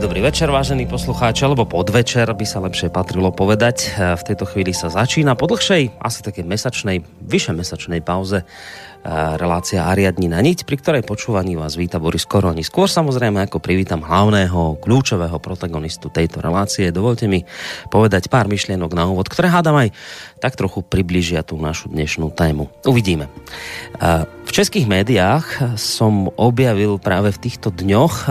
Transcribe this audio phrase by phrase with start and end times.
[0.00, 3.92] Dobrý večer, vážení poslucháči, alebo podvečer by sa lepšie patrilo povedať.
[4.16, 8.48] V tejto chvíli sa začína po dlhšej, asi také mesačnej, vyše mesačnej pauze
[9.40, 12.60] relácia Ariadni na niť, pri ktorej počúvaní vás víta Boris Koroni.
[12.60, 17.44] Skôr samozrejme, ako privítam hlavného, kľúčového protagonistu tejto relácie, dovolte mi
[17.88, 19.92] povedať pár myšlienok na úvod, ktoré hádam aj
[20.36, 22.68] tak trochu približia tú našu dnešnú tému.
[22.84, 23.32] Uvidíme.
[24.44, 28.28] V českých médiách som objavil práve v týchto dňoch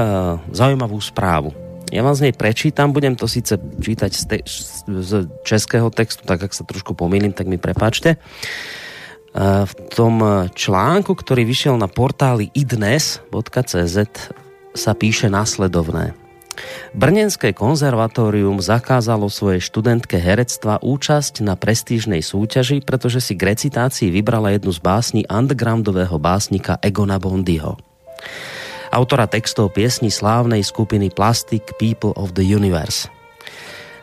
[0.53, 1.49] zaujímavú správu.
[1.89, 4.45] Ja vám z nej prečítam, budem to síce čítať z, te-
[4.85, 5.11] z
[5.41, 8.21] českého textu, tak ak sa trošku pomýlim, tak mi prepáčte
[9.39, 13.97] v tom článku, ktorý vyšiel na portáli idnes.cz
[14.73, 16.17] sa píše následovné.
[16.91, 24.51] Brnenské konzervatórium zakázalo svojej študentke herectva účasť na prestížnej súťaži, pretože si k recitácii vybrala
[24.51, 27.88] jednu z básní undergroundového básnika Egona Bondyho.
[28.89, 33.05] Autora textov piesní slávnej skupiny Plastic People of the Universe.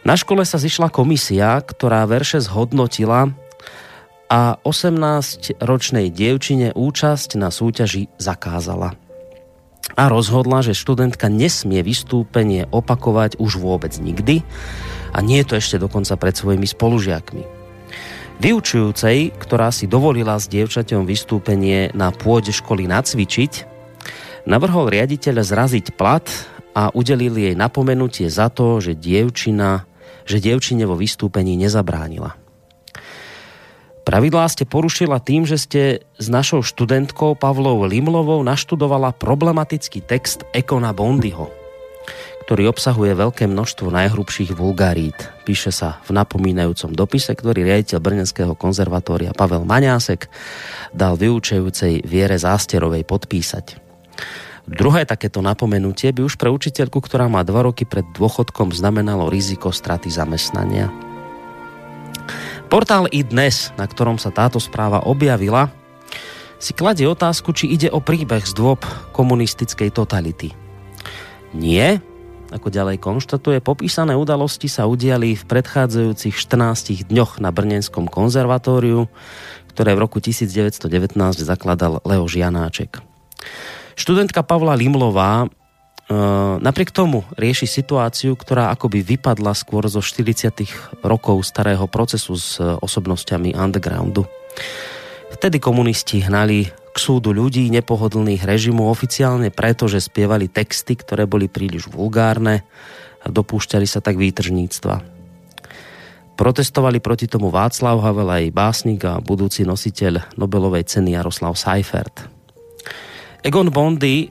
[0.06, 3.34] Na škole sa zišla komisia, ktorá verše zhodnotila
[4.30, 8.94] a 18-ročnej dievčine účasť na súťaži zakázala.
[9.98, 14.46] A rozhodla, že študentka nesmie vystúpenie opakovať už vôbec nikdy
[15.10, 17.42] a nie je to ešte dokonca pred svojimi spolužiakmi.
[18.36, 23.75] Vyučujúcej, ktorá si dovolila s dievčaťom vystúpenie na pôde školy nacvičiť,
[24.46, 26.24] navrhol riaditeľ zraziť plat
[26.72, 29.84] a udelil jej napomenutie za to, že dievčina,
[30.22, 32.38] že dievčine vo vystúpení nezabránila.
[34.06, 35.82] Pravidlá ste porušila tým, že ste
[36.14, 41.50] s našou študentkou Pavlou Limlovou naštudovala problematický text Ekona Bondyho,
[42.46, 45.18] ktorý obsahuje veľké množstvo najhrubších vulgarít.
[45.42, 50.30] Píše sa v napomínajúcom dopise, ktorý riaditeľ Brnenského konzervatória Pavel Maňásek
[50.94, 53.85] dal vyučujúcej Viere Zásterovej podpísať.
[54.66, 59.70] Druhé takéto napomenutie by už pre učiteľku, ktorá má dva roky pred dôchodkom, znamenalo riziko
[59.70, 60.90] straty zamestnania.
[62.66, 65.70] Portál i dnes, na ktorom sa táto správa objavila,
[66.58, 68.82] si kladie otázku, či ide o príbeh z dôb
[69.14, 70.50] komunistickej totality.
[71.54, 72.02] Nie,
[72.50, 79.06] ako ďalej konštatuje, popísané udalosti sa udiali v predchádzajúcich 14 dňoch na Brnenskom konzervatóriu,
[79.70, 82.98] ktoré v roku 1919 zakladal Leo Žianáček.
[83.96, 85.48] Študentka Pavla Limlová
[86.06, 92.62] Ehm, napriek tomu rieši situáciu, ktorá akoby vypadla skôr zo 40 rokov starého procesu s
[92.62, 94.22] e, osobnosťami undergroundu.
[95.34, 101.50] Vtedy komunisti hnali k súdu ľudí nepohodlných režimu oficiálne preto, že spievali texty, ktoré boli
[101.50, 102.62] príliš vulgárne
[103.18, 105.02] a dopúšťali sa tak výtržníctva.
[106.38, 112.35] Protestovali proti tomu Václav Havel aj básnik a budúci nositeľ Nobelovej ceny Jaroslav Seifert.
[113.46, 114.26] Egon Bondy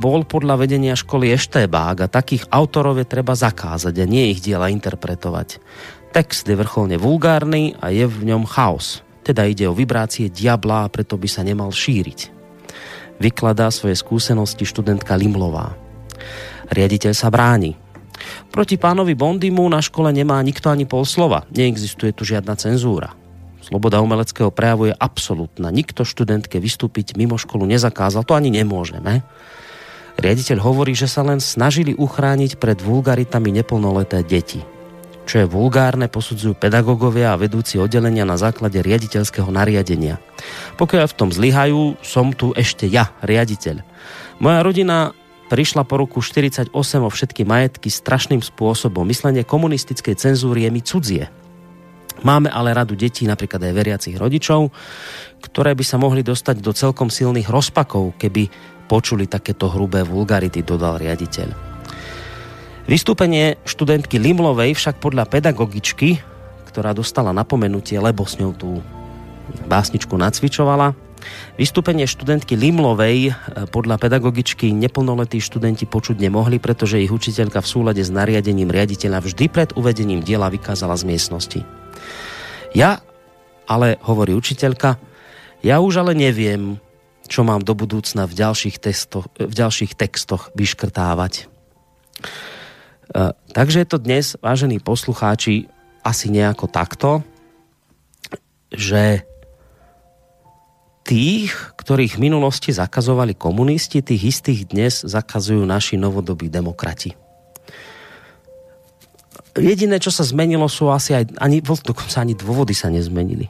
[0.00, 4.72] bol podľa vedenia školy eštébák a takých autorov je treba zakázať a nie ich diela
[4.72, 5.60] interpretovať.
[6.16, 9.04] Text je vrcholne vulgárny a je v ňom chaos.
[9.20, 12.32] Teda ide o vibrácie diabla a preto by sa nemal šíriť.
[13.20, 15.76] Vykladá svoje skúsenosti študentka Limlová.
[16.72, 17.76] Riaditeľ sa bráni.
[18.48, 21.44] Proti pánovi Bondimu na škole nemá nikto ani pol slova.
[21.52, 23.12] Neexistuje tu žiadna cenzúra.
[23.66, 25.74] Sloboda umeleckého prejavu je absolútna.
[25.74, 28.22] Nikto študentke vystúpiť mimo školu nezakázal.
[28.22, 29.26] To ani nemôžeme.
[30.22, 34.62] Riaditeľ hovorí, že sa len snažili uchrániť pred vulgaritami neplnoleté deti.
[35.26, 40.22] Čo je vulgárne, posudzujú pedagógovia a vedúci oddelenia na základe riaditeľského nariadenia.
[40.78, 43.82] Pokiaľ v tom zlyhajú, som tu ešte ja, riaditeľ.
[44.38, 45.10] Moja rodina
[45.50, 46.70] prišla po roku 48
[47.02, 49.02] o všetky majetky strašným spôsobom.
[49.10, 51.26] Myslenie komunistickej cenzúry je mi cudzie.
[52.24, 54.72] Máme ale radu detí, napríklad aj veriacich rodičov,
[55.44, 58.48] ktoré by sa mohli dostať do celkom silných rozpakov, keby
[58.88, 61.48] počuli takéto hrubé vulgarity, dodal riaditeľ.
[62.86, 66.22] Vystúpenie študentky Limlovej však podľa pedagogičky,
[66.70, 68.78] ktorá dostala napomenutie, lebo s ňou tú
[69.66, 70.94] básničku nacvičovala,
[71.56, 73.34] Vystúpenie študentky Limlovej eh,
[73.72, 79.44] podľa pedagogičky neplnoletí študenti počuť nemohli, pretože ich učiteľka v súlade s nariadením riaditeľa vždy
[79.48, 81.60] pred uvedením diela vykázala z miestnosti.
[82.76, 83.00] Ja,
[83.64, 85.00] ale hovorí učiteľka,
[85.64, 86.76] ja už ale neviem,
[87.24, 91.32] čo mám do budúcna v ďalších, testoch, v ďalších textoch vyškrtávať.
[91.40, 91.44] E,
[93.32, 95.72] takže je to dnes, vážení poslucháči,
[96.04, 97.24] asi nejako takto,
[98.68, 99.24] že
[101.00, 107.16] tých, ktorých v minulosti zakazovali komunisti, tých istých dnes zakazujú naši novodobí demokrati
[109.58, 113.48] jediné, čo sa zmenilo, sú asi aj, ani, dokonca ani dôvody sa nezmenili.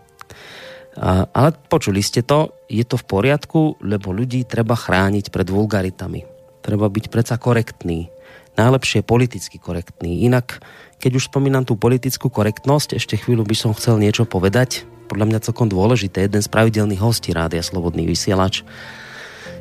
[0.97, 6.25] A, ale počuli ste to, je to v poriadku, lebo ľudí treba chrániť pred vulgaritami.
[6.65, 8.09] Treba byť predsa korektný.
[8.57, 10.25] Najlepšie politicky korektný.
[10.25, 10.65] Inak,
[10.97, 14.89] keď už spomínam tú politickú korektnosť, ešte chvíľu by som chcel niečo povedať.
[15.07, 16.25] Podľa mňa celkom dôležité.
[16.25, 18.65] Jeden z pravidelných hostí Rádia Slobodný vysielač,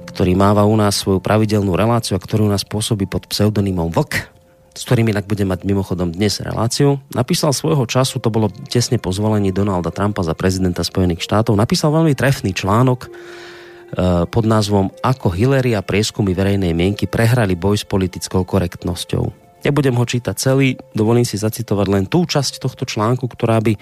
[0.07, 4.34] ktorý máva u nás svoju pravidelnú reláciu a ktorú nás pôsobí pod pseudonymom Vlk,
[4.75, 9.15] s ktorým inak budem mať mimochodom dnes reláciu, napísal svojho času, to bolo tesne po
[9.15, 13.09] zvolení Donalda Trumpa za prezidenta Spojených štátov, napísal veľmi trefný článok e,
[14.27, 19.23] pod názvom Ako Hillary a prieskumy verejnej mienky prehrali boj s politickou korektnosťou.
[19.63, 23.79] Nebudem ho čítať celý, dovolím si zacitovať len tú časť tohto článku, ktorá by,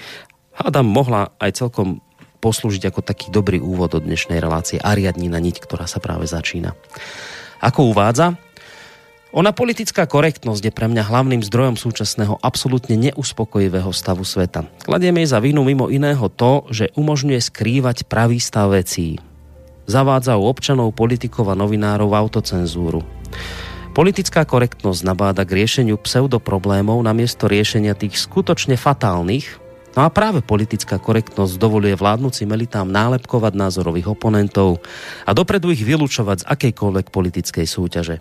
[0.62, 2.00] hádam, mohla aj celkom
[2.40, 6.76] poslúžiť ako taký dobrý úvod do dnešnej relácie a riadnina niť, ktorá sa práve začína.
[7.64, 8.36] Ako uvádza,
[9.34, 14.70] ona politická korektnosť je pre mňa hlavným zdrojom súčasného absolútne neuspokojivého stavu sveta.
[14.86, 19.18] Kladieme jej za vinu mimo iného to, že umožňuje skrývať pravý stav vecí.
[19.90, 23.02] Zavádza u občanov, politikov a novinárov autocenzúru.
[23.98, 29.64] Politická korektnosť nabáda k riešeniu pseudoproblémov namiesto riešenia tých skutočne fatálnych,
[29.94, 34.82] No a práve politická korektnosť dovoluje vládnúcim elitám nálepkovať názorových oponentov
[35.22, 38.18] a dopredu ich vylúčovať z akejkoľvek politickej súťaže.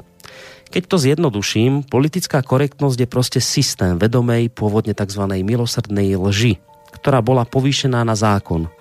[0.72, 5.20] Keď to zjednoduším, politická korektnosť je proste systém vedomej, pôvodne tzv.
[5.44, 6.64] milosrdnej lži,
[6.96, 8.72] ktorá bola povýšená na zákon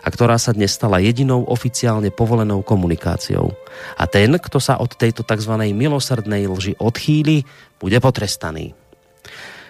[0.00, 3.52] a ktorá sa dnes stala jedinou oficiálne povolenou komunikáciou.
[4.00, 5.52] A ten, kto sa od tejto tzv.
[5.68, 7.44] milosrdnej lži odchýli,
[7.76, 8.72] bude potrestaný.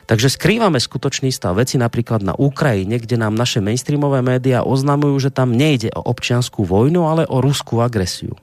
[0.06, 5.34] Takže skrývame skutočný stav veci napríklad na Ukrajine, kde nám naše mainstreamové médiá oznamujú, že
[5.34, 8.38] tam nejde o občianskú vojnu, ale o ruskú agresiu.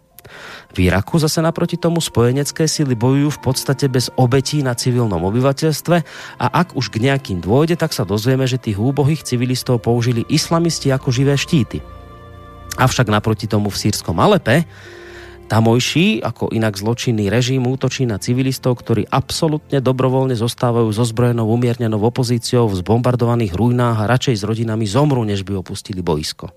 [0.71, 5.97] V Iraku zase naproti tomu spojenecké sily bojujú v podstate bez obetí na civilnom obyvateľstve
[6.39, 10.87] a ak už k nejakým dôjde, tak sa dozvieme, že tých úbohých civilistov použili islamisti
[10.89, 11.83] ako živé štíty.
[12.79, 14.63] Avšak naproti tomu v sírskom Alepe
[15.51, 21.99] tamojší, ako inak zločinný režim, útočí na civilistov, ktorí absolútne dobrovoľne zostávajú so zbrojenou umiernenou
[21.99, 26.55] opozíciou v zbombardovaných ruinách a radšej s rodinami zomru, než by opustili boisko.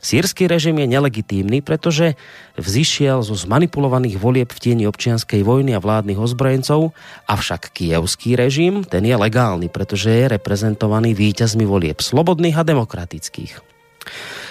[0.00, 2.16] Sýrsky režim je nelegitímny, pretože
[2.56, 6.96] vzýšiel zo zmanipulovaných volieb v tieni občianskej vojny a vládnych ozbrojencov,
[7.28, 13.70] avšak kievský režim, ten je legálny, pretože je reprezentovaný víťazmi volieb slobodných a demokratických.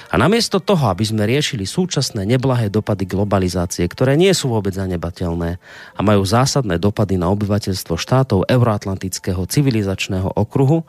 [0.09, 5.61] A namiesto toho, aby sme riešili súčasné neblahé dopady globalizácie, ktoré nie sú vôbec zanebateľné
[5.93, 10.81] a majú zásadné dopady na obyvateľstvo štátov euroatlantického civilizačného okruhu,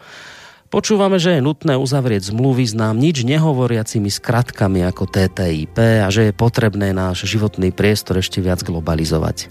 [0.71, 6.31] Počúvame, že je nutné uzavrieť zmluvy s nám nič nehovoriacimi skratkami ako TTIP a že
[6.31, 9.50] je potrebné náš životný priestor ešte viac globalizovať.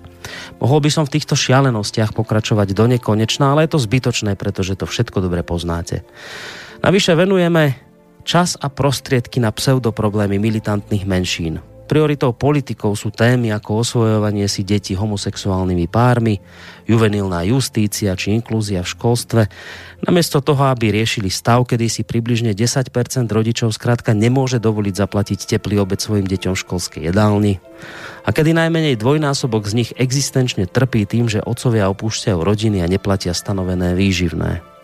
[0.64, 4.88] Mohol by som v týchto šialenostiach pokračovať do nekonečná, ale je to zbytočné, pretože to
[4.88, 6.08] všetko dobre poznáte.
[6.88, 7.76] Navyše venujeme
[8.24, 11.60] čas a prostriedky na pseudoproblémy militantných menšín.
[11.90, 16.38] Prioritou politikov sú témy ako osvojovanie si detí homosexuálnymi pármi,
[16.86, 19.42] juvenilná justícia či inklúzia v školstve,
[20.06, 22.94] namiesto toho, aby riešili stav, kedy si približne 10%
[23.26, 27.58] rodičov skrátka nemôže dovoliť zaplatiť teplý obed svojim deťom v školskej jedálni.
[28.22, 33.34] A kedy najmenej dvojnásobok z nich existenčne trpí tým, že otcovia opúšťajú rodiny a neplatia
[33.34, 34.79] stanovené výživné.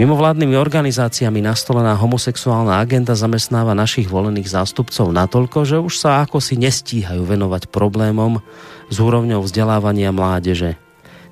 [0.00, 6.56] Mimovládnymi organizáciami nastolená homosexuálna agenda zamestnáva našich volených zástupcov natoľko, že už sa ako si
[6.56, 8.40] nestíhajú venovať problémom
[8.88, 10.80] s úrovňou vzdelávania mládeže.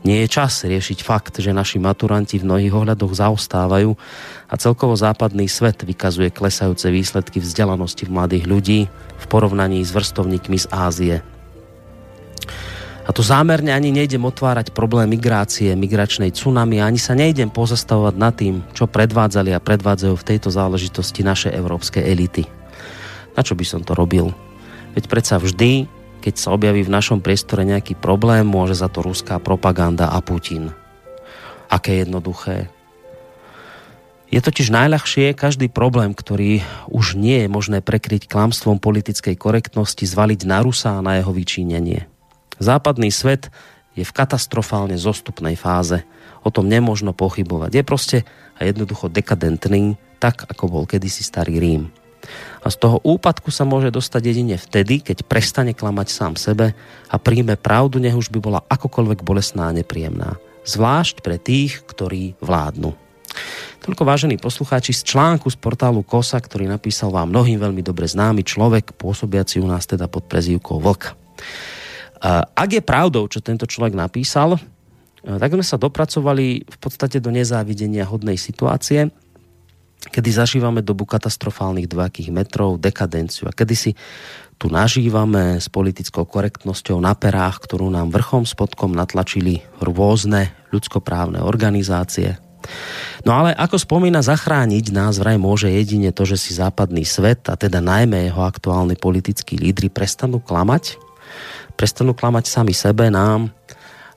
[0.04, 3.96] Nie je čas riešiť fakt, že naši maturanti v mnohých ohľadoch zaostávajú
[4.52, 10.60] a celkovo západný svet vykazuje klesajúce výsledky vzdelanosti v mladých ľudí v porovnaní s vrstovníkmi
[10.60, 11.16] z Ázie.
[13.08, 18.36] A tu zámerne ani nejdem otvárať problém migrácie, migračnej tsunami, ani sa nejdem pozastavovať nad
[18.36, 22.44] tým, čo predvádzali a predvádzajú v tejto záležitosti naše európske elity.
[23.32, 24.36] Na čo by som to robil?
[24.92, 25.88] Veď predsa vždy,
[26.20, 30.76] keď sa objaví v našom priestore nejaký problém, môže za to ruská propaganda a Putin.
[31.72, 32.68] Aké jednoduché.
[34.28, 36.60] Je totiž najľahšie každý problém, ktorý
[36.92, 42.17] už nie je možné prekryť klamstvom politickej korektnosti, zvaliť na Rusa a na jeho vyčínenie.
[42.58, 43.50] Západný svet
[43.98, 46.06] je v katastrofálne zostupnej fáze.
[46.46, 47.70] O tom nemôžno pochybovať.
[47.74, 48.18] Je proste
[48.58, 51.90] a jednoducho dekadentný, tak ako bol kedysi starý Rím.
[52.62, 56.74] A z toho úpadku sa môže dostať jedine vtedy, keď prestane klamať sám sebe
[57.08, 60.36] a príjme pravdu, nech už by bola akokoľvek bolestná a nepríjemná.
[60.66, 62.92] Zvlášť pre tých, ktorí vládnu.
[63.86, 68.42] Toľko vážení poslucháči z článku z portálu KOSA, ktorý napísal vám mnohým veľmi dobre známy
[68.42, 71.14] človek, pôsobiaci u nás teda pod prezývkou Vlk.
[72.54, 74.58] Ak je pravdou, čo tento človek napísal,
[75.22, 79.10] tak sme sa dopracovali v podstate do nezávidenia hodnej situácie,
[79.98, 83.90] kedy zažívame dobu katastrofálnych dvojakých metrov, dekadenciu a kedy si
[84.58, 92.38] tu nažívame s politickou korektnosťou na perách, ktorú nám vrchom spodkom natlačili rôzne ľudskoprávne organizácie.
[93.22, 97.54] No ale ako spomína, zachrániť nás vraj môže jedine to, že si západný svet, a
[97.54, 100.98] teda najmä jeho aktuálni politickí lídry prestanú klamať
[101.78, 103.54] prestanú klamať sami sebe, nám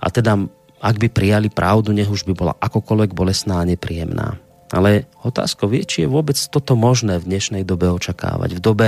[0.02, 0.50] a teda
[0.82, 4.42] ak by prijali pravdu, nech už by bola akokoľvek bolestná a nepríjemná.
[4.74, 8.58] Ale otázko vie, či je vôbec toto možné v dnešnej dobe očakávať.
[8.58, 8.88] V dobe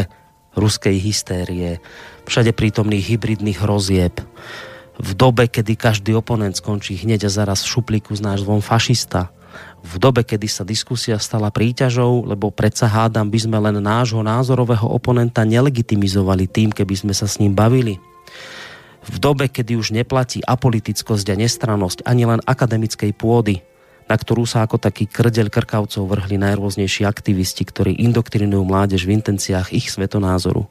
[0.58, 1.78] ruskej hystérie,
[2.26, 4.18] všade prítomných hybridných hrozieb,
[4.94, 9.30] v dobe, kedy každý oponent skončí hneď a zaraz v šuplíku s názvom fašista,
[9.86, 14.90] v dobe, kedy sa diskusia stala príťažou, lebo predsa hádam by sme len nášho názorového
[14.90, 18.02] oponenta nelegitimizovali tým, keby sme sa s ním bavili
[19.08, 23.64] v dobe, kedy už neplatí apolitickosť a nestrannosť ani len akademickej pôdy,
[24.08, 29.72] na ktorú sa ako taký krdeľ krkavcov vrhli najrôznejší aktivisti, ktorí indoktrinujú mládež v intenciách
[29.72, 30.68] ich svetonázoru.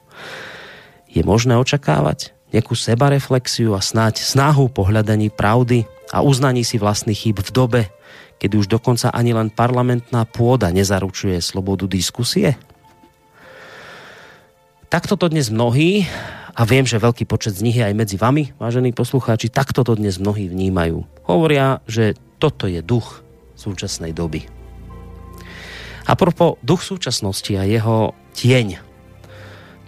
[1.08, 7.40] Je možné očakávať nejakú sebareflexiu a snáď snahu pohľadaní pravdy a uznaní si vlastných chýb
[7.40, 7.82] v dobe,
[8.36, 12.60] kedy už dokonca ani len parlamentná pôda nezaručuje slobodu diskusie?
[14.92, 16.04] Takto to dnes mnohí
[16.52, 19.96] a viem, že veľký počet z nich je aj medzi vami, vážení poslucháči, takto to
[19.96, 21.08] dnes mnohí vnímajú.
[21.24, 23.24] Hovoria, že toto je duch
[23.56, 24.44] súčasnej doby.
[26.04, 28.84] A propos duch súčasnosti a jeho tieň,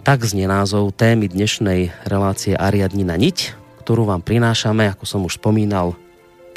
[0.01, 3.53] tak znie názov témy dnešnej relácie Ariadnina niť,
[3.85, 5.93] ktorú vám prinášame, ako som už spomínal,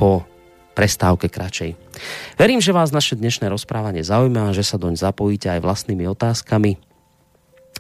[0.00, 0.24] po
[0.72, 1.76] prestávke kračej.
[2.40, 6.87] Verím, že vás naše dnešné rozprávanie zaujíma že sa doň zapojíte aj vlastnými otázkami,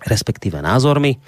[0.06, 1.18] respektíve názormi.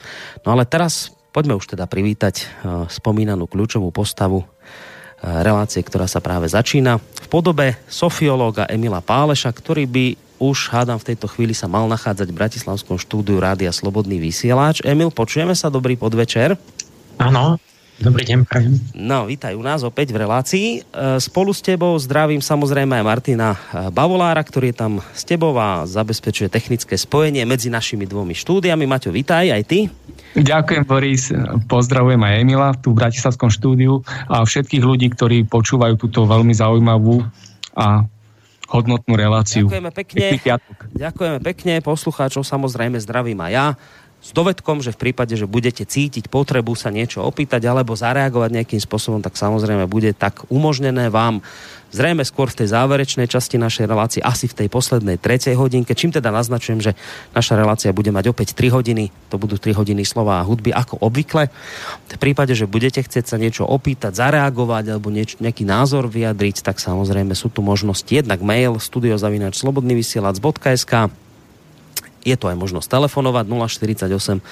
[0.46, 4.48] No ale teraz poďme už teda privítať uh, spomínanú kľúčovú postavu uh,
[5.42, 10.06] relácie, ktorá sa práve začína v podobe sofiológa Emila Páleša, ktorý by
[10.40, 14.80] už, hádam, v tejto chvíli sa mal nachádzať v Bratislavskom štúdiu Rádia Slobodný vysielač.
[14.80, 16.56] Emil, počujeme sa, dobrý podvečer.
[17.20, 17.60] Áno,
[18.00, 18.80] Dobrý deň, prajem.
[18.96, 20.66] No, vítaj u nás opäť v relácii.
[20.72, 25.52] E, spolu s tebou zdravím samozrejme aj Martina e, Bavolára, ktorý je tam s tebou
[25.60, 28.88] a zabezpečuje technické spojenie medzi našimi dvomi štúdiami.
[28.88, 29.92] Maťo, vítaj aj ty.
[30.32, 31.28] Ďakujem, Boris.
[31.68, 34.00] Pozdravujem aj Emila tu v Bratislavskom štúdiu
[34.32, 37.20] a všetkých ľudí, ktorí počúvajú túto veľmi zaujímavú
[37.76, 38.08] a
[38.72, 39.68] hodnotnú reláciu.
[39.68, 40.26] Ďakujeme pekne.
[40.96, 41.74] Ďakujeme pekne.
[41.84, 43.66] Poslucháčov samozrejme zdravím aj ja
[44.20, 48.80] s dovedkom, že v prípade, že budete cítiť potrebu sa niečo opýtať alebo zareagovať nejakým
[48.80, 51.40] spôsobom, tak samozrejme bude tak umožnené vám
[51.90, 56.14] zrejme skôr v tej záverečnej časti našej relácie, asi v tej poslednej tretej hodinke, čím
[56.14, 56.92] teda naznačujem, že
[57.34, 61.02] naša relácia bude mať opäť 3 hodiny, to budú 3 hodiny slova a hudby ako
[61.02, 61.50] obvykle.
[62.10, 66.78] V prípade, že budete chcieť sa niečo opýtať, zareagovať alebo nieč, nejaký názor vyjadriť, tak
[66.78, 68.10] samozrejme sú tu možnosti.
[68.10, 71.10] Jednak mail studiozavinač slobodnyvysielac.sk
[72.20, 74.44] Je to aj možnosť telefonovať 048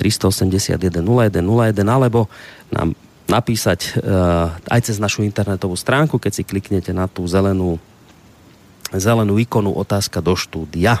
[0.00, 2.32] 381 0101 alebo
[2.72, 2.96] nám
[3.28, 7.80] napísať uh, aj cez našu internetovú stránku, keď si kliknete na tú zelenú,
[8.92, 11.00] zelenú ikonu otázka do štúdia.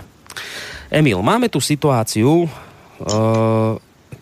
[0.92, 3.76] Emil, máme tu situáciu, uh,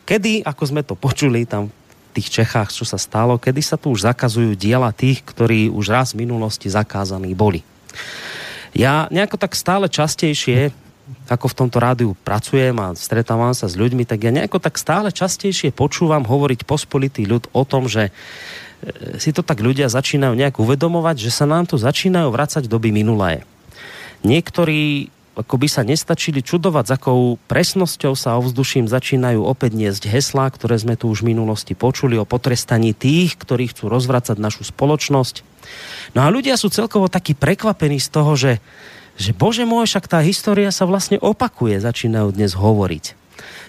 [0.06, 1.74] kedy, ako sme to počuli tam v
[2.18, 6.10] tých Čechách, čo sa stalo, kedy sa tu už zakazujú diela tých, ktorí už raz
[6.10, 7.62] v minulosti zakázaní boli.
[8.74, 10.74] Ja nejako tak stále častejšie
[11.30, 15.14] ako v tomto rádiu pracujem a stretávam sa s ľuďmi, tak ja nejako tak stále
[15.14, 18.12] častejšie počúvam hovoriť pospolitý ľud o tom, že e,
[19.22, 23.46] si to tak ľudia začínajú nejak uvedomovať, že sa nám tu začínajú vracať doby minulé.
[24.26, 25.08] Niektorí
[25.40, 30.76] ako by sa nestačili čudovať, s akou presnosťou sa ovzduším začínajú opäť niesť heslá, ktoré
[30.76, 35.46] sme tu už v minulosti počuli o potrestaní tých, ktorí chcú rozvracať našu spoločnosť.
[36.18, 38.58] No a ľudia sú celkovo takí prekvapení z toho, že
[39.20, 43.04] že bože môj, však tá história sa vlastne opakuje, začínajú dnes hovoriť.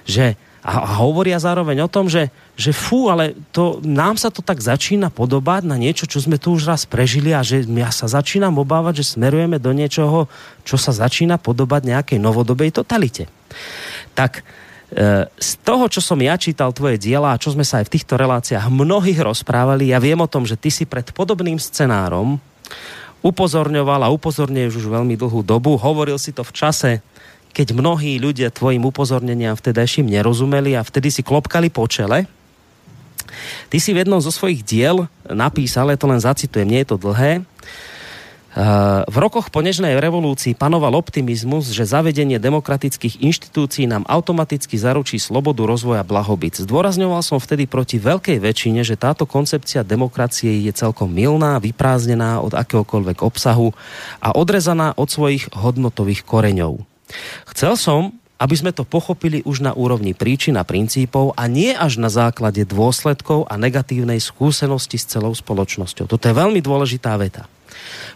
[0.07, 4.39] Že, a, a hovoria zároveň o tom, že, že fú, ale to, nám sa to
[4.39, 8.07] tak začína podobať na niečo, čo sme tu už raz prežili a že ja sa
[8.07, 10.31] začínam obávať, že smerujeme do niečoho,
[10.63, 13.27] čo sa začína podobať nejakej novodobej totalite.
[14.15, 17.91] Tak e, z toho, čo som ja čítal tvoje diela a čo sme sa aj
[17.91, 22.39] v týchto reláciách mnohých rozprávali, ja viem o tom, že ty si pred podobným scenárom
[23.21, 25.77] upozorňoval a upozorňuješ už veľmi dlhú dobu.
[25.77, 26.91] Hovoril si to v čase,
[27.51, 32.25] keď mnohí ľudia tvojim upozorneniam vtedajším nerozumeli a vtedy si klopkali po čele.
[33.71, 36.97] Ty si v jednom zo svojich diel napísal, ja to len zacitujem, nie je to
[36.99, 37.47] dlhé,
[39.07, 45.63] v rokoch po nežnej revolúcii panoval optimizmus, že zavedenie demokratických inštitúcií nám automaticky zaručí slobodu
[45.63, 46.59] rozvoja blahobyt.
[46.59, 52.51] Zdôrazňoval som vtedy proti veľkej väčšine, že táto koncepcia demokracie je celkom milná, vyprázdnená od
[52.51, 53.71] akéhokoľvek obsahu
[54.19, 56.83] a odrezaná od svojich hodnotových koreňov.
[57.55, 62.03] Chcel som, aby sme to pochopili už na úrovni príčin a princípov a nie až
[62.03, 66.09] na základe dôsledkov a negatívnej skúsenosti s celou spoločnosťou.
[66.09, 67.47] Toto je veľmi dôležitá veta.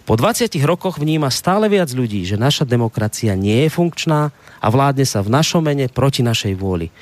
[0.06, 4.30] Po 20 rokoch vníma stále viac ľudí, že naša demokracia nie je funkčná
[4.62, 6.94] a vládne sa v našom mene proti našej vôli.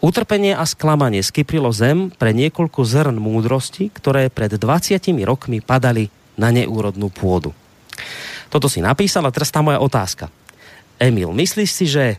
[0.00, 4.96] Utrpenie a sklamanie skyprilo zem pre niekoľko zrn múdrosti, ktoré pred 20
[5.28, 6.08] rokmi padali
[6.40, 7.52] na neúrodnú pôdu.
[8.48, 10.32] Toto si napísal a teraz tá moja otázka.
[10.96, 12.16] Emil, myslíš si, že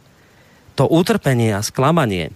[0.77, 2.29] to utrpenie a sklamanie,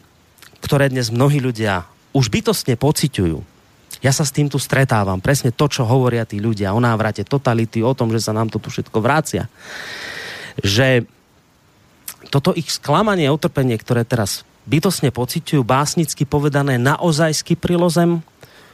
[0.65, 1.85] ktoré dnes mnohí ľudia
[2.17, 3.54] už bytostne pociťujú,
[4.01, 5.21] ja sa s tým tu stretávam.
[5.21, 8.59] Presne to, čo hovoria tí ľudia o návrate totality, o tom, že sa nám to
[8.59, 9.47] tu všetko vrácia.
[10.59, 11.07] Že
[12.33, 18.25] toto ich sklamanie a utrpenie, ktoré teraz bytosne pociťujú, básnicky povedané, naozaj prilozem,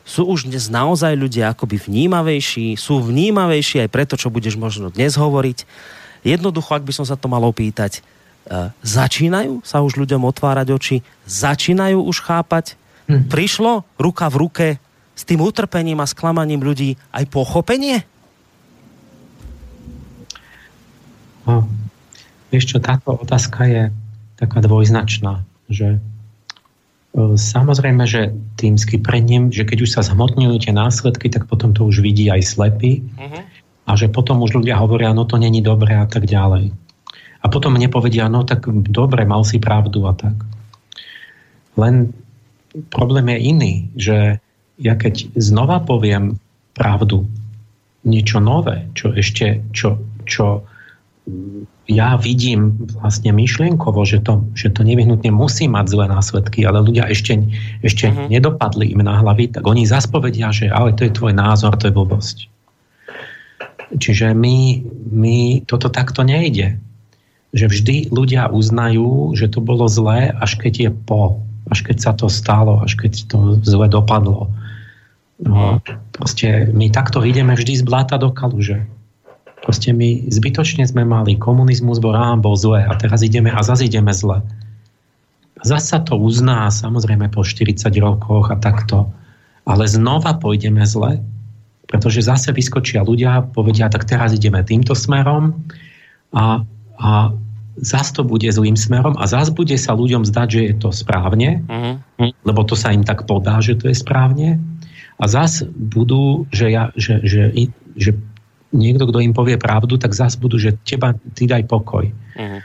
[0.02, 5.14] sú už dnes naozaj ľudia akoby vnímavejší, sú vnímavejší aj preto, čo budeš možno dnes
[5.14, 5.68] hovoriť.
[6.26, 10.98] Jednoducho, ak by som sa to mal opýtať, e, začínajú sa už ľuďom otvárať oči,
[11.30, 12.74] začínajú už chápať,
[13.06, 13.30] hm.
[13.30, 14.68] prišlo ruka v ruke
[15.22, 18.02] s tým utrpením a sklamaním ľudí aj pochopenie?
[21.46, 21.70] No,
[22.50, 23.84] vieš čo, táto otázka je
[24.42, 26.00] taká dvojznačná, že e,
[27.38, 32.02] samozrejme, že tým skiprením, že keď už sa zhmotňujú tie následky, tak potom to už
[32.02, 33.46] vidí aj slepý uh-huh.
[33.86, 36.74] a že potom už ľudia hovoria, no to není dobré a tak ďalej.
[37.42, 40.38] A potom mne povedia, no tak dobre, mal si pravdu a tak.
[41.74, 42.14] Len
[42.94, 44.18] problém je iný, že
[44.82, 46.41] ja keď znova poviem
[46.74, 47.30] pravdu,
[48.02, 50.65] niečo nové, čo ešte, čo, čo
[51.86, 57.06] ja vidím vlastne myšlienkovo, že to, že to nevyhnutne musí mať zlé následky, ale ľudia
[57.06, 57.46] ešte,
[57.86, 58.26] ešte uh-huh.
[58.32, 61.94] nedopadli im na hlavy, tak oni zaspovedia, že ale to je tvoj názor, to je
[61.94, 62.38] blbosť.
[63.91, 66.80] Čiže my, my toto takto nejde.
[67.52, 72.12] Že vždy ľudia uznajú, že to bolo zlé, až keď je po, až keď sa
[72.15, 74.48] to stalo, až keď to zle dopadlo.
[75.42, 75.82] No,
[76.14, 78.86] proste my takto ideme vždy z bláta do kaluže.
[79.62, 83.90] Proste my zbytočne sme mali komunizmus, bol rám, bol zle a teraz ideme a zase
[83.90, 84.42] ideme zle.
[85.58, 89.14] A zase sa to uzná, samozrejme po 40 rokoch a takto.
[89.66, 91.22] Ale znova pôjdeme zle,
[91.86, 95.62] pretože zase vyskočia ľudia, povedia, tak teraz ideme týmto smerom
[96.34, 96.66] a,
[96.98, 97.10] a
[97.78, 101.62] zase to bude zlým smerom a zase bude sa ľuďom zdať, že je to správne,
[101.66, 102.34] uh-huh.
[102.42, 104.58] lebo to sa im tak podá, že to je správne
[105.22, 107.54] a zas budú, že, ja, že, že,
[107.94, 108.12] že
[108.74, 112.10] niekto, kto im povie pravdu, tak zas budú, že teba, ty daj pokoj.
[112.10, 112.62] Uh-huh.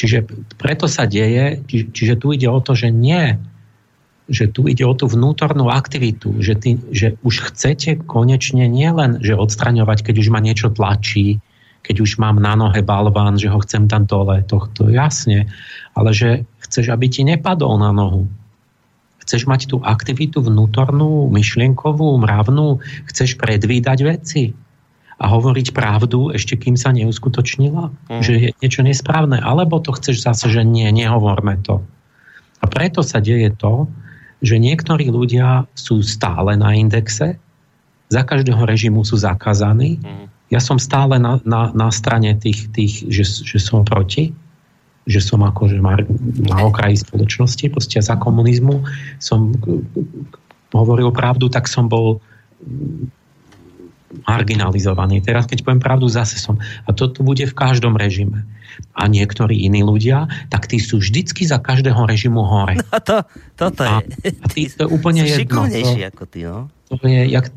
[0.00, 0.24] Čiže
[0.56, 3.36] preto sa deje, či, čiže tu ide o to, že nie,
[4.30, 9.36] že tu ide o tú vnútornú aktivitu, že, ty, že už chcete konečne nielen, že
[9.36, 11.42] odstraňovať, keď už ma niečo tlačí,
[11.84, 15.50] keď už mám na nohe balván, že ho chcem tam dole, to, to jasne,
[15.92, 18.30] ale že chceš, aby ti nepadol na nohu.
[19.30, 24.58] Chceš mať tú aktivitu vnútornú, myšlienkovú, mravnú, chceš predvídať veci
[25.22, 28.26] a hovoriť pravdu ešte kým sa neuskutočnila, mm.
[28.26, 31.78] že je niečo nesprávne, alebo to chceš zase, že nie, nehovorme to.
[32.58, 33.86] A preto sa deje to,
[34.42, 37.38] že niektorí ľudia sú stále na indexe,
[38.10, 40.02] za každého režimu sú zakázaní.
[40.02, 40.26] Mm.
[40.50, 44.34] Ja som stále na, na, na strane tých, tých že, že som proti,
[45.08, 45.80] že som akože
[46.44, 48.84] na okraji spoločnosti, proste za komunizmu
[49.16, 49.56] som
[50.70, 52.20] hovoril pravdu, tak som bol
[54.26, 55.22] marginalizovaný.
[55.22, 56.58] Teraz, keď poviem pravdu, zase som.
[56.84, 58.42] A toto bude v každom režime.
[58.94, 62.80] A niektorí iní ľudia, tak tí sú vždycky za každého režimu hore.
[62.80, 63.22] No to,
[63.54, 64.34] toto a, je.
[64.42, 65.66] A tí, to je úplne jedno.
[65.66, 66.66] To, ako ty, no?
[66.90, 67.54] To je, jak,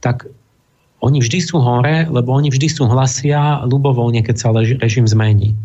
[0.00, 0.24] tak
[1.04, 5.56] oni vždy sú hore, lebo oni vždy súhlasia ľubovoľne, keď sa režim zmení.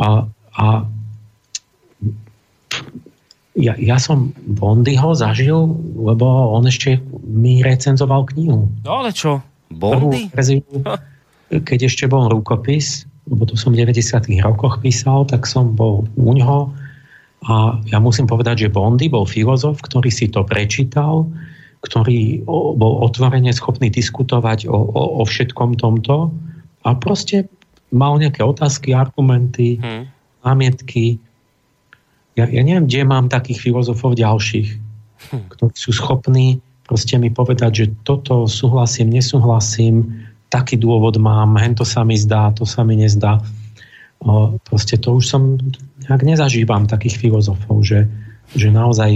[0.00, 0.26] A,
[0.58, 0.66] a
[3.54, 8.66] ja, ja som Bondyho zažil, lebo on ešte mi recenzoval knihu.
[8.82, 9.38] No ale čo?
[9.70, 10.30] Bondy?
[11.68, 16.30] keď ešte bol rukopis, lebo to som v 90 rokoch písal, tak som bol u
[16.34, 16.74] ňoho
[17.44, 21.28] a ja musím povedať, že Bondy bol filozof, ktorý si to prečítal,
[21.84, 26.32] ktorý bol otvorene schopný diskutovať o, o, o všetkom tomto
[26.88, 27.44] a proste
[27.94, 30.10] mal nejaké otázky, argumenty, hmm.
[30.42, 31.22] námietky.
[32.34, 34.68] Ja, ja neviem, kde mám takých filozofov ďalších,
[35.30, 35.46] hmm.
[35.54, 41.82] ktorí sú schopní proste mi povedať, že toto súhlasím, nesúhlasím, taký dôvod mám, hen to
[41.82, 43.40] sa mi zdá, to sa mi nezdá.
[44.22, 45.58] O, proste to už som
[46.06, 48.06] nejak nezažívam takých filozofov, že,
[48.54, 49.10] že naozaj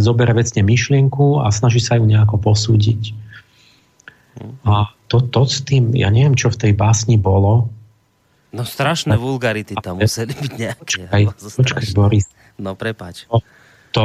[0.00, 3.14] zoberie vecne myšlienku a snaží sa ju nejako posúdiť.
[4.64, 7.68] A to, to s tým, ja neviem, čo v tej básni bolo.
[8.50, 11.06] No strašné no, vulgarity tam museli byť nejaké.
[11.06, 12.26] Počkaj, počkaj Boris.
[12.58, 13.30] No prepáč.
[13.30, 13.38] To,
[13.94, 14.04] to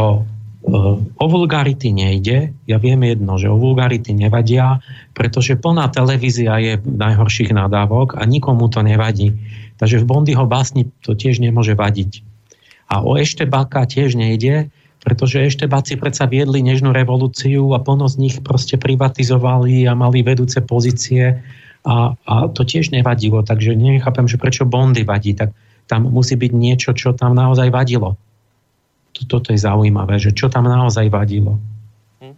[1.16, 2.54] o vulgarity nejde.
[2.66, 4.82] Ja viem jedno, že o vulgarity nevadia,
[5.14, 9.38] pretože plná televízia je najhorších nadávok a nikomu to nevadí.
[9.78, 12.26] Takže v Bondyho básni to tiež nemôže vadiť.
[12.90, 14.70] A o Eštebáka tiež nejde,
[15.06, 20.66] pretože Eštebáci predsa viedli nežnú revolúciu a plno z nich proste privatizovali a mali vedúce
[20.66, 21.46] pozície
[21.86, 23.46] a, a to tiež nevadilo.
[23.46, 25.38] Takže nechápem, že prečo Bondy vadí.
[25.38, 25.54] Tak
[25.86, 28.18] tam musí byť niečo, čo tam naozaj vadilo.
[29.16, 31.62] Toto je zaujímavé, že čo tam naozaj vadilo.
[32.20, 32.36] Hm.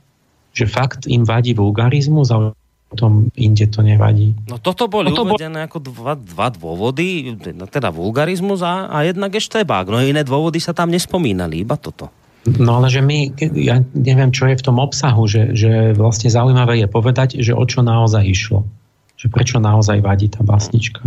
[0.53, 2.51] Že fakt im vadí vulgarizmus a
[2.87, 4.31] potom inde to nevadí.
[4.47, 5.67] No toto boli no to uvedené bol...
[5.67, 7.35] ako dva, dva dôvody,
[7.67, 9.91] teda vulgarizmus a, a jednak eštebák.
[9.91, 12.07] No iné dôvody sa tam nespomínali, iba toto.
[12.47, 16.79] No ale že my, ja neviem, čo je v tom obsahu, že, že vlastne zaujímavé
[16.79, 18.63] je povedať, že o čo naozaj išlo.
[19.17, 21.01] Že prečo naozaj vadí tá básnička.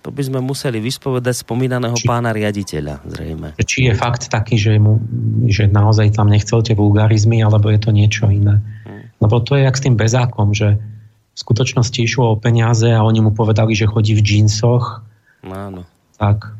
[0.00, 3.48] To by sme museli vyspovedať spomínaného či, pána riaditeľa, zrejme.
[3.60, 4.96] Či je fakt taký, že, mu,
[5.44, 8.64] že naozaj tam nechcel tie vulgarizmy, alebo je to niečo iné.
[8.88, 9.12] Hmm.
[9.20, 13.20] Lebo to je jak s tým bezákom, že v skutočnosti išlo o peniaze a oni
[13.20, 15.04] mu povedali, že chodí v džínsoch.
[15.44, 15.82] No, áno.
[16.16, 16.56] Tak.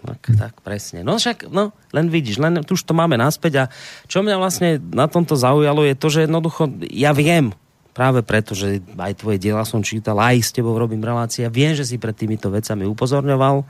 [0.00, 1.04] Tak, tak, presne.
[1.04, 3.64] No však, no, len vidíš, len už to máme naspäť a
[4.08, 7.52] čo mňa vlastne na tomto zaujalo je to, že jednoducho, ja viem,
[7.90, 11.86] práve preto, že aj tvoje diela som čítal, aj s tebou robím relácia, viem, že
[11.86, 13.66] si pred týmito vecami upozorňoval,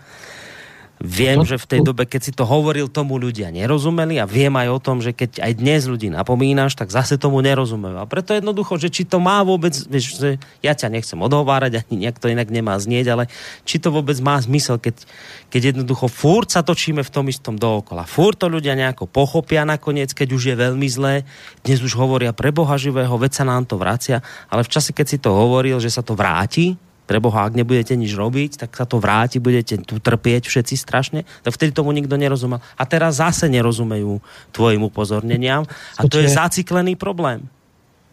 [1.01, 4.69] Viem, že v tej dobe, keď si to hovoril, tomu ľudia nerozumeli a viem aj
[4.69, 7.97] o tom, že keď aj dnes ľudí napomínaš, tak zase tomu nerozumejú.
[7.97, 12.05] A preto jednoducho, že či to má vôbec, vieš, že ja ťa nechcem odhovárať, ani
[12.05, 13.25] nejak to inak nemá znieť, ale
[13.65, 15.01] či to vôbec má zmysel, keď,
[15.49, 18.05] keď jednoducho furt sa točíme v tom istom dookola.
[18.05, 21.25] Furt to ľudia nejako pochopia nakoniec, keď už je veľmi zlé.
[21.65, 24.21] Dnes už hovoria pre Boha živého, veď sa nám to vracia,
[24.53, 26.77] ale v čase, keď si to hovoril, že sa to vráti,
[27.11, 31.27] pre Boha, ak nebudete nič robiť, tak sa to vráti, budete tu trpieť všetci strašne,
[31.43, 32.63] tak vtedy tomu nikto nerozumel.
[32.79, 34.23] A teraz zase nerozumejú
[34.55, 35.67] tvojim upozorneniam
[35.99, 37.51] a to je zaciklený problém.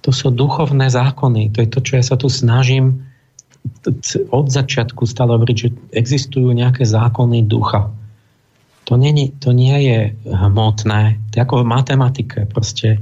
[0.01, 1.53] To sú duchovné zákony.
[1.53, 3.05] To je to, čo ja sa tu snažím
[4.33, 7.93] od začiatku stále hovoriť, že existujú nejaké zákony ducha.
[8.89, 11.21] To nie, to nie je hmotné.
[11.29, 12.49] To je ako v matematike.
[12.49, 12.97] Proste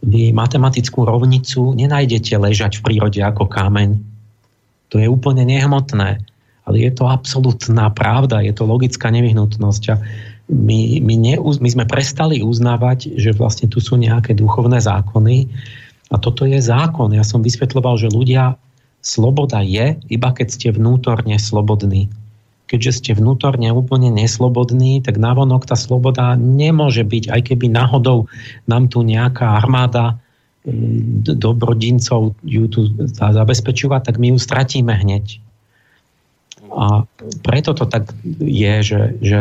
[0.00, 4.13] vy matematickú rovnicu nenájdete ležať v prírode ako kameň
[4.94, 6.22] to je úplne nehmotné,
[6.62, 9.82] ale je to absolútna pravda, je to logická nevyhnutnosť.
[9.90, 9.98] A
[10.46, 15.50] my, my, ne, my sme prestali uznávať, že vlastne tu sú nejaké duchovné zákony
[16.14, 17.10] a toto je zákon.
[17.10, 18.54] Ja som vysvetľoval, že ľudia,
[19.02, 22.06] sloboda je, iba keď ste vnútorne slobodní.
[22.70, 28.30] Keďže ste vnútorne úplne neslobodní, tak navonok tá sloboda nemôže byť, aj keby náhodou
[28.70, 30.22] nám tu nejaká armáda
[31.36, 35.44] dobrodincov ju tu zabezpečovať, tak my ju stratíme hneď.
[36.74, 37.06] a
[37.44, 39.40] preto to tak je, že, že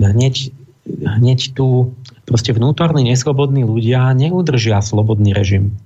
[0.00, 0.54] hneď,
[1.04, 1.92] hneď tu
[2.24, 5.76] proste vnútorní neslobodní ľudia neudržia slobodný režim.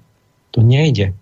[0.55, 1.17] To nejde.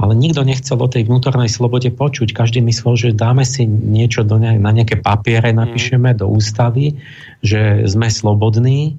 [0.00, 2.34] Ale nikto nechcel o tej vnútornej slobode počuť.
[2.34, 6.98] Každý myslel, že dáme si niečo do ne- na nejaké papiere, napíšeme do ústavy,
[7.44, 8.98] že sme slobodní,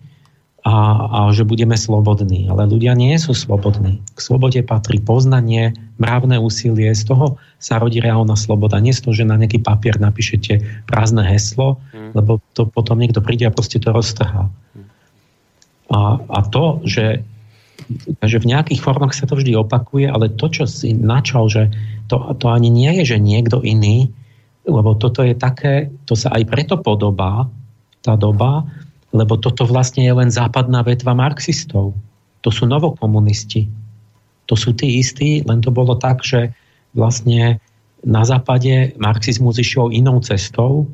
[0.63, 0.75] a,
[1.11, 2.47] a že budeme slobodní.
[2.47, 3.99] Ale ľudia nie sú slobodní.
[4.15, 8.79] K slobode patrí poznanie, mravné úsilie, z toho sa rodí reálna sloboda.
[8.79, 12.15] Nie z toho, že na nejaký papier napíšete prázdne heslo, mm.
[12.15, 14.47] lebo to potom niekto príde a proste to roztrhá.
[15.91, 15.99] A,
[16.31, 17.27] a to, že,
[18.23, 21.75] že v nejakých formách sa to vždy opakuje, ale to, čo si načal, že
[22.07, 24.07] to, to ani nie je, že niekto iný,
[24.63, 27.51] lebo toto je také, to sa aj preto podobá,
[27.99, 28.63] tá doba,
[29.13, 31.93] lebo toto vlastne je len západná vetva marxistov.
[32.41, 33.69] To sú novokomunisti.
[34.49, 36.51] To sú tí istí, len to bolo tak, že
[36.97, 37.61] vlastne
[38.03, 40.89] na západe marxizmus išiel inou cestou.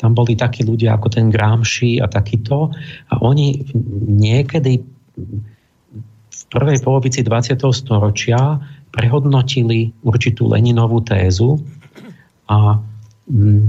[0.00, 2.72] Tam boli takí ľudia ako ten Gramsci a takýto.
[3.12, 3.60] A oni
[4.08, 4.80] niekedy
[6.34, 7.60] v prvej polovici 20.
[7.74, 8.58] storočia
[8.94, 11.58] prehodnotili určitú Leninovú tézu
[12.46, 12.78] a
[13.26, 13.62] mm,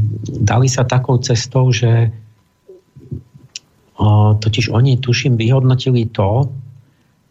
[0.46, 2.14] dali sa takou cestou, že
[4.40, 6.52] totiž oni, tuším, vyhodnotili to,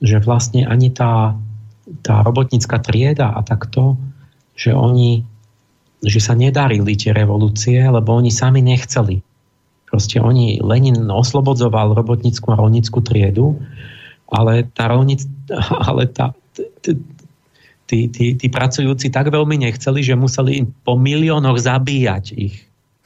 [0.01, 1.37] že vlastne ani tá,
[2.01, 4.01] tá robotnícka trieda a takto,
[4.57, 5.25] že oni,
[6.01, 9.21] že sa nedarili tie revolúcie, lebo oni sami nechceli.
[9.89, 13.61] Proste oni, Lenin oslobodzoval robotnícku a rolnícku triedu,
[14.33, 15.29] ale tá rolnic,
[15.89, 16.33] ale tá,
[17.87, 22.57] tí, tí, tí pracujúci tak veľmi nechceli, že museli po miliónoch zabíjať ich,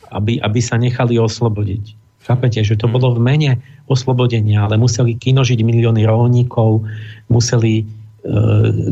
[0.08, 2.07] aby, aby sa nechali oslobodiť.
[2.28, 2.94] Chápete, že to hmm.
[2.94, 3.50] bolo v mene
[3.88, 6.84] oslobodenia, ale museli kinožiť milióny rolníkov,
[7.32, 7.84] museli e,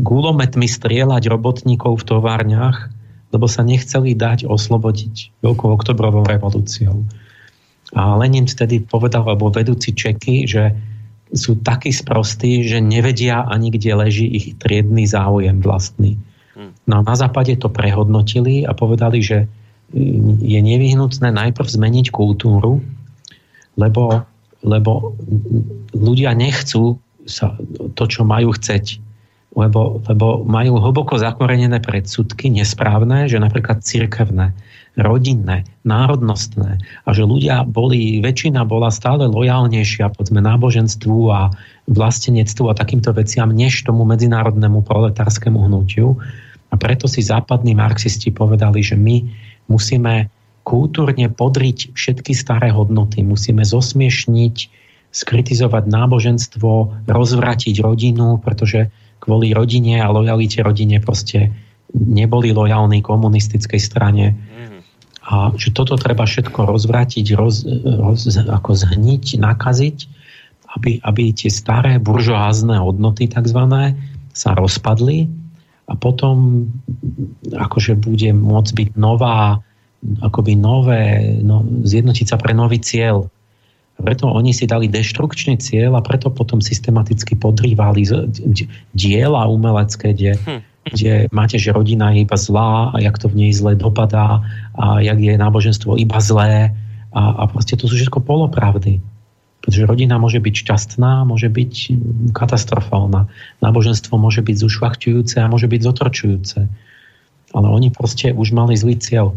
[0.01, 2.89] gulometmi strieľať robotníkov v továrniach,
[3.29, 7.05] lebo sa nechceli dať oslobodiť veľkou oktobrovou revolúciou.
[7.93, 10.73] A Lenin vtedy povedal, alebo vedúci Čeky, že
[11.29, 16.17] sú takí sprostí, že nevedia ani, kde leží ich triedny záujem vlastný.
[16.57, 16.73] Hmm.
[16.89, 19.45] No na západe to prehodnotili a povedali, že
[20.41, 22.83] je nevyhnutné najprv zmeniť kultúru,
[23.77, 24.25] lebo,
[24.65, 25.13] lebo
[25.93, 26.97] ľudia nechcú
[27.29, 27.55] sa
[27.93, 29.05] to, čo majú chceť.
[29.57, 34.53] Lebo, lebo majú hlboko zakorenené predsudky, nesprávne, že napríklad cirkevné,
[34.97, 41.53] rodinné, národnostné a že ľudia boli, väčšina bola stále lojálnejšia poďme náboženstvu a
[41.89, 46.17] vlastenectvu a takýmto veciam, než tomu medzinárodnému proletárskému hnutiu.
[46.69, 49.25] A preto si západní marxisti povedali, že my
[49.69, 50.29] musíme
[50.67, 53.23] kultúrne podriť všetky staré hodnoty.
[53.23, 54.55] Musíme zosmiešniť,
[55.15, 56.71] skritizovať náboženstvo,
[57.07, 58.91] rozvratiť rodinu, pretože
[59.23, 61.55] kvôli rodine a lojalite rodine proste
[61.95, 64.35] neboli lojálni komunistickej strane.
[65.27, 69.97] A že toto treba všetko rozvratiť, roz, roz, ako zhniť, nakaziť,
[70.75, 73.95] aby, aby tie staré buržoázne hodnoty takzvané
[74.35, 75.31] sa rozpadli
[75.87, 76.67] a potom
[77.55, 79.63] akože bude môcť byť nová
[80.21, 83.27] akoby nové, no, zjednotiť sa pre nový cieľ.
[83.97, 88.05] Preto oni si dali deštrukčný cieľ a preto potom systematicky podrývali
[88.93, 90.61] diela umelecké, kde, hm.
[90.93, 94.45] kde máte, že rodina je iba zlá a jak to v nej zle dopadá
[94.77, 96.77] a jak je náboženstvo iba zlé
[97.09, 99.01] a, a proste to sú všetko polopravdy.
[99.65, 101.73] Pretože rodina môže byť šťastná, môže byť
[102.31, 103.27] katastrofálna.
[103.59, 106.59] Náboženstvo môže byť zušľachtujúce a môže byť zotročujúce.
[107.51, 109.35] Ale oni proste už mali zlý cieľ.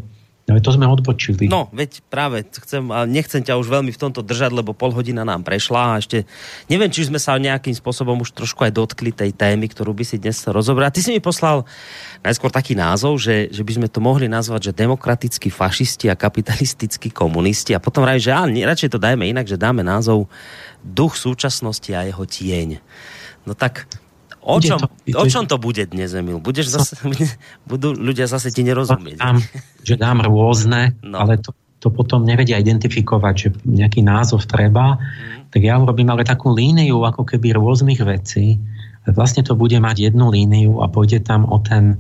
[0.51, 1.47] No to sme odbočili.
[1.47, 5.23] No, veď práve chcem, a nechcem ťa už veľmi v tomto držať, lebo pol hodina
[5.23, 6.27] nám prešla a ešte
[6.67, 10.19] neviem, či sme sa nejakým spôsobom už trošku aj dotkli tej témy, ktorú by si
[10.19, 10.99] dnes rozobrať.
[10.99, 11.63] Ty si mi poslal
[12.27, 17.15] najskôr taký názov, že, že by sme to mohli nazvať, že demokratickí fašisti a kapitalistickí
[17.15, 20.27] komunisti a potom raj, že ale radšej to dajme inak, že dáme názov
[20.81, 22.81] Duch súčasnosti a jeho tieň.
[23.45, 23.87] No tak
[24.41, 24.89] O čom, to,
[25.21, 26.41] o čom to bude dnes, Emil?
[26.41, 26.97] Budeš zase,
[27.71, 29.21] budú ľudia zase ti nerozumieť.
[29.21, 29.39] Dám,
[29.85, 31.21] že dám rôzne, no.
[31.21, 35.53] ale to, to potom nevedia identifikovať, že nejaký názov treba, mm.
[35.53, 38.57] tak ja urobím ale takú líniu ako keby rôznych vecí.
[39.09, 41.97] Vlastne to bude mať jednu líniu a pôjde tam o ten...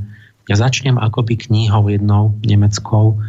[0.48, 3.22] Ja začnem akoby knihou jednou nemeckou,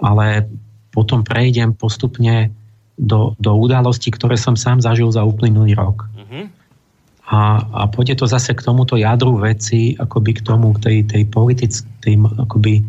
[0.00, 0.48] ale
[0.88, 2.48] potom prejdem postupne
[2.96, 6.11] do, do udalostí, ktoré som sám zažil za uplynulý rok.
[7.32, 11.22] A, a pôjde to zase k tomuto jadru veci, akoby k tomu, k tej, tej
[11.32, 12.14] politickej,
[12.44, 12.84] akoby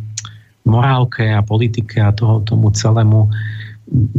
[0.67, 3.31] morálke a politike a toho, tomu celému.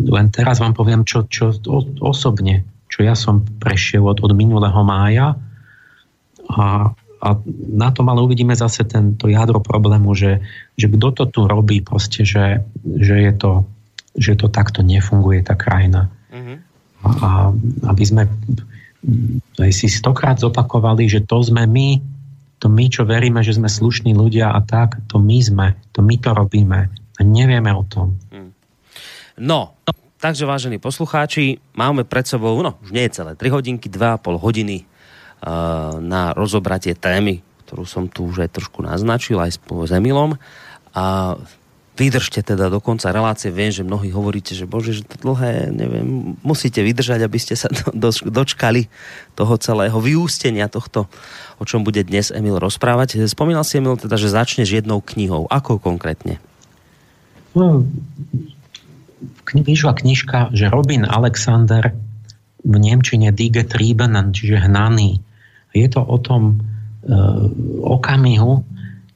[0.08, 1.52] Len teraz vám poviem, čo, čo
[2.00, 5.36] osobne, čo ja som prešiel od, od minulého mája
[6.48, 7.40] a, a a
[7.72, 10.44] na tom ale uvidíme zase tento jadro problému, že,
[10.76, 13.52] že kto to tu robí, proste, že, že, je to,
[14.12, 16.12] že to takto nefunguje, tá krajina.
[16.28, 16.56] Mm-hmm.
[17.00, 17.30] A, a
[17.88, 18.22] aby sme
[19.60, 22.00] aj si stokrát zopakovali, že to sme my,
[22.58, 26.16] to my, čo veríme, že sme slušní ľudia a tak, to my sme, to my
[26.16, 28.16] to robíme a nevieme o tom.
[28.32, 28.50] Mm.
[29.44, 29.76] No,
[30.22, 34.86] takže vážení poslucháči, máme pred sebou, no už nie je celé 3 hodinky, 2,5 hodiny
[34.86, 40.38] uh, na rozobratie témy, ktorú som tu už aj trošku naznačil aj s Emilom.
[40.94, 41.34] A
[41.94, 43.54] vydržte teda do konca relácie.
[43.54, 47.70] Viem, že mnohí hovoríte, že bože, že to dlhé, neviem, musíte vydržať, aby ste sa
[47.94, 48.90] do, do, dočkali
[49.38, 51.06] toho celého vyústenia tohto,
[51.62, 53.22] o čom bude dnes Emil rozprávať.
[53.30, 55.46] Spomínal si, Emil, teda, že začneš jednou knihou.
[55.46, 56.42] Ako konkrétne?
[57.54, 57.86] No,
[59.54, 61.94] vyšla knižka, že Robin Alexander
[62.64, 65.22] v Nemčine Die Getriebenen, čiže hnaný.
[65.70, 67.14] Je to o tom e,
[67.86, 68.66] okamihu,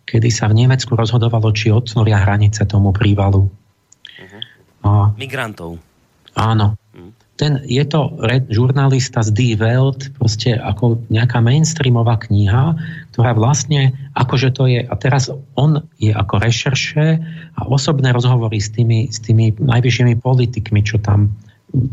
[0.09, 3.45] kedy sa v Nemecku rozhodovalo, či otvoria hranice tomu prívalu.
[3.45, 4.41] Uh-huh.
[4.89, 5.77] A, Migrantov.
[6.33, 6.81] Áno.
[6.97, 7.13] Uh-huh.
[7.39, 12.75] Ten, je to red, žurnalista z Die Welt, proste ako nejaká mainstreamová kniha,
[13.15, 17.07] ktorá vlastne, akože to je, a teraz on je ako rešerše
[17.55, 21.37] a osobné rozhovory s tými, s tými najvyššími politikmi, čo tam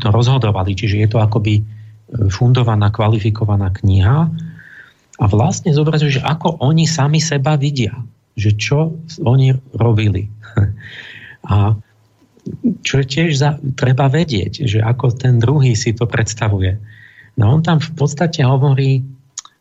[0.02, 0.74] to rozhodovali.
[0.74, 1.62] Čiže je to akoby e,
[2.32, 4.32] fundovaná, kvalifikovaná kniha
[5.16, 7.96] a vlastne zobrazuje, že ako oni sami seba vidia.
[8.36, 8.78] Že čo
[9.24, 10.28] oni robili.
[11.46, 11.78] A
[12.82, 16.78] čo tiež za, treba vedieť, že ako ten druhý si to predstavuje.
[17.38, 19.02] No on tam v podstate hovorí,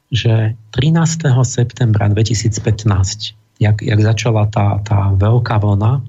[0.09, 1.29] že 13.
[1.45, 6.01] septembra 2015, jak, jak začala tá, tá veľká vlna,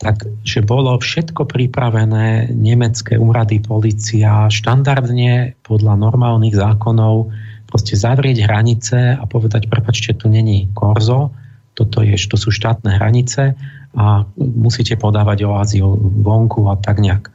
[0.00, 7.28] tak že bolo všetko pripravené, nemecké úrady, policia, štandardne podľa normálnych zákonov
[7.70, 11.30] proste zavrieť hranice a povedať, prepačte, tu není korzo,
[11.78, 13.54] toto je, to sú štátne hranice
[13.94, 17.30] a musíte podávať o azyl vonku a tak nejak.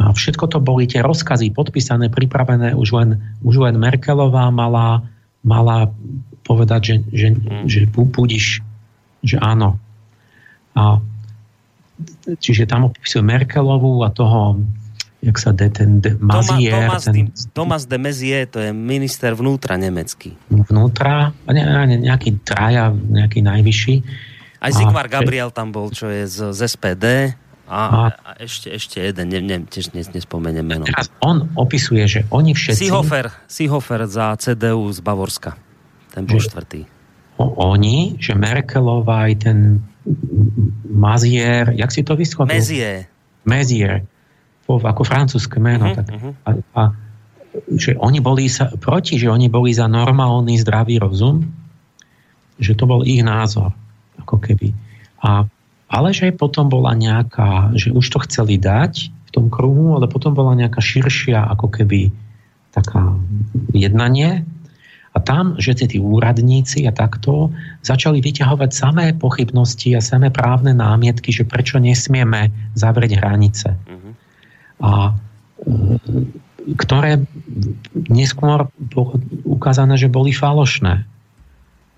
[0.00, 3.10] A všetko to boli tie rozkazy podpísané, pripravené, už len,
[3.42, 5.04] už len Merkelová mala,
[5.42, 5.90] mala
[6.46, 7.64] povedať, že, že, mm.
[7.66, 8.64] že púdiš,
[9.20, 9.76] že áno.
[10.72, 11.02] A,
[12.40, 14.62] čiže tam opisujú Merkelovú a toho,
[15.20, 16.72] jak sa de, ten de, Mazier.
[16.72, 20.32] Thomas, ten, Thomas de Mezier, to je minister vnútra nemecký.
[20.48, 24.28] Vnútra, ne, ne, nejaký traja, nejaký najvyšší
[24.60, 27.32] aj Zigmar Gabriel tam bol, čo je z, z SPD.
[27.70, 30.84] A, a ešte, ešte jeden, ne, ne, tiež dnes nespomeniem meno.
[30.84, 32.90] Teraz on opisuje, že oni všetci...
[32.90, 35.54] Seehofer, Seehofer za CDU z Bavorska.
[36.10, 36.84] Ten bol štvrtý.
[37.40, 39.58] Oni, že Merkelová aj ten
[40.90, 42.52] Mazier, jak si to vyschodil?
[42.52, 43.06] Mezier.
[43.46, 44.02] Mezier.
[44.70, 45.90] Po, ako francúzske meno.
[45.90, 46.06] Uh-huh, tak.
[46.14, 46.32] Uh-huh.
[46.46, 46.82] A, a,
[47.74, 51.42] že oni boli sa, proti, že oni boli za normálny zdravý rozum,
[52.62, 53.74] že to bol ich názor
[54.22, 54.70] ako keby.
[55.26, 55.42] A,
[55.90, 60.30] ale že potom bola nejaká, že už to chceli dať v tom kruhu, ale potom
[60.30, 62.14] bola nejaká širšia ako keby
[62.70, 63.18] taká
[63.74, 64.46] jednanie
[65.10, 67.50] a tam, že tí úradníci a takto
[67.82, 73.74] začali vyťahovať samé pochybnosti a samé právne námietky, že prečo nesmieme zavrieť hranice.
[74.80, 75.96] A e,
[76.76, 77.24] ktoré
[78.08, 81.04] neskôr bolo ukázané, že boli falošné.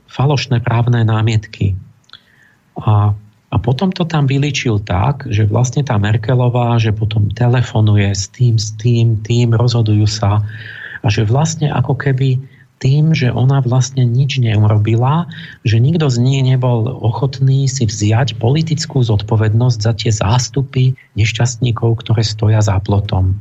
[0.06, 1.74] Falošné právne námietky.
[2.78, 3.12] A,
[3.52, 8.56] a potom to tam vyličil tak, že vlastne tá Merkelová, že potom telefonuje s tým,
[8.56, 10.40] s tým, tým, rozhodujú sa
[11.02, 12.38] a že vlastne ako keby
[12.82, 15.30] tým, že ona vlastne nič neurobila,
[15.62, 22.26] že nikto z nich nebol ochotný si vziať politickú zodpovednosť za tie zástupy nešťastníkov, ktoré
[22.26, 23.38] stoja za plotom.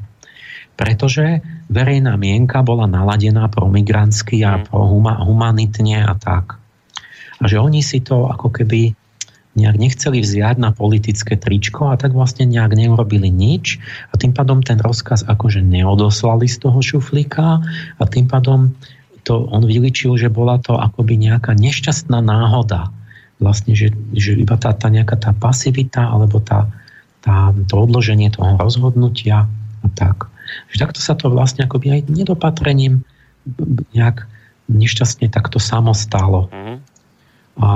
[0.77, 1.41] Pretože
[1.73, 4.85] verejná mienka bola naladená promigrantsky a pro
[5.25, 6.61] humanitne a tak.
[7.41, 8.93] A že oni si to ako keby
[9.51, 14.63] nejak nechceli vziať na politické tričko a tak vlastne nejak neurobili nič a tým pádom
[14.63, 17.59] ten rozkaz akože neodoslali z toho šuflíka
[17.99, 18.71] a tým pádom
[19.24, 22.89] to on vyličil, že bola to akoby nejaká nešťastná náhoda.
[23.41, 26.69] Vlastne, že, že iba tá, tá nejaká tá pasivita alebo tá,
[27.26, 29.49] tá, to odloženie toho rozhodnutia
[29.82, 30.30] a tak.
[30.69, 33.01] Že takto sa to vlastne akoby aj nedopatrením
[33.97, 34.30] nejak
[34.69, 36.53] nešťastne takto samostálo.
[36.53, 36.78] Mm-hmm.
[37.61, 37.67] A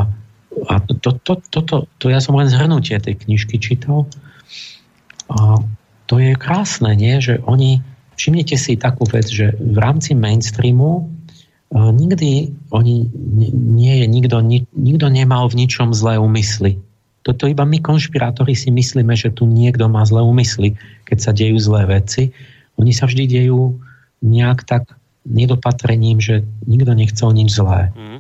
[0.70, 4.08] a to, to, to, to, to ja som len zhrnutie tej knižky čítal.
[5.28, 5.60] A
[6.08, 7.20] to je krásne, nie?
[7.20, 7.84] že oni,
[8.16, 11.12] všimnete si takú vec, že v rámci mainstreamu
[11.74, 13.10] nikdy oni,
[13.54, 16.78] nie je nikto, ni, nikto nemal v ničom zlé úmysly.
[17.26, 20.78] Toto iba my konšpirátori si myslíme, že tu niekto má zlé úmysly,
[21.10, 22.30] keď sa dejú zlé veci.
[22.78, 23.82] Oni sa vždy dejú
[24.22, 24.94] nejak tak
[25.26, 27.90] nedopatrením, že nikto nechcel nič zlé.
[27.98, 28.20] Mm.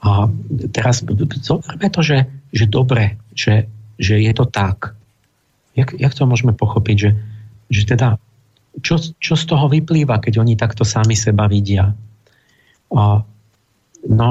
[0.00, 0.32] A
[0.72, 1.04] teraz
[1.44, 2.24] zoberme to, že,
[2.56, 3.68] že dobre, že,
[4.00, 4.96] že je to tak.
[5.76, 7.10] Jak, jak to môžeme pochopiť, že,
[7.68, 8.16] že teda
[8.80, 11.92] čo, čo z toho vyplýva, keď oni takto sami seba vidia?
[12.94, 13.24] A,
[14.06, 14.30] no,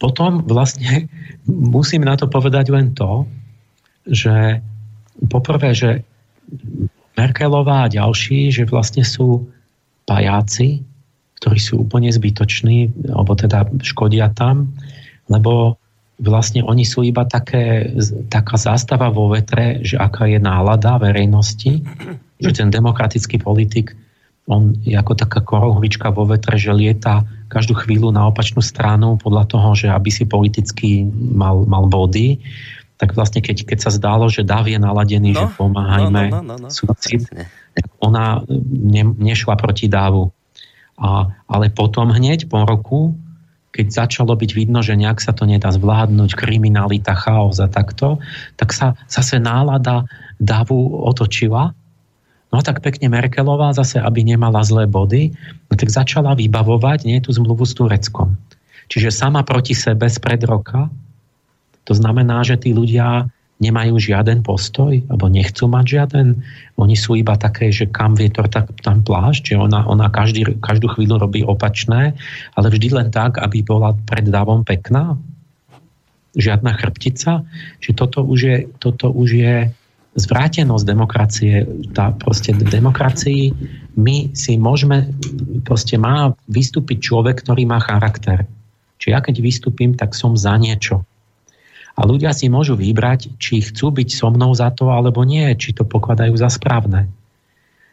[0.00, 1.12] potom vlastne
[1.44, 3.28] musím na to povedať len to,
[4.08, 4.64] že
[5.28, 6.02] poprvé, že
[7.20, 9.44] Merkelová a ďalší, že vlastne sú
[10.08, 10.80] pajáci,
[11.36, 14.72] ktorí sú úplne zbytoční, alebo teda škodia tam,
[15.28, 15.76] lebo
[16.20, 17.92] vlastne oni sú iba také,
[18.32, 21.80] taká zástava vo vetre, že aká je nálada verejnosti,
[22.40, 23.92] že ten demokratický politik,
[24.50, 29.44] on je ako taká korouhvička vo vetre, že lieta každú chvíľu na opačnú stranu podľa
[29.46, 32.42] toho, že aby si politicky mal, mal body,
[32.98, 36.42] tak vlastne keď, keď sa zdálo, že Dav je naladený, no, že pomáhajme no, no,
[36.42, 36.68] no, no, no.
[36.68, 37.30] súcit,
[37.72, 40.34] tak ona ne, nešla proti Dávu.
[41.00, 43.14] A, ale potom hneď po roku
[43.70, 48.18] keď začalo byť vidno, že nejak sa to nedá zvládnuť, kriminalita, chaos a takto,
[48.58, 50.10] tak sa zase nálada
[50.42, 51.70] davu otočila.
[52.50, 55.30] No tak pekne Merkelová zase, aby nemala zlé body,
[55.70, 58.34] no tak začala vybavovať nie tú zmluvu s Tureckom.
[58.90, 60.90] Čiže sama proti sebe spred roka,
[61.86, 63.30] to znamená, že tí ľudia
[63.60, 66.26] nemajú žiaden postoj, alebo nechcú mať žiaden.
[66.80, 70.88] Oni sú iba také, že kam vietor, tak tam plášť, že ona, ona každý, každú
[70.96, 72.16] chvíľu robí opačné,
[72.56, 75.20] ale vždy len tak, aby bola pred dávom pekná.
[76.40, 77.44] Žiadna chrbtica.
[77.84, 79.56] Čiže toto už je, toto už je
[80.20, 81.54] zvrátenosť demokracie.
[81.96, 83.56] Tá proste demokracii
[83.96, 85.10] my si môžeme,
[85.64, 88.44] proste má vystúpiť človek, ktorý má charakter.
[89.00, 91.02] Čiže ja keď vystúpim, tak som za niečo
[92.00, 95.76] a ľudia si môžu vybrať, či chcú byť so mnou za to, alebo nie, či
[95.76, 97.12] to pokladajú za správne.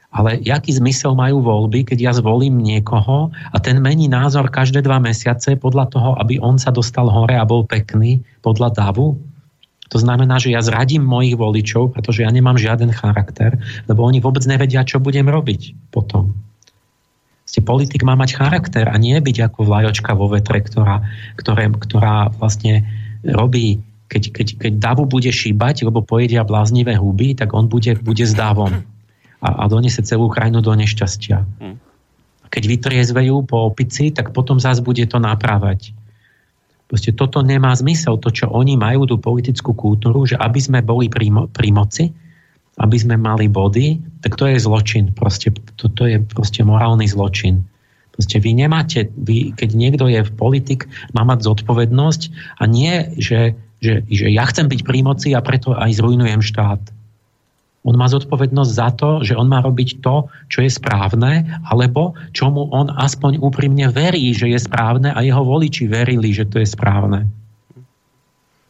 [0.08, 5.04] Ale jaký zmysel majú voľby, keď ja zvolím niekoho a ten mení názor každé dva
[5.04, 9.20] mesiace podľa toho, aby on sa dostal hore a bol pekný podľa davu?
[9.88, 13.56] To znamená, že ja zradím mojich voličov, pretože ja nemám žiaden charakter,
[13.88, 16.36] lebo oni vôbec nevedia, čo budem robiť potom.
[17.48, 21.08] Ste politik má mať charakter a nie byť ako vlajočka vo vetre, ktorá,
[21.40, 22.84] ktoré, ktorá vlastne
[23.24, 28.24] robí keď, keď, keď davu bude šíbať, lebo pojedia bláznivé huby, tak on bude, bude
[28.24, 28.88] s dávom
[29.44, 31.44] a, a donese celú krajinu do nešťastia.
[31.44, 31.76] Hm.
[32.48, 35.92] Keď vytriezvejú po opici, tak potom zás bude to napravať.
[36.88, 41.12] Proste toto nemá zmysel, to, čo oni majú, tú politickú kultúru, že aby sme boli
[41.12, 42.12] pri, pri moci,
[42.80, 45.12] aby sme mali body, tak to je zločin.
[45.12, 47.68] Proste, toto je proste morálny zločin.
[48.16, 52.22] Proste vy nemáte, vy, keď niekto je v politik, má mať zodpovednosť
[52.58, 56.82] a nie, že že, že ja chcem byť pri moci a preto aj zrujnujem štát.
[57.88, 62.68] On má zodpovednosť za to, že on má robiť to, čo je správne, alebo čomu
[62.76, 67.32] on aspoň úprimne verí, že je správne a jeho voliči verili, že to je správne.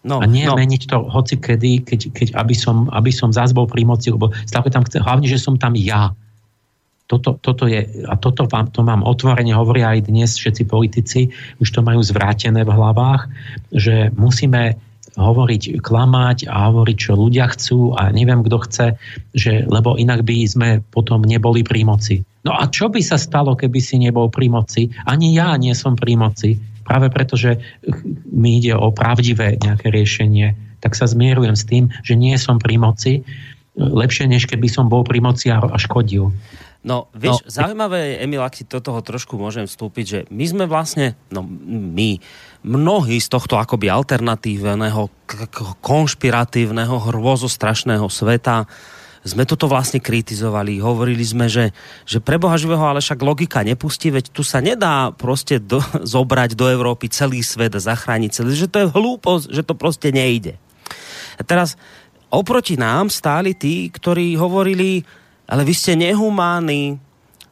[0.05, 0.55] No, a nie no.
[0.55, 4.32] meniť to hoci kedy, keď, keď aby, som, aby som zás bol pri moci, lebo
[4.45, 6.15] stále tam chce, hlavne, že som tam ja.
[7.07, 11.72] Toto, toto je, a toto vám, to mám otvorene, hovoria aj dnes všetci politici, už
[11.72, 13.32] to majú zvrátené v hlavách,
[13.74, 14.80] že musíme
[15.18, 18.88] hovoriť, klamať a hovoriť, čo ľudia chcú a neviem, kto chce,
[19.34, 22.22] že, lebo inak by sme potom neboli pri moci.
[22.45, 24.93] No a čo by sa stalo, keby si nebol pri moci?
[25.09, 26.55] Ani ja nie som pri moci.
[26.86, 27.59] Práve preto, že
[28.32, 32.80] mi ide o pravdivé nejaké riešenie, tak sa zmierujem s tým, že nie som pri
[32.80, 33.28] moci.
[33.76, 36.32] Lepšie, než keby som bol pri moci a škodil.
[36.88, 37.51] No, vieš, no.
[37.51, 41.43] zaujímavé je, Emil, ak ti do toho trošku môžem vstúpiť, že my sme vlastne, no
[41.43, 42.24] my,
[42.66, 45.10] mnohí z tohto akoby alternatívneho,
[45.82, 48.66] konšpiratívneho, hrôzostrašného sveta
[49.28, 50.80] sme toto vlastne kritizovali.
[50.80, 51.76] Hovorili sme, že,
[52.08, 55.84] že pre Boha živého, ale však logika nepustí, veď tu sa nedá proste do,
[56.16, 60.16] zobrať do Európy celý svet a zachrániť celý, že to je hlúposť, že to proste
[60.16, 60.55] nejde.
[61.38, 61.76] A teraz
[62.32, 65.03] oproti nám stáli tí, ktorí hovorili,
[65.45, 67.07] ale vy ste nehumánni, E,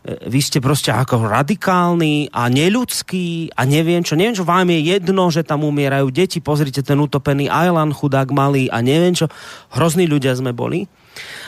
[0.05, 5.33] vy ste proste ako radikálni a neľudský a neviem čo, neviem čo, vám je jedno,
[5.33, 9.25] že tam umierajú deti, pozrite ten utopený Ajlan, chudák malý a neviem čo,
[9.73, 10.85] hrozní ľudia sme boli.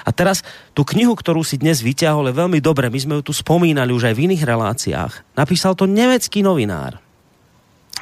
[0.08, 0.42] A teraz
[0.74, 4.10] tú knihu, ktorú si dnes vyťahol, je veľmi dobre, my sme ju tu spomínali už
[4.10, 5.38] aj v iných reláciách.
[5.38, 6.98] Napísal to nemecký novinár.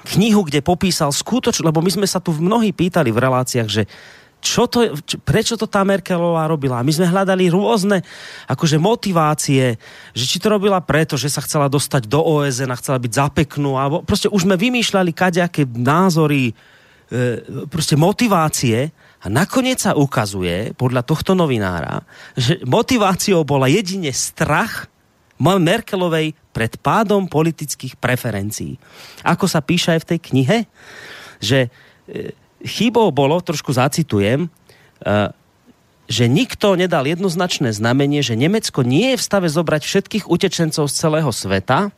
[0.05, 3.89] Knihu, kde popísal skutočne, lebo my sme sa tu mnohí pýtali v reláciách, že
[4.45, 6.85] čo to, čo, prečo to tá Merkelová robila.
[6.85, 8.05] My sme hľadali rôzne
[8.45, 9.81] akože motivácie,
[10.13, 13.73] že či to robila preto, že sa chcela dostať do OSN a chcela byť zapeknú,
[13.73, 16.53] alebo proste už sme vymýšľali kadejaké názory, e,
[17.65, 22.05] proste motivácie a nakoniec sa ukazuje, podľa tohto novinára,
[22.37, 24.85] že motiváciou bola jedine strach
[25.41, 28.79] Merkelovej pred pádom politických preferencií.
[29.25, 30.57] Ako sa píše aj v tej knihe,
[31.43, 31.67] že
[32.07, 32.31] e,
[32.65, 34.49] chybou bolo, trošku zacitujem, e,
[36.05, 40.95] že nikto nedal jednoznačné znamenie, že Nemecko nie je v stave zobrať všetkých utečencov z
[40.97, 41.89] celého sveta,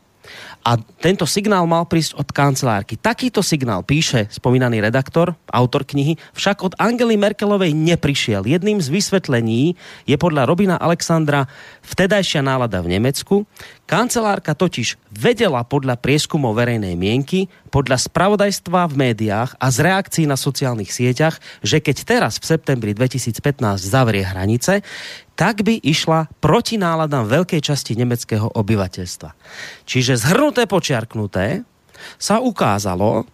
[0.68, 2.99] a tento signál mal prísť od kancelárky.
[2.99, 8.43] Takýto signál píše spomínaný redaktor, autor knihy, však od Angely Merkelovej neprišiel.
[8.43, 11.47] Jedným z vysvetlení je podľa Robina Alexandra
[11.88, 13.47] vtedajšia nálada v Nemecku.
[13.88, 20.36] Kancelárka totiž vedela podľa prieskumov verejnej mienky, podľa spravodajstva v médiách a z reakcií na
[20.36, 23.39] sociálnych sieťach, že keď teraz v septembri 2015
[23.80, 24.84] zavrie hranice,
[25.38, 29.38] tak by išla proti náladám veľkej časti nemeckého obyvateľstva.
[29.86, 30.18] Čiže
[30.58, 31.45] zhrnuté počiarknuté
[32.18, 33.30] sa ukázalo,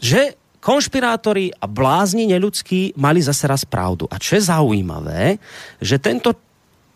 [0.00, 4.08] že konšpirátori a blázni neľudskí mali zase raz pravdu.
[4.08, 5.36] A čo je zaujímavé,
[5.84, 6.32] že tento,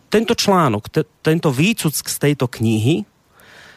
[0.08, 3.04] tento článok, te, tento výcud z tejto knihy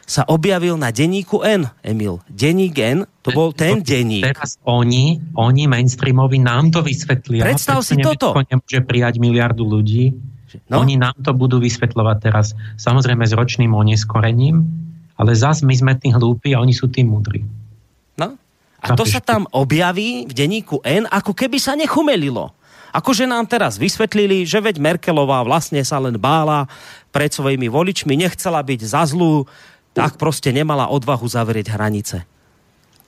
[0.09, 2.23] sa objavil na denníku N, Emil.
[2.31, 4.25] Denník N, to bol ten denník.
[4.25, 7.45] Teraz oni, oni mainstreamovi nám to vysvetlia.
[7.45, 8.33] Predstav si toto.
[8.33, 10.17] nemôže prijať miliardu ľudí.
[10.65, 10.81] No?
[10.81, 14.88] Oni nám to budú vysvetľovať teraz, samozrejme s ročným oneskorením,
[15.19, 17.43] ale zas my sme tí hlúpi a oni sú tí múdri.
[18.15, 18.39] No?
[18.79, 22.55] A to sa tam objaví v denníku N, ako keby sa nechumelilo.
[22.95, 26.65] Akože nám teraz vysvetlili, že veď Merkelová vlastne sa len bála
[27.11, 29.45] pred svojimi voličmi, nechcela byť za zlú,
[29.93, 32.23] tak proste nemala odvahu zavrieť hranice.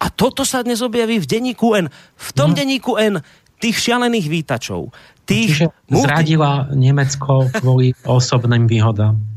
[0.01, 1.87] A toto sa dnes objaví v denníku N.
[2.17, 2.57] V tom no.
[2.57, 3.23] denníku N
[3.61, 4.89] tých šialených vítačov.
[5.23, 6.05] Tých Čiže multi...
[6.09, 9.30] zradila Nemecko kvôli osobným výhodám.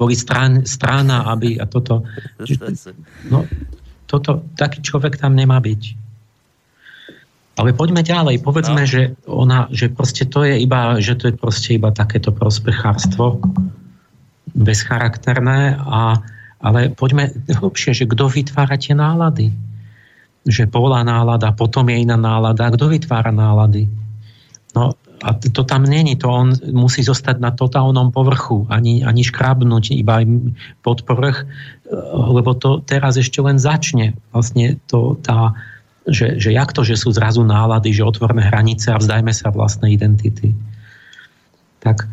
[0.00, 2.02] Boli stran, strana, aby a toto...
[3.28, 3.44] No,
[4.08, 5.82] toto, taký človek tam nemá byť.
[7.54, 8.42] Ale poďme ďalej.
[8.42, 8.90] Povedzme, no.
[8.90, 13.38] že, ona, že proste to je iba, že to je proste iba takéto prospechárstvo
[14.54, 16.18] bezcharakterné a
[16.64, 19.52] ale poďme hlbšie, že kto vytvára tie nálady?
[20.48, 22.72] Že bola nálada, potom je iná nálada.
[22.72, 23.84] Kto vytvára nálady?
[24.72, 29.96] No a to tam není, to on musí zostať na totálnom povrchu, ani, ani škrabnúť
[29.96, 30.20] iba
[30.84, 31.48] pod povrch,
[32.12, 34.12] lebo to teraz ešte len začne.
[34.36, 35.56] Vlastne to, tá,
[36.04, 39.96] že, že jak to, že sú zrazu nálady, že otvorme hranice a vzdajme sa vlastnej
[39.96, 40.52] identity.
[41.80, 42.04] Tak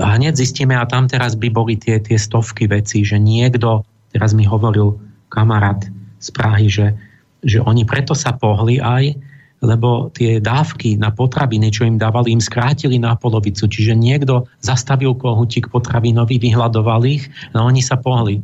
[0.00, 3.84] a hneď zistíme, a tam teraz by boli tie, tie stovky vecí, že niekto,
[4.16, 4.96] teraz mi hovoril
[5.28, 5.84] kamarát
[6.16, 6.96] z Prahy, že,
[7.44, 9.12] že oni preto sa pohli aj,
[9.58, 13.66] lebo tie dávky na potraviny, čo im dávali, im skrátili na polovicu.
[13.66, 18.38] Čiže niekto zastavil kohutík potravinový, vyhľadoval ich, no oni sa pohli.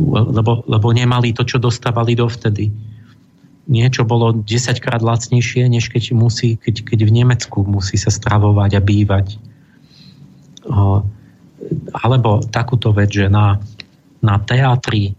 [0.00, 2.72] Lebo, lebo nemali to, čo dostávali dovtedy
[3.64, 4.44] niečo bolo 10
[4.80, 9.26] krát lacnejšie, než keď, musí, keď, keď v Nemecku musí sa stravovať a bývať.
[11.96, 13.60] Alebo takúto vec, že na,
[14.20, 15.16] na teatri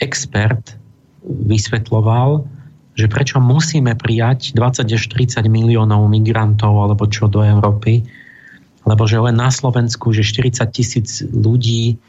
[0.00, 0.76] expert
[1.24, 2.48] vysvetloval,
[2.96, 8.08] že prečo musíme prijať 20 až 30 miliónov migrantov alebo čo do Európy,
[8.88, 12.00] lebo že len na Slovensku, že 40 tisíc ľudí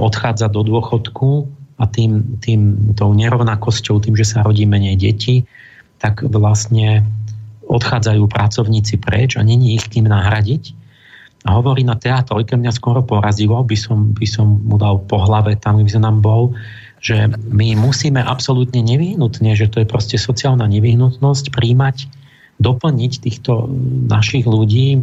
[0.00, 1.44] odchádza do dôchodku
[1.76, 5.44] a tým, tým tou nerovnakosťou, tým, že sa rodí menej detí,
[6.00, 7.04] tak vlastne
[7.66, 10.72] odchádzajú pracovníci preč a není ich kým nahradiť.
[11.46, 15.54] A hovorí na teatrojke, mňa skoro porazilo, by som, by som mu dal po hlave
[15.58, 16.54] tam, kde som nám bol,
[17.00, 22.08] že my musíme absolútne nevyhnutne, že to je proste sociálna nevyhnutnosť príjmať,
[22.56, 23.68] doplniť týchto
[24.08, 24.96] našich ľudí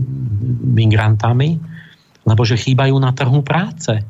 [0.74, 1.62] migrantami,
[2.26, 4.02] lebo že chýbajú na trhu práce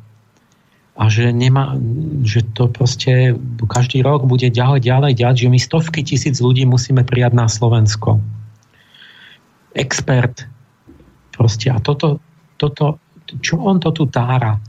[0.94, 1.74] a že, nemá,
[2.22, 3.34] že to proste
[3.66, 8.22] každý rok bude ďalej, ďalej, ďalej, že my stovky tisíc ľudí musíme prijať na Slovensko.
[9.74, 10.46] Expert.
[11.34, 12.22] Proste a toto,
[12.62, 13.02] toto
[13.42, 14.62] čo on to tu tára?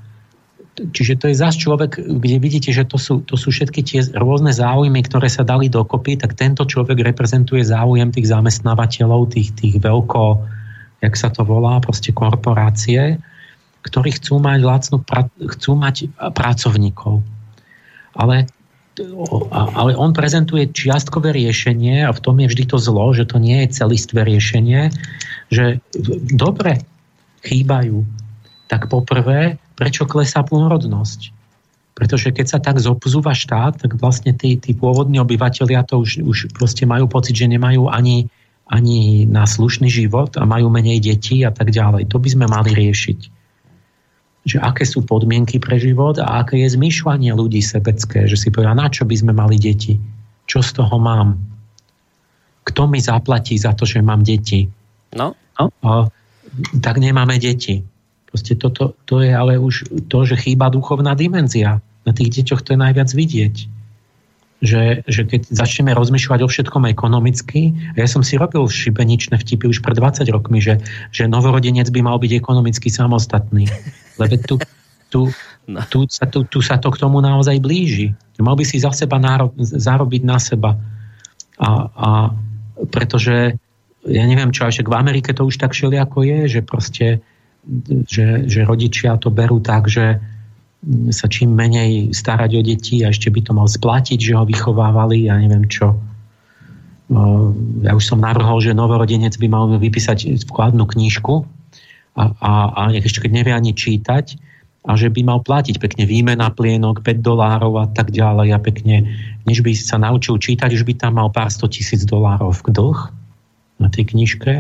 [0.74, 4.50] Čiže to je zás človek, kde vidíte, že to sú, to sú všetky tie rôzne
[4.50, 10.42] záujmy, ktoré sa dali dokopy, tak tento človek reprezentuje záujem tých zamestnávateľov, tých, tých veľko,
[10.98, 13.22] jak sa to volá, proste korporácie
[13.84, 14.98] ktorí chcú mať lacnú,
[15.60, 17.20] chcú mať pracovníkov.
[18.16, 18.48] Ale,
[19.52, 23.62] ale on prezentuje čiastkové riešenie a v tom je vždy to zlo, že to nie
[23.64, 24.88] je celistvé riešenie,
[25.52, 25.84] že
[26.32, 26.80] dobre
[27.44, 28.08] chýbajú.
[28.72, 31.34] Tak poprvé, prečo klesá pôrodnosť?
[31.94, 36.38] Pretože keď sa tak zobzúva štát, tak vlastne tí, tí pôvodní obyvateľia to už, už
[36.50, 38.26] proste majú pocit, že nemajú ani,
[38.66, 42.10] ani na slušný život a majú menej detí a tak ďalej.
[42.10, 43.44] To by sme mali riešiť
[44.44, 48.76] že aké sú podmienky pre život a aké je zmýšľanie ľudí sebecké, že si povedia,
[48.76, 49.96] na čo by sme mali deti,
[50.44, 51.40] čo z toho mám,
[52.68, 54.68] kto mi zaplatí za to, že mám deti.
[55.16, 55.32] No.
[55.56, 55.64] no?
[55.80, 56.12] O,
[56.84, 57.80] tak nemáme deti.
[58.34, 61.78] Proste toto, to je ale už to, že chýba duchovná dimenzia.
[62.02, 63.54] Na tých deťoch to je najviac vidieť.
[64.58, 69.86] Že, že keď začneme rozmýšľať o všetkom ekonomicky, ja som si robil šibeničné vtipy už
[69.86, 70.82] pred 20 rokmi, že,
[71.14, 73.70] že novorodenec by mal byť ekonomicky samostatný.
[74.18, 74.58] Lebo tu,
[75.14, 75.20] tu,
[75.70, 75.78] no.
[75.86, 78.18] tu, sa, tu, tu sa to k tomu naozaj blíži.
[78.42, 80.74] Mal by si za seba nárob, zarobiť na seba.
[81.62, 82.08] A, a
[82.90, 83.54] pretože
[84.10, 87.22] ja neviem čo, však v Amerike to už tak ako je, že proste
[88.04, 90.20] že, že rodičia to berú tak, že
[91.10, 95.32] sa čím menej starať o deti a ešte by to mal splatiť, že ho vychovávali,
[95.32, 95.96] ja neviem čo.
[97.84, 101.44] Ja už som navrhol, že novorodenec by mal vypísať vkladnú knížku
[102.16, 104.36] a, a, a ešte keď nevie ani čítať
[104.84, 109.08] a že by mal platiť pekne výmena plienok, 5 dolárov a tak ďalej a pekne,
[109.48, 112.98] než by sa naučil čítať, už by tam mal pár sto tisíc dolárov v dlh
[113.80, 114.52] na tej knižke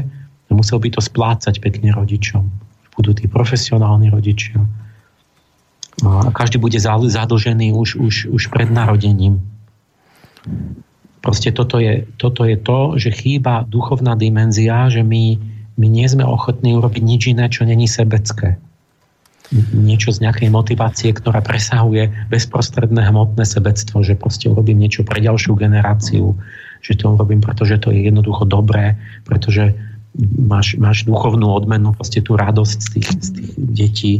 [0.48, 2.63] a musel by to splácať pekne rodičom
[2.94, 4.62] budú tí profesionálni rodičia.
[6.34, 9.38] Každý bude zadlžený už, už, už pred narodením.
[11.22, 15.38] Proste toto je, toto je to, že chýba duchovná dimenzia, že my,
[15.78, 18.60] my nie sme ochotní urobiť nič iné, čo není sebecké.
[19.72, 25.54] Niečo z nejakej motivácie, ktorá presahuje bezprostredné hmotné sebectvo, že proste urobím niečo pre ďalšiu
[25.54, 26.34] generáciu,
[26.84, 29.72] že to urobím, pretože to je jednoducho dobré, pretože
[30.22, 34.14] máš, máš duchovnú odmenu, proste tú radosť z tých, z tých detí.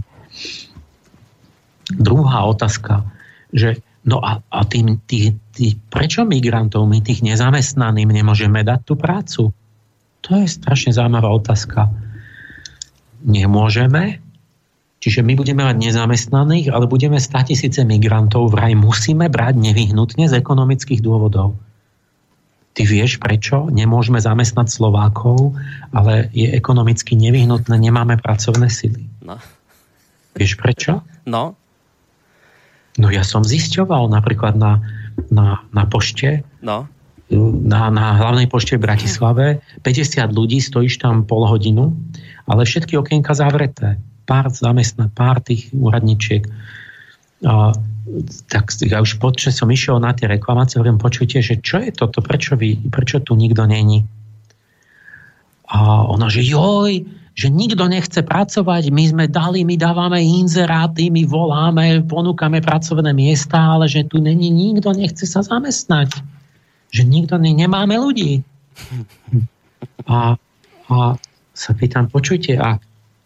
[1.94, 3.06] Druhá otázka,
[3.54, 8.94] že no a, a tým, tý, tý, prečo migrantov, my tých nezamestnaným nemôžeme dať tú
[8.98, 9.42] prácu?
[10.24, 11.92] To je strašne zaujímavá otázka.
[13.24, 14.24] Nemôžeme,
[15.04, 18.56] Čiže my budeme mať nezamestnaných, ale budeme stať tisíce migrantov.
[18.56, 21.60] Vraj musíme brať nevyhnutne z ekonomických dôvodov.
[22.74, 25.54] Ty vieš, prečo nemôžeme zamestnať Slovákov,
[25.94, 29.06] ale je ekonomicky nevyhnutné, nemáme pracovné sily.
[29.22, 29.38] No.
[30.34, 31.06] Vieš prečo?
[31.22, 31.54] No.
[32.98, 34.82] No ja som zisťoval napríklad na,
[35.30, 36.90] na, na pošte, no.
[37.62, 39.46] na, na hlavnej pošte v Bratislave,
[39.86, 41.94] 50 ľudí, stojíš tam pol hodinu,
[42.50, 44.02] ale všetky okienka zavreté.
[44.26, 46.42] Pár zamestná, pár tých úradničiek.
[47.46, 47.70] A
[48.52, 52.20] tak ja už počas som išiel na tie reklamácie, hovorím, počujte, že čo je toto,
[52.20, 54.04] prečo, vy, prečo tu nikto není?
[55.64, 61.26] A ona, že joj, že nikto nechce pracovať, my sme dali, my dávame inzeráty, my
[61.26, 66.14] voláme, ponúkame pracovné miesta, ale že tu není nikto, nechce sa zamestnať.
[66.94, 68.40] Že nikto, ne, nemáme ľudí.
[70.04, 70.36] A,
[70.90, 70.96] a
[71.54, 72.76] sa pýtam, počujte, a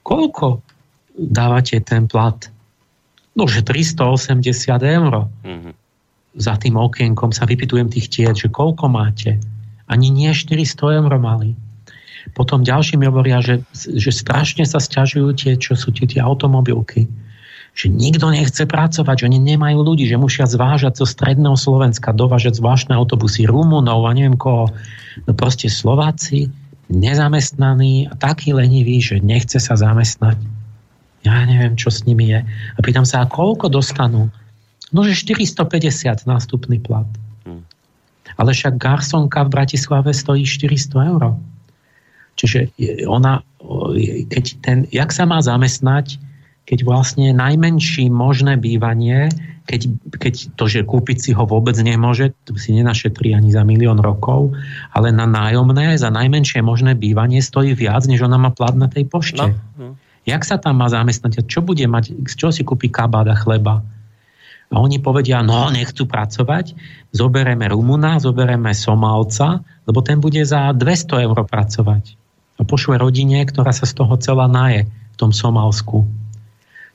[0.04, 0.60] koľko
[1.16, 2.38] dávate ten plat?
[3.38, 4.42] No, že 380
[4.82, 5.30] eur.
[5.46, 5.72] Mm-hmm.
[6.34, 9.38] Za tým okienkom sa vypitujem tých tiet, že koľko máte.
[9.86, 11.54] Ani nie 400 eur mali.
[12.34, 17.06] Potom ďalší mi hovoria, že, že strašne sa stiažujú tie, čo sú tie, tie automobilky.
[17.78, 22.58] Že nikto nechce pracovať, že oni nemajú ľudí, že musia zvážať zo stredného Slovenska, dovážať
[22.58, 24.66] zvláštne autobusy Rumunov a neviem koho.
[25.24, 26.50] No proste Slováci,
[26.90, 30.57] nezamestnaní a takí leniví, že nechce sa zamestnať
[31.26, 32.40] ja neviem, čo s nimi je.
[32.46, 34.30] A pýtam sa, a koľko dostanú?
[34.94, 37.08] No, že 450 nástupný plat.
[37.44, 37.66] Hmm.
[38.40, 41.22] Ale však garsonka v Bratislave stojí 400 eur.
[42.38, 42.70] Čiže
[43.10, 43.42] ona,
[44.30, 46.22] keď ten, jak sa má zamestnať,
[46.68, 49.32] keď vlastne najmenší možné bývanie,
[49.64, 49.88] keď,
[50.20, 54.54] keď to, že kúpiť si ho vôbec nemôže, to si nenašetrí ani za milión rokov,
[54.92, 59.08] ale na nájomné, za najmenšie možné bývanie stojí viac, než ona má plat na tej
[59.08, 59.44] pošte.
[59.44, 59.96] No, no.
[60.28, 61.48] Jak sa tam má zamestnať?
[61.48, 62.12] Čo bude mať?
[62.28, 63.80] Z čoho si kúpi kabát a chleba?
[64.68, 66.76] A oni povedia, no nechcú pracovať,
[67.16, 72.04] zobereme Rumuna, zobereme Somálca, lebo ten bude za 200 eur pracovať.
[72.60, 76.04] A pošle rodine, ktorá sa z toho celá naje v tom Somálsku.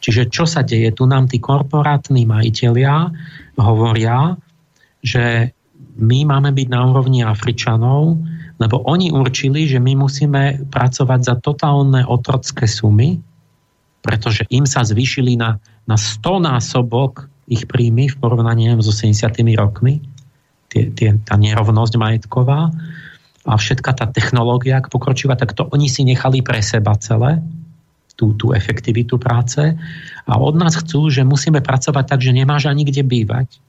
[0.04, 0.94] Čiže čo sa deje?
[0.94, 3.10] Tu nám tí korporátni majiteľia
[3.58, 4.38] hovoria,
[5.02, 5.56] že
[5.98, 8.22] my máme byť na úrovni Afričanov,
[8.62, 13.18] lebo oni určili, že my musíme pracovať za totálne otrocké sumy,
[14.04, 15.58] pretože im sa zvýšili na,
[15.90, 20.00] na 100 násobok ich príjmy v porovnaní s 80 rokmi,
[20.72, 22.72] tie, tie, tá nerovnosť majetková.
[23.44, 27.44] A všetka tá technológia, ak pokročíva, tak to oni si nechali pre seba celé,
[28.16, 29.76] tú, tú efektivitu práce.
[30.24, 33.60] A od nás chcú, že musíme pracovať tak, že nemáš ani kde bývať,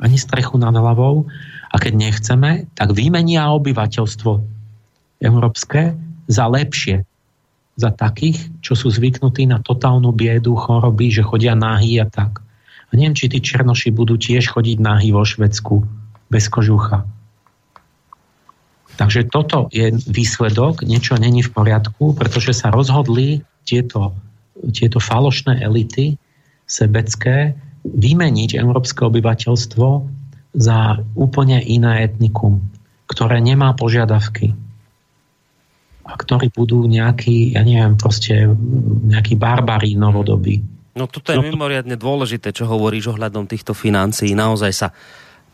[0.00, 1.28] ani strechu nad hlavou
[1.72, 4.32] a keď nechceme, tak vymenia obyvateľstvo
[5.24, 5.96] európske
[6.28, 7.04] za lepšie.
[7.76, 12.40] Za takých, čo sú zvyknutí na totálnu biedu, choroby, že chodia nahý a tak.
[12.88, 15.84] A neviem, či tí černoši budú tiež chodiť nahý vo Švedsku
[16.32, 17.04] bez kožucha.
[18.96, 24.16] Takže toto je výsledok, niečo není v poriadku, pretože sa rozhodli tieto
[24.72, 26.16] tieto falošné elity
[26.66, 27.52] sebecké
[27.94, 29.86] vymeniť európske obyvateľstvo
[30.56, 30.78] za
[31.14, 32.64] úplne iné etnikum,
[33.06, 34.56] ktoré nemá požiadavky
[36.06, 38.46] a ktorí budú nejakí, ja neviem, proste
[39.10, 40.62] nejakí barbari novodobí.
[40.96, 44.32] No toto je no, mimoriadne dôležité, čo hovoríš ohľadom týchto financií.
[44.32, 44.88] Naozaj sa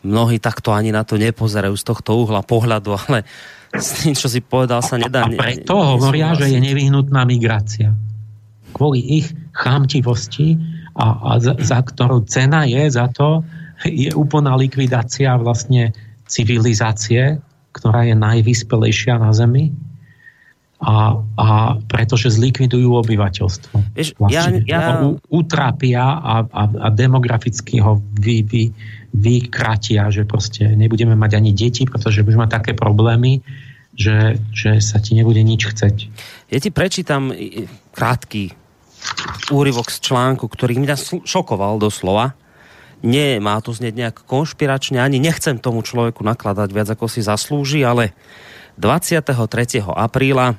[0.05, 3.27] mnohí takto ani na to nepozerajú z tohto uhla pohľadu, ale
[3.73, 5.25] s tým, čo si povedal, sa nedá...
[5.25, 7.91] A preto ne, hovoria, že je nevyhnutná migrácia.
[8.71, 10.55] Kvôli ich chámtivosti
[10.93, 13.41] a, a za, za ktorú cena je za to,
[13.83, 15.91] je úplná likvidácia vlastne
[16.29, 17.41] civilizácie,
[17.73, 19.73] ktorá je najvyspelejšia na Zemi
[20.83, 21.47] a, a
[21.89, 23.97] pretože zlikvidujú obyvateľstvo.
[23.97, 25.09] Vieš, vlastne, ja, ja...
[25.31, 28.63] Utrápia a, a, a demograficky ho vy, vy,
[29.15, 33.41] vykratia, že proste nebudeme mať ani deti, pretože budeme mať také problémy,
[33.93, 35.95] že, že sa ti nebude nič chceť.
[36.49, 37.29] Ja ti prečítam
[37.93, 38.62] krátky
[39.51, 42.35] úryvok z článku, ktorý mňa šokoval doslova.
[43.03, 47.83] Nie, má to znieť nejak konšpiračne, ani nechcem tomu človeku nakladať viac, ako si zaslúži,
[47.83, 48.15] ale
[48.79, 49.27] 23.
[49.83, 50.55] apríla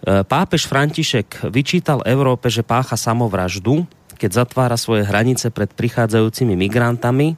[0.00, 3.84] E, pápež František vyčítal Európe, že pácha samovraždu,
[4.16, 7.36] keď zatvára svoje hranice pred prichádzajúcimi migrantami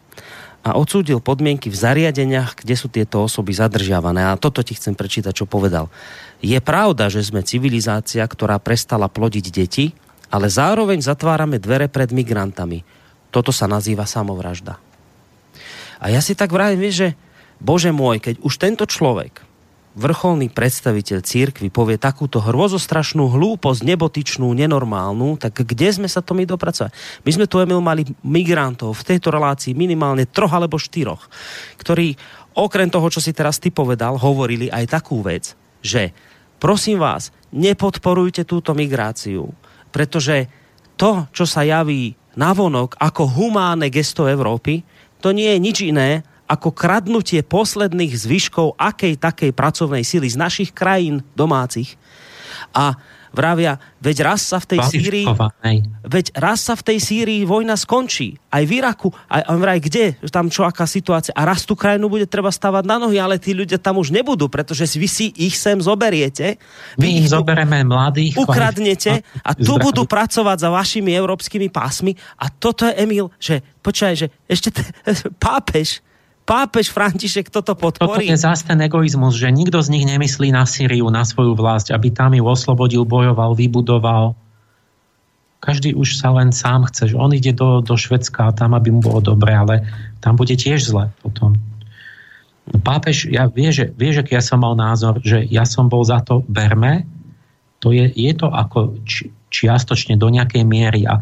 [0.63, 4.31] a odsúdil podmienky v zariadeniach, kde sú tieto osoby zadržiavané.
[4.31, 5.91] A toto ti chcem prečítať, čo povedal.
[6.39, 9.91] Je pravda, že sme civilizácia, ktorá prestala plodiť deti,
[10.33, 12.81] ale zároveň zatvárame dvere pred migrantami.
[13.29, 14.81] Toto sa nazýva samovražda.
[16.01, 17.15] A ja si tak vravím, že
[17.61, 19.53] Bože môj, keď už tento človek
[19.93, 26.49] vrcholný predstaviteľ církvy povie takúto hrozostrašnú hlúposť, nebotičnú, nenormálnu, tak kde sme sa to my
[26.49, 26.97] dopracovali?
[27.23, 31.29] My sme tu, Emil, mali migrantov v tejto relácii minimálne troch alebo štyroch,
[31.77, 32.17] ktorí
[32.57, 35.53] okrem toho, čo si teraz ty povedal, hovorili aj takú vec,
[35.85, 36.17] že
[36.57, 39.53] prosím vás, nepodporujte túto migráciu,
[39.93, 40.49] pretože
[40.97, 44.81] to, čo sa javí navonok ako humánne gesto Európy,
[45.21, 50.71] to nie je nič iné ako kradnutie posledných zvyškov akej takej pracovnej sily z našich
[50.75, 51.97] krajín domácich.
[52.77, 52.99] A
[53.33, 55.27] vravia, veď raz sa v tej Sýrii
[56.05, 58.37] veď raz sa v tej Sýrii vojna skončí.
[58.53, 61.33] Aj v Iraku, aj vraj kde, tam čo aká situácia.
[61.33, 64.53] A raz tú krajinu bude treba stavať na nohy, ale tí ľudia tam už nebudú,
[64.53, 66.61] pretože vy si ich sem zoberiete.
[67.01, 68.37] Vy My ich zoberieme mladých.
[68.37, 72.13] Ukradnete a tu budú pracovať za vašimi európskymi pásmi.
[72.37, 74.85] A toto je, Emil, že počkaj, že ešte t-
[75.43, 76.05] pápež
[76.53, 78.29] pápež František toto podporí.
[78.29, 81.89] Toto je zase ten egoizmus, že nikto z nich nemyslí na Syriu, na svoju vlast,
[81.89, 84.37] aby tam ju oslobodil, bojoval, vybudoval.
[85.65, 88.93] Každý už sa len sám chce, že on ide do, do Švedska a tam, aby
[88.93, 89.89] mu bolo dobre, ale
[90.21, 91.57] tam bude tiež zle potom.
[92.69, 96.05] No, pápež, ja vie, že, vie, že ja som mal názor, že ja som bol
[96.05, 97.09] za to berme,
[97.83, 101.19] to je, je to ako či, čiastočne do nejakej miery a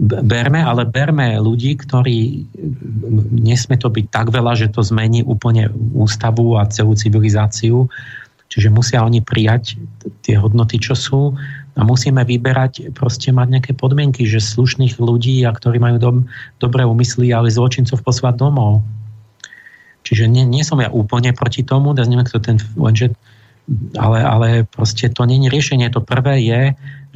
[0.00, 2.48] berme, ale berme ľudí, ktorí
[3.32, 7.92] nesme to byť tak veľa, že to zmení úplne ústavu a celú civilizáciu.
[8.48, 9.80] Čiže musia oni prijať
[10.24, 11.32] tie hodnoty, čo sú
[11.72, 16.10] a musíme vyberať, proste mať nejaké podmienky, že slušných ľudí, a ktorí majú do,
[16.60, 18.84] dobré úmysly, ale zločincov poslať domov.
[20.04, 23.16] Čiže nie, nie som ja úplne proti tomu, da neviem, kto ten, lenže,
[23.96, 25.88] ale, ale proste to nie je riešenie.
[25.96, 26.62] To prvé je,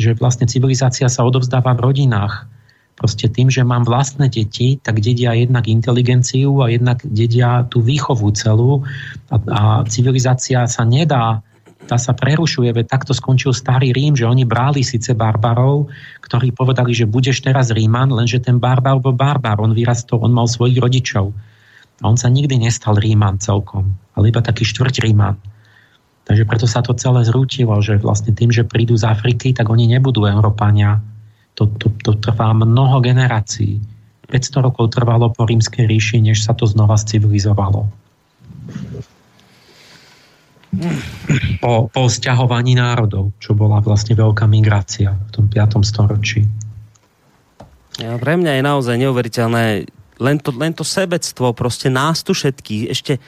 [0.00, 2.48] že vlastne civilizácia sa odovzdáva v rodinách
[2.96, 8.32] proste tým, že mám vlastné deti, tak dedia jednak inteligenciu a jednak dedia tú výchovu
[8.32, 8.82] celú
[9.28, 11.44] a, a civilizácia sa nedá
[11.86, 15.86] tá sa prerušuje, veď takto skončil starý Rím, že oni brali síce barbarov,
[16.26, 20.50] ktorí povedali, že budeš teraz Ríman, lenže ten barbar bol barbar, on vyrastol, on mal
[20.50, 21.30] svojich rodičov.
[22.02, 25.38] A on sa nikdy nestal Ríman celkom, ale iba taký štvrť Ríman.
[26.26, 29.86] Takže preto sa to celé zrútilo, že vlastne tým, že prídu z Afriky, tak oni
[29.86, 30.98] nebudú Európania,
[31.56, 33.80] to, to, to trvá mnoho generácií.
[34.28, 37.88] 500 rokov trvalo po rímskej ríši, než sa to znova civilizovalo.
[41.62, 45.80] Po, po sťahovaní národov, čo bola vlastne veľká migrácia v tom 5.
[45.80, 46.44] storočí.
[47.96, 52.88] Ja, pre mňa je naozaj neuveriteľné len to, len to sebectvo, proste nás tu všetkých,
[52.88, 53.20] ešte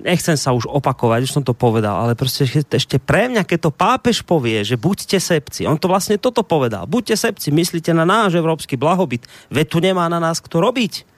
[0.00, 3.70] nechcem sa už opakovať, už som to povedal, ale proste ešte pre mňa, keď to
[3.72, 8.36] pápež povie, že buďte sebci, on to vlastne toto povedal, buďte sebci, myslíte na náš
[8.36, 11.15] európsky blahobyt, veď tu nemá na nás kto robiť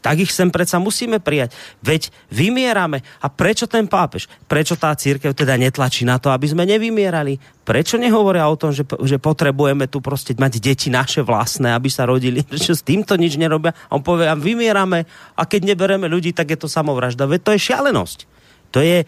[0.00, 1.52] tak ich sem predsa musíme prijať.
[1.84, 3.04] Veď vymierame.
[3.20, 4.26] A prečo ten pápež?
[4.48, 7.36] Prečo tá církev teda netlačí na to, aby sme nevymierali?
[7.62, 12.08] Prečo nehovoria o tom, že, že potrebujeme tu proste mať deti naše vlastné, aby sa
[12.08, 12.42] rodili?
[12.50, 13.76] Prečo s týmto nič nerobia?
[13.92, 15.04] A on povie, a vymierame
[15.36, 17.28] a keď nebereme ľudí, tak je to samovražda.
[17.28, 18.18] Veď to je šialenosť.
[18.70, 19.02] To je,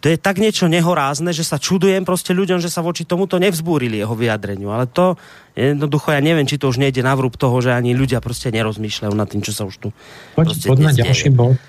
[0.00, 4.00] to je tak niečo nehorázne, že sa čudujem proste ľuďom, že sa voči tomuto nevzbúrili
[4.00, 4.72] jeho vyjadreniu.
[4.72, 5.20] Ale to
[5.52, 9.12] jednoducho, ja neviem, či to už nejde na vrúb toho, že ani ľudia proste nerozmýšľajú
[9.12, 9.88] nad tým, čo sa už tu
[10.32, 11.60] Poď, poď na ďalší bod.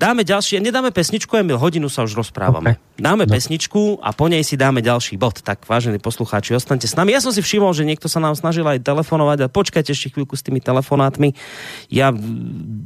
[0.00, 2.80] Dáme ďalšie, nedáme pesničku, Emil, hodinu sa už rozprávame.
[2.80, 3.04] Okay.
[3.04, 3.32] Dáme no.
[3.36, 5.44] pesničku a po nej si dáme ďalší bod.
[5.44, 7.12] Tak, vážení poslucháči, ostaňte s nami.
[7.12, 10.40] Ja som si všimol, že niekto sa nám snažil aj telefonovať a počkajte ešte chvíľku
[10.40, 11.36] s tými telefonátmi.
[11.92, 12.16] Ja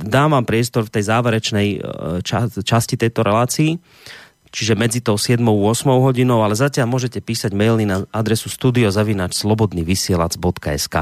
[0.02, 1.78] dám vám priestor v tej záverečnej e,
[2.66, 3.78] časti tejto relácii
[4.54, 5.42] čiže medzi tou 7.
[5.42, 5.90] a 8.
[5.98, 10.96] hodinou, ale zatiaľ môžete písať maily na adresu studiozavinač.slobodnyvysielac.sk.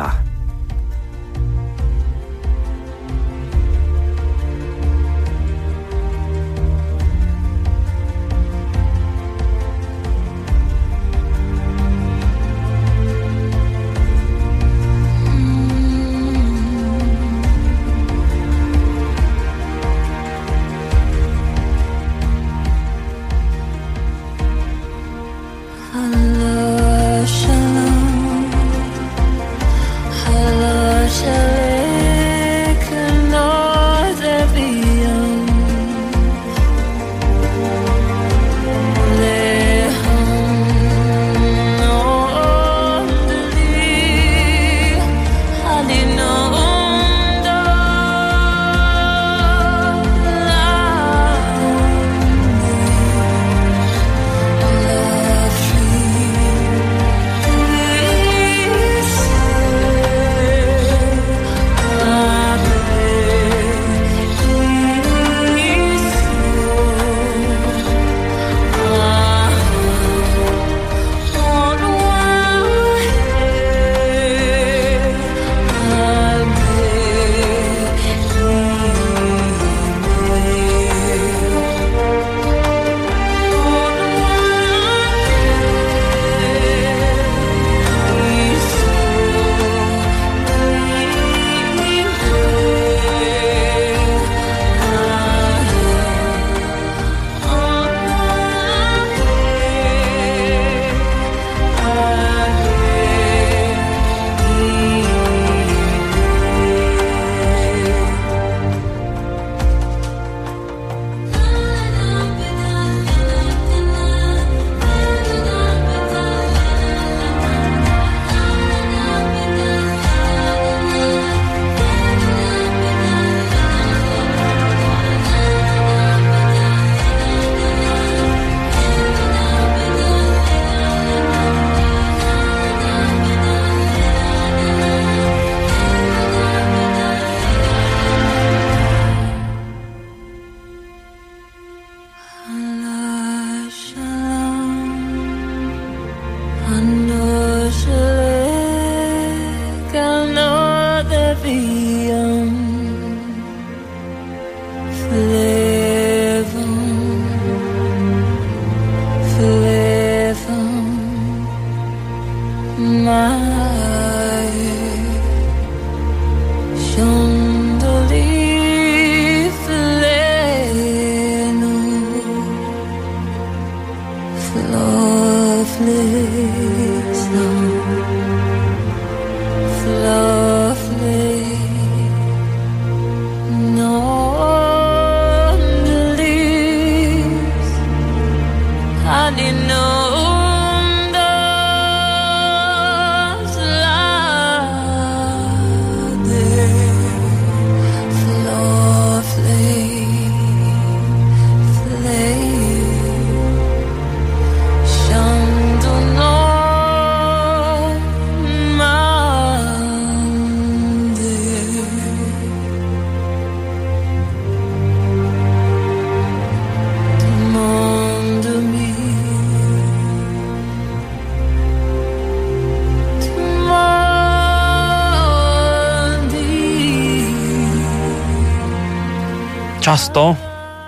[230.13, 230.37] často,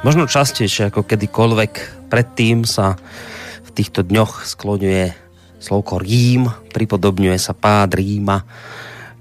[0.05, 1.73] možno častejšie ako kedykoľvek
[2.13, 3.01] predtým sa
[3.65, 5.17] v týchto dňoch skloňuje
[5.65, 8.45] slovko Rím, pripodobňuje sa pád Ríma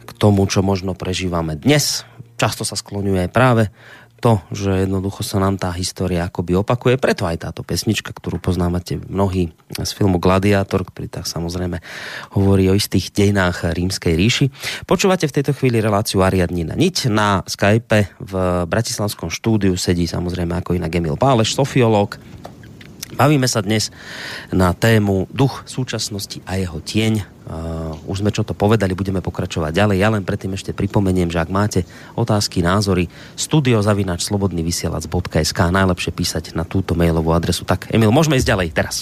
[0.04, 2.04] k tomu, čo možno prežívame dnes.
[2.36, 3.72] Často sa skloňuje práve
[4.20, 6.99] to, že jednoducho sa nám tá história akoby opakuje.
[6.99, 10.84] Preto aj táto pesnička, ktorú poznámate mnohí z filmu Gladiátor,
[11.14, 11.78] tak samozrejme
[12.34, 14.45] hovorí o istých dejinách rímskej ríši.
[14.89, 17.14] Počúvate v tejto chvíli reláciu Ariadnina Niť.
[17.14, 18.34] Na Skype v
[18.66, 22.18] Bratislavskom štúdiu sedí samozrejme ako inak Emil Páleš, sofiológ,
[23.14, 23.93] Bavíme sa dnes
[24.49, 27.22] na tému duch súčasnosti a jeho tieň.
[27.43, 29.97] Uh, už sme čo to povedali, budeme pokračovať ďalej.
[30.01, 31.86] Ja len predtým ešte pripomeniem, že ak máte
[32.18, 37.68] otázky, názory, studiozavinač slobodnyvysielac.sk najlepšie písať na túto mailovú adresu.
[37.68, 38.95] Tak, Emil, môžeme ísť ďalej teraz.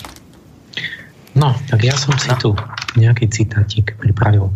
[1.41, 2.53] No, tak ja som si tu
[2.93, 4.53] nejaký citátik pripravil.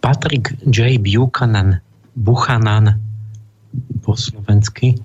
[0.00, 0.96] Patrick J.
[0.96, 1.84] Buchanan,
[2.16, 2.96] Buchanan
[4.00, 4.96] po slovensky,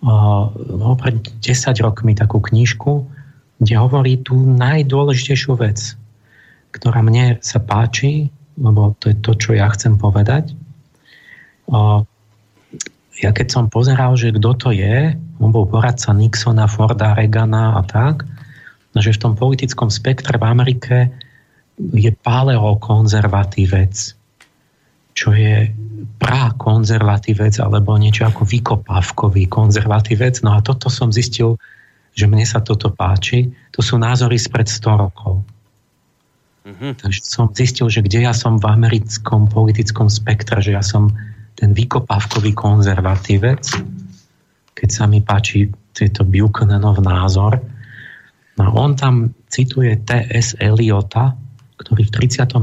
[0.00, 3.04] no, pred 10 rokmi takú knižku,
[3.60, 5.92] kde hovorí tú najdôležitejšiu vec,
[6.72, 10.56] ktorá mne sa páči, lebo to je to, čo ja chcem povedať.
[13.20, 15.12] Ja keď som pozeral, že kto to je,
[15.44, 18.24] on bol poradca Nixona, Forda, Reagana a tak,
[19.00, 20.96] že v tom politickom spektre v Amerike
[21.78, 23.94] je paleokonzervatívec,
[25.14, 25.70] čo je
[26.18, 30.42] prakonzervatívec alebo niečo ako vykopávkový konzervatívec.
[30.42, 31.58] No a toto som zistil,
[32.14, 33.50] že mne sa toto páči.
[33.74, 35.42] To sú názory spred 100 rokov.
[36.68, 36.92] Mm-hmm.
[37.00, 41.14] Takže som zistil, že kde ja som v americkom politickom spektre, že ja som
[41.56, 43.64] ten vykopávkový konzervatívec,
[44.76, 47.58] keď sa mi páči tieto Buchananov názor.
[48.58, 50.58] No on tam cituje T.S.
[50.58, 51.38] Eliota,
[51.78, 52.58] ktorý v 39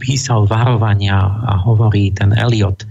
[0.00, 2.82] písal varovania a hovorí ten Eliot,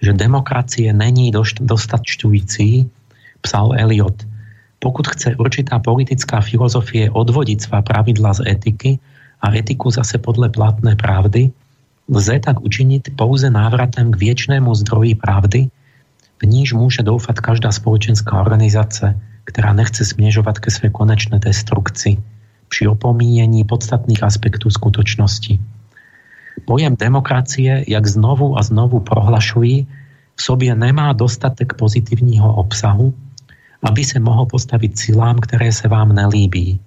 [0.00, 1.30] že demokracie není
[1.60, 2.88] dostačujúci,
[3.44, 4.24] psal Eliot.
[4.78, 8.98] Pokud chce určitá politická filozofie odvodiť svá pravidla z etiky
[9.42, 11.50] a etiku zase podle platné pravdy,
[12.08, 15.70] lze tak učiniť pouze návratem k viečnému zdroji pravdy,
[16.38, 19.18] v níž môže doufať každá spoločenská organizácia,
[19.48, 22.20] ktorá nechce smiežovať ke svojej konečnej destrukcii
[22.68, 25.56] pri opomíjení podstatných aspektov skutočnosti.
[26.68, 29.88] Pojem demokracie, jak znovu a znovu prohlašují,
[30.38, 33.14] v sobě nemá dostatek pozitivního obsahu,
[33.82, 36.78] aby se mohol postaviť silám, ktoré sa vám nelíbí.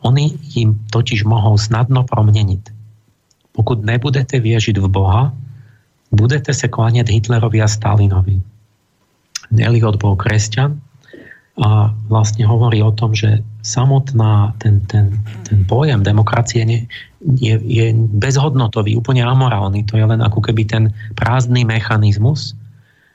[0.00, 2.72] Oni im totiž mohou snadno promeniť.
[3.52, 5.34] Pokud nebudete viežiť v Boha,
[6.14, 8.40] budete sa kláňať Hitlerovi a Stalinovi.
[9.50, 10.78] Eliot bol kresťan
[11.58, 16.80] a vlastne hovorí o tom, že samotná ten, ten, ten pojem demokracie nie,
[17.20, 19.84] je, je bezhodnotový, úplne amorálny.
[19.90, 22.54] To je len ako keby ten prázdny mechanizmus,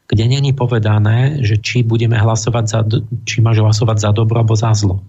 [0.05, 2.79] kde není povedané, že či budeme hlasovať za,
[3.25, 5.01] či máš hlasovať za dobro alebo za zlo.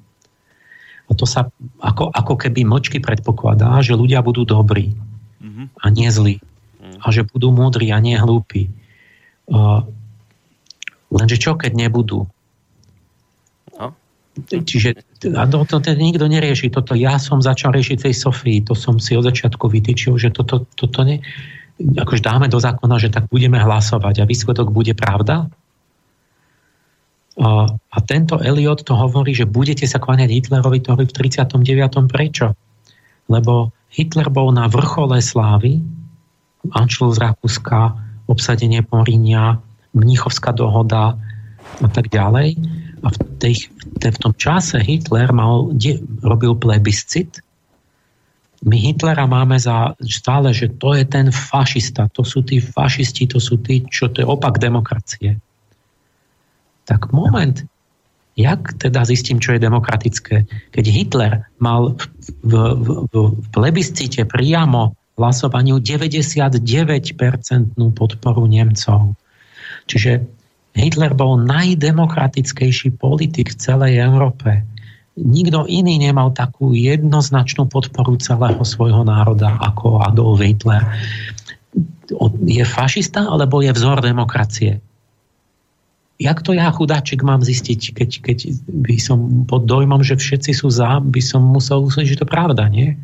[1.07, 4.97] A to sa ako, ako keby močky predpokladá, že ľudia budú dobrí
[5.39, 5.67] mm-hmm.
[5.83, 6.37] a nie zlí.
[6.81, 6.99] Mm.
[6.99, 8.67] A že budú múdri a nie hlúpi.
[9.47, 9.87] Uh,
[11.15, 12.27] lenže čo, keď nebudú?
[14.45, 15.01] Čiže
[15.33, 16.69] a to, to, to nikto nerieši.
[16.69, 18.61] Toto ja som začal riešiť tej Sofii.
[18.69, 21.25] To som si od začiatku vytýčil, že toto, toto ne,
[21.81, 25.49] akož dáme do zákona, že tak budeme hlasovať a výsledok bude pravda.
[27.37, 32.09] A, a tento Eliot to hovorí, že budete sa kláňať Hitlerovi to v 39.
[32.09, 32.53] Prečo?
[33.33, 35.81] Lebo Hitler bol na vrchole slávy,
[36.77, 37.97] Anschluss Rakúska,
[38.29, 39.61] obsadenie Porínia,
[39.97, 41.17] Mnichovská dohoda
[41.81, 42.57] a tak ďalej
[43.07, 43.55] a v, tej,
[44.03, 47.39] v tom čase Hitler mal, de, robil plebiscit.
[48.67, 53.39] My Hitlera máme za stále, že to je ten fašista, to sú tí fašisti, to
[53.39, 55.39] sú tí, čo to je opak demokracie.
[56.83, 57.63] Tak moment,
[58.35, 60.51] jak teda zistím, čo je demokratické?
[60.75, 62.03] Keď Hitler mal v,
[62.43, 62.53] v,
[63.07, 66.61] v, v plebiscite priamo hlasovaniu 99%
[67.97, 69.17] podporu Nemcov.
[69.87, 70.36] Čiže
[70.77, 74.61] Hitler bol najdemokratickejší politik v celej Európe.
[75.17, 80.85] Nikto iný nemal takú jednoznačnú podporu celého svojho národa ako Adolf Hitler.
[82.45, 84.85] Je fašista alebo je vzor demokracie?
[86.17, 90.73] Jak to ja, chudáček, mám zistiť, keď, keď by som pod dojmom, že všetci sú
[90.73, 92.97] za, by som musel usúdiť, že to pravda, nie?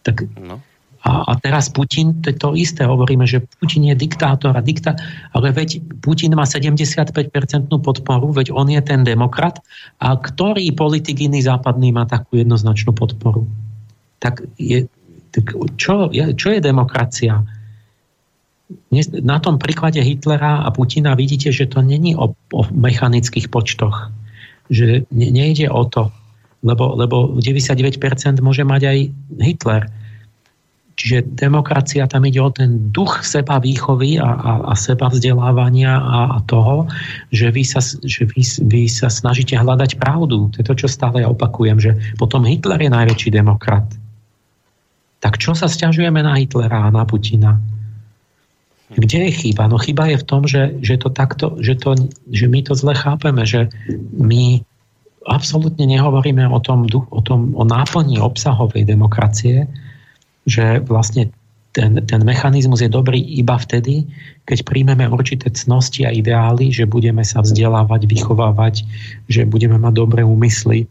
[0.00, 0.64] Tak no.
[1.04, 4.96] A, a teraz Putin, to to isté, hovoríme, že Putin je diktátor a diktá,
[5.36, 7.20] ale veď Putin má 75%
[7.68, 9.60] podporu, veď on je ten demokrat
[10.00, 13.44] a ktorý politik iný západný má takú jednoznačnú podporu?
[14.24, 14.88] Tak, je,
[15.28, 17.44] tak čo, je, čo je demokracia?
[19.20, 24.08] Na tom príklade Hitlera a Putina vidíte, že to není o, o mechanických počtoch.
[24.72, 26.08] Že ne, nejde o to,
[26.64, 28.98] lebo, lebo 99% môže mať aj
[29.44, 29.84] Hitler
[31.04, 36.32] Čiže demokracia tam ide o ten duch seba výchovy a, a, a seba vzdelávania a,
[36.32, 36.88] a toho,
[37.28, 40.48] že, vy sa, že vy, vy sa snažíte hľadať pravdu.
[40.48, 43.84] To je to, čo stále ja opakujem, že potom Hitler je najväčší demokrat.
[45.20, 47.60] Tak čo sa stiažujeme na Hitlera a na Putina?
[48.96, 49.68] Kde je chyba?
[49.68, 52.00] No chyba je v tom, že, že, to takto, že, to,
[52.32, 53.68] že my to zle chápeme, že
[54.16, 54.64] my
[55.28, 59.68] absolútne nehovoríme o tom, o tom, o náplni obsahovej demokracie,
[60.44, 61.32] že vlastne
[61.74, 64.06] ten, ten mechanizmus je dobrý iba vtedy,
[64.46, 68.86] keď príjmeme určité cnosti a ideály, že budeme sa vzdelávať, vychovávať,
[69.26, 70.86] že budeme mať dobré úmysly,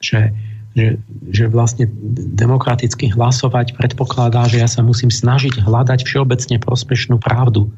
[0.00, 0.32] že,
[0.72, 0.96] že,
[1.28, 1.84] že vlastne
[2.32, 7.68] demokraticky hlasovať predpokladá, že ja sa musím snažiť hľadať všeobecne prospešnú pravdu.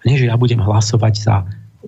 [0.00, 1.36] A nie, že ja budem hlasovať za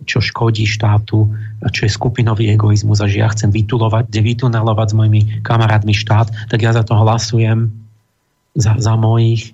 [0.04, 1.30] čo škodí štátu,
[1.72, 6.60] čo je skupinový egoizmus a že ja chcem vytulovať, vytunelovať s mojimi kamarátmi štát, tak
[6.60, 7.85] ja za to hlasujem
[8.56, 9.52] za, za mojich.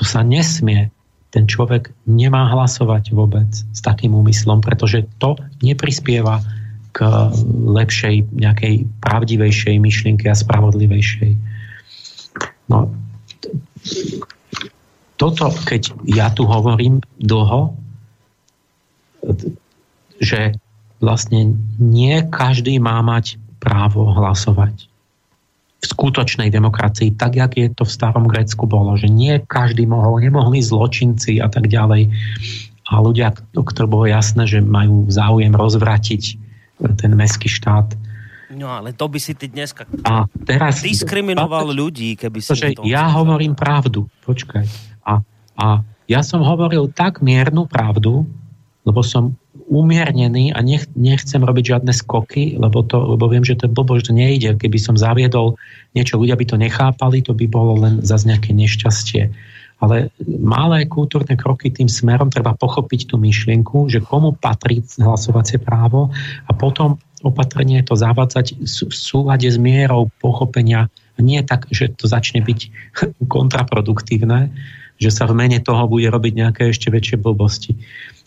[0.00, 0.88] To sa nesmie.
[1.28, 6.40] Ten človek nemá hlasovať vôbec s takým úmyslom, pretože to neprispieva
[6.96, 7.04] k
[7.68, 11.36] lepšej, nejakej pravdivejšej myšlienke a spravodlivejšej.
[12.72, 12.88] No,
[15.20, 17.76] toto, keď ja tu hovorím dlho,
[20.18, 20.56] že
[20.98, 24.86] vlastne nie každý má mať právo hlasovať
[25.78, 30.18] v skutočnej demokracii, tak jak je to v starom Grécku bolo, že nie každý mohol,
[30.18, 32.10] nemohli zločinci a tak ďalej.
[32.90, 36.22] A ľudia, ktorí bolo jasné, že majú záujem rozvratiť
[36.98, 37.94] ten mestský štát.
[38.48, 42.56] No ale to by si ty dneska a teraz, diskriminoval ľudí, keby si...
[42.56, 44.64] Že ja hovorím pravdu, počkaj.
[45.04, 45.20] A,
[45.54, 45.66] a
[46.08, 48.24] ja som hovoril tak miernu pravdu,
[48.88, 49.36] lebo som
[49.68, 54.00] umiernený a nech, nechcem robiť žiadne skoky, lebo, to, lebo viem, že to je blbo,
[54.00, 54.56] to nejde.
[54.56, 55.60] Keby som zaviedol
[55.92, 59.28] niečo, ľudia by to nechápali, to by bolo len za nejaké nešťastie.
[59.78, 66.10] Ale malé kultúrne kroky tým smerom treba pochopiť tú myšlienku, že komu patrí hlasovacie právo
[66.48, 70.90] a potom opatrenie to zavádzať v súlade s mierou pochopenia.
[71.18, 72.60] Nie tak, že to začne byť
[73.34, 74.50] kontraproduktívne,
[74.98, 77.78] že sa v mene toho bude robiť nejaké ešte väčšie blbosti.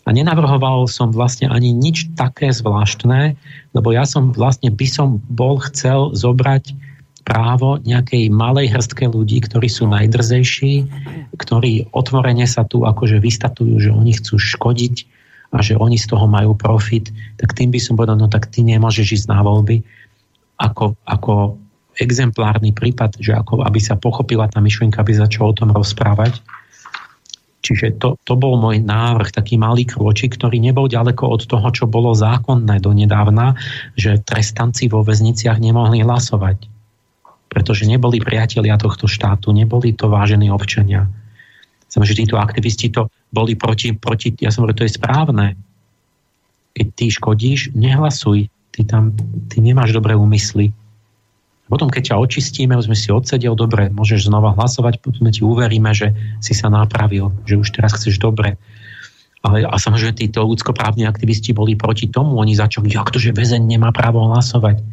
[0.02, 3.38] A nenavrhoval som vlastne ani nič také zvláštne,
[3.70, 6.74] lebo ja som vlastne by som bol chcel zobrať
[7.22, 10.74] právo nejakej malej hrstke ľudí, ktorí sú najdrzejší,
[11.38, 15.06] ktorí otvorene sa tu akože vystatujú, že oni chcú škodiť
[15.54, 18.66] a že oni z toho majú profit, tak tým by som povedal, no tak ty
[18.66, 19.86] nemôžeš ísť na voľby
[20.58, 21.62] ako, ako
[22.00, 26.40] exemplárny prípad, že ako aby sa pochopila tá myšlienka, aby začal o tom rozprávať
[27.62, 31.86] Čiže to, to bol môj návrh, taký malý krôčik, ktorý nebol ďaleko od toho, čo
[31.86, 33.54] bolo zákonné donedávna,
[33.94, 36.66] že trestanci vo väzniciach nemohli hlasovať.
[37.46, 41.06] Pretože neboli priatelia tohto štátu, neboli to vážení občania.
[41.92, 45.46] Že títo aktivisti to boli proti, proti ja som hovoril, to je správne.
[46.74, 48.50] Keď ty škodíš, nehlasuj.
[48.72, 49.12] Ty tam,
[49.52, 50.72] ty nemáš dobré úmysly
[51.72, 56.12] potom, keď ťa očistíme, sme si odsedel, dobre, môžeš znova hlasovať, potom ti uveríme, že
[56.44, 58.60] si sa napravil, že už teraz chceš dobre.
[59.40, 63.64] Ale a samozrejme títo ľudskoprávni aktivisti boli proti tomu, oni začali, jak to, že väzeň
[63.64, 64.84] nemá právo hlasovať.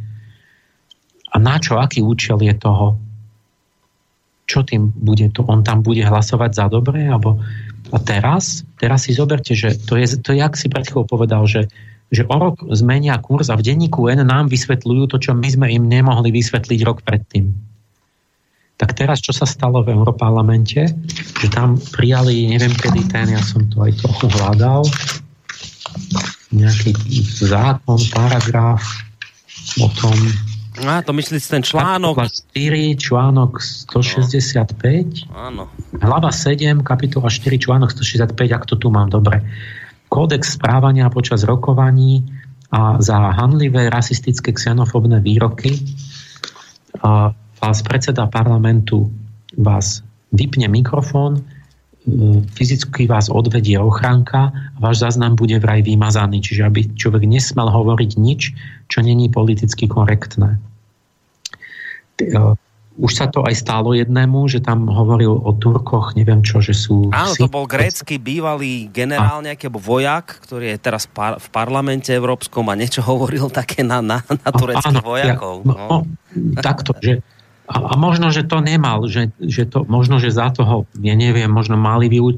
[1.30, 2.96] A na čo, aký účel je toho?
[4.48, 5.44] Čo tým bude to?
[5.52, 7.12] On tam bude hlasovať za dobre?
[7.12, 7.44] Alebo...
[7.92, 11.44] A teraz, teraz si zoberte, že to je, to je, jak si pred chvíľou povedal,
[11.44, 11.68] že
[12.10, 15.68] že o rok zmenia kurz a v denníku N nám vysvetľujú to, čo my sme
[15.70, 17.54] im nemohli vysvetliť rok predtým.
[18.80, 20.90] Tak teraz, čo sa stalo v Európarlamente,
[21.38, 24.88] že tam prijali, neviem kedy ten, ja som to aj trochu hľadal,
[26.50, 26.96] nejaký
[27.44, 28.82] zákon, paragraf
[29.84, 30.16] o tom,
[30.80, 32.24] a to myslíte ten článok?
[32.56, 35.28] 4, článok 165.
[35.36, 35.68] Áno.
[36.00, 39.44] Hlava 7, kapitola 4, článok 165, ak to tu mám dobre
[40.10, 42.26] kódex správania počas rokovaní
[42.74, 45.78] a za hanlivé rasistické xenofobné výroky.
[47.02, 49.10] A vás predseda parlamentu
[49.58, 51.42] vás vypne mikrofón, e,
[52.54, 58.12] fyzicky vás odvedie ochránka a váš záznam bude vraj vymazaný, čiže aby človek nesmel hovoriť
[58.18, 58.42] nič,
[58.90, 60.62] čo není politicky korektné.
[62.22, 62.26] E,
[62.98, 67.08] už sa to aj stalo jednému, že tam hovoril o Turkoch, neviem čo, že sú...
[67.14, 72.12] Áno, to bol grécky bývalý generál nejaký, alebo vojak, ktorý je teraz par- v parlamente
[72.12, 75.56] európskom a niečo hovoril také na, na, na tureckých áno, vojakov.
[75.64, 75.76] Ja, no.
[75.88, 75.98] No,
[76.60, 77.24] takto, že
[77.70, 81.48] a, a možno, že to nemal, že, že to, možno, že za toho, ja neviem,
[81.54, 82.34] možno mali by,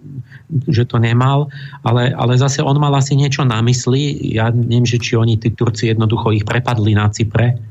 [0.67, 1.47] že to nemal,
[1.87, 5.55] ale, ale zase on mal asi niečo na mysli, ja neviem, že či oni, tí
[5.55, 7.70] Turci jednoducho ich prepadli na Cypre,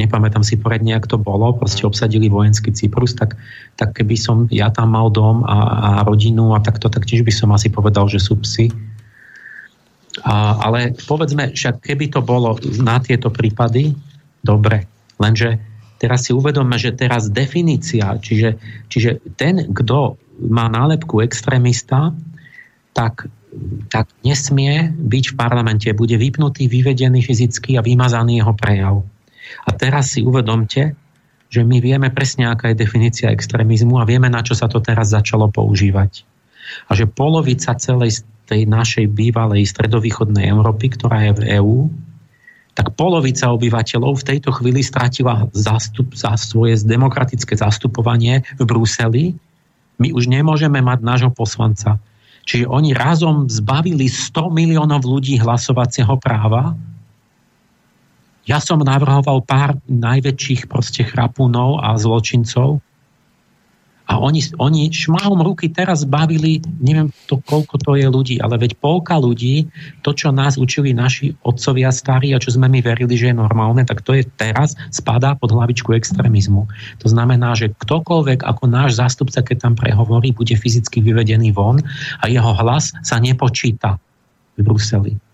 [0.00, 3.36] nepamätám si poradne, ak to bolo, proste obsadili vojenský Cyprus, tak,
[3.76, 7.32] tak keby som ja tam mal dom a, a rodinu a takto, tak tiež by
[7.32, 8.72] som asi povedal, že sú psi.
[10.24, 13.92] A, ale povedzme, však keby to bolo na tieto prípady,
[14.40, 14.88] dobre,
[15.20, 15.60] lenže
[16.00, 18.56] teraz si uvedomme, že teraz definícia, čiže,
[18.88, 20.16] čiže ten, kto
[20.48, 22.16] má nálepku extrémista,
[22.96, 23.28] tak
[23.90, 25.88] tak nesmie byť v parlamente.
[25.90, 29.02] Bude vypnutý, vyvedený fyzicky a vymazaný jeho prejav.
[29.66, 30.94] A teraz si uvedomte,
[31.50, 35.10] že my vieme presne, aká je definícia extrémizmu a vieme, na čo sa to teraz
[35.10, 36.22] začalo používať.
[36.86, 41.78] A že polovica celej tej našej bývalej stredovýchodnej Európy, ktorá je v EÚ,
[42.74, 49.24] tak polovica obyvateľov v tejto chvíli stratila zastup, za svoje demokratické zastupovanie v Bruseli.
[49.98, 51.98] My už nemôžeme mať nášho poslanca.
[52.46, 56.78] Čiže oni razom zbavili 100 miliónov ľudí hlasovacieho práva
[58.50, 62.82] ja som navrhoval pár najväčších proste chrapunov a zločincov
[64.10, 68.74] a oni, oni šmahom ruky teraz bavili, neviem to, koľko to je ľudí, ale veď
[68.82, 69.70] polka ľudí,
[70.02, 73.86] to, čo nás učili naši otcovia starí a čo sme my verili, že je normálne,
[73.86, 76.66] tak to je teraz spadá pod hlavičku extrémizmu.
[76.98, 81.78] To znamená, že ktokoľvek ako náš zástupca, keď tam prehovorí, bude fyzicky vyvedený von
[82.18, 84.02] a jeho hlas sa nepočíta
[84.58, 85.29] v Bruseli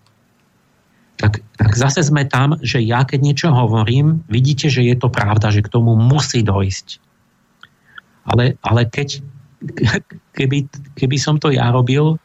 [1.17, 5.49] tak, tak zase sme tam, že ja keď niečo hovorím, vidíte, že je to pravda,
[5.49, 7.01] že k tomu musí dojsť.
[8.29, 9.25] Ale, ale keď,
[10.37, 12.21] keby, keby som to ja robil,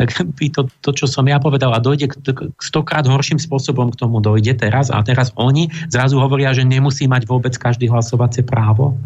[0.00, 3.92] tak by to, to, čo som ja povedal, a dojde k, k stokrát horším spôsobom
[3.92, 8.40] k tomu dojde teraz a teraz oni zrazu hovoria, že nemusí mať vôbec každý hlasovacie
[8.40, 8.96] právo.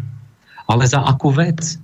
[0.71, 1.75] Ale za akú vec?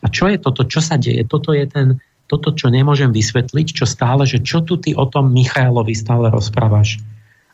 [0.00, 0.64] A čo je toto?
[0.64, 1.28] Čo sa deje?
[1.28, 5.28] Toto je ten, toto, čo nemôžem vysvetliť, čo stále, že čo tu ty o tom
[5.30, 7.00] Michailovi stále rozprávaš?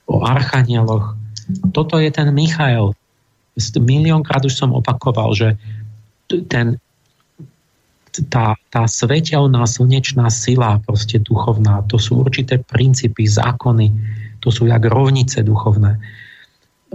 [0.06, 1.18] O archanieloch.
[1.74, 2.94] Toto je ten Michael.
[3.78, 5.58] Miliónkrát už som opakoval, že
[6.46, 6.78] ten,
[8.30, 13.90] tá, tá svetelná slnečná sila, proste duchovná, to sú určité princípy, zákony,
[14.38, 15.98] to sú jak rovnice duchovné.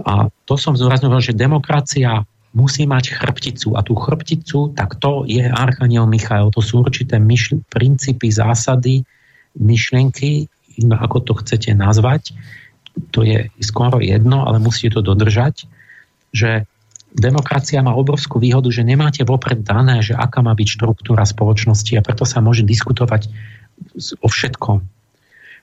[0.04, 2.24] A to som zdôrazňoval, že demokracia
[2.56, 3.76] musí mať chrbticu.
[3.76, 6.48] A tú chrbticu, tak to je Archaniel Michael.
[6.56, 9.04] To sú určité myšl- princípy, zásady,
[9.60, 10.48] myšlienky,
[10.88, 12.32] ako to chcete nazvať.
[13.12, 15.68] To je skoro jedno, ale musíte to dodržať,
[16.32, 16.64] že
[17.12, 22.04] demokracia má obrovskú výhodu, že nemáte vopred dané, že aká má byť štruktúra spoločnosti a
[22.04, 23.28] preto sa môže diskutovať
[24.24, 24.80] o všetkom.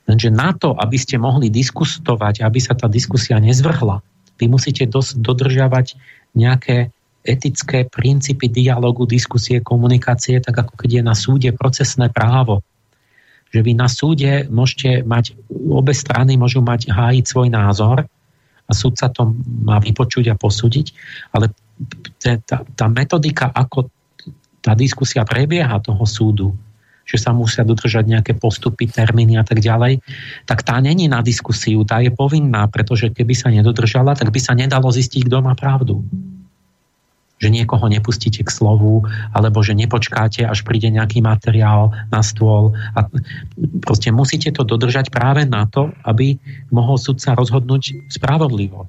[0.06, 4.06] Lenže na to, aby ste mohli diskutovať, aby sa tá diskusia nezvrhla,
[4.38, 5.96] vy musíte dos- dodržiavať
[6.34, 6.94] nejaké
[7.24, 12.60] etické princípy dialogu, diskusie, komunikácie, tak ako keď je na súde procesné právo.
[13.56, 15.40] Že vy na súde môžete mať,
[15.72, 18.04] obe strany môžu mať hájiť svoj názor
[18.68, 19.32] a súd sa to
[19.64, 20.92] má vypočuť a posúdiť,
[21.32, 21.54] ale
[22.20, 23.88] tá, tá metodika, ako
[24.64, 26.52] tá diskusia prebieha toho súdu,
[27.04, 30.00] že sa musia dodržať nejaké postupy, termíny a tak ďalej,
[30.48, 34.56] tak tá není na diskusiu, tá je povinná, pretože keby sa nedodržala, tak by sa
[34.56, 36.00] nedalo zistiť, kto má pravdu.
[37.44, 39.04] Že niekoho nepustíte k slovu,
[39.36, 42.72] alebo že nepočkáte, až príde nejaký materiál na stôl.
[42.96, 43.04] A
[43.84, 46.40] proste musíte to dodržať práve na to, aby
[46.72, 48.88] mohol sudca rozhodnúť spravodlivo.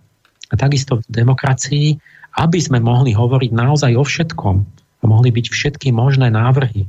[0.53, 1.99] A takisto v demokracii,
[2.39, 4.57] aby sme mohli hovoriť naozaj o všetkom
[5.03, 6.86] a mohli byť všetky možné návrhy,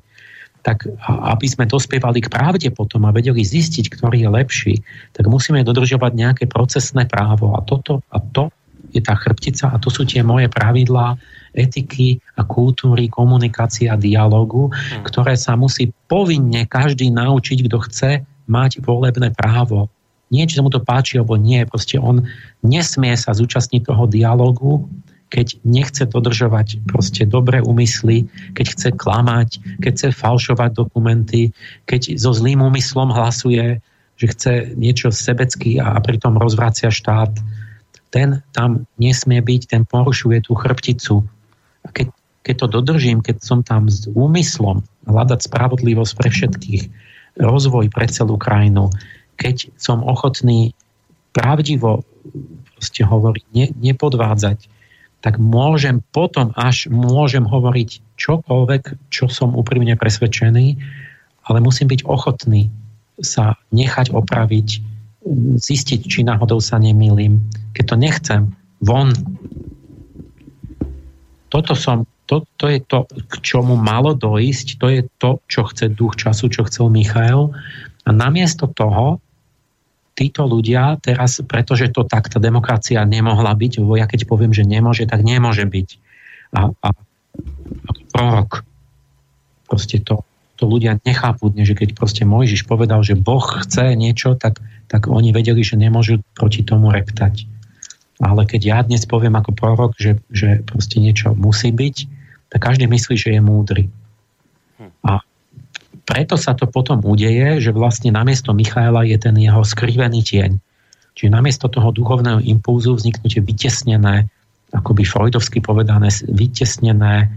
[0.66, 4.74] tak aby sme dospievali k pravde potom a vedeli zistiť, ktorý je lepší,
[5.14, 7.54] tak musíme dodržovať nejaké procesné právo.
[7.54, 8.50] A toto a to
[8.90, 11.22] je tá chrbtica a to sú tie moje pravidlá
[11.54, 15.06] etiky a kultúry, komunikácie a dialogu, hmm.
[15.06, 18.12] ktoré sa musí povinne každý naučiť, kto chce
[18.50, 19.88] mať volebné právo.
[20.34, 21.62] Nie, či sa mu to páči, alebo nie.
[21.70, 22.26] Proste on
[22.66, 24.90] nesmie sa zúčastniť toho dialogu,
[25.36, 31.52] keď nechce dodržovať proste dobré úmysly, keď chce klamať, keď chce falšovať dokumenty,
[31.84, 33.84] keď so zlým úmyslom hlasuje,
[34.16, 37.36] že chce niečo sebecky a, a pritom rozvracia štát,
[38.16, 41.28] ten tam nesmie byť, ten porušuje tú chrbticu.
[41.84, 42.16] A keď,
[42.48, 46.84] keď to dodržím, keď som tam s úmyslom hľadať spravodlivosť pre všetkých,
[47.44, 48.88] rozvoj pre celú krajinu,
[49.36, 50.72] keď som ochotný
[51.36, 52.08] pravdivo
[52.80, 54.72] proste hovoriť, ne, nepodvádzať,
[55.26, 60.78] tak môžem potom až môžem hovoriť čokoľvek, čo som úprimne presvedčený,
[61.50, 62.70] ale musím byť ochotný
[63.18, 64.86] sa nechať opraviť,
[65.58, 67.42] zistiť, či náhodou sa nemýlim.
[67.74, 68.42] Keď to nechcem,
[68.86, 69.10] von.
[71.50, 75.90] Toto som, to, to je to, k čomu malo dojsť, to je to, čo chce
[75.90, 77.50] duch času, čo chcel Michael.
[78.06, 79.18] A namiesto toho
[80.16, 84.64] títo ľudia teraz, pretože to tak tá demokracia nemohla byť, lebo ja keď poviem, že
[84.64, 85.90] nemôže, tak nemôže byť.
[86.56, 88.64] A, a, a prorok.
[89.68, 90.24] Proste to,
[90.56, 95.36] to ľudia nechápu, že keď proste Mojžiš povedal, že Boh chce niečo, tak, tak oni
[95.36, 97.44] vedeli, že nemôžu proti tomu reptať.
[98.24, 101.96] Ale keď ja dnes poviem ako prorok, že, že proste niečo musí byť,
[102.56, 103.92] tak každý myslí, že je múdry.
[105.04, 105.20] A
[106.06, 110.62] preto sa to potom udeje, že vlastne namiesto Michaela je ten jeho skrivený tieň.
[111.18, 114.30] Čiže namiesto toho duchovného impulzu vzniknú tie vytesnené,
[114.70, 117.32] akoby freudovsky povedané, vytesnené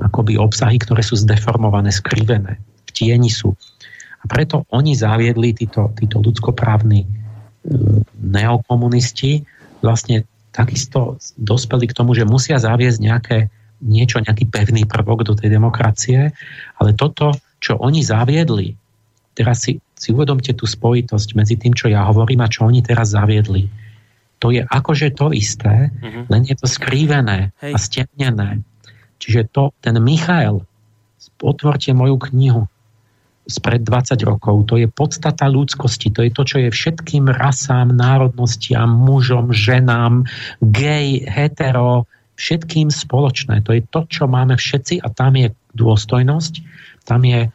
[0.00, 2.58] akoby obsahy, ktoré sú zdeformované, skrivené.
[2.88, 3.54] V tieni sú.
[4.22, 7.08] A preto oni zaviedli, títo, títo ľudskoprávni e,
[8.18, 9.44] neokomunisti,
[9.84, 10.24] vlastne
[10.54, 13.38] takisto dospeli k tomu, že musia zaviesť nejaké,
[13.84, 16.32] niečo, nejaký pevný prvok do tej demokracie,
[16.78, 18.76] ale toto, čo oni zaviedli,
[19.32, 23.16] teraz si, si uvedomte tú spojitosť medzi tým, čo ja hovorím a čo oni teraz
[23.16, 23.72] zaviedli.
[24.44, 26.28] To je akože to isté, uh-huh.
[26.28, 27.72] len je to skrývené Hej.
[27.72, 28.60] a stemnené.
[29.16, 30.68] Čiže to, ten Michael,
[31.40, 32.68] otvorte moju knihu,
[33.48, 34.68] spred 20 rokov.
[34.72, 36.12] To je podstata ľudskosti.
[36.16, 40.28] To je to, čo je všetkým rasám, národnostiam, mužom, ženám,
[40.60, 43.64] gay, hetero, všetkým spoločné.
[43.68, 46.52] To je to, čo máme všetci a tam je dôstojnosť,
[47.04, 47.48] tam je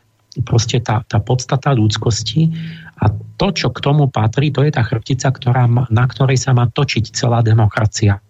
[0.45, 2.53] proste tá, tá podstata ľudskosti
[2.99, 6.69] a to, čo k tomu patrí, to je tá chrbtica, ktorá, na ktorej sa má
[6.69, 8.21] točiť celá demokracia.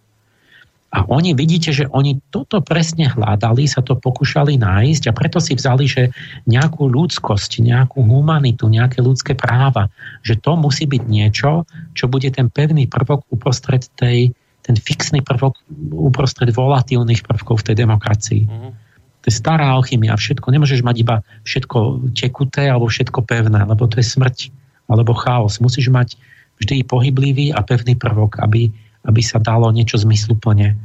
[0.90, 5.54] A oni vidíte, že oni toto presne hľadali, sa to pokúšali nájsť a preto si
[5.54, 6.10] vzali, že
[6.50, 9.94] nejakú ľudskosť, nejakú humanitu, nejaké ľudské práva,
[10.26, 14.34] že to musí byť niečo, čo bude ten pevný prvok uprostred tej,
[14.66, 15.62] ten fixný prvok
[15.94, 18.42] uprostred volatívnych prvkov v tej demokracii.
[18.50, 18.89] Mm-hmm.
[19.20, 20.16] To je stará alchymia.
[20.16, 24.38] Všetko, nemôžeš mať iba všetko tekuté alebo všetko pevné, lebo to je smrť
[24.88, 25.60] alebo chaos.
[25.60, 26.16] Musíš mať
[26.60, 28.72] vždy pohyblivý a pevný prvok, aby,
[29.04, 30.76] aby sa dalo niečo zmysluplne.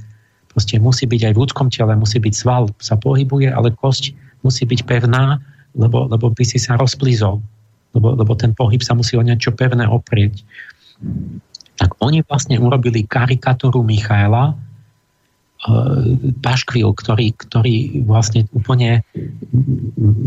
[0.55, 4.15] Proste musí byť aj v ľudskom tele, musí byť sval, sa pohybuje, ale kosť
[4.47, 5.43] musí byť pevná,
[5.75, 7.43] lebo, lebo by si sa rozplízol.
[7.95, 10.43] Lebo, lebo ten pohyb sa musí o niečo pevné oprieť.
[11.75, 14.55] Tak oni vlastne urobili karikatúru Michaela,
[16.45, 19.01] paškvil, ktorý, ktorý vlastne úplne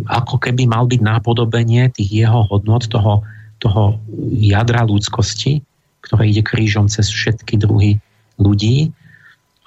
[0.09, 3.22] ako keby mal byť nápodobenie tých jeho hodnot, toho,
[3.61, 4.01] toho
[4.34, 5.61] jadra ľudskosti,
[6.01, 8.01] ktoré ide krížom cez všetky druhy
[8.41, 8.89] ľudí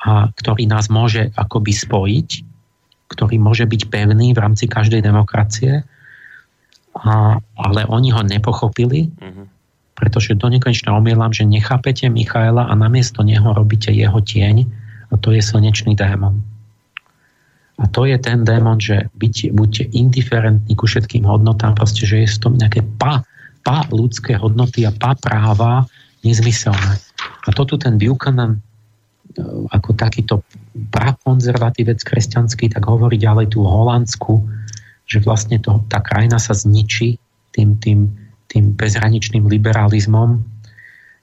[0.03, 2.29] a ktorý nás môže akoby spojiť,
[3.15, 5.87] ktorý môže byť pevný v rámci každej demokracie,
[6.99, 9.47] a, ale oni ho nepochopili, mm-hmm.
[9.95, 14.80] pretože do nekonečna omielam, že nechápete Michaela a namiesto neho robíte jeho tieň
[15.11, 16.39] a to je slnečný démon.
[17.81, 22.29] A to je ten démon, že byť, buďte indiferentní ku všetkým hodnotám, proste, že je
[22.29, 23.25] v tom nejaké pa,
[23.65, 25.89] pa ľudské hodnoty a pa práva,
[26.21, 27.01] nezmyselné.
[27.21, 28.61] A to tu ten Buchanan e,
[29.73, 30.45] ako takýto
[30.93, 34.45] prakonzervatívec kresťanský, tak hovorí ďalej tú Holandsku,
[35.09, 37.17] že vlastne to, tá krajina sa zničí
[37.57, 38.13] tým, tým,
[38.53, 40.45] tým bezhraničným liberalizmom,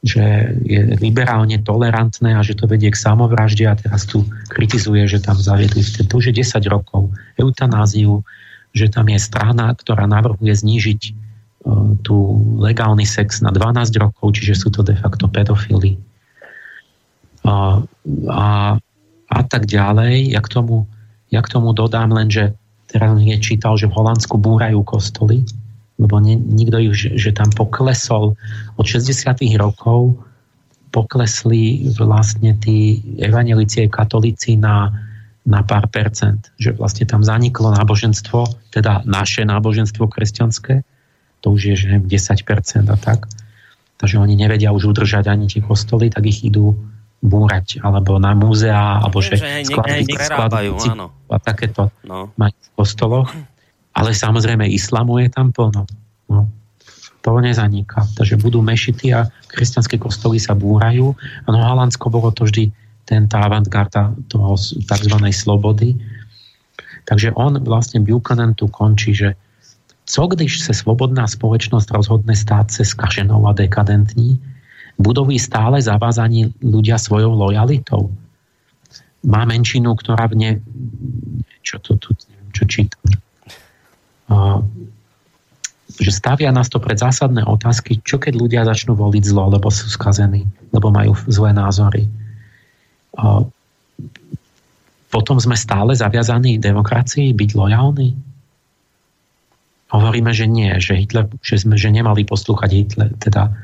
[0.06, 4.22] že je liberálne tolerantné a že to vedie k samovražde a teraz tu
[4.54, 8.22] kritizuje, že tam zaviedli to už je 10 rokov eutanáziu,
[8.78, 11.02] že tam je strana, ktorá navrhuje znížiť
[12.02, 12.16] tu
[12.60, 16.00] legálny sex na 12 rokov, čiže sú to de facto pedofily.
[17.44, 17.84] A,
[18.32, 18.48] a,
[19.28, 20.32] a tak ďalej.
[20.32, 20.88] Ja k, tomu,
[21.32, 22.56] ja k tomu dodám len, že
[22.88, 25.44] teraz je čítal, že v Holandsku búrajú kostoly,
[25.98, 28.38] lebo nie, nikto ich, že, tam poklesol
[28.78, 30.18] od 60 rokov
[30.94, 34.94] poklesli vlastne tí evangelici a katolíci na,
[35.44, 36.54] na pár percent.
[36.62, 40.86] Že vlastne tam zaniklo náboženstvo, teda naše náboženstvo kresťanské,
[41.42, 43.30] to už je že 10% a tak.
[43.98, 46.78] Takže oni nevedia už udržať ani tie kostoly, tak ich idú
[47.18, 49.74] búrať, alebo na múzea, alebo že, že
[50.22, 51.10] skladajú, áno.
[51.34, 52.30] a takéto no.
[52.38, 53.30] majú v kostoloch.
[53.98, 55.90] Ale samozrejme islamu je tam plno.
[56.30, 56.46] No.
[57.26, 58.06] To nezaniká.
[58.14, 61.18] Takže budú mešity a kresťanské kostoly sa búrajú.
[61.50, 62.70] No Holandsko bolo to vždy
[63.10, 65.16] ten tá avantgarda toho tzv.
[65.34, 65.98] slobody.
[67.10, 69.34] Takže on vlastne Buchanan tu končí, že
[70.08, 74.40] co když se svobodná společnost rozhodne stát se skaženou a dekadentní?
[75.00, 78.12] Budou ji stále zavázaní ľudia svojou lojalitou?
[79.26, 80.52] Má menšinu, ktorá v ne...
[81.62, 82.10] Čo to tu
[82.56, 83.27] čo čítam?
[85.98, 89.90] Že stavia nás to pred zásadné otázky, čo keď ľudia začnú voliť zlo, lebo sú
[89.90, 90.46] skazení,
[90.76, 92.06] lebo majú zlé názory.
[95.08, 98.14] Potom sme stále zaviazaní demokracii byť lojálni?
[99.88, 103.56] Hovoríme, že nie, že, Hitler, že, sme, že nemali poslúchať Hitler, teda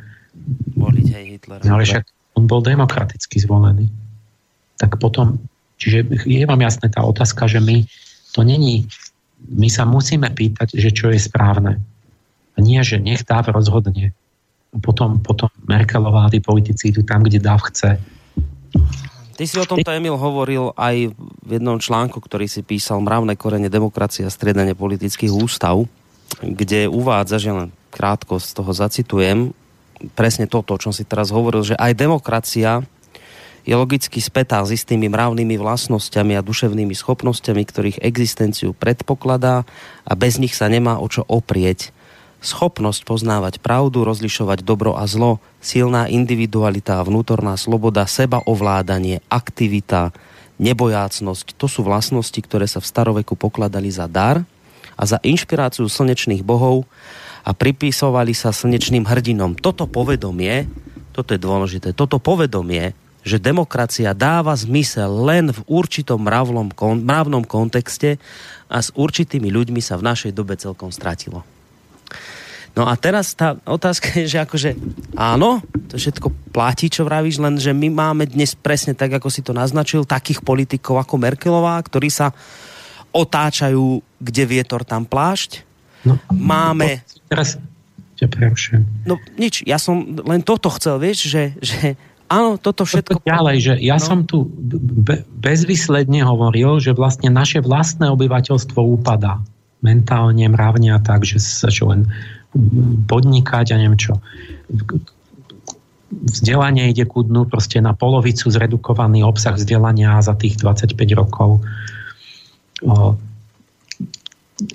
[0.80, 1.60] voliť aj Hitler.
[1.68, 2.03] No, ale však
[2.40, 3.91] on bol demokraticky zvolený.
[4.80, 5.38] Tak potom,
[5.77, 7.84] čiže je vám jasné tá otázka, že my
[8.31, 8.88] to není,
[9.49, 11.80] my sa musíme pýtať, že čo je správne.
[12.53, 14.14] A nie, že nech Dáv rozhodne.
[14.82, 17.98] Potom, potom Merkelová tí politici idú tam, kde Dáv chce.
[19.34, 23.70] Ty si o tomto, Emil, hovoril aj v jednom článku, ktorý si písal Mravné korene
[23.70, 25.90] demokracie a striedanie politických ústav
[26.41, 29.53] kde uvádza, že len krátko z toho zacitujem,
[30.18, 32.82] presne toto, o čom si teraz hovoril, že aj demokracia
[33.64, 39.64] je logicky spätá s istými mravnými vlastnosťami a duševnými schopnosťami, ktorých existenciu predpokladá
[40.03, 41.95] a bez nich sa nemá o čo oprieť.
[42.44, 50.11] Schopnosť poznávať pravdu, rozlišovať dobro a zlo, silná individualita a vnútorná sloboda, seba ovládanie, aktivita,
[50.60, 54.44] nebojácnosť, to sú vlastnosti, ktoré sa v staroveku pokladali za dar
[54.99, 56.84] a za inšpiráciu slnečných bohov
[57.48, 59.56] a pripísovali sa slnečným hrdinom.
[59.56, 60.68] Toto povedomie,
[61.15, 62.91] toto je dôležité, toto povedomie
[63.23, 66.69] že demokracia dáva zmysel len v určitom mravnom,
[67.01, 68.19] mravnom kontexte
[68.67, 71.47] a s určitými ľuďmi sa v našej dobe celkom stratilo.
[72.73, 74.69] No a teraz tá otázka je, že akože
[75.13, 79.45] áno, to všetko platí, čo vravíš, len že my máme dnes presne tak, ako si
[79.45, 82.33] to naznačil, takých politikov ako Merkelová, ktorí sa
[83.13, 85.61] otáčajú, kde vietor tam plášť.
[86.01, 87.05] No, máme...
[87.29, 87.61] Teraz
[88.17, 88.27] ťa
[89.05, 91.93] No nič, ja som len toto chcel, vieš, že, že
[92.34, 93.22] Áno, toto všetko...
[93.22, 94.03] Toto ďalej, že ja no.
[94.03, 99.45] som tu be- bezvysledne hovoril, že vlastne naše vlastné obyvateľstvo upadá
[99.84, 102.10] mentálne, mravne a tak, že sa čo len
[103.05, 104.18] podnikať a neviem čo.
[106.14, 111.60] Vzdelanie ide ku dnu, proste na polovicu zredukovaný obsah vzdelania za tých 25 rokov.
[112.85, 113.19] O,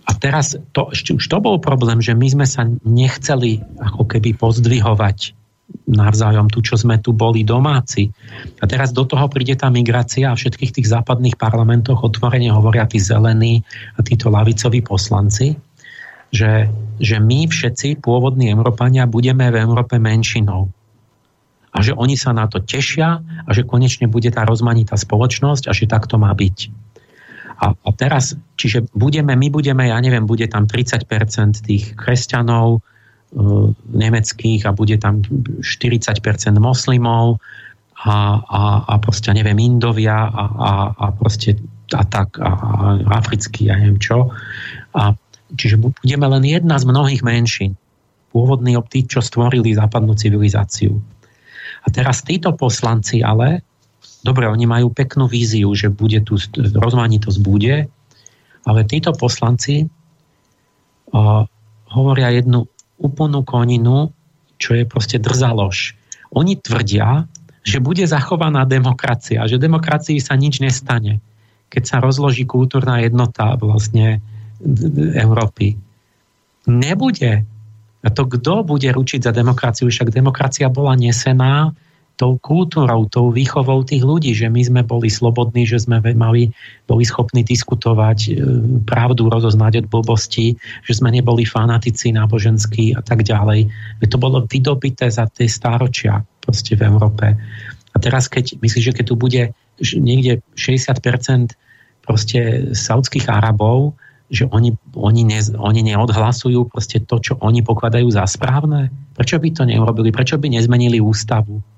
[0.05, 5.38] a teraz to, už to bol problém, že my sme sa nechceli ako keby pozdvihovať
[5.89, 8.09] navzájom tu, čo sme tu boli domáci.
[8.61, 13.01] A teraz do toho príde tá migrácia a všetkých tých západných parlamentoch otvorene hovoria tí
[13.01, 13.65] zelení
[13.97, 15.57] a títo lavicoví poslanci,
[16.29, 16.69] že,
[17.01, 20.69] že my všetci, pôvodní Európania, budeme v Európe menšinou.
[21.73, 25.73] A že oni sa na to tešia a že konečne bude tá rozmanitá spoločnosť a
[25.73, 26.89] že tak to má byť.
[27.59, 31.05] A, a teraz, čiže budeme, my budeme, ja neviem, bude tam 30%
[31.65, 32.87] tých kresťanov,
[33.93, 36.21] nemeckých a bude tam 40%
[36.57, 37.37] moslimov
[37.99, 41.61] a, a, a proste, neviem, Indovia a, a, a proste
[41.93, 44.33] a tak, a, a africký, ja neviem čo.
[44.97, 45.17] A,
[45.57, 47.77] čiže budeme len jedna z mnohých menšín.
[48.33, 51.01] Pôvodní tí, čo stvorili západnú civilizáciu.
[51.85, 53.65] A teraz títo poslanci ale,
[54.21, 57.89] dobre, oni majú peknú víziu, že bude tu rozmanitosť bude,
[58.69, 61.43] ale títo poslanci uh,
[61.89, 62.69] hovoria jednu
[62.99, 64.11] úplnú koninu,
[64.59, 65.95] čo je proste drzalož.
[66.35, 67.31] Oni tvrdia,
[67.63, 71.23] že bude zachovaná demokracia, že demokracii sa nič nestane,
[71.71, 74.21] keď sa rozloží kultúrna jednota vlastne
[75.15, 75.79] Európy.
[76.69, 77.47] Nebude.
[77.99, 79.91] A to kto bude ručiť za demokraciu?
[79.91, 81.73] Však demokracia bola nesená
[82.19, 86.51] tou kultúrou, tou výchovou tých ľudí, že my sme boli slobodní, že sme mali,
[86.91, 88.31] boli schopní diskutovať e,
[88.83, 93.71] pravdu, rozoznať od blbosti, že sme neboli fanatici náboženskí a tak ďalej.
[94.03, 97.39] To bolo vydobité za tie stáročia proste v Európe.
[97.95, 99.43] A teraz, keď myslíš, že keď tu bude
[100.03, 101.55] niekde 60%
[102.03, 103.95] proste saudských Arabov,
[104.29, 108.91] že oni, oni, ne, oni neodhlasujú proste to, čo oni pokladajú za správne?
[109.15, 110.11] Prečo by to neurobili?
[110.11, 111.78] Prečo by nezmenili ústavu?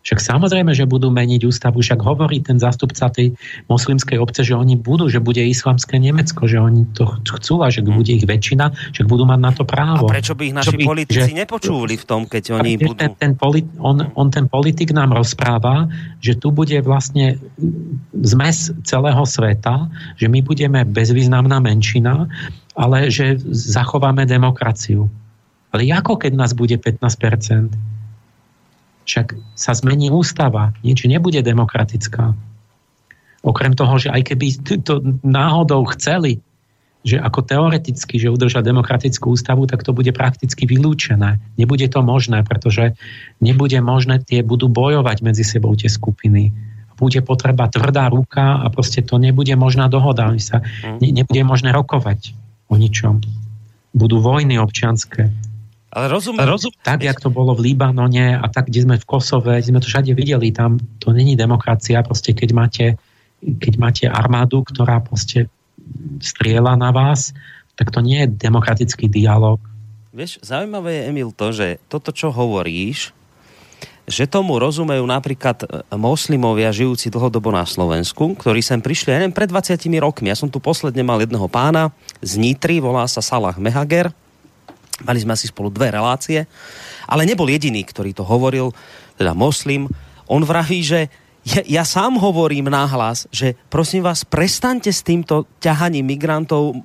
[0.00, 3.36] Však samozrejme, že budú meniť ústavu, však hovorí ten zástupca tej
[3.68, 7.04] moslimskej obce, že oni budú, že bude islamské Nemecko, že oni to
[7.36, 10.08] chcú a že bude ich väčšina, že budú mať na to právo.
[10.08, 12.96] A prečo by ich naši by, politici že, nepočuli v tom, keď oni budú...
[12.96, 15.92] Ten, ten polit, on, on ten politik nám rozpráva,
[16.24, 17.36] že tu bude vlastne
[18.24, 19.84] zmes celého sveta,
[20.16, 22.24] že my budeme bezvýznamná menšina,
[22.72, 25.12] ale že zachováme demokraciu.
[25.76, 27.99] Ale ako keď nás bude 15%?
[29.10, 32.38] Však sa zmení ústava, nič nebude demokratická.
[33.42, 34.46] Okrem toho, že aj keby
[34.86, 36.38] to náhodou chceli,
[37.02, 41.42] že ako teoreticky, že udržať demokratickú ústavu, tak to bude prakticky vylúčené.
[41.58, 42.94] Nebude to možné, pretože
[43.42, 46.54] nebude možné, tie budú bojovať medzi sebou tie skupiny.
[46.94, 50.30] Bude potreba tvrdá ruka a proste to nebude možná dohoda.
[50.38, 50.62] Sa,
[51.02, 52.36] ne, nebude možné rokovať
[52.70, 53.24] o ničom.
[53.90, 55.32] Budú vojny občianské.
[55.90, 56.46] Ale rozumiem.
[56.46, 59.90] Rozum, tak, jak to bolo v Libanone a tak, kde sme v Kosove, sme to
[59.90, 62.86] všade videli, tam to není demokracia, proste keď máte,
[63.42, 65.50] keď máte armádu, ktorá proste
[66.22, 67.34] striela na vás,
[67.74, 69.58] tak to nie je demokratický dialog.
[70.14, 73.10] Vieš, zaujímavé je, Emil, to, že toto, čo hovoríš,
[74.10, 79.34] že tomu rozumejú napríklad e, moslimovia žijúci dlhodobo na Slovensku, ktorí sem prišli, ja neviem,
[79.34, 80.30] pred 20 rokmi.
[80.30, 84.10] Ja som tu posledne mal jedného pána z Nitry, volá sa Salah Mehager,
[85.04, 86.44] Mali sme asi spolu dve relácie,
[87.08, 88.72] ale nebol jediný, ktorý to hovoril,
[89.16, 89.88] teda moslim.
[90.28, 91.10] On vraví, že
[91.40, 96.76] ja, ja sám hovorím nahlas, že prosím vás, prestaňte s týmto ťahaním migrantov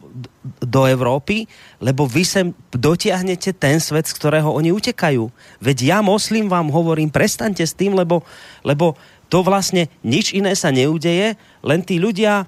[0.63, 1.43] do Európy,
[1.83, 5.27] lebo vy sem dotiahnete ten svet, z ktorého oni utekajú.
[5.59, 8.23] Veď ja, moslim, vám hovorím, prestaňte s tým, lebo,
[8.63, 8.95] lebo
[9.27, 12.47] to vlastne nič iné sa neudeje, len tí ľudia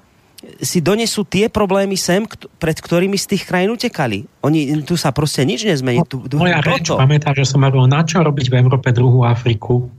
[0.62, 2.24] si donesú tie problémy sem,
[2.58, 4.26] pred ktorými z tých krajín utekali.
[4.42, 6.02] Oni, tu sa proste nič nezmení.
[6.08, 9.92] Tu, tu, Moja reč, pamätá, že som hovoril, na čo robiť v Európe druhú Afriku?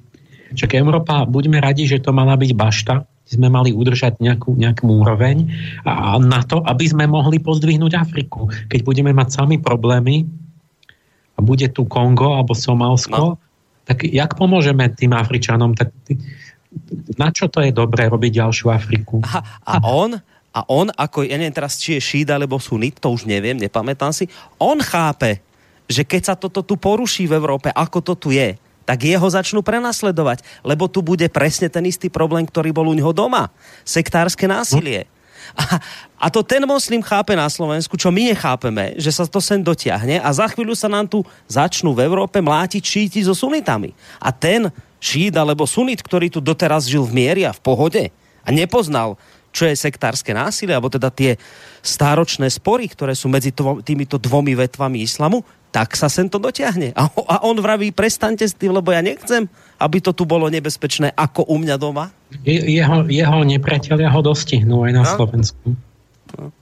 [0.48, 5.52] Čak Európa, buďme radi, že to mala byť bašta, sme mali udržať nejakú, nejakú úroveň
[5.84, 8.48] a na to, aby sme mohli pozdvihnúť Afriku.
[8.72, 10.24] Keď budeme mať sami problémy
[11.36, 13.38] a bude tu Kongo alebo Somálsko, no.
[13.84, 15.76] tak jak pomôžeme tým Afričanom?
[15.76, 15.92] Tak
[17.20, 19.20] na čo to je dobré robiť ďalšiu Afriku?
[19.28, 20.16] A, a on,
[20.52, 24.10] a on, ako, ja neviem teraz, či je šída alebo sunit, to už neviem, nepamätám
[24.10, 24.26] si,
[24.56, 25.44] on chápe,
[25.88, 28.56] že keď sa toto tu poruší v Európe, ako to tu je,
[28.88, 33.12] tak jeho začnú prenasledovať, lebo tu bude presne ten istý problém, ktorý bol u neho
[33.12, 33.52] doma.
[33.84, 35.04] Sektárske násilie.
[35.52, 35.80] A,
[36.16, 40.20] a to ten moslim chápe na Slovensku, čo my nechápeme, že sa to sem dotiahne
[40.20, 43.92] a za chvíľu sa nám tu začnú v Európe mlátiť šíti so sunitami.
[44.20, 44.68] A ten
[45.00, 48.04] šít alebo sunit, ktorý tu doteraz žil v miery a v pohode
[48.44, 49.20] a nepoznal,
[49.58, 51.34] čo je sektárske násilie, alebo teda tie
[51.82, 53.50] stáročné spory, ktoré sú medzi
[53.82, 55.42] týmito dvomi vetvami islamu,
[55.74, 56.94] tak sa sem to dotiahne.
[56.94, 59.50] A, a on vraví, prestaňte s tým, lebo ja nechcem,
[59.82, 62.14] aby to tu bolo nebezpečné ako u mňa doma.
[62.46, 65.10] Je, jeho, jeho nepriatelia ho dostihnú aj na no?
[65.12, 65.66] Slovensku.
[66.38, 66.54] No.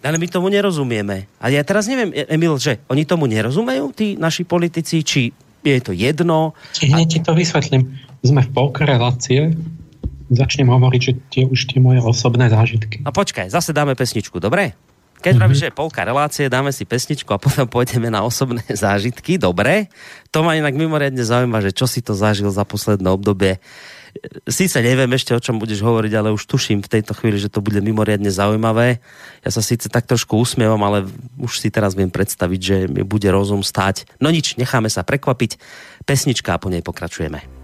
[0.00, 1.28] Ale my tomu nerozumieme.
[1.36, 5.92] A ja teraz neviem, Emil, že oni tomu nerozumejú, tí naši politici, či je to
[5.92, 6.56] jedno.
[6.80, 8.00] Hneď ti to vysvetlím.
[8.24, 9.52] Sme v polke relácie.
[10.30, 13.02] Začnem hovoriť, že tie už tie moje osobné zážitky.
[13.02, 14.78] A počkaj, zase dáme pesničku, dobre?
[15.20, 15.58] Keď mm-hmm.
[15.58, 19.92] že je polka relácie, dáme si pesničku a potom pôjdeme na osobné zážitky, dobre?
[20.32, 23.60] To ma inak mimoriadne zaujíma, že čo si to zažil za posledné obdobie
[24.48, 27.62] síce neviem ešte, o čom budeš hovoriť, ale už tuším v tejto chvíli, že to
[27.62, 28.98] bude mimoriadne zaujímavé.
[29.44, 31.06] Ja sa síce tak trošku usmievam, ale
[31.38, 34.06] už si teraz viem predstaviť, že mi bude rozum stáť.
[34.18, 35.60] No nič, necháme sa prekvapiť.
[36.04, 37.59] Pesnička a po nej pokračujeme.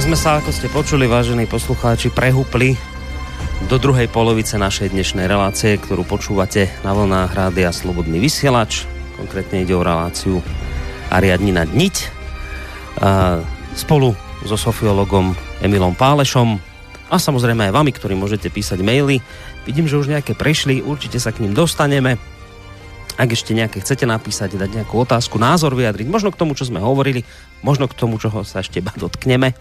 [0.00, 2.72] Tak sme sa, ako ste počuli, vážení poslucháči, prehúpli
[3.68, 8.88] do druhej polovice našej dnešnej relácie, ktorú počúvate na vlnách Rádia Slobodný vysielač.
[9.20, 10.40] Konkrétne ide o reláciu
[11.12, 11.96] Ariadnina Dniť.
[13.04, 13.44] A
[13.76, 16.56] spolu so sofiologom Emilom Pálešom
[17.12, 19.20] a samozrejme aj vami, ktorí môžete písať maily.
[19.68, 22.16] Vidím, že už nejaké prešli, určite sa k ním dostaneme.
[23.20, 26.80] Ak ešte nejaké chcete napísať, dať nejakú otázku, názor vyjadriť, možno k tomu, čo sme
[26.80, 27.28] hovorili,
[27.60, 29.52] možno k tomu, čoho sa ešte dotkneme.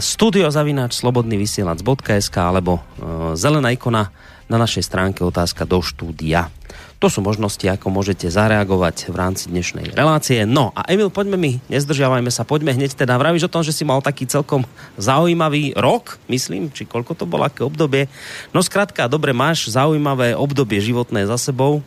[0.00, 4.08] Studiozavináč slobodnyvysielac.sk alebo e, zelená ikona
[4.48, 6.48] na našej stránke otázka do štúdia.
[6.96, 10.48] To sú možnosti, ako môžete zareagovať v rámci dnešnej relácie.
[10.48, 13.18] No a Emil, poďme mi, nezdržiavajme sa, poďme hneď teda.
[13.18, 14.64] Vravíš o tom, že si mal taký celkom
[14.96, 18.06] zaujímavý rok, myslím, či koľko to bolo, aké obdobie.
[18.54, 21.82] No skrátka, dobre, máš zaujímavé obdobie životné za sebou,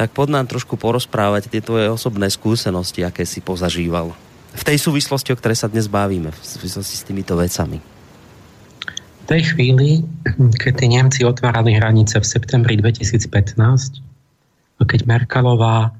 [0.00, 4.16] tak pod nám trošku porozprávať tie tvoje osobné skúsenosti, aké si pozažíval.
[4.56, 7.84] V tej súvislosti, o ktorej sa dnes bavíme, v súvislosti s týmito vecami.
[9.20, 10.00] V tej chvíli,
[10.56, 15.90] keď tí Nemci otvárali hranice v septembri 2015, keď Merkelová e,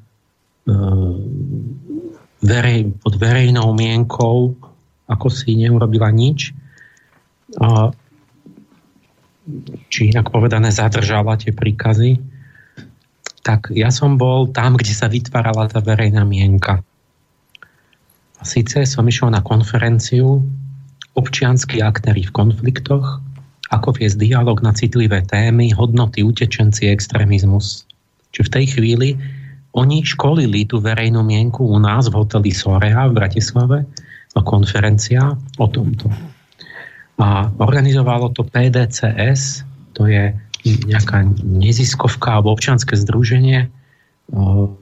[2.41, 4.57] verej, pod verejnou mienkou
[5.13, 6.57] ako si neurobila nič,
[7.61, 7.93] a,
[9.93, 12.30] či inak povedané zadržala tie príkazy,
[13.41, 16.85] tak ja som bol tam, kde sa vytvárala tá verejná mienka.
[18.41, 20.45] A síce som išiel na konferenciu
[21.17, 23.21] občianskí aktéry v konfliktoch,
[23.71, 27.85] ako viesť dialog na citlivé témy, hodnoty, utečenci, extrémizmus.
[28.33, 29.09] Čiže v tej chvíli
[29.77, 33.87] oni školili tú verejnú mienku u nás v hoteli Sorea v Bratislave,
[34.35, 36.07] a konferencia o tomto.
[37.21, 40.33] A organizovalo to PDCS, to je
[40.65, 43.73] nejaká neziskovka alebo občanské združenie.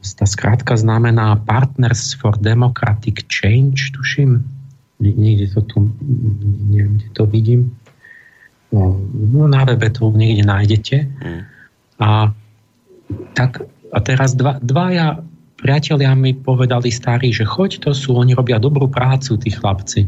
[0.02, 4.44] Tá skrátka znamená Partners for Democratic Change, tuším.
[5.00, 5.78] Niekde to tu,
[6.68, 7.72] neviem, kde to vidím.
[8.74, 9.00] No,
[9.48, 10.96] na webe to niekde nájdete.
[11.22, 11.42] Hmm.
[12.02, 12.08] A,
[13.32, 13.64] tak,
[13.94, 15.24] a teraz dva, dvaja
[15.56, 20.04] priatelia mi povedali starí, že choď, to sú, oni robia dobrú prácu, tí chlapci.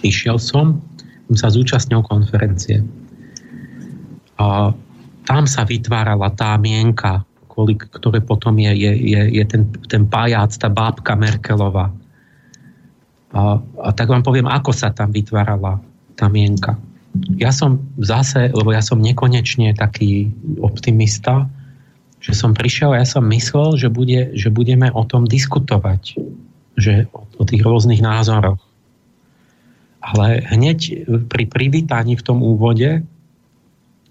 [0.00, 0.80] Išiel som,
[1.28, 2.80] som sa zúčastnil konferencie.
[4.38, 4.74] A
[5.24, 10.50] tam sa vytvárala tá mienka, kvôli ktoré potom je, je, je, je ten, ten pajac,
[10.58, 11.94] tá bábka Merkelová.
[13.34, 15.78] A, a tak vám poviem, ako sa tam vytvárala
[16.14, 16.78] tá mienka.
[17.38, 21.46] Ja som zase, lebo ja som nekonečne taký optimista,
[22.18, 26.18] že som prišiel a ja som myslel, že, bude, že budeme o tom diskutovať.
[26.74, 28.58] Že o, o tých rôznych názoroch.
[30.02, 33.06] Ale hneď pri privítaní v tom úvode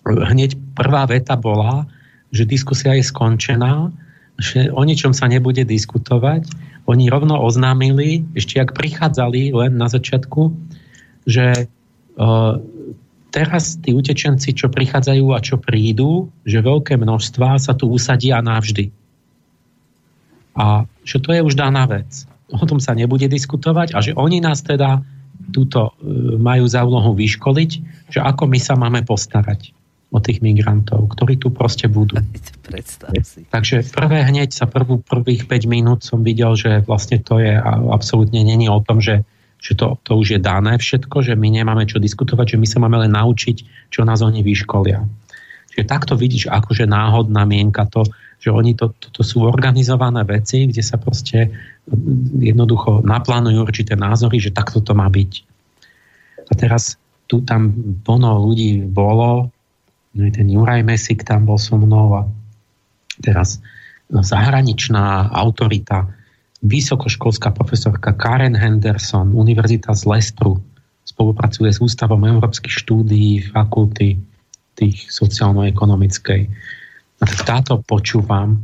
[0.06, 1.88] hneď prvá veta bola,
[2.34, 3.94] že diskusia je skončená,
[4.42, 6.50] že o ničom sa nebude diskutovať.
[6.90, 10.52] Oni rovno oznámili, ešte ak prichádzali len na začiatku,
[11.24, 11.70] že
[12.20, 12.54] uh,
[13.32, 18.92] teraz tí utečenci, čo prichádzajú a čo prídu, že veľké množstva sa tu usadia navždy.
[20.60, 22.28] A že to je už daná vec.
[22.52, 25.00] O tom sa nebude diskutovať a že oni nás teda
[25.56, 25.94] túto uh,
[26.42, 27.72] majú za úlohu vyškoliť,
[28.12, 29.83] že ako my sa máme postarať
[30.14, 32.22] o tých migrantov, ktorí tu proste budú.
[33.50, 37.58] Takže prvé hneď sa prvú, prvých 5 minút som videl, že vlastne to je
[37.90, 39.26] absolútne není o tom, že,
[39.58, 42.78] že to, to už je dané všetko, že my nemáme čo diskutovať, že my sa
[42.78, 45.02] máme len naučiť, čo nás oni vyškolia.
[45.74, 48.06] Čiže takto vidíš akože náhodná mienka to,
[48.38, 51.50] že oni to, to, to sú organizované veci, kde sa proste
[52.38, 55.32] jednoducho naplánujú určité názory, že takto to má byť.
[56.44, 57.74] A teraz tu tam
[58.06, 59.50] plno ľudí bolo,
[60.14, 62.22] No ten Juraj Mesik tam bol so mnou a
[63.22, 63.58] teraz
[64.10, 66.06] zahraničná autorita,
[66.62, 70.62] vysokoškolská profesorka Karen Henderson, Univerzita z Lestru,
[71.04, 74.22] spolupracuje s Ústavom európskych štúdií, fakulty
[74.78, 76.42] tých sociálno-ekonomickej.
[77.20, 78.64] A tak táto počúvam,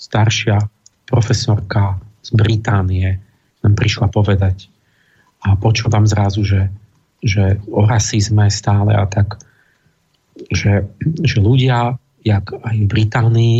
[0.00, 0.60] staršia
[1.08, 3.18] profesorka z Británie
[3.60, 4.70] nám prišla povedať
[5.44, 6.62] a počúvam zrazu, že,
[7.20, 9.40] že o rasizme stále a tak
[10.48, 10.88] že,
[11.20, 13.58] že ľudia, jak aj v Británii,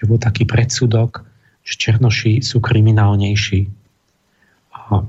[0.00, 1.24] že bol taký predsudok,
[1.64, 3.68] že Černoši sú kriminálnejší.
[4.72, 5.00] A,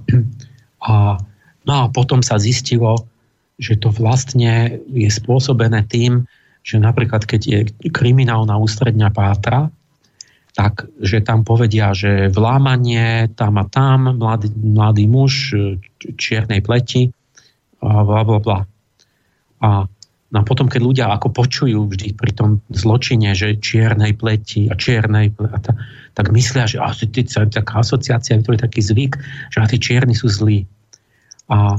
[0.84, 0.94] a,
[1.68, 3.08] no a potom sa zistilo,
[3.56, 6.28] že to vlastne je spôsobené tým,
[6.66, 7.60] že napríklad keď je
[7.94, 9.70] kriminálna ústredňa pátra,
[10.56, 15.52] tak, že tam povedia, že vlámanie tam a tam, mladý, mladý muž
[16.16, 17.12] čiernej pleti,
[17.84, 18.60] a bla bla bla.
[19.60, 19.70] A
[20.34, 24.74] No a potom, keď ľudia ako počujú vždy pri tom zločine, že čiernej pleti a
[24.74, 25.70] čiernej pleti,
[26.18, 29.14] tak myslia, že asi ty, taká asociácia, je taký zvyk,
[29.54, 30.66] že tí čierni sú zlí.
[31.52, 31.78] a,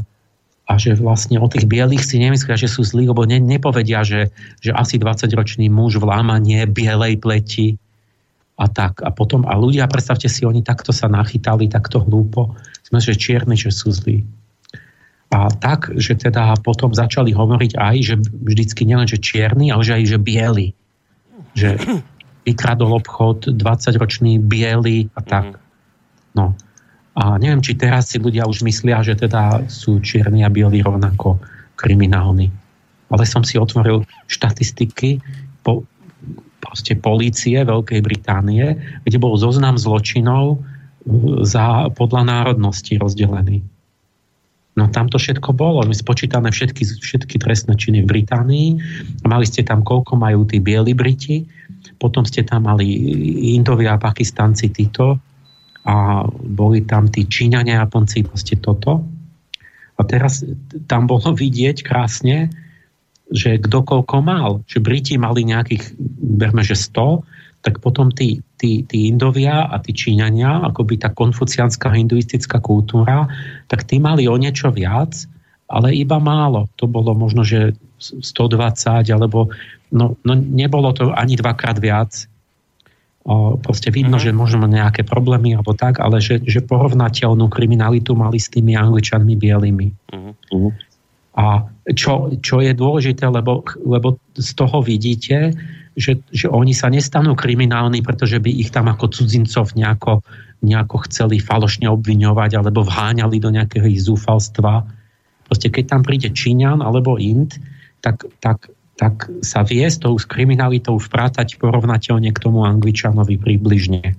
[0.66, 4.34] a že vlastne o tých bielých si nemyslia, že sú zlí, lebo ne, nepovedia, že,
[4.58, 7.78] že asi 20-ročný muž v lámanie bielej pleti
[8.58, 8.98] a tak.
[9.06, 13.54] A potom, a ľudia, predstavte si, oni takto sa nachytali, takto hlúpo, sme, že čierni,
[13.54, 14.26] že sú zlí.
[15.26, 19.92] A tak, že teda potom začali hovoriť aj, že vždycky nielen, že čierny, ale že
[19.98, 20.68] aj, že biely.
[21.58, 21.70] Že
[22.46, 25.58] vykradol obchod 20-ročný biely a tak.
[25.58, 25.60] Mhm.
[26.36, 26.46] No.
[27.16, 31.40] A neviem, či teraz si ľudia už myslia, že teda sú čierni a bieli rovnako
[31.72, 32.52] kriminálni.
[33.08, 35.24] Ale som si otvoril štatistiky
[35.64, 35.88] po,
[36.60, 40.60] proste polície Veľkej Británie, kde bol zoznam zločinov uh,
[41.40, 43.64] za, podľa národnosti rozdelený.
[44.76, 45.80] No tam to všetko bolo.
[45.88, 48.68] My spočítané všetky, všetky trestné činy v Británii.
[49.24, 51.48] Mali ste tam, koľko majú tí bieli Briti.
[51.96, 52.84] Potom ste tam mali
[53.56, 55.16] Indovia a Pakistanci títo
[55.86, 59.00] a boli tam tí Číňania, Japonci, proste toto.
[59.96, 60.44] A teraz
[60.84, 62.52] tam bolo vidieť krásne,
[63.32, 64.60] že kto koľko mal.
[64.68, 65.96] Že Briti mali nejakých,
[66.36, 67.24] berme, že 100,
[67.64, 73.28] tak potom tí, tí, tí Indovia a tí Číňania, akoby tá konfucianská hinduistická kultúra,
[73.68, 75.28] tak tí mali o niečo viac,
[75.68, 76.68] ale iba málo.
[76.80, 79.52] To bolo možno, že 120, alebo
[79.92, 82.28] no, no nebolo to ani dvakrát viac
[83.26, 84.30] O, proste vidno, uh-huh.
[84.30, 89.34] že možno nejaké problémy alebo tak, ale že, že porovnateľnú kriminalitu mali s tými angličanmi
[89.34, 89.88] bielými.
[90.14, 90.70] Uh-huh.
[91.34, 95.58] A čo, čo je dôležité, lebo, lebo z toho vidíte,
[95.96, 100.20] že, že oni sa nestanú kriminálni, pretože by ich tam ako cudzincov nejako,
[100.60, 104.84] nejako chceli falošne obviňovať alebo vháňali do nejakého ich zúfalstva.
[105.48, 107.56] Proste keď tam príde Číňan alebo Int,
[108.04, 114.16] tak, tak tak sa vie s tou kriminalitou vprátať porovnateľne k tomu Angličanovi približne.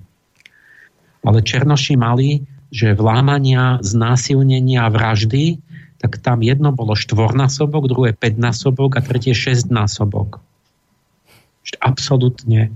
[1.26, 5.58] Ale Černoši mali, že vlámania, znásilnenia, vraždy,
[5.98, 10.38] tak tam jedno bolo štvornásobok, druhé päťnásobok a tretie šestnásobok.
[11.82, 12.72] Absolutne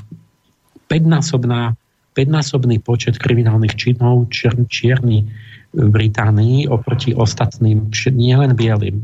[0.93, 1.73] päťnásobná,
[2.13, 5.25] päťnásobný počet kriminálnych činov čier, čierny
[5.73, 9.01] v Británii oproti ostatným, nielen bielým.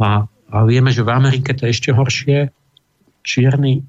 [0.00, 0.24] A
[0.54, 2.46] a vieme, že v Amerike to je ešte horšie.
[3.26, 3.82] Čierny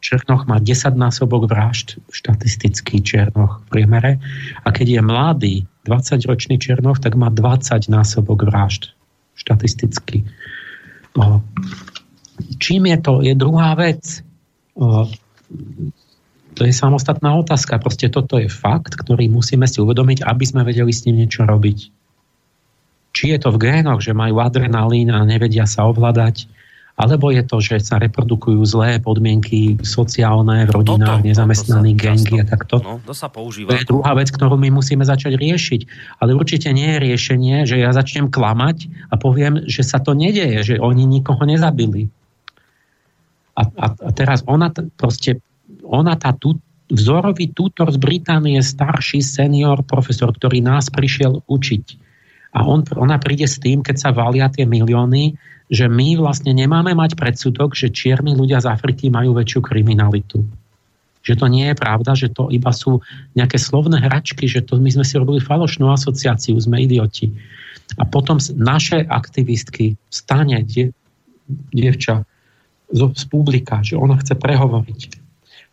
[0.00, 4.16] Černoch má 10 násobok vražd, štatistický Černoch v priemere.
[4.64, 5.54] A keď je mladý,
[5.84, 8.96] 20-ročný Černoch, tak má 20 násobok vražd,
[9.36, 10.24] štatisticky.
[12.58, 13.14] Čím je to?
[13.22, 14.22] Je druhá vec.
[16.54, 17.78] To je samostatná otázka.
[17.78, 21.94] Proste toto je fakt, ktorý musíme si uvedomiť, aby sme vedeli s ním niečo robiť
[23.14, 26.50] či je to v génoch, že majú adrenalín a nevedia sa ovládať,
[26.98, 32.78] alebo je to, že sa reprodukujú zlé podmienky sociálne v rodinách, nezamestnaní gengy a takto.
[32.82, 33.74] No, to sa používa.
[33.74, 35.80] To je druhá vec, ktorú my musíme začať riešiť.
[36.22, 40.74] Ale určite nie je riešenie, že ja začnem klamať a poviem, že sa to nedeje,
[40.74, 42.10] že oni nikoho nezabili.
[43.54, 45.38] A, a, a teraz ona t- proste,
[45.86, 46.58] ona tá tu,
[46.90, 52.04] vzorový tutor z Británie, starší senior profesor, ktorý nás prišiel učiť
[52.54, 55.34] a on, ona príde s tým, keď sa valia tie milióny,
[55.66, 60.46] že my vlastne nemáme mať predsudok, že čierni ľudia z Afriky majú väčšiu kriminalitu.
[61.26, 63.02] Že to nie je pravda, že to iba sú
[63.34, 67.34] nejaké slovné hračky, že to my sme si robili falošnú asociáciu, sme idioti.
[67.98, 70.94] A potom naše aktivistky stane die,
[71.74, 72.22] dievča
[72.94, 75.24] z, z publika, že ona chce prehovoriť.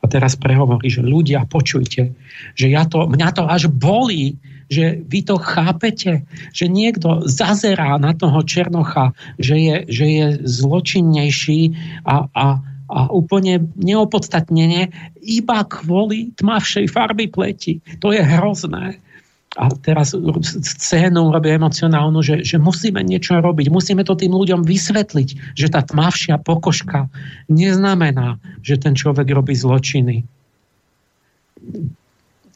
[0.02, 2.18] A teraz prehovorí, že ľudia, počujte,
[2.58, 8.18] že ja to, mňa to až bolí, že vy to chápete, že niekto zazerá na
[8.18, 11.78] toho Černocha, že je, že je zločinnejší
[12.08, 12.48] a, a,
[12.90, 14.90] a úplne neopodstatnenie
[15.22, 17.86] iba kvôli tmavšej farby pleti.
[18.02, 18.98] To je hrozné.
[19.60, 20.16] A teraz
[20.56, 25.84] scénu robí emocionálnu, že, že musíme niečo robiť, musíme to tým ľuďom vysvetliť, že tá
[25.84, 27.12] tmavšia pokožka
[27.52, 30.24] neznamená, že ten človek robí zločiny.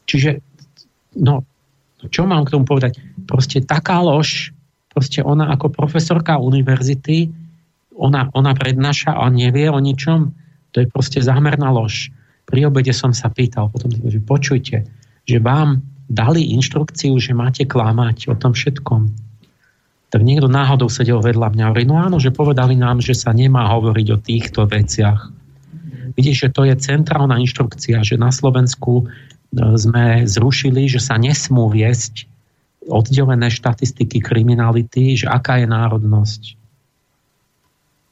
[0.08, 0.40] Čiže
[1.20, 1.44] no,
[2.08, 2.96] čo mám k tomu povedať?
[3.28, 4.56] Proste taká lož,
[4.88, 7.28] proste ona ako profesorka univerzity,
[7.92, 10.32] ona, ona prednáša a nevie o ničom,
[10.72, 12.08] to je proste zámerná lož.
[12.48, 14.88] Pri obede som sa pýtal potom, že počujte,
[15.28, 19.10] že vám dali inštrukciu, že máte klamať o tom všetkom.
[20.06, 23.34] Tak niekto náhodou sedel vedľa mňa a hovorí, no áno, že povedali nám, že sa
[23.34, 25.34] nemá hovoriť o týchto veciach.
[26.14, 29.10] Vidíš, že to je centrálna inštrukcia, že na Slovensku
[29.52, 32.30] sme zrušili, že sa nesmú viesť
[32.86, 36.42] oddelené štatistiky kriminality, že aká je národnosť.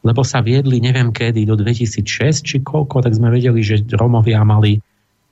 [0.05, 4.83] Lebo sa viedli, neviem kedy, do 2006 či koľko, tak sme vedeli, že Romovia mali,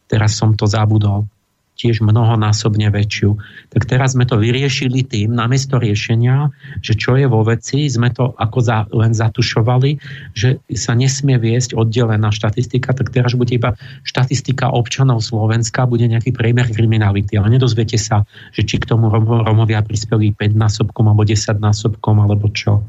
[0.09, 1.29] teraz som to zabudol,
[1.73, 3.41] tiež mnohonásobne väčšiu.
[3.73, 6.53] Tak teraz sme to vyriešili tým, namiesto riešenia,
[6.85, 9.99] že čo je vo veci, sme to ako za, len zatušovali,
[10.37, 13.75] že sa nesmie viesť oddelená štatistika, tak teraz bude iba
[14.05, 19.81] štatistika občanov Slovenska, bude nejaký priemer kriminality, ale nedozviete sa, že či k tomu Romovia
[19.81, 22.85] prispeli 5 násobkom alebo 10 násobkom alebo čo.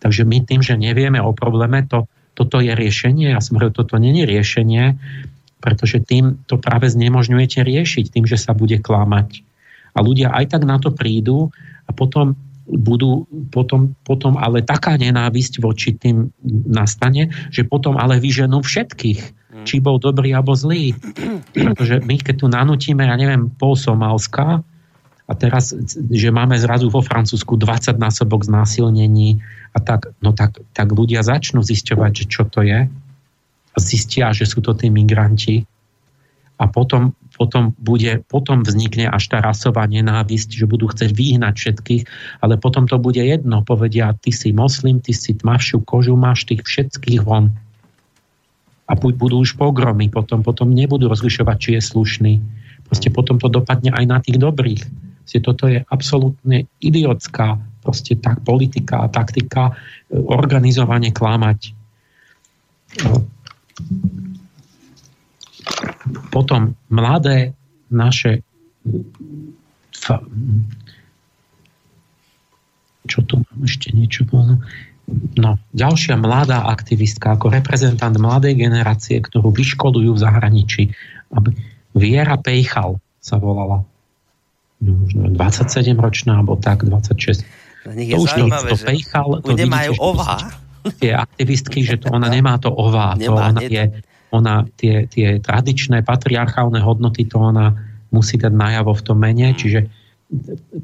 [0.00, 3.36] Takže my tým, že nevieme o probléme, to, toto je riešenie.
[3.36, 4.96] Ja som hovoril, toto není riešenie,
[5.60, 9.44] pretože tým to práve znemožňujete riešiť, tým, že sa bude klamať.
[9.92, 11.52] A ľudia aj tak na to prídu
[11.86, 12.34] a potom
[12.70, 16.30] budú potom, potom ale taká nenávisť voči tým
[16.70, 19.64] nastane, že potom ale vyženú všetkých, mm.
[19.66, 20.94] či bol dobrý alebo zlý.
[21.50, 24.62] Pretože my, keď tu nanutíme, ja neviem, pol Somálska,
[25.30, 25.70] a teraz,
[26.10, 29.38] že máme zrazu vo Francúzsku 20 násobok znásilnení
[29.70, 32.90] a tak, no tak, tak ľudia začnú zisťovať, že čo to je
[33.80, 35.64] zistia, že sú to tí migranti
[36.60, 42.02] a potom, potom, bude, potom vznikne až tá rasová nenávisť, že budú chcieť vyhnať všetkých,
[42.44, 43.64] ale potom to bude jedno.
[43.64, 47.48] Povedia, ty si moslim, ty si tmavšiu kožu, máš tých všetkých von.
[48.84, 52.32] A budú už pogromy, potom, potom nebudú rozlišovať, či je slušný.
[52.90, 57.54] Proste potom to dopadne aj na tých dobrých Proste toto je absolútne idiotská
[57.86, 59.70] proste tak politika a taktika
[60.10, 61.70] e, organizovane klamať.
[63.06, 63.30] No.
[66.30, 67.52] Potom mladé
[67.90, 68.46] naše
[73.10, 74.24] čo tu mám ešte niečo
[75.42, 80.82] No, ďalšia mladá aktivistka ako reprezentant mladej generácie, ktorú vyškolujú v zahraničí.
[81.98, 83.82] Viera Pejchal sa volala
[84.78, 87.42] možno 27 ročná, alebo tak, 26.
[87.84, 90.46] to už to, to pejchal, to nemajú ová.
[91.00, 93.14] Tie aktivistky, že to ona nemá to ová.
[93.16, 93.84] Nemá, to ona, je,
[94.32, 97.76] ona tie, tie tradičné patriarchálne hodnoty, to ona
[98.10, 99.58] musí dať najavo v tom mene, hmm.
[99.58, 99.80] čiže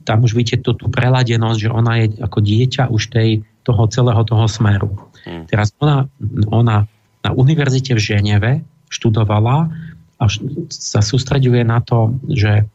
[0.02, 4.23] tam už vidíte tú, tú preladenosť, že ona je ako dieťa už tej, toho celého
[4.27, 4.90] toho smeru.
[5.23, 5.47] Hmm.
[5.47, 6.10] Teraz ona,
[6.51, 6.86] ona
[7.23, 8.52] na univerzite v Ženeve
[8.90, 9.70] študovala
[10.18, 10.24] a
[10.70, 12.66] sa sústreďuje na to, že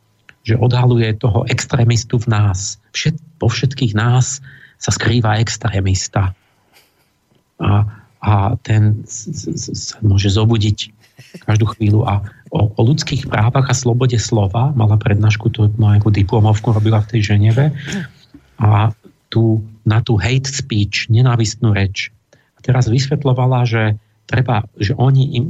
[0.42, 2.82] že odhaluje toho extrémistu v nás.
[2.98, 4.42] Všet, po všetkých nás
[4.82, 6.34] sa skrýva extrémista.
[7.62, 7.86] A,
[8.22, 8.34] a
[8.66, 10.92] ten sa môže zobudiť
[11.46, 12.04] každú chvíľu.
[12.10, 17.10] A o, o ľudských právach a slobode slova mala prednášku, tú nejakú diplomovku robila v
[17.16, 17.72] tej Ženeve.
[18.58, 18.92] A
[19.32, 22.12] tu, na tú hate speech, nenávistnú reč.
[22.58, 23.96] A teraz vysvetlovala, že
[24.28, 25.46] treba, že oni im,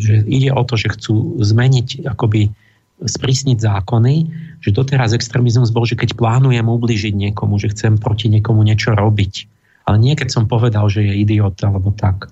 [0.00, 2.52] že ide o to, že chcú zmeniť akoby
[3.00, 4.14] sprísniť zákony,
[4.60, 9.48] že doteraz extrémizmus bol, že keď plánujem ubližiť niekomu, že chcem proti niekomu niečo robiť.
[9.90, 12.30] Ale nie keď som povedal, že je idiot alebo tak.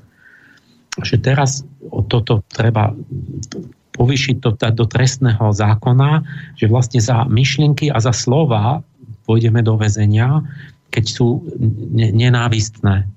[1.02, 1.66] Že teraz
[2.06, 2.94] toto treba
[3.98, 6.22] povýšiť to do trestného zákona,
[6.54, 8.86] že vlastne za myšlienky a za slova
[9.26, 10.46] pôjdeme do väzenia,
[10.94, 11.42] keď sú
[11.98, 13.10] nenávistné.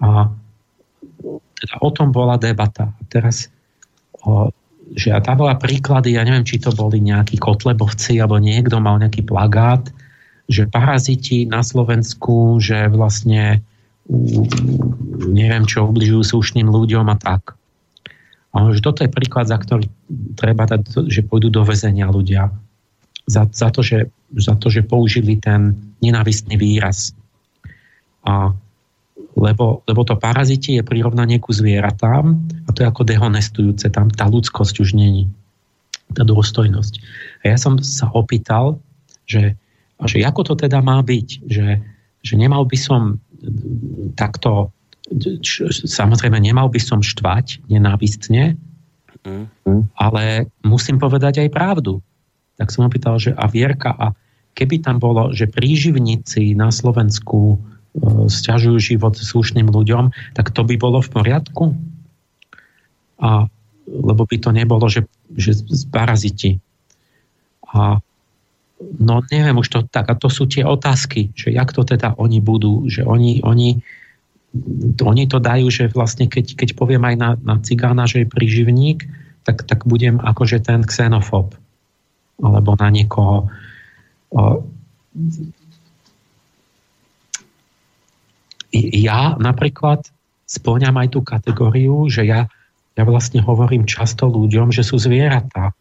[0.00, 0.32] A
[1.60, 2.96] teda o tom bola debata.
[3.12, 3.52] Teraz
[4.90, 8.98] že a tam bola príklady, ja neviem, či to boli nejakí kotlebovci alebo niekto mal
[8.98, 9.86] nejaký plagát,
[10.50, 13.62] že paraziti na Slovensku, že vlastne
[15.30, 17.54] neviem čo, ubližujú slušným ľuďom a tak.
[18.50, 19.86] A že toto je príklad, za ktorý
[20.34, 22.50] treba dať, že pôjdu do väzenia ľudia.
[23.30, 27.14] Za, za, to, že, za to, že použili ten nenávistný výraz.
[28.26, 28.50] A
[29.38, 32.34] lebo, lebo to paraziti je prirovnanie ku zvieratám
[32.66, 35.30] a to je ako dehonestujúce, tam tá ľudskosť už není,
[36.10, 36.94] tá dôstojnosť.
[37.46, 38.82] A ja som sa opýtal,
[39.30, 39.54] že,
[40.08, 41.68] že ako to teda má byť, že,
[42.24, 43.20] že nemal by som
[44.16, 44.72] takto,
[45.84, 48.56] samozrejme nemal by som štvať nenávistne,
[49.24, 49.92] mm.
[49.96, 52.00] ale musím povedať aj pravdu.
[52.60, 54.12] Tak som opýtal, že a Vierka, a
[54.52, 57.56] keby tam bolo, že príživníci na Slovensku
[58.30, 61.64] stiažujú život slušným ľuďom, tak to by bolo v poriadku?
[63.18, 63.50] A,
[63.90, 65.04] lebo by to nebolo, že,
[65.34, 65.58] že
[65.90, 66.62] paraziti.
[67.74, 67.98] A
[68.80, 70.08] no neviem už to tak.
[70.08, 73.80] A to sú tie otázky, že jak to teda oni budú, že oni, oni,
[75.00, 79.04] oni to dajú, že vlastne keď, keď poviem aj na, na cigána, že je príživník,
[79.44, 81.56] tak, tak budem akože ten xenofób.
[82.40, 83.52] Alebo na niekoho
[88.70, 90.06] ja napríklad
[90.46, 92.46] spĺňam aj tú kategóriu, že ja,
[92.94, 95.74] ja vlastne hovorím často ľuďom, že sú zvieratá.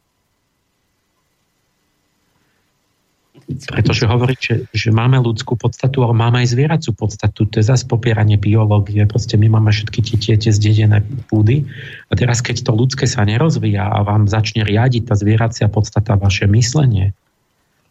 [3.50, 7.50] Pretože hovorí, že, že máme ľudskú podstatu, ale máme aj zvieracú podstatu.
[7.50, 9.02] To je zase popieranie biológie.
[9.10, 11.02] Proste my máme všetky tie, tie, zdedené
[11.34, 11.66] púdy.
[12.08, 16.46] A teraz, keď to ľudské sa nerozvíja a vám začne riadiť tá zvieracia podstata vaše
[16.46, 17.18] myslenie,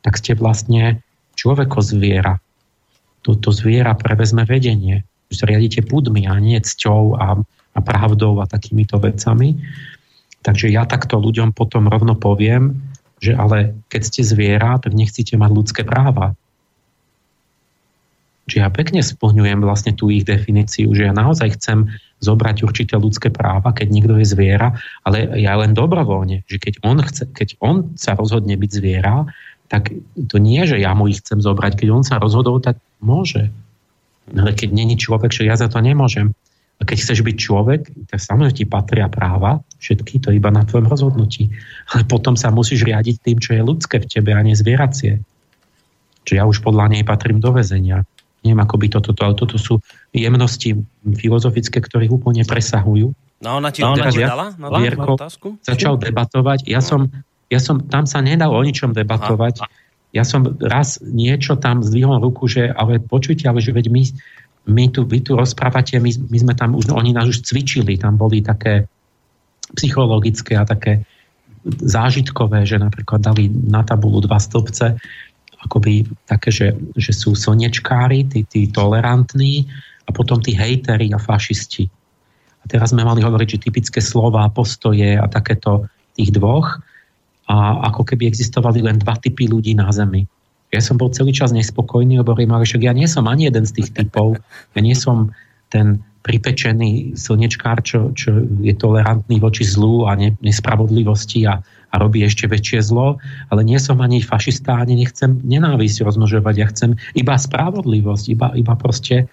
[0.07, 1.03] tak ste vlastne
[1.35, 2.39] človeko zviera.
[3.27, 5.03] Toto zviera prevezme vedenie.
[5.27, 5.51] Už sa
[5.85, 7.35] púdmi a nie cťou a,
[7.75, 9.59] a pravdou a takýmito vecami.
[10.47, 12.79] Takže ja takto ľuďom potom rovno poviem,
[13.19, 16.35] že ale keď ste zviera, tak nechcete mať ľudské práva.
[18.49, 21.93] Že ja pekne splňujem vlastne tú ich definíciu, že ja naozaj chcem
[22.25, 24.75] zobrať určité ľudské práva, keď niekto je zviera,
[25.05, 29.29] ale ja len dobrovoľne, že keď on, chce, keď on sa rozhodne byť zviera,
[29.69, 31.77] tak to nie, že ja mu ich chcem zobrať.
[31.77, 33.53] Keď on sa rozhodol, tak môže.
[34.33, 36.33] Ale keď není človek, že ja za to nemôžem.
[36.89, 41.53] Keď chceš byť človek, tak samozrejme ti patria práva, všetky, to iba na tvojom rozhodnutí.
[41.93, 45.21] Ale potom sa musíš riadiť tým, čo je ľudské v tebe a nie zvieracie.
[46.25, 48.09] Čiže ja už podľa nej patrím do väzenia.
[48.41, 49.85] Neviem, ako by toto, to, ale toto sú
[50.17, 53.13] jemnosti filozofické, ktoré úplne presahujú.
[53.45, 55.61] No ona ti, no, ona ti dala na, Vierko, otázku?
[55.61, 56.65] Začal debatovať.
[56.67, 57.13] Ja som,
[57.53, 59.61] ja som, tam sa nedal o ničom debatovať.
[60.17, 64.03] Ja som raz niečo tam zdvihol ruku, že ale počujte, ale že veď my,
[64.69, 68.21] my tu, vy tu rozprávate, my, my sme tam už, oni nás už cvičili, tam
[68.21, 68.85] boli také
[69.73, 71.05] psychologické a také
[71.65, 74.97] zážitkové, že napríklad dali na tabulu dva stĺpce,
[75.65, 79.67] akoby také, že, že sú slnečkári, tí, tí tolerantní
[80.07, 81.89] a potom tí hejteri a fašisti.
[82.63, 86.79] A teraz sme mali hovoriť, že typické slova, postoje a takéto tých dvoch
[87.49, 90.29] a ako keby existovali len dva typy ľudí na Zemi
[90.69, 93.65] ja som bol celý čas nespokojný, lebo hovorím, ale však ja nie som ani jeden
[93.65, 94.37] z tých typov.
[94.77, 95.33] Ja nie som
[95.73, 102.21] ten pripečený slnečkár, čo, čo je tolerantný voči zlu a ne, nespravodlivosti a, a robí
[102.21, 103.17] ešte väčšie zlo,
[103.49, 106.55] ale nie som ani fašista, ani nechcem nenávisť rozmnožovať.
[106.61, 109.33] Ja chcem iba spravodlivosť, iba, iba proste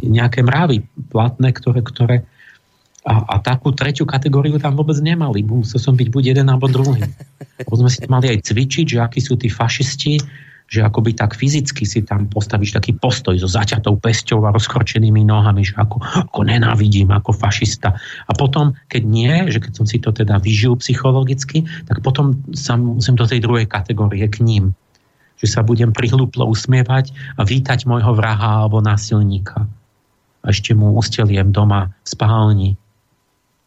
[0.00, 2.16] nejaké mravy platné, ktoré, ktoré
[3.06, 5.46] a, a takú tretiu kategóriu tam vôbec nemali.
[5.46, 7.06] Musel som byť buď jeden alebo druhý.
[7.62, 10.18] Potom sme si mali aj cvičiť, že akí sú tí fašisti,
[10.66, 15.62] že akoby tak fyzicky si tam postavíš taký postoj so zaťatou pesťou a rozkročenými nohami,
[15.62, 17.94] že ako, ako nenávidím, ako fašista.
[18.26, 22.74] A potom, keď nie, že keď som si to teda vyžil psychologicky, tak potom sa
[22.74, 24.74] musím do tej druhej kategórie k ním.
[25.38, 29.70] Že sa budem prihlúplo usmievať a vítať môjho vraha alebo násilníka.
[30.42, 32.70] A ešte mu usteliem doma v spálni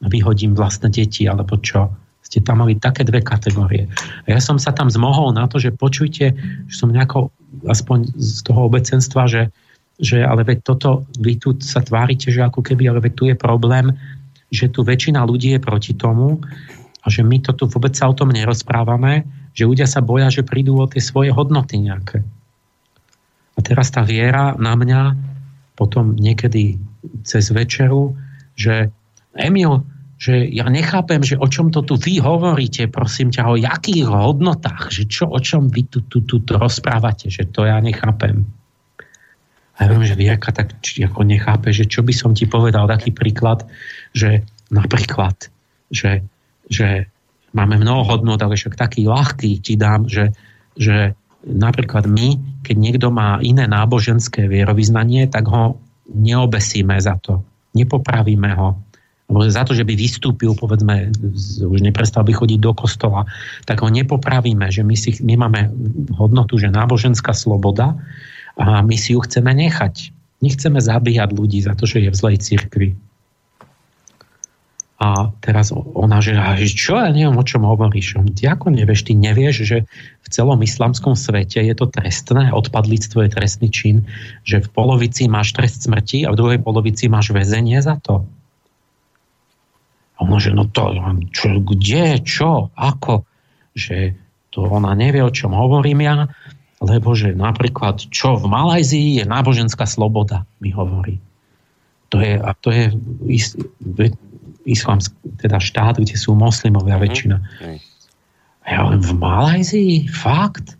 [0.04, 1.92] vyhodím vlastné deti, alebo čo.
[2.24, 3.90] Ste tam mali také dve kategórie.
[4.30, 6.36] A ja som sa tam zmohol na to, že počujte,
[6.68, 7.34] že som nejako,
[7.68, 9.50] aspoň z toho obecenstva, že,
[10.00, 13.36] že ale veď toto, vy tu sa tvárite, že ako keby, ale veď tu je
[13.36, 13.92] problém,
[14.50, 16.40] že tu väčšina ľudí je proti tomu
[17.04, 20.46] a že my to tu vôbec sa o tom nerozprávame, že ľudia sa boja, že
[20.46, 22.22] prídu o tie svoje hodnoty nejaké.
[23.58, 25.18] A teraz tá viera na mňa
[25.76, 26.80] potom niekedy
[27.24, 28.16] cez večeru,
[28.56, 28.92] že
[29.38, 29.86] Emil,
[30.20, 34.92] že ja nechápem, že o čom to tu vy hovoríte, prosím ťa, o jakých hodnotách,
[34.92, 38.44] že čo, o čom vy tu, tu, tu, tu rozprávate, že to ja nechápem.
[39.80, 42.92] A ja viem, že Vierka tak či, ako nechápe, že čo by som ti povedal,
[42.92, 43.64] taký príklad,
[44.12, 45.48] že napríklad,
[45.88, 46.28] že,
[46.68, 47.08] že
[47.56, 50.36] máme mnoho hodnot, ale však taký ľahký ti dám, že,
[50.76, 51.16] že
[51.48, 55.80] napríklad my, keď niekto má iné náboženské vierovýznanie, tak ho
[56.12, 57.40] neobesíme za to.
[57.72, 58.89] Nepopravíme ho
[59.30, 61.14] alebo za to, že by vystúpil, povedzme,
[61.62, 63.30] už neprestal by chodiť do kostola,
[63.70, 65.70] tak ho nepopravíme, že my, si, my máme
[66.18, 67.94] hodnotu, že náboženská sloboda
[68.58, 70.10] a my si ju chceme nechať.
[70.42, 72.90] Nechceme zabíjať ľudí za to, že je v zlej cirkvi.
[75.00, 76.36] A teraz ona, že
[76.76, 78.20] čo, ja neviem, o čom hovoríš.
[78.36, 79.78] Ty ako nevieš, ty nevieš, že
[80.26, 84.10] v celom islamskom svete je to trestné, odpadlictvo je trestný čin,
[84.44, 88.28] že v polovici máš trest smrti a v druhej polovici máš väzenie za to.
[90.20, 90.92] A ona, že no to,
[91.32, 93.24] čo, kde, čo, ako,
[93.72, 94.20] že
[94.52, 96.28] to ona nevie, o čom hovorím ja,
[96.84, 101.20] lebo že napríklad, čo v Malajzii je náboženská sloboda, mi hovorí.
[102.12, 102.86] To je, a to je
[103.30, 103.54] is,
[104.66, 107.06] islamský teda štát, kde sú moslimovia mm-hmm.
[107.06, 107.38] väčšina.
[108.64, 109.96] A ja hovorím, v Malajzii?
[110.10, 110.76] Fakt?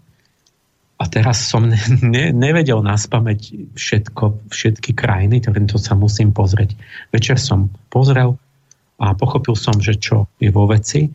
[1.00, 6.76] A teraz som ne, ne, nevedel naspameť všetko, všetky krajiny, to sa musím pozrieť.
[7.16, 8.36] Večer som pozrel,
[9.00, 11.08] a pochopil som, že čo je vo veci,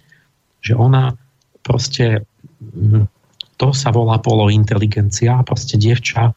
[0.65, 1.13] že ona
[1.61, 2.25] proste,
[2.61, 3.05] hm,
[3.61, 6.33] to sa volá polointeligencia, proste dievča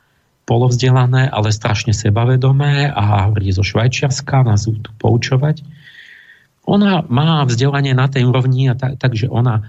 [0.47, 5.63] polovzdelané, ale strašne sebavedomé a hovorí zo Švajčiarska, nás tu poučovať.
[6.67, 9.63] Ona má vzdelanie na tej úrovni, a tak, takže ona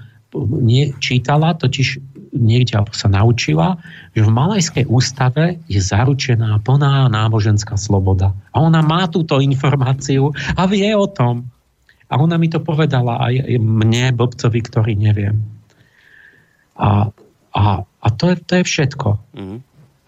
[0.63, 1.99] nie, čítala, totiž
[2.37, 3.81] niekde alebo sa naučila,
[4.13, 8.37] že v Malajskej ústave je zaručená plná náboženská sloboda.
[8.53, 11.49] A ona má túto informáciu a vie o tom.
[12.09, 15.45] A ona mi to povedala aj mne, blbcovi, ktorý neviem.
[16.81, 17.13] A,
[17.53, 19.09] a, a to, je, to je všetko.
[19.37, 19.59] Mm.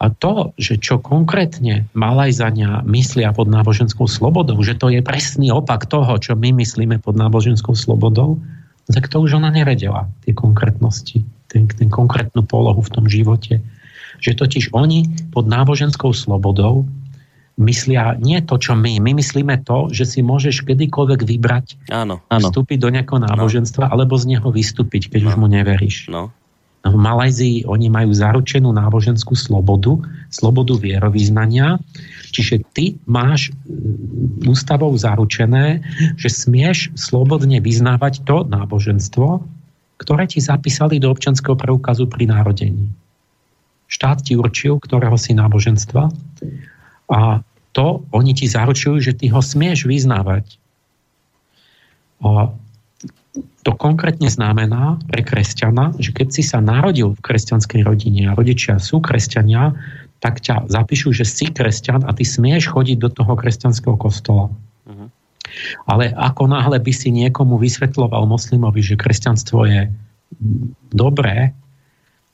[0.00, 5.84] A to, že čo konkrétne Malajzania myslia pod náboženskou slobodou, že to je presný opak
[5.84, 8.40] toho, čo my myslíme pod náboženskou slobodou,
[8.88, 11.20] tak to už ona nevedela, tie konkrétnosti,
[11.52, 13.60] ten, ten konkrétnu polohu v tom živote.
[14.24, 15.04] Že totiž oni
[15.36, 16.88] pod náboženskou slobodou
[17.60, 18.98] myslia nie to, čo my.
[19.04, 22.48] My myslíme to, že si môžeš kedykoľvek vybrať, áno, áno.
[22.48, 23.90] vstúpiť do nejakého náboženstva, no.
[23.92, 25.28] alebo z neho vystúpiť, keď no.
[25.28, 26.08] už mu neveríš.
[26.08, 26.32] No.
[26.80, 30.00] V Malajzii oni majú zaručenú náboženskú slobodu,
[30.32, 31.76] slobodu vierovýznania,
[32.32, 35.84] čiže ty máš e, ústavou zaručené,
[36.16, 39.44] že smieš slobodne vyznávať to náboženstvo,
[40.00, 42.88] ktoré ti zapísali do občanského preukazu pri narodení.
[43.92, 46.08] Štát ti určil, ktorého si náboženstva
[47.12, 50.58] a to oni ti zaručujú, že ty ho smieš vyznávať.
[52.20, 52.52] A
[53.62, 58.82] to konkrétne znamená pre kresťana, že keď si sa narodil v kresťanskej rodine a rodičia
[58.82, 59.76] sú kresťania,
[60.20, 64.52] tak ťa zapíšu, že si kresťan a ty smieš chodiť do toho kresťanského kostola.
[64.84, 65.08] Uh-huh.
[65.88, 69.80] Ale ako náhle by si niekomu vysvetloval moslimovi, že kresťanstvo je
[70.92, 71.56] dobré,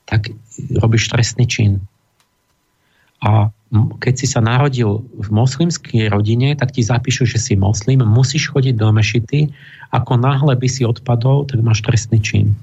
[0.07, 0.31] tak
[0.79, 1.83] robíš trestný čin.
[3.23, 3.49] A
[3.99, 8.75] keď si sa narodil v moslimskej rodine, tak ti zapíšu, že si moslim, musíš chodiť
[8.79, 9.51] do mešity,
[9.91, 12.55] ako náhle by si odpadol, tak máš trestný čin.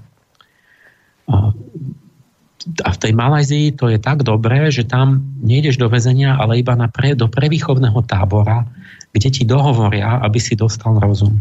[2.64, 6.72] A v tej Malajzii to je tak dobré, že tam nejdeš do väzenia, ale iba
[6.72, 8.64] na pre, do prevýchovného tábora,
[9.12, 11.36] kde ti dohovoria, aby si dostal rozum.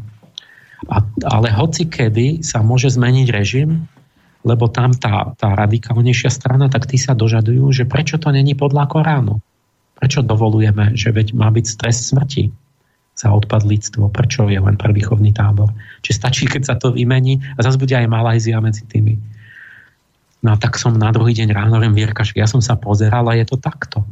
[0.91, 0.99] A,
[1.31, 3.87] ale hoci kedy sa môže zmeniť režim,
[4.43, 8.91] lebo tam tá, tá radikálnejšia strana, tak tí sa dožadujú, že prečo to není podľa
[8.91, 9.39] Koránu.
[9.95, 12.51] Prečo dovolujeme, že veď má byť stres smrti
[13.15, 14.11] za odpadlíctvo?
[14.11, 15.71] Prečo je len chovný tábor?
[16.03, 19.15] Či stačí, keď sa to vymení a zase bude aj Malajzia medzi tými.
[20.43, 23.39] No a tak som na druhý deň ráno hovorím, Vierka, ja som sa pozeral a
[23.39, 24.03] je to takto.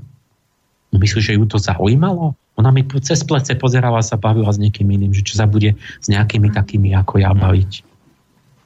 [0.92, 2.40] No myslíš, že ju to zaujímalo?
[2.56, 6.08] Ona mi cez plece pozerala sa bavila s niekým iným, že čo sa bude s
[6.08, 7.91] nejakými takými ako ja baviť.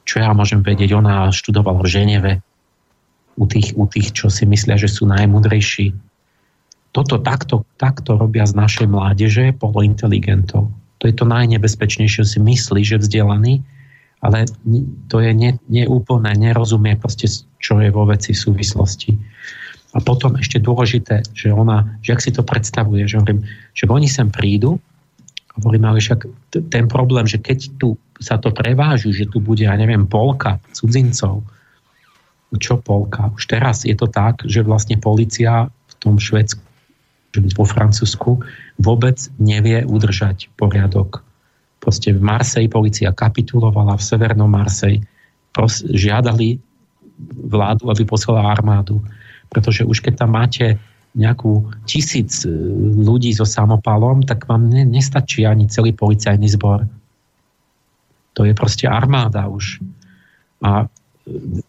[0.06, 0.94] Čo ja môžem vedieť?
[0.94, 2.32] Ona študovala v Ženeve
[3.36, 5.92] u tých, u tých, čo si myslia, že sú najmudrejší
[6.96, 10.72] toto takto, takto robia z našej mládeže polointeligentov.
[10.72, 13.60] To je to najnebezpečnejšie, si myslí, že vzdelaný,
[14.24, 14.48] ale
[15.12, 17.28] to je ne, neúplné, nerozumie proste,
[17.60, 19.12] čo je vo veci v súvislosti.
[19.92, 23.44] A potom ešte dôležité, že ona, že ak si to predstavuje, že hovorím,
[23.76, 24.80] že oni sem prídu,
[25.60, 26.24] hovorím, ale však
[26.72, 31.44] ten problém, že keď tu sa to prevážu, že tu bude, ja neviem, polka cudzincov,
[32.56, 33.28] čo polka?
[33.36, 36.66] Už teraz je to tak, že vlastne policia v tom Švedsku
[37.36, 38.40] vo Francúzsku,
[38.80, 41.20] vôbec nevie udržať poriadok.
[41.80, 45.04] Proste v Marseille policia kapitulovala, v severnom Marseille
[45.52, 46.56] pros- žiadali
[47.48, 49.00] vládu, aby poslala armádu.
[49.52, 50.80] Pretože už keď tam máte
[51.16, 52.52] nejakú tisíc e,
[53.00, 56.84] ľudí so samopalom, tak vám ne, nestačí ani celý policajný zbor.
[58.36, 59.80] To je proste armáda už.
[60.60, 60.86] A,
[61.24, 61.60] e,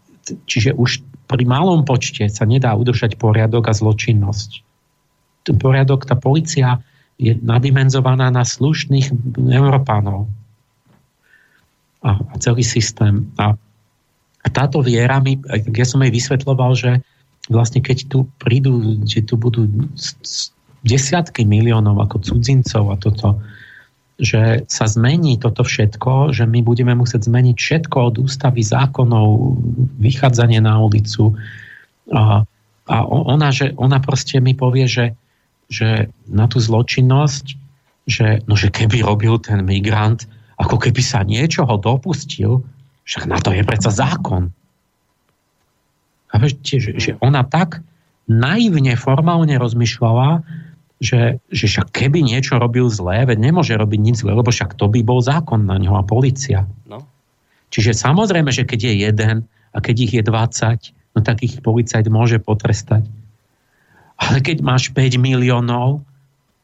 [0.44, 4.68] čiže už pri malom počte sa nedá udržať poriadok a zločinnosť
[5.56, 6.84] poriadok, tá policia
[7.16, 10.28] je nadimenzovaná na slušných Európanov.
[12.04, 13.32] A, celý systém.
[13.40, 13.56] A,
[14.44, 15.40] a táto viera mi,
[15.72, 16.92] ja som jej vysvetloval, že
[17.48, 19.66] vlastne keď tu prídu, že tu budú
[20.84, 23.40] desiatky miliónov ako cudzincov a toto,
[24.18, 29.58] že sa zmení toto všetko, že my budeme musieť zmeniť všetko od ústavy zákonov,
[30.02, 31.38] vychádzanie na ulicu.
[32.10, 32.42] A,
[32.90, 35.14] a ona, že, ona proste mi povie, že
[35.68, 37.46] že na tú zločinnosť,
[38.08, 40.24] že, no, že keby robil ten migrant,
[40.56, 42.64] ako keby sa niečoho dopustil,
[43.04, 44.52] však na to je predsa zákon.
[46.32, 47.84] A že, že ona tak
[48.28, 50.44] naivne, formálne rozmýšľala,
[50.98, 54.90] že, že však keby niečo robil zlé, veď nemôže robiť nič zlé, lebo však to
[54.90, 56.66] by bol zákon na ňo a policia.
[56.90, 57.06] No.
[57.70, 62.06] Čiže samozrejme, že keď je jeden a keď ich je 20, no tak ich policajt
[62.10, 63.06] môže potrestať.
[64.18, 66.02] Ale keď máš 5 miliónov,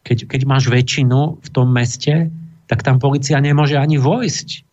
[0.01, 2.33] keď, keď máš väčšinu v tom meste,
[2.65, 4.65] tak tam policia nemôže ani vojsť.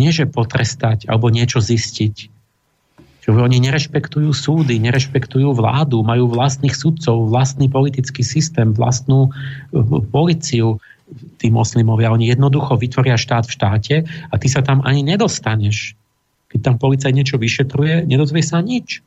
[0.00, 2.35] Nie, že potrestať alebo niečo zistiť.
[3.26, 9.82] Že oni nerešpektujú súdy, nerešpektujú vládu, majú vlastných sudcov, vlastný politický systém, vlastnú eh,
[10.14, 10.78] policiu,
[11.38, 12.10] tí moslimovia.
[12.10, 15.94] Oni jednoducho vytvoria štát v štáte a ty sa tam ani nedostaneš.
[16.50, 19.02] Keď tam policaj niečo vyšetruje, nedozvie sa nič.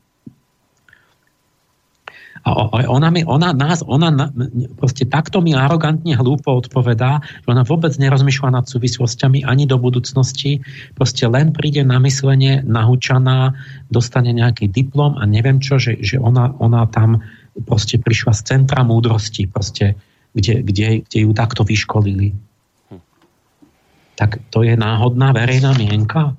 [2.40, 4.32] A ona, mi, ona nás, ona
[4.80, 10.64] proste takto mi arogantne hlúpo odpovedá, že ona vôbec nerozmýšľa nad súvislostiami ani do budúcnosti,
[10.96, 13.52] proste len príde na myslenie, nahúčaná,
[13.92, 17.20] dostane nejaký diplom a neviem čo, že, že ona, ona tam
[17.68, 20.00] proste prišla z centra múdrosti, proste,
[20.32, 22.32] kde, kde, kde ju takto vyškolili.
[24.16, 26.36] Tak to je náhodná verejná mienka?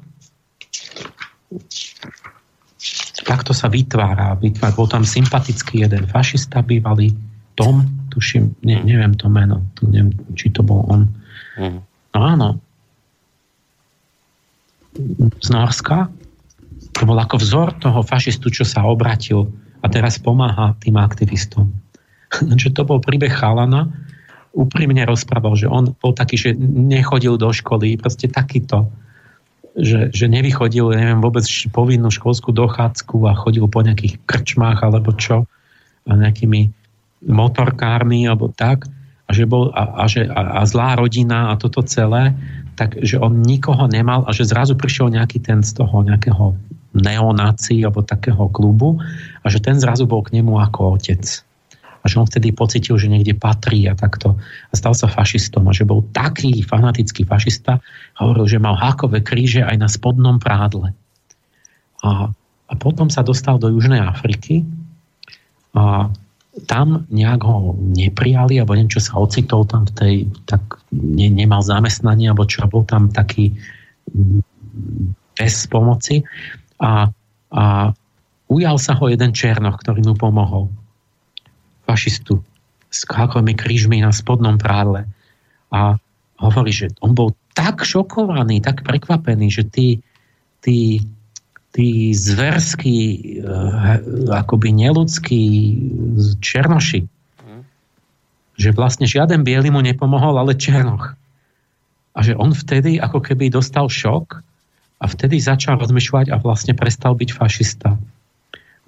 [3.23, 4.37] Takto sa vytvára.
[4.37, 4.75] vytvára.
[4.75, 7.13] Bol tam sympatický jeden fašista bývalý,
[7.59, 8.85] Tom, tuším, ne, mhm.
[8.87, 11.11] neviem to meno, tu neviem, či to bol on.
[11.59, 11.83] Mm.
[12.15, 12.49] No áno.
[15.39, 16.07] Z Norska.
[16.91, 19.47] To bol ako vzor toho fašistu, čo sa obratil
[19.79, 21.71] a teraz pomáha tým aktivistom.
[22.61, 23.91] že to bol príbeh chalana,
[24.51, 28.91] úprimne rozprával, že on bol taký, že nechodil do školy, proste takýto
[29.75, 35.47] že, že nevychodil, neviem, vôbec povinnú školskú dochádzku a chodil po nejakých krčmách alebo čo,
[36.07, 36.73] a nejakými
[37.29, 38.89] motorkármi alebo tak,
[39.25, 42.35] a, že bol, a, a, že, a, a zlá rodina a toto celé,
[42.75, 46.57] tak že on nikoho nemal a že zrazu prišiel nejaký ten z toho nejakého
[46.91, 48.99] neonaci alebo takého klubu
[49.39, 51.23] a že ten zrazu bol k nemu ako otec
[52.01, 54.41] a že on vtedy pocitil, že niekde patrí a takto.
[54.41, 55.69] A stal sa fašistom.
[55.69, 57.77] A že bol taký fanatický fašista,
[58.17, 60.97] hovoril, že mal hákové kríže aj na spodnom prádle.
[62.01, 62.33] A,
[62.65, 64.65] a potom sa dostal do Južnej Afriky
[65.77, 66.09] a
[66.67, 71.63] tam nejak ho neprijali, alebo neviem, čo sa ocitol tam v tej, tak ne, nemal
[71.63, 73.55] zamestnanie, alebo čo, bol tam taký
[74.11, 74.41] mm,
[75.37, 76.25] bez pomoci.
[76.81, 77.07] A,
[77.55, 77.63] a
[78.51, 80.67] ujal sa ho jeden Černoch, ktorý mu pomohol
[81.91, 82.39] fašistu
[82.87, 85.07] s hákovými krížmi na spodnom prádle.
[85.71, 85.99] A
[86.39, 89.87] hovorí, že on bol tak šokovaný, tak prekvapený, že tí,
[90.63, 91.03] tí,
[91.75, 92.99] tí zverskí,
[93.39, 93.47] eh,
[94.31, 95.43] akoby neludskí
[96.39, 97.07] černoši,
[98.55, 101.15] že vlastne žiaden biely mu nepomohol, ale černoch.
[102.11, 104.43] A že on vtedy ako keby dostal šok
[104.99, 107.95] a vtedy začal rozmýšľať a vlastne prestal byť fašista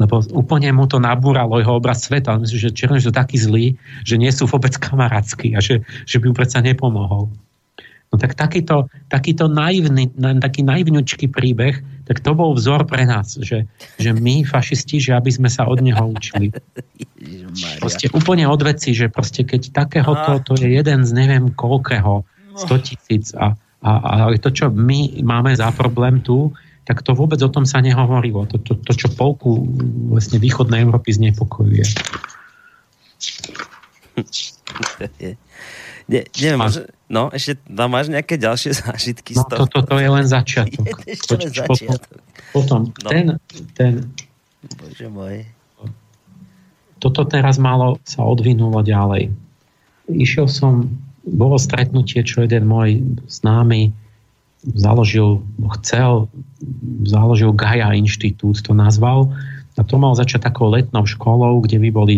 [0.02, 2.42] lebo úplne mu to nabúralo jeho obraz sveta.
[2.42, 6.34] Myslím, že Černoš sú takí zlí, že nie sú vôbec kamarátskí a že, že by
[6.34, 7.30] mu predsa nepomohol.
[8.14, 10.06] No tak takýto, takýto naivný,
[10.38, 13.66] taký naivňučký príbeh, tak to bol vzor pre nás, že,
[13.98, 16.54] že my, fašisti, že aby sme sa od neho učili.
[17.82, 22.22] Proste úplne od veci, že proste keď takéhoto, to je jeden z neviem koľkého,
[22.54, 23.92] 100 tisíc a, a,
[24.30, 26.54] a to, čo my máme za problém tu,
[26.84, 28.44] tak to vôbec o tom sa nehovorilo.
[28.52, 29.64] To, to, to čo polku
[30.12, 31.86] vlastne východnej Európy znepokojuje.
[36.04, 36.68] Ne, neviem, a...
[37.08, 39.60] no ešte tam máš nejaké ďalšie zážitky no, z toho?
[39.72, 40.84] Toto to je len začiatok.
[40.84, 42.20] Je ešte len začiatok.
[42.52, 43.08] Potom, potom no.
[43.08, 43.26] ten,
[43.72, 43.92] ten...
[44.76, 45.48] Bože môj.
[47.00, 49.32] Toto teraz malo sa odvinulo ďalej.
[50.12, 50.92] Išiel som,
[51.24, 53.00] bolo stretnutie, čo jeden môj
[53.32, 53.96] známy
[54.64, 55.44] založil,
[55.80, 56.32] chcel,
[57.04, 59.36] založil Gaia Inštitút, to nazval.
[59.74, 62.16] A to mal začať takou letnou školou, kde by boli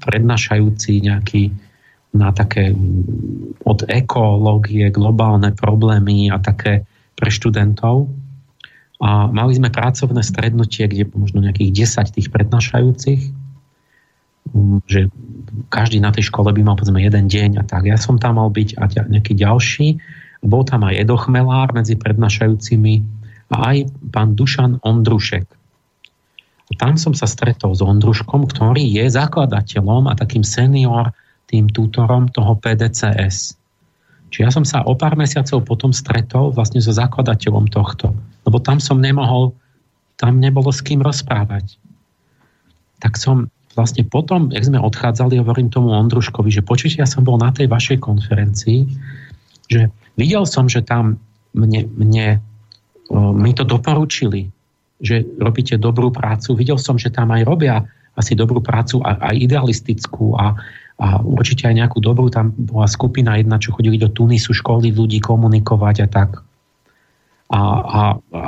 [0.00, 1.50] prednášajúci nejaký
[2.14, 2.70] na také
[3.66, 6.86] od ekológie, globálne problémy a také
[7.18, 8.06] pre študentov.
[9.02, 13.20] A mali sme pracovné strednutie, kde možno nejakých 10 tých prednášajúcich,
[14.86, 15.10] že
[15.74, 17.90] každý na tej škole by mal povedzme jeden deň a tak.
[17.90, 19.98] Ja som tam mal byť a nejaký ďalší
[20.44, 22.94] bol tam aj Edo Chmelár medzi prednášajúcimi
[23.52, 23.76] a aj
[24.12, 25.46] pán Dušan Ondrušek.
[26.64, 31.12] A tam som sa stretol s Ondruškom, ktorý je zakladateľom a takým senior
[31.48, 33.60] tým tútorom toho PDCS.
[34.32, 38.16] Čiže ja som sa o pár mesiacov potom stretol vlastne so zakladateľom tohto.
[38.42, 39.54] Lebo tam som nemohol,
[40.18, 41.78] tam nebolo s kým rozprávať.
[42.98, 47.38] Tak som vlastne potom, jak sme odchádzali, hovorím tomu Ondruškovi, že počujte, ja som bol
[47.38, 48.80] na tej vašej konferencii,
[49.68, 51.18] že Videl som, že tam
[51.54, 52.38] mne, mne
[53.14, 54.50] mi to doporučili,
[55.02, 56.54] že robíte dobrú prácu.
[56.54, 57.82] Videl som, že tam aj robia
[58.14, 60.54] asi dobrú prácu, aj idealistickú a,
[61.02, 62.30] a určite aj nejakú dobrú.
[62.30, 66.30] Tam bola skupina jedna, čo chodili do Tunisu, školy ľudí komunikovať a tak.
[67.50, 68.40] A, a, a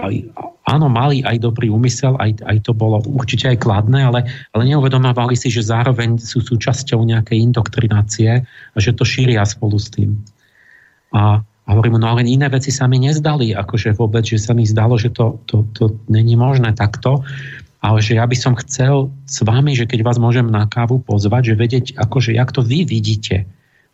[0.71, 5.35] áno, mali aj dobrý úmysel, aj, aj to bolo určite aj kladné, ale, ale neuvedomovali
[5.35, 10.15] si, že zároveň sú súčasťou nejakej indoktrinácie a že to šíria spolu s tým.
[11.15, 14.99] A, hovorím, no ale iné veci sa mi nezdali, akože vôbec, že sa mi zdalo,
[14.99, 17.27] že to, to, to není možné takto,
[17.83, 21.53] ale že ja by som chcel s vami, že keď vás môžem na kávu pozvať,
[21.53, 23.47] že vedieť, akože jak to vy vidíte,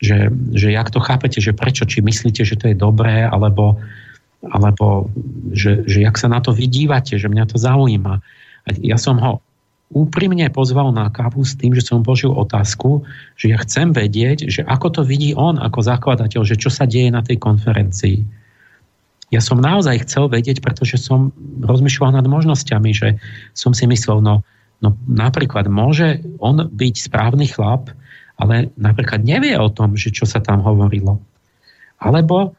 [0.02, 3.80] že, že jak to chápete, že prečo, či myslíte, že to je dobré, alebo
[4.42, 5.06] alebo
[5.54, 8.18] že, že jak sa na to vydívate, že mňa to zaujíma.
[8.82, 9.38] Ja som ho
[9.92, 13.04] úprimne pozval na kávu s tým, že som položil otázku,
[13.36, 17.12] že ja chcem vedieť, že ako to vidí on ako zakladateľ, že čo sa deje
[17.12, 18.24] na tej konferencii.
[19.32, 21.32] Ja som naozaj chcel vedieť, pretože som
[21.64, 23.16] rozmýšľal nad možnosťami, že
[23.56, 24.44] som si myslel, no,
[24.84, 27.88] no napríklad môže on byť správny chlap,
[28.36, 31.20] ale napríklad nevie o tom, že čo sa tam hovorilo.
[31.96, 32.52] Alebo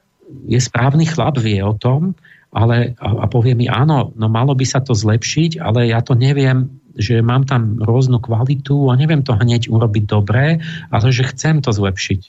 [0.49, 2.17] je správny chlap, vie o tom,
[2.53, 6.13] ale, a, a povie mi, áno, no malo by sa to zlepšiť, ale ja to
[6.13, 10.61] neviem, že mám tam rôznu kvalitu a neviem to hneď urobiť dobre,
[10.93, 12.21] ale že chcem to zlepšiť.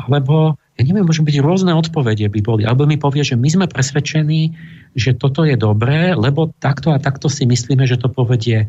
[0.00, 2.62] Alebo, ja neviem, môžu byť rôzne odpovede by boli.
[2.64, 4.56] Alebo mi povie, že my sme presvedčení,
[4.96, 8.64] že toto je dobré, lebo takto a takto si myslíme, že to povedie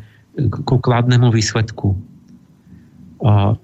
[0.68, 1.96] ku kladnému výsledku.
[3.24, 3.56] A,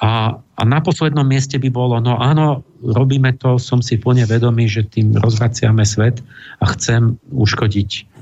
[0.00, 0.10] a,
[0.40, 4.88] a na poslednom mieste by bolo, no áno, robíme to, som si plne vedomý, že
[4.88, 6.24] tým rozvraciame svet
[6.60, 8.15] a chcem uškodiť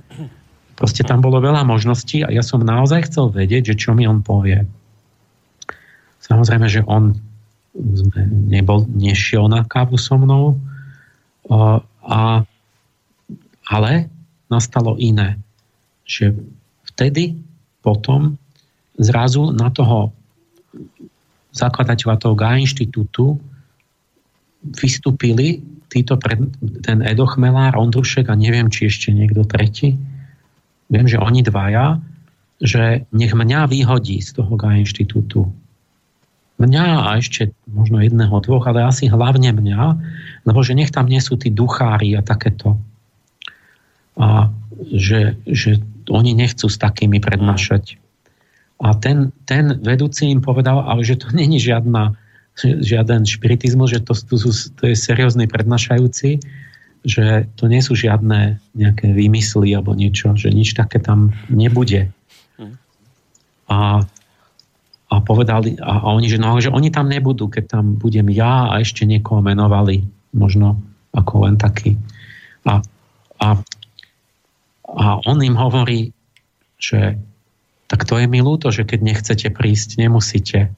[0.75, 4.27] Proste tam bolo veľa možností a ja som naozaj chcel vedieť, že čo mi on
[4.27, 4.67] povie.
[6.19, 7.15] Samozrejme, že on
[8.51, 10.59] nebol, nešiel na kávu so mnou,
[12.07, 12.43] a,
[13.67, 13.93] ale
[14.51, 15.39] nastalo iné.
[16.07, 16.39] Že
[16.95, 17.39] vtedy
[17.83, 18.39] potom
[18.99, 20.15] zrazu na toho
[21.55, 23.39] zakladateľa toho GA inštitútu
[24.65, 26.41] vystúpili títo pred,
[26.83, 29.95] ten Edo Chmelár, Ondrušek a neviem, či ešte niekto tretí
[30.89, 32.01] viem, že oni dvaja,
[32.63, 35.51] že nech mňa vyhodí z toho GA inštitútu.
[36.55, 39.83] Mňa a ešte možno jedného, dvoch, ale asi hlavne mňa,
[40.47, 42.79] lebo že nech tam nie sú tí duchári a takéto.
[44.15, 44.55] A
[44.95, 47.99] že, že oni nechcú s takými prednášať.
[48.79, 52.15] A ten, ten vedúci im povedal, ale že to není žiadna,
[52.63, 54.37] žiaden špiritizmus, že to, to,
[54.79, 56.39] to je seriózny prednášajúci,
[57.05, 62.09] že to nie sú žiadne nejaké výmysly alebo niečo, že nič také tam nebude.
[63.69, 64.05] A,
[65.09, 68.73] a povedali, a, a oni, že, no, že oni tam nebudú, keď tam budem ja
[68.73, 70.81] a ešte niekoho menovali, možno
[71.13, 72.01] ako len taký.
[72.65, 72.81] A,
[73.41, 73.49] a,
[74.89, 76.17] a on im hovorí,
[76.81, 77.21] že
[77.89, 80.73] tak to je mi ľúto, že keď nechcete prísť, nemusíte.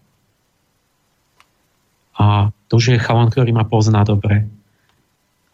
[2.18, 4.50] A to, že je chalan, ktorý ma pozná dobre,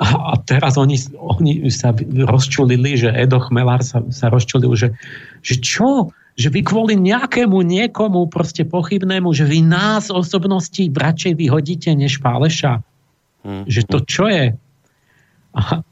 [0.02, 1.94] a, a teraz oni, oni sa
[2.26, 4.98] rozčulili, že Edo Chmelár sa, sa rozčulil, že,
[5.46, 6.10] že čo?
[6.34, 12.82] Že vy kvôli nejakému niekomu proste pochybnému, že vy nás osobnosti radšej vyhodíte než Páleša.
[13.46, 13.62] Hmm.
[13.70, 14.46] Že to čo je?
[15.54, 15.84] A,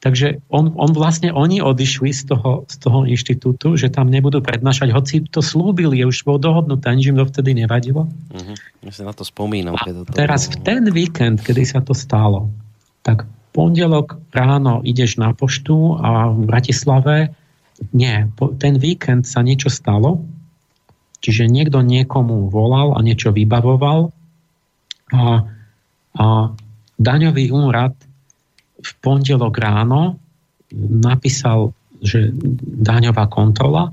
[0.00, 4.94] takže on, on vlastne, oni odišli z toho, z toho inštitútu, že tam nebudú prednášať,
[4.94, 8.08] hoci to slúbili, je už bolo dohodnuté, nič im dovtedy nevadilo.
[8.32, 8.56] Mm-hmm.
[8.88, 9.76] Ja si na to spomínam.
[9.76, 12.48] Keď to teraz v ten víkend, kedy sa to stalo,
[13.02, 17.16] tak pondelok ráno ideš na poštu a v Bratislave
[17.96, 18.28] nie,
[18.60, 20.20] ten víkend sa niečo stalo,
[21.24, 24.12] čiže niekto niekomu volal a niečo vybavoval
[25.10, 25.48] a,
[26.20, 26.24] a
[27.00, 27.96] daňový úrad
[28.80, 30.20] v pondelok ráno
[30.76, 32.32] napísal, že
[32.80, 33.92] daňová kontrola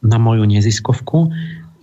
[0.00, 1.32] na moju neziskovku.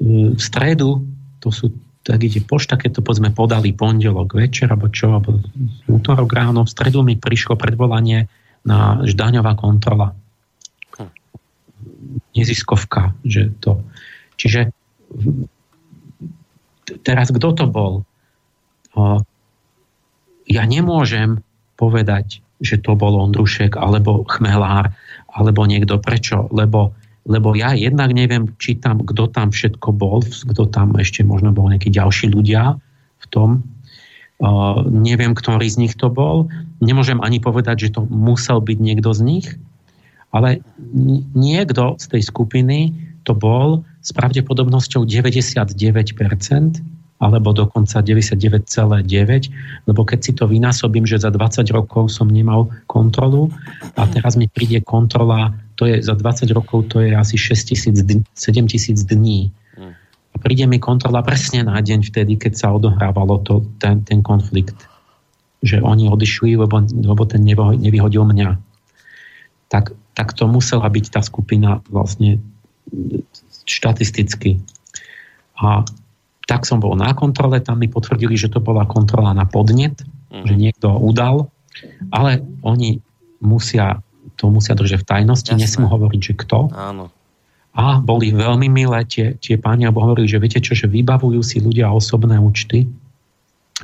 [0.01, 1.03] V stredu,
[1.43, 1.69] to sú
[2.03, 5.39] tak ide pošta, keď to povedzme podali pondelok večer, alebo čo, alebo
[5.87, 8.27] útorok ráno, v stredu mi prišlo predvolanie
[8.67, 10.11] na ždaňová kontrola.
[10.99, 11.11] Hm.
[12.35, 13.79] Neziskovka, že to.
[14.35, 14.75] Čiže
[17.07, 18.03] teraz kto to bol?
[20.43, 21.39] Ja nemôžem
[21.79, 24.91] povedať, že to bol Ondrušek, alebo Chmelár,
[25.31, 25.99] alebo niekto.
[25.99, 26.51] Prečo?
[26.51, 31.55] Lebo lebo ja jednak neviem, či tam, kto tam všetko bol, kto tam ešte možno
[31.55, 32.75] bol nejakí ďalší ľudia
[33.23, 33.49] v tom.
[34.43, 36.51] Uh, neviem, ktorý z nich to bol.
[36.83, 39.47] Nemôžem ani povedať, že to musel byť niekto z nich,
[40.35, 40.59] ale
[41.31, 42.91] niekto z tej skupiny
[43.23, 45.79] to bol s pravdepodobnosťou 99%,
[47.23, 53.47] alebo dokonca 99,9, lebo keď si to vynásobím, že za 20 rokov som nemal kontrolu
[53.95, 57.97] a teraz mi príde kontrola to je za 20 rokov to je asi 6 tisíc,
[57.97, 59.51] 7 tisíc dní.
[60.33, 64.73] A príde mi kontrola presne na deň vtedy, keď sa odohrávalo to, ten, ten konflikt.
[65.61, 67.45] Že oni odišli, lebo, lebo ten
[67.77, 68.57] nevyhodil mňa.
[69.69, 72.41] Tak, tak to musela byť tá skupina vlastne
[73.69, 74.57] štatisticky.
[75.61, 75.85] A
[76.49, 79.95] tak som bol na kontrole, tam mi potvrdili, že to bola kontrola na podnet,
[80.33, 80.43] mm.
[80.49, 81.53] že niekto udal,
[82.11, 82.99] ale oni
[83.39, 84.01] musia
[84.35, 85.61] to musia držať v tajnosti, Jasné.
[85.61, 86.59] nesmú hovoriť, že kto.
[86.73, 87.13] Áno.
[87.73, 91.57] A boli veľmi milé tie, tie páni, alebo hovorili, že viete čo, že vybavujú si
[91.57, 92.85] ľudia osobné účty,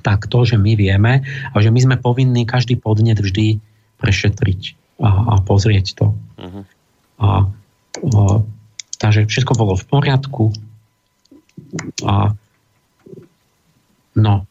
[0.05, 3.57] tak to, že my vieme a že my sme povinní každý podnet vždy
[3.97, 4.61] prešetriť
[5.01, 6.07] a, a pozrieť to.
[6.13, 6.63] Uh-huh.
[7.19, 8.21] A, a,
[9.01, 10.53] takže všetko bolo v poriadku.
[12.05, 12.37] A
[14.13, 14.45] no,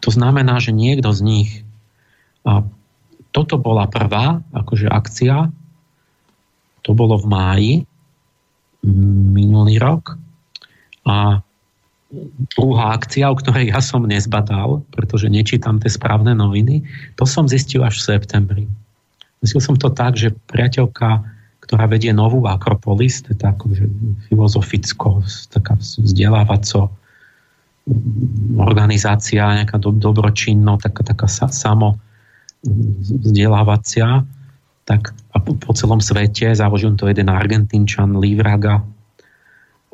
[0.00, 1.50] to znamená, že niekto z nich
[2.44, 2.62] a
[3.34, 5.50] toto bola prvá akože akcia,
[6.86, 7.72] to bolo v máji
[9.34, 10.14] minulý rok
[11.02, 11.42] a
[12.54, 16.86] druhá akcia, o ktorej ja som nezbadal, pretože nečítam tie správne noviny,
[17.18, 18.64] to som zistil až v septembri.
[19.42, 21.26] Zistil som to tak, že priateľka,
[21.66, 23.84] ktorá vedie novú Akropolis, to je tak akože
[24.30, 26.92] filozoficko, taká vzdelávaco
[28.62, 29.90] organizácia, nejaká do,
[30.78, 31.98] taká, taká sa, samo
[32.64, 34.24] vzdelávacia,
[34.84, 38.84] tak a po, po celom svete, založil to jeden Argentínčan, Livraga,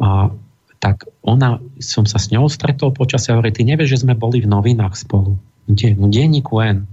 [0.01, 0.33] a
[0.81, 4.41] tak ona, som sa s ňou stretol počas a hovorí, ty nevieš, že sme boli
[4.41, 5.37] v novinách spolu.
[5.69, 5.93] Kde?
[5.93, 6.89] No denníku N.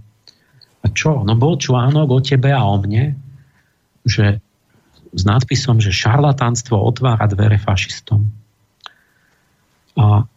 [0.84, 1.24] A čo?
[1.24, 3.16] No bol článok o tebe a o mne,
[4.04, 4.44] že
[5.16, 8.28] s nadpisom, že šarlatánstvo otvára dvere fašistom.
[9.96, 10.28] A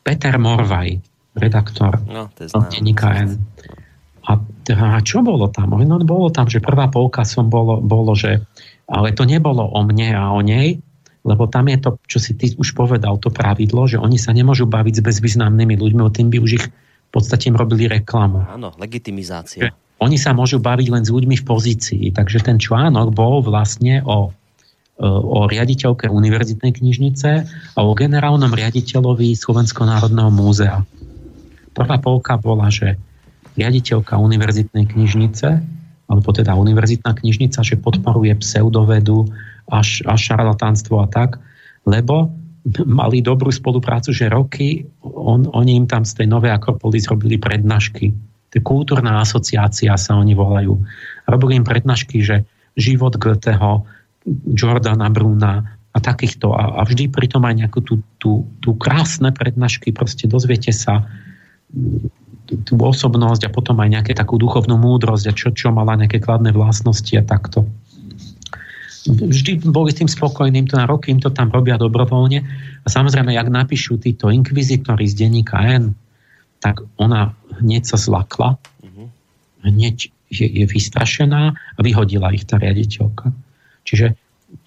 [0.00, 0.96] Peter Morvaj,
[1.36, 2.32] redaktor no,
[2.72, 3.36] denníka N.
[4.30, 4.38] A,
[4.70, 5.74] a čo bolo tam?
[5.74, 8.38] No, bolo tam, že prvá polka som bolo, bolo, že
[8.86, 10.78] ale to nebolo o mne a o nej,
[11.26, 14.70] lebo tam je to, čo si ty už povedal, to pravidlo, že oni sa nemôžu
[14.70, 18.46] baviť s bezvýznamnými ľuďmi, tým by už ich v podstate im robili reklamu.
[18.46, 19.66] Áno, legitimizácia.
[19.66, 19.70] Že
[20.00, 22.04] oni sa môžu baviť len s ľuďmi v pozícii.
[22.14, 24.30] Takže ten článok bol vlastne o,
[24.96, 27.30] e, o riaditeľke univerzitnej knižnice
[27.76, 30.86] a o generálnom riaditeľovi Slovensko národného múzea.
[31.76, 32.96] Prvá polka bola, že
[33.58, 35.48] riaditeľka univerzitnej knižnice,
[36.10, 39.30] alebo teda univerzitná knižnica, že podporuje pseudovedu,
[39.70, 41.38] až, až šarlatánstvo a tak,
[41.86, 42.34] lebo
[42.84, 48.12] mali dobrú spoluprácu, že roky on, oni im tam z tej novej Akropolis robili prednášky.
[48.60, 50.76] Kultúrna asociácia sa oni volajú.
[51.30, 52.42] Robili im prednášky, že
[52.74, 53.86] život Goetheho,
[54.52, 56.52] Jordana Bruna a takýchto.
[56.52, 61.06] A, a vždy pritom aj nejakú tú, tú, tú krásne prednášky, proste dozviete sa
[62.66, 66.50] tú osobnosť a potom aj nejaké takú duchovnú múdrosť a čo, čo mala nejaké kladné
[66.50, 67.66] vlastnosti a takto
[69.08, 72.44] vždy boli s tým spokojným, to na roky im to tam robia dobrovoľne.
[72.84, 75.96] A samozrejme, jak napíšu títo inkvizitori z denníka N,
[76.60, 77.32] tak ona
[77.64, 79.08] hneď sa zlakla, uh-huh.
[79.64, 83.32] hneď je, je vystrašená a vyhodila ich tá riaditeľka.
[83.88, 84.12] Čiže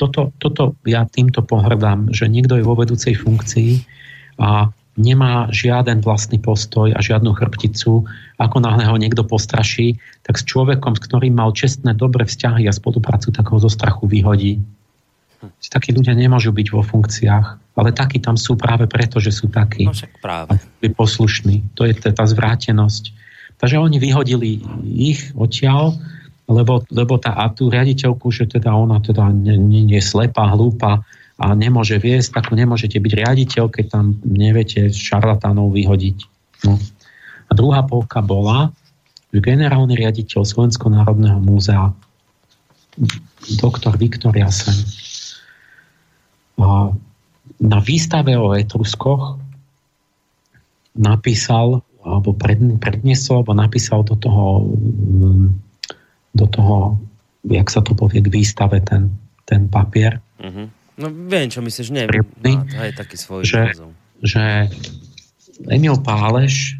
[0.01, 3.85] toto, toto ja týmto pohrdám, že niekto je vo vedúcej funkcii
[4.41, 8.05] a nemá žiaden vlastný postoj a žiadnu chrbticu.
[8.37, 12.73] Ako náhle ho niekto postraší, tak s človekom, s ktorým mal čestné, dobré vzťahy a
[12.73, 14.61] spoluprácu, tak ho zo strachu vyhodí.
[15.43, 19.89] Takí ľudia nemôžu byť vo funkciách, ale takí tam sú práve preto, že sú takí.
[19.89, 20.61] No práve.
[20.79, 21.75] Poslušní.
[21.75, 23.11] To je tá zvrátenosť.
[23.57, 24.61] Takže oni vyhodili
[24.93, 25.97] ich odtiaľ,
[26.47, 31.03] lebo, lebo tá, a tú riaditeľku, že teda ona teda nie, nie je slepá, hlúpa,
[31.41, 36.17] a nemôže viesť, tak nemôžete byť riaditeľ, keď tam neviete šarlatánov vyhodiť.
[36.69, 36.77] No.
[37.49, 38.69] A druhá polka bola,
[39.33, 41.89] že generálny riaditeľ Slovensko národného múzea
[43.57, 44.77] doktor Viktor Jasen
[47.57, 49.41] na výstave o Etruskoch
[50.93, 52.35] napísal alebo
[52.77, 54.69] predniesol, alebo napísal do toho
[56.33, 56.97] do toho,
[57.45, 59.13] jak sa to povie, k výstave ten,
[59.45, 60.21] ten papier.
[60.37, 62.05] Uh-huh No viem, čo myslíš, nie.
[62.45, 63.73] Má aj taký svoj že,
[64.21, 64.69] že
[65.65, 66.77] Emil Páleš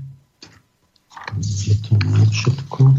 [1.42, 1.98] je to
[2.30, 2.94] všetko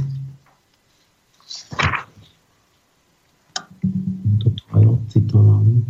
[4.43, 5.86] toto aj odcitovaný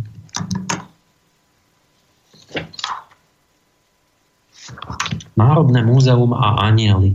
[5.35, 7.11] Národné múzeum a anieli.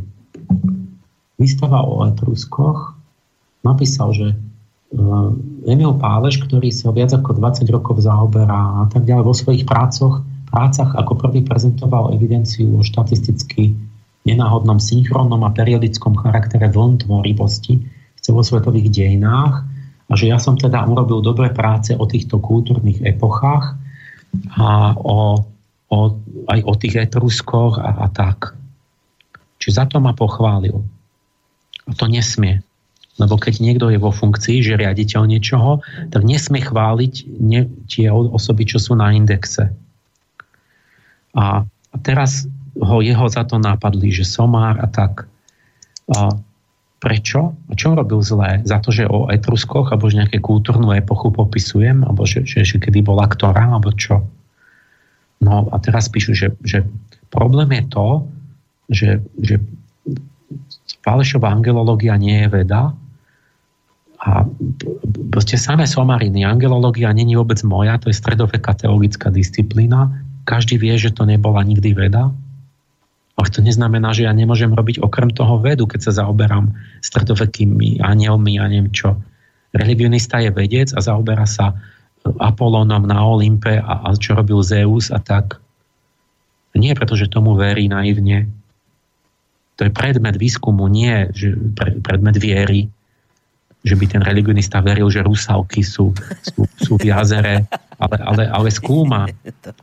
[1.40, 2.92] Výstava o Etruskoch
[3.64, 4.26] napísal, že
[5.70, 10.26] Emil Páleš, ktorý sa viac ako 20 rokov zaoberá a tak ďalej vo svojich prácoch,
[10.50, 13.78] prácach ako prvý prezentoval evidenciu o štatisticky
[14.26, 19.64] nenáhodnom synchronnom a periodickom charaktere vln tvorivosti v celosvetových dejinách
[20.10, 23.78] a že ja som teda urobil dobré práce o týchto kultúrnych epochách
[24.58, 25.38] a o,
[25.86, 25.98] o,
[26.50, 28.58] aj o tých etruskoch a, a tak.
[29.62, 30.82] Čiže za to ma pochválil.
[31.86, 32.58] A to nesmie.
[33.20, 38.64] Lebo keď niekto je vo funkcii, že riaditeľ niečoho, tak nesmie chváliť ne, tie osoby,
[38.64, 39.68] čo sú na indexe.
[41.36, 41.68] A,
[42.00, 42.48] teraz
[42.80, 45.28] ho jeho za to napadli, že somár a tak.
[46.10, 46.32] A
[47.00, 47.56] prečo?
[47.68, 48.64] A čo robil zlé?
[48.64, 52.04] Za to, že o Etruskoch alebo že nejaké kultúrnu epochu popisujem?
[52.08, 53.72] Alebo že, že, že kedy bola ktorá?
[53.76, 54.24] Alebo čo?
[55.40, 56.84] No a teraz píšu, že, že
[57.32, 58.08] problém je to,
[58.92, 59.10] že,
[59.40, 59.56] že
[61.00, 62.92] falešová angelológia nie je veda.
[64.20, 64.44] A
[65.32, 70.12] proste samé somariny, angelológia není vôbec moja, to je stredoveká teologická disciplína.
[70.44, 72.28] Každý vie, že to nebola nikdy veda.
[73.40, 78.60] Ale to neznamená, že ja nemôžem robiť okrem toho vedu, keď sa zaoberám stredovekými anielmi
[78.60, 79.16] a neviem čo.
[79.72, 81.72] Religionista je vedec a zaoberá sa
[82.20, 85.56] Apolónom na Olympe a, a čo robil Zeus a tak.
[86.76, 88.52] Nie preto, že tomu verí naivne.
[89.80, 91.56] To je predmet výskumu, nie že
[92.04, 92.92] predmet viery.
[93.80, 96.12] Že by ten religionista veril, že rusálky sú,
[96.44, 97.64] sú, sú v jazere,
[97.96, 99.24] ale, ale, ale skúma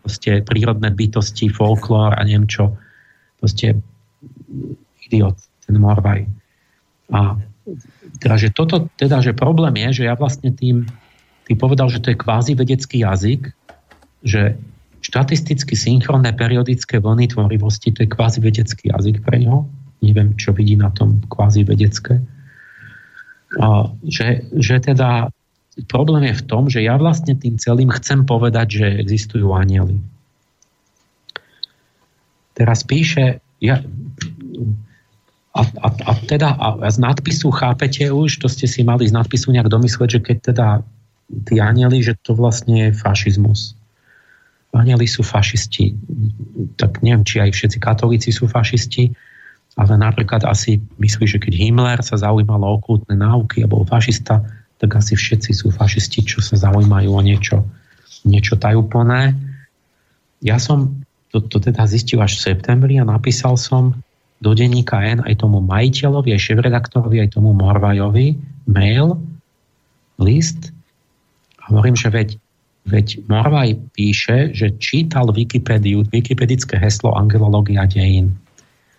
[0.06, 2.78] proste prírodné bytosti, folklór a neviem čo.
[3.42, 3.78] Proste
[5.02, 6.30] idiot, ten Morvaj.
[7.10, 7.42] A
[8.22, 10.88] teda, že toto, teda, že problém je, že ja vlastne tým,
[11.46, 13.52] ty povedal, že to je kvázi vedecký jazyk,
[14.24, 14.58] že
[15.04, 19.70] štatisticky synchronné periodické vlny tvorivosti, to je kvázi vedecký jazyk pre neho.
[20.02, 22.22] Neviem, čo vidí na tom kvázi vedecké.
[24.06, 25.34] Že, že teda
[25.90, 30.02] problém je v tom, že ja vlastne tým celým chcem povedať, že existujú anieli.
[32.58, 33.82] Teraz píše, ja,
[35.58, 39.50] a, a, a teda a z nadpisu chápete už, to ste si mali z nadpisu
[39.54, 40.68] nejak domysleť, že keď teda
[41.50, 43.74] tí anieli, že to vlastne je fašizmus.
[44.74, 45.98] Anieli sú fašisti.
[46.78, 49.10] Tak neviem, či aj všetci katolíci sú fašisti,
[49.78, 54.42] ale napríklad asi myslí, že keď Himmler sa zaujímal o okultné náuky a bol fašista,
[54.82, 57.62] tak asi všetci sú fašisti, čo sa zaujímajú o niečo,
[58.26, 59.38] niečo tajúplné.
[60.42, 63.94] Ja som to, to teda zistil až v septembri a napísal som
[64.38, 68.38] do denníka N aj tomu majiteľovi, aj šéf-redaktorovi, aj tomu Morvajovi
[68.70, 69.18] mail,
[70.22, 70.74] list
[71.62, 72.30] a hovorím, že veď
[72.88, 78.32] Veď Morvaj píše, že čítal Wikipédiu, wikipedické heslo angelológia dejín.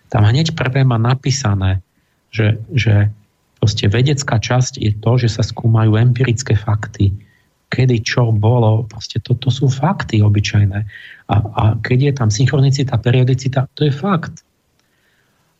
[0.09, 1.85] Tam hneď prvé má napísané,
[2.33, 3.13] že, že
[3.61, 7.13] proste vedecká časť je to, že sa skúmajú empirické fakty.
[7.69, 10.79] Kedy čo bolo, proste to sú fakty obyčajné.
[11.29, 14.41] A, a keď je tam synchronicita, periodicita, to je fakt.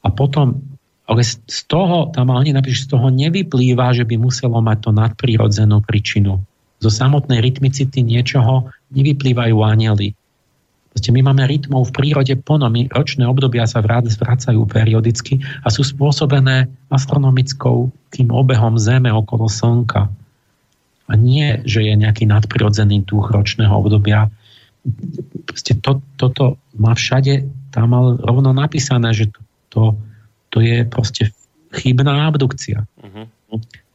[0.01, 0.57] A potom,
[1.05, 5.85] ale z toho, tam oni napíšu, z toho nevyplýva, že by muselo mať to nadprirodzenú
[5.85, 6.41] príčinu
[6.79, 10.15] zo samotnej rytmicity niečoho nevyplývajú anieli.
[10.89, 16.65] Proste my máme rytmov v prírode plno, ročné obdobia sa vracajú periodicky a sú spôsobené
[16.89, 20.09] astronomickou kým obehom Zeme okolo Slnka.
[21.09, 24.33] A nie, že je nejaký nadprirodzený duch ročného obdobia.
[25.45, 29.81] Proste to, toto má všade tam mal rovno napísané, že to, to,
[30.49, 31.29] to je proste
[31.69, 32.85] chybná abdukcia.
[32.97, 33.25] Uh-huh.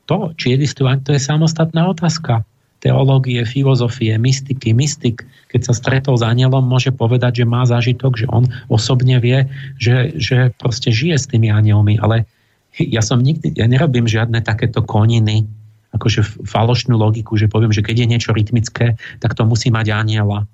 [0.06, 2.46] To, či existuje, to je samostatná otázka
[2.78, 4.76] teológie, filozofie, mystiky.
[4.76, 5.24] Mystik,
[5.54, 9.46] keď sa stretol s anielom, môže povedať, že má zážitok, že on osobne vie,
[9.78, 12.26] že, že proste žije s tými anielmi, ale
[12.74, 15.46] ja som nikdy, ja nerobím žiadne takéto koniny,
[15.94, 20.50] akože falošnú logiku, že poviem, že keď je niečo rytmické, tak to musí mať aniela.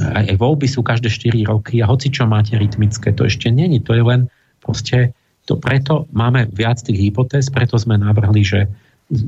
[0.00, 3.84] Aj, aj voľby sú každé 4 roky a hoci čo máte rytmické, to ešte není,
[3.84, 4.32] to je len
[4.64, 5.12] proste,
[5.44, 8.64] to preto máme viac tých hypotéz, preto sme navrhli, že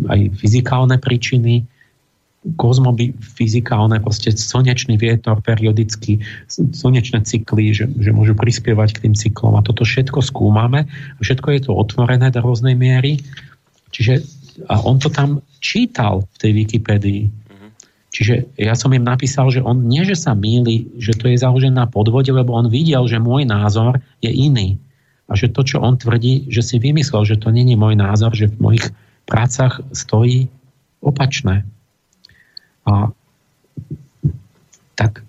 [0.08, 1.68] aj fyzikálne príčiny,
[2.56, 9.58] kozmoby fyzikálne, proste slnečný vietor periodicky, slnečné cykly, že, že môžu prispievať k tým cyklom
[9.58, 13.20] a toto všetko skúmame a všetko je to otvorené do rôznej miery.
[13.92, 14.24] Čiže
[14.66, 17.22] a on to tam čítal v tej Wikipédii.
[18.08, 21.76] Čiže ja som im napísal, že on nie, že sa míli, že to je založené
[21.76, 24.80] na podvode, lebo on videl, že môj názor je iný.
[25.28, 28.48] A že to, čo on tvrdí, že si vymyslel, že to není môj názor, že
[28.48, 28.86] v mojich
[29.28, 30.48] prácach stojí
[31.04, 31.68] opačné.
[32.88, 33.12] A
[34.96, 35.22] tak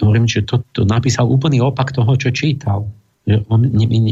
[0.00, 2.88] hovorím, že to, to napísal úplný opak toho, čo čítal.
[3.24, 3.46] Že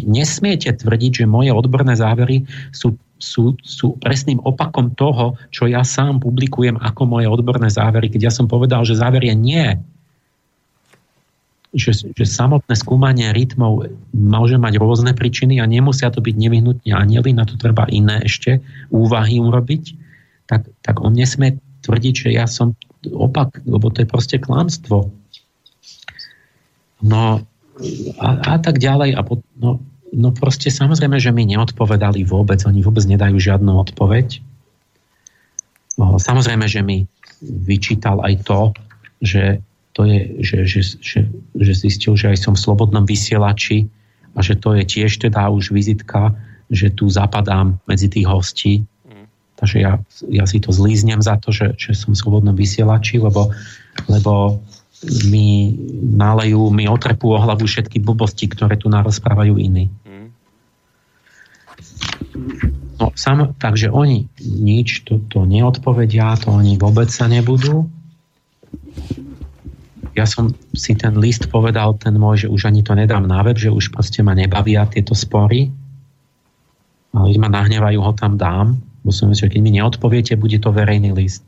[0.09, 6.23] nesmiete tvrdiť, že moje odborné závery sú, sú, sú presným opakom toho, čo ja sám
[6.23, 9.67] publikujem ako moje odborné závery, keď ja som povedal, že záver je nie
[11.73, 17.33] že, že samotné skúmanie rytmov môže mať rôzne príčiny a nemusia to byť nevyhnutne anieli,
[17.33, 18.61] na to treba iné ešte
[18.93, 19.97] úvahy urobiť,
[20.45, 25.11] tak, tak on nesmie tvrdiť, že ja som opak, lebo to je proste klamstvo.
[27.03, 27.43] No
[28.19, 29.19] a, a tak ďalej.
[29.19, 29.83] A po, no,
[30.15, 34.39] no proste samozrejme, že mi neodpovedali vôbec, oni vôbec nedajú žiadnu odpoveď.
[35.99, 37.05] No, samozrejme, že mi
[37.43, 38.61] vyčítal aj to,
[39.21, 39.61] že
[39.93, 41.21] to je, že, že, že,
[41.53, 43.93] že zistil, že aj som v slobodnom vysielači
[44.33, 46.33] a že to je tiež teda už vizitka,
[46.73, 48.89] že tu zapadám medzi tých hostí.
[49.63, 53.55] Takže ja, ja si to zlíznem za to, že, že som v slobodnom vysielači, lebo,
[54.11, 54.59] lebo
[55.31, 55.79] mi
[56.19, 59.87] nalejú, mi otrepú o hlavu všetky blbosti, ktoré tu narozprávajú iní.
[60.03, 60.29] Mm.
[62.99, 67.87] No, sam, takže oni nič to, to neodpovedia, to oni vôbec sa nebudú.
[70.19, 73.63] Ja som si ten list povedal, ten môj, že už ani to nedám na web,
[73.63, 75.71] že už proste ma nebavia tieto spory.
[77.15, 78.92] A keď ma nahnevajú, ho tam dám.
[79.03, 81.43] Musím že keď mi neodpoviete, bude to verejný list.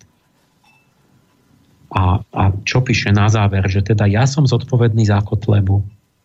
[1.94, 5.78] A, a čo píše na záver, že teda ja som zodpovedný za Kotlebu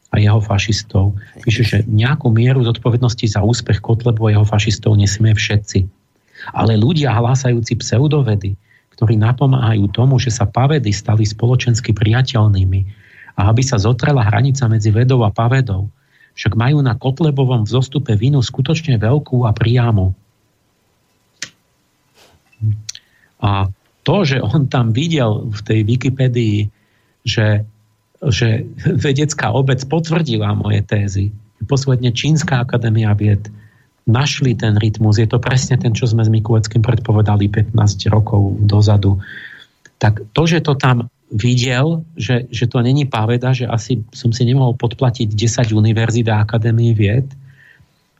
[0.09, 1.13] a jeho fašistov.
[1.45, 5.85] Píše, že nejakú mieru zodpovednosti za úspech Kotlebu a jeho fašistov nesmie všetci.
[6.57, 8.57] Ale ľudia hlásajúci pseudovedy,
[8.97, 12.81] ktorí napomáhajú tomu, že sa pavedy stali spoločensky priateľnými
[13.37, 15.87] a aby sa zotrela hranica medzi vedou a pavedou,
[16.33, 20.17] však majú na Kotlebovom vzostupe vinu skutočne veľkú a priamu.
[23.39, 23.71] A
[24.03, 26.57] to, že on tam videl v tej Wikipedii,
[27.23, 27.63] že
[28.19, 31.31] že vedecká obec potvrdila moje tézy.
[31.63, 33.47] Posledne Čínska akadémia vied
[34.03, 35.21] našli ten rytmus.
[35.21, 37.75] Je to presne ten, čo sme s Mikuleckým predpovedali 15
[38.11, 39.21] rokov dozadu.
[39.99, 44.43] Tak to, že to tam videl, že, že to není paveda, že asi som si
[44.43, 47.29] nemohol podplatiť 10 univerzít a akadémie vied,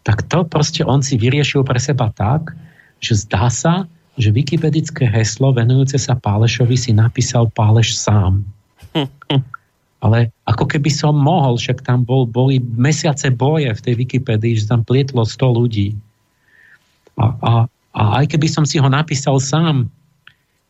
[0.05, 2.53] tak to proste on si vyriešil pre seba tak,
[3.01, 3.89] že zdá sa,
[4.19, 8.43] že wikipedické heslo venujúce sa Pálešovi si napísal Páleš sám.
[9.99, 14.71] ale ako keby som mohol, však tam bol, boli mesiace boje v tej Wikipedii, že
[14.71, 15.91] tam plietlo 100 ľudí.
[17.19, 17.51] A, a,
[17.91, 19.91] a aj keby som si ho napísal sám,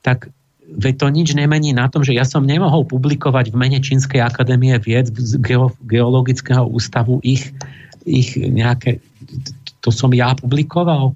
[0.02, 0.34] tak
[0.66, 4.74] veď to nič nemení na tom, že ja som nemohol publikovať v mene Čínskej akadémie
[4.82, 5.38] vied z
[5.86, 7.54] geologického ústavu ich,
[8.10, 8.98] ich nejaké,
[9.86, 11.14] to som ja publikoval.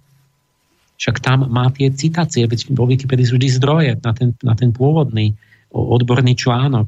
[1.04, 4.72] Však tam má tie citácie, veď vo Wikipedii sú vždy zdroje na ten, na ten
[4.72, 5.36] pôvodný
[5.76, 6.88] odborný článok.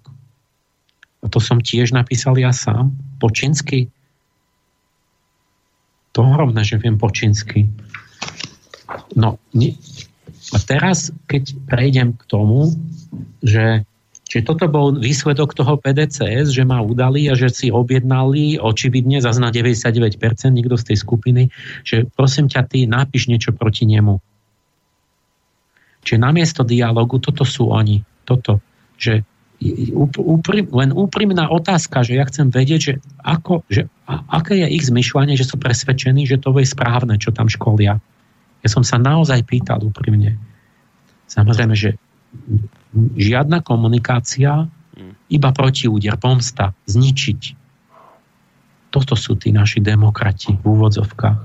[1.20, 3.92] A to som tiež napísal ja sám, po čínsky.
[6.16, 7.68] To hromné, že viem po čínsky.
[9.20, 9.36] No,
[10.56, 12.72] a teraz, keď prejdem k tomu,
[13.44, 13.84] že
[14.36, 19.40] Čiže toto bol výsledok toho PDCS, že ma udali a že si objednali očividne zase
[19.40, 20.20] na 99%
[20.52, 21.56] nikto z tej skupiny,
[21.88, 24.20] že prosím ťa, ty napíš niečo proti nemu.
[26.04, 28.04] Čiže namiesto dialogu, toto sú oni.
[28.28, 28.60] Toto,
[29.00, 29.24] že
[30.20, 34.84] úprim, len úprimná otázka, že ja chcem vedieť, že, ako, že a, aké je ich
[34.92, 38.04] zmyšľanie, že sú presvedčení, že to je správne, čo tam školia.
[38.60, 40.36] Ja som sa naozaj pýtal úprimne.
[41.32, 41.96] Samozrejme, že
[42.96, 44.72] žiadna komunikácia,
[45.28, 47.42] iba protiúder, pomsta, zničiť.
[48.90, 51.40] Toto sú tí naši demokrati v úvodzovkách.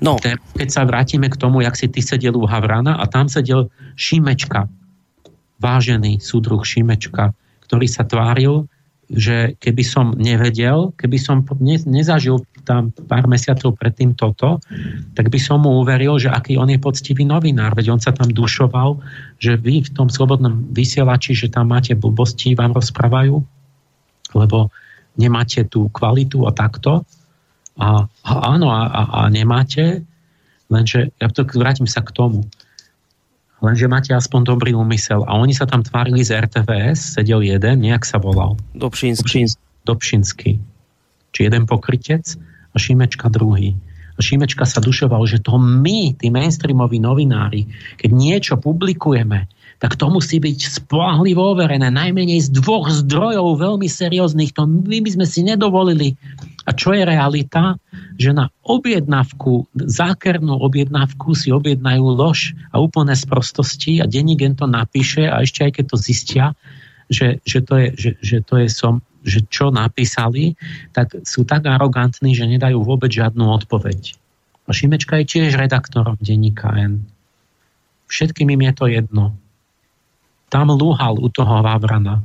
[0.00, 0.16] No.
[0.56, 4.70] Keď sa vrátime k tomu, jak si ty sedel u Havrana a tam sedel Šimečka,
[5.60, 7.36] vážený súdruh Šimečka,
[7.68, 8.64] ktorý sa tváril,
[9.10, 14.60] že keby som nevedel, keby som ne, nezažil tam pár mesiacov predtým toto,
[15.16, 17.74] tak by som mu uveril, že aký on je poctivý novinár.
[17.74, 19.00] Veď on sa tam dušoval,
[19.40, 23.42] že vy v tom slobodnom vysielači, že tam máte blbosti, vám rozprávajú,
[24.36, 24.70] lebo
[25.18, 27.02] nemáte tú kvalitu a takto.
[27.80, 30.04] A, a áno, a, a, a nemáte,
[30.68, 32.44] lenže, ja to vrátim sa k tomu,
[33.60, 35.24] lenže máte aspoň dobrý úmysel.
[35.28, 38.56] A oni sa tam tvárili z RTVS, sedel jeden, nejak sa volal.
[38.76, 39.48] Dobšinský.
[39.84, 40.60] Dobšinský.
[41.30, 42.36] Či jeden pokrytec
[42.70, 43.76] a Šimečka druhý.
[44.16, 49.48] A Šimečka sa dušoval, že to my, tí mainstreamoví novinári, keď niečo publikujeme,
[49.80, 54.52] tak to musí byť spolahlivo overené, najmenej z dvoch zdrojov veľmi serióznych.
[54.60, 56.20] To my by sme si nedovolili.
[56.68, 57.80] A čo je realita?
[58.20, 64.68] Že na objednávku, zákernú objednávku si objednajú lož a úplné sprostosti a denní gen to
[64.68, 66.44] napíše a ešte aj keď to zistia,
[67.08, 70.56] že, že, to, je, že, že to je som, že čo napísali,
[70.96, 74.16] tak sú tak arogantní, že nedajú vôbec žiadnu odpoveď.
[74.64, 77.04] A Šimečka je tiež redaktorom denníka N.
[78.08, 79.36] Všetkým im je to jedno
[80.50, 82.18] tam lúhal u toho Vavrana.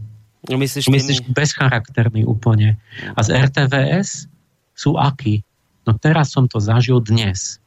[0.49, 2.81] No myslíš, myslíš bezcharakterný úplne.
[3.13, 4.25] A z RTVS
[4.73, 5.45] sú akí?
[5.85, 7.61] No teraz som to zažil dnes.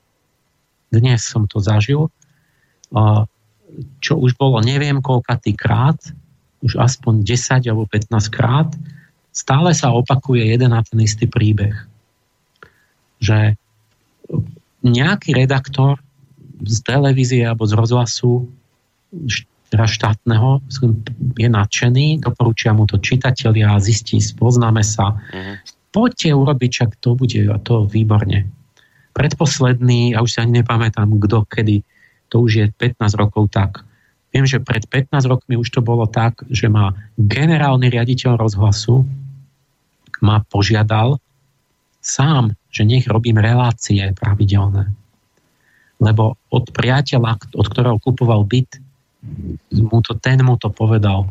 [0.91, 2.11] Dnes som to zažil.
[4.03, 5.99] Čo už bolo neviem koľkatý krát,
[6.59, 8.71] už aspoň 10 alebo 15 krát,
[9.39, 11.79] stále sa opakuje jeden a ten istý príbeh.
[13.23, 13.55] Že
[14.83, 16.03] nejaký redaktor
[16.67, 18.51] z televízie alebo z rozhlasu
[19.69, 20.65] teda štátneho,
[21.37, 25.13] je nadšený, doporučia mu to čitatelia, zistí, poznáme sa.
[25.13, 25.55] Uh-huh.
[25.93, 28.49] Poďte urobiť, čak to bude a to výborne.
[29.13, 31.85] Predposledný, ja už sa ani nepamätám, kto kedy,
[32.33, 33.85] to už je 15 rokov tak.
[34.33, 39.05] Viem, že pred 15 rokmi už to bolo tak, že ma generálny riaditeľ rozhlasu
[40.25, 41.21] ma požiadal
[41.99, 44.91] sám, že nech robím relácie pravidelné.
[45.99, 48.79] Lebo od priateľa, od ktorého kupoval byt,
[49.75, 51.27] mu to, ten mu to povedal.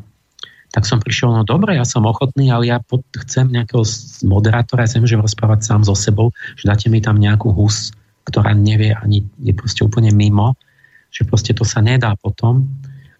[0.75, 3.87] Tak som prišiel, no dobre, ja som ochotný, ale ja pod, chcem nejakého
[4.27, 7.95] moderátora, ja sa môžem rozprávať sám so sebou, že dáte mi tam nejakú hus,
[8.27, 10.59] ktorá nevie ani, je proste úplne mimo,
[11.07, 12.67] že proste to sa nedá potom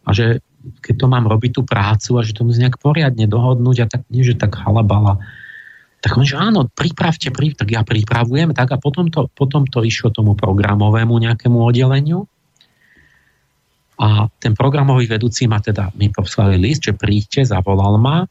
[0.04, 0.44] a že
[0.84, 4.04] keď to mám robiť tú prácu a že to musí nejak poriadne dohodnúť a tak
[4.12, 5.24] nie, že tak halabala.
[5.98, 9.82] Tak on že áno, pripravte, pri, tak ja pripravujem, tak a potom to, potom to
[9.82, 12.30] išlo tomu programovému nejakému oddeleniu
[13.98, 18.30] a ten programový vedúci ma teda, mi poslali list, že príďte, zavolal ma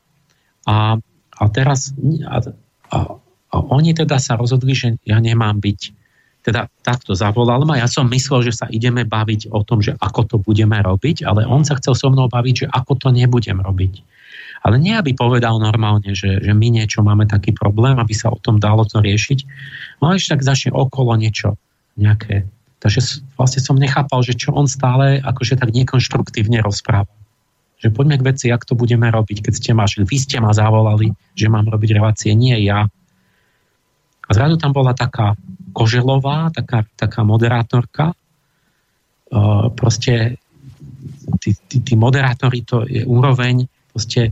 [0.63, 0.95] a,
[1.35, 1.91] a teraz
[2.23, 2.39] a,
[2.95, 2.99] a,
[3.51, 6.07] a oni teda sa rozhodli, že ja nemám byť
[6.47, 7.83] teda takto zavolal ma.
[7.83, 11.43] Ja som myslel, že sa ideme baviť o tom, že ako to budeme robiť, ale
[11.43, 14.07] on sa chcel so mnou baviť, že ako to nebudem robiť.
[14.67, 18.39] Ale nie, aby povedal normálne, že, že my niečo máme taký problém, aby sa o
[18.43, 19.39] tom dalo to riešiť.
[20.03, 21.55] No ešte tak začne okolo niečo,
[21.95, 27.11] nejaké Takže vlastne som nechápal, že čo on stále akože tak nekonštruktívne rozpráva.
[27.81, 30.53] Že poďme k veci, jak to budeme robiť, keď ste ma, že vy ste ma
[30.53, 32.87] zavolali, že mám robiť relácie, nie ja.
[34.27, 35.35] A zrazu tam bola taká
[35.73, 38.15] koželová, taká, taká moderátorka.
[39.27, 40.39] Uh, proste
[41.43, 44.31] tí, tí, tí moderátori, to je úroveň proste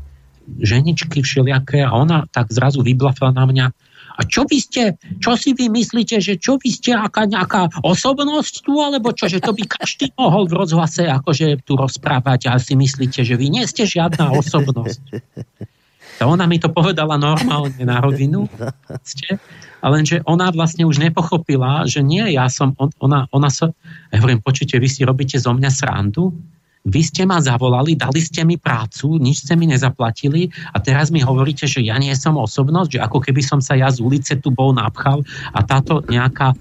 [0.60, 3.66] ženičky všelijaké a ona tak zrazu vyblafila na mňa,
[4.14, 8.62] a čo vy ste, čo si vy myslíte, že čo vy ste, aká nejaká osobnosť
[8.62, 12.78] tu, alebo čo, že to by každý mohol v rozhlase akože tu rozprávať a si
[12.78, 15.02] myslíte, že vy nie ste žiadna osobnosť.
[16.23, 18.47] A ona mi to povedala normálne na rovinu,
[19.02, 19.42] ste,
[19.82, 22.70] ale lenže ona vlastne už nepochopila, že nie, ja som,
[23.02, 23.74] ona, ona sa,
[24.14, 26.31] ja hovorím, počujte, vy si robíte zo mňa srandu,
[26.84, 31.24] vy ste ma zavolali, dali ste mi prácu, nič ste mi nezaplatili a teraz mi
[31.24, 34.52] hovoríte, že ja nie som osobnosť, že ako keby som sa ja z ulice tu
[34.52, 35.24] bol napchal
[35.56, 36.52] a táto nejaká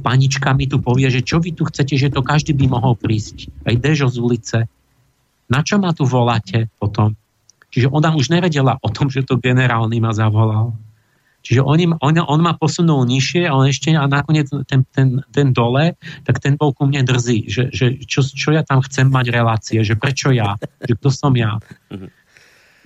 [0.00, 3.52] panička mi tu povie, že čo vy tu chcete, že to každý by mohol prísť.
[3.68, 4.58] Aj Dežo z ulice.
[5.52, 7.12] Na čo ma tu voláte potom?
[7.68, 10.72] Čiže ona už nevedela o tom, že to generálny ma zavolal.
[11.48, 15.48] Čiže on, on, on ma posunul nižšie a on ešte a nakoniec ten, ten, ten
[15.56, 15.96] dole,
[16.28, 19.80] tak ten bol ku mne drzý, že, že čo, čo ja tam chcem mať relácie,
[19.80, 21.56] že prečo ja, že kto som ja.
[21.88, 22.10] Mm-hmm.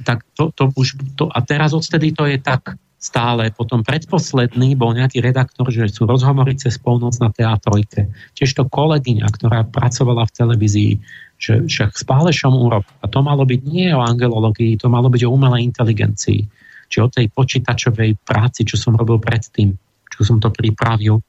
[0.07, 3.51] Tak to, to už, to, a teraz odtedy to je tak stále.
[3.51, 8.15] Potom predposledný bol nejaký redaktor, že sú rozhovory cez polnoc na teatrojke.
[8.39, 10.93] Tiež to kolegyňa, ktorá pracovala v televízii,
[11.35, 12.87] že však s Pálešom úrob.
[13.03, 17.09] A to malo byť nie o angelológii, to malo byť o umelej inteligencii či o
[17.09, 19.73] tej počítačovej práci, čo som robil predtým,
[20.13, 21.25] čo som to pripravil.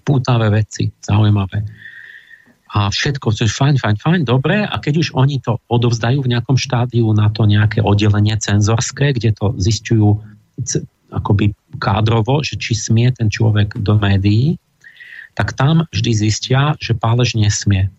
[0.00, 1.60] Pútavé veci, zaujímavé.
[2.72, 4.64] A všetko, čo je fajn, fajn, fajn, dobre.
[4.64, 9.36] A keď už oni to odovzdajú v nejakom štádiu na to nejaké oddelenie cenzorské, kde
[9.36, 10.24] to zistujú
[11.12, 14.56] akoby kádrovo, že či smie ten človek do médií,
[15.36, 17.92] tak tam vždy zistia, že pálež nesmie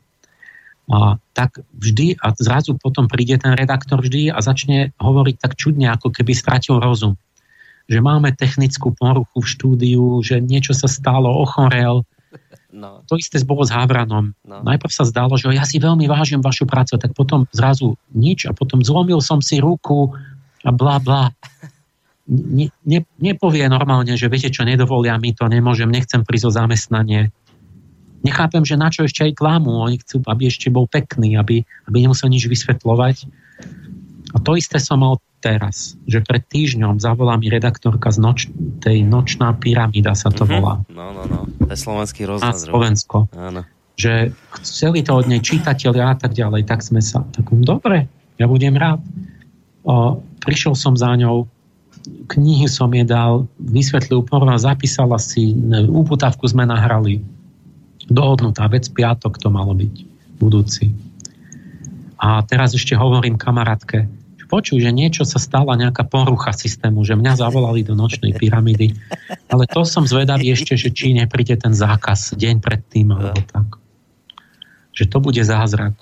[0.92, 5.88] a tak vždy a zrazu potom príde ten redaktor vždy a začne hovoriť tak čudne,
[5.96, 7.16] ako keby stratil rozum.
[7.88, 12.04] Že máme technickú poruchu v štúdiu, že niečo sa stalo, ochorel.
[12.74, 13.06] No.
[13.06, 14.34] To isté bolo s Havranom.
[14.42, 14.66] No.
[14.66, 18.52] Najprv sa zdalo, že ja si veľmi vážim vašu prácu, tak potom zrazu nič a
[18.58, 20.10] potom zlomil som si ruku
[20.66, 21.30] a bla bla.
[22.26, 27.30] Ne, ne, nepovie normálne, že viete čo, nedovolia mi to, nemôžem, nechcem prísť o zamestnanie
[28.24, 29.84] nechápem, že na čo ešte aj klamu.
[29.84, 33.28] Oni chcú, aby ešte bol pekný, aby, aby nemusel nič vysvetľovať.
[34.34, 38.40] A to isté som mal teraz, že pred týždňom zavolá mi redaktorka z noč,
[38.80, 40.56] tej Nočná pyramída sa to mm-hmm.
[40.56, 40.74] volá.
[40.88, 41.40] No, no, no.
[41.68, 42.56] To je slovenský rozhľad.
[42.56, 43.18] Na Slovensko.
[43.36, 43.62] Áno.
[44.00, 48.48] Že chceli to od nej čitatelia a tak ďalej, tak sme sa, tak dobre, ja
[48.50, 49.04] budem rád.
[49.84, 51.46] O, prišiel som za ňou,
[52.32, 55.54] knihy som jej dal, vysvetlil, porno, zapísala si,
[55.92, 57.22] úputavku sme nahrali,
[58.14, 59.94] dohodnutá vec, piatok to malo byť,
[60.38, 60.94] budúci.
[62.22, 64.08] A teraz ešte hovorím kamarátke,
[64.54, 68.94] počuj, že niečo sa stala, nejaká porucha systému, že mňa zavolali do nočnej pyramidy,
[69.50, 73.82] ale to som zvedavý ešte, že či nepríde ten zákaz deň predtým, alebo tak.
[74.94, 75.98] Že to bude zázrak.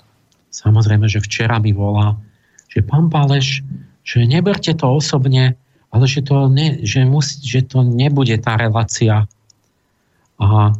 [0.52, 2.20] Samozrejme, že včera mi volá,
[2.68, 3.64] že pán Páleš,
[4.04, 5.56] že neberte to osobne,
[5.88, 9.24] ale že to, ne, že, musí, že to nebude tá relácia.
[10.36, 10.76] A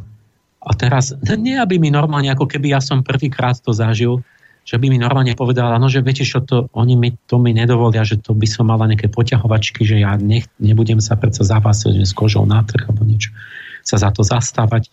[0.63, 4.23] a teraz, nie aby mi normálne, ako keby ja som prvýkrát to zažil,
[4.63, 8.07] že by mi normálne povedala, no že viete čo, to, oni mi, to mi nedovolia,
[8.07, 11.83] že to by som mala nejaké poťahovačky, že ja nech, nebudem sa predsa za vás
[11.83, 13.35] s kožou na trh alebo niečo
[13.83, 14.87] sa za to zastávať.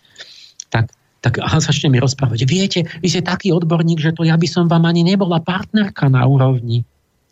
[0.75, 0.91] Tak,
[1.23, 4.67] tak a začne mi rozprávať, viete, vy ste taký odborník, že to ja by som
[4.67, 6.83] vám ani nebola partnerka na úrovni.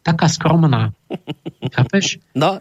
[0.07, 0.95] taká skromná.
[1.73, 2.19] Chápeš?
[2.35, 2.61] No.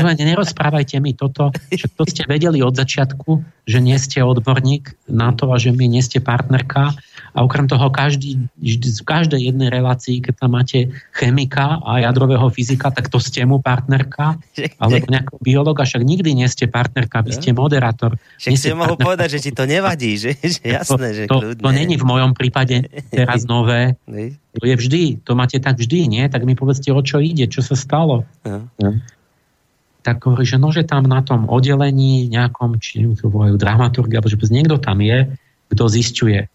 [0.00, 5.50] Nerozprávajte mi toto, že to ste vedeli od začiatku, že nie ste odborník na to
[5.52, 6.96] a že my nie ste partnerka
[7.32, 12.92] a okrem toho každý, v každej jednej relácii, keď tam máte chemika a jadrového fyzika,
[12.92, 14.36] tak to ste mu partnerka,
[14.76, 18.20] alebo nejakého biologa, však nikdy nie ste partnerka, vy ste moderátor.
[18.36, 21.68] Však si mohol povedať, že ti to nevadí, že, že jasné, že to, to, to
[21.72, 23.96] není v mojom prípade teraz nové.
[24.60, 26.24] To je vždy, to máte tak vždy, nie?
[26.28, 28.28] Tak mi povedzte, o čo ide, čo sa stalo.
[28.44, 28.60] Ja.
[30.04, 34.28] Tak hovorí, že no, že tam na tom oddelení nejakom, či to volajú dramaturgi, alebo
[34.28, 35.32] že niekto tam je,
[35.72, 36.52] kto zistuje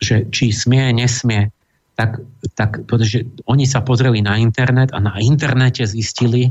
[0.00, 1.52] že či smie, nesmie,
[1.94, 2.24] tak,
[2.56, 6.48] tak pretože oni sa pozreli na internet a na internete zistili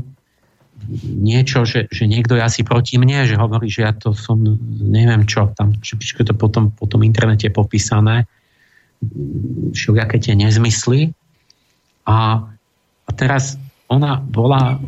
[1.04, 4.40] niečo, že, že niekto je asi proti mne, že hovorí, že ja to som,
[4.80, 8.24] neviem čo, tam či to potom po tom internete popísané,
[9.76, 11.12] všelijaké tie nezmysly.
[12.08, 12.48] A,
[13.04, 13.60] a teraz
[13.92, 14.80] ona bola,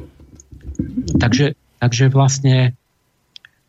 [1.20, 2.72] takže, takže vlastne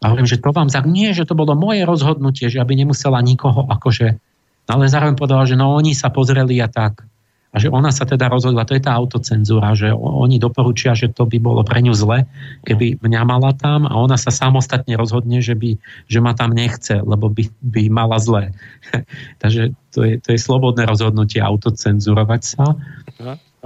[0.03, 0.83] a hovorím, že to vám za...
[0.83, 4.19] Nie, že to bolo moje rozhodnutie, že aby nemusela nikoho akože...
[4.67, 7.07] Ale zároveň povedala, že no oni sa pozreli a tak.
[7.53, 11.29] A že ona sa teda rozhodla, to je tá autocenzúra, že oni doporučia, že to
[11.29, 12.25] by bolo pre ňu zle,
[12.65, 15.77] keby mňa mala tam a ona sa samostatne rozhodne, že, by,
[16.09, 18.57] že ma tam nechce, lebo by, by mala zle.
[19.43, 22.73] Takže to je, to je slobodné rozhodnutie autocenzurovať sa.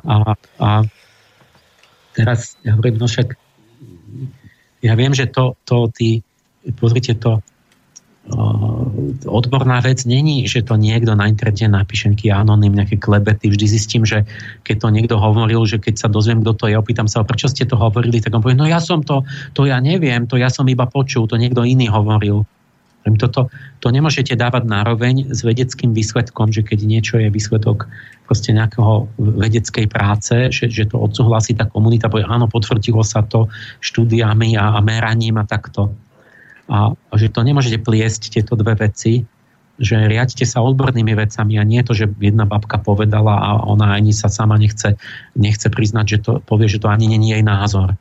[0.04, 0.70] A, a
[2.12, 3.40] teraz ja hovorím, no však
[4.84, 6.27] ja viem, že to, to tí
[6.76, 7.40] pozrite to,
[9.28, 13.48] odborná vec není, že to niekto na internete napíše nejaký anonym, nejaké klebety.
[13.48, 14.28] Vždy zistím, že
[14.68, 17.64] keď to niekto hovoril, že keď sa dozviem, kto to je, opýtam sa, prečo ste
[17.64, 19.24] to hovorili, tak on povie, no ja som to,
[19.56, 22.44] to ja neviem, to ja som iba počul, to niekto iný hovoril.
[23.08, 23.48] Toto,
[23.80, 27.88] to nemôžete dávať nároveň s vedeckým výsledkom, že keď niečo je výsledok
[28.28, 33.48] proste nejakého vedeckej práce, že, že to odsúhlasí tá komunita, povie, áno, potvrdilo sa to
[33.80, 35.96] štúdiami a, a meraním a takto
[36.68, 39.24] a že to nemôžete pliesť tieto dve veci,
[39.78, 44.10] že riadite sa odbornými vecami a nie to, že jedna babka povedala a ona ani
[44.10, 44.98] sa sama nechce,
[45.38, 47.94] nechce priznať, že to povie, že to ani není jej názor.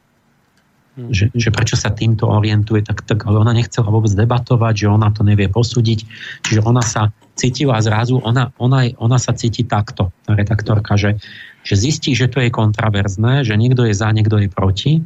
[0.97, 1.13] Hmm.
[1.13, 5.13] Že, že prečo sa týmto orientuje, tak, tak ale ona nechcela vôbec debatovať, že ona
[5.13, 6.09] to nevie posúdiť.
[6.49, 11.21] Čiže ona sa cítila zrazu, ona, ona, ona sa cíti takto, tá redaktorka, že,
[11.61, 15.05] že zistí, že to je kontraverzné, že niekto je za, niekto je proti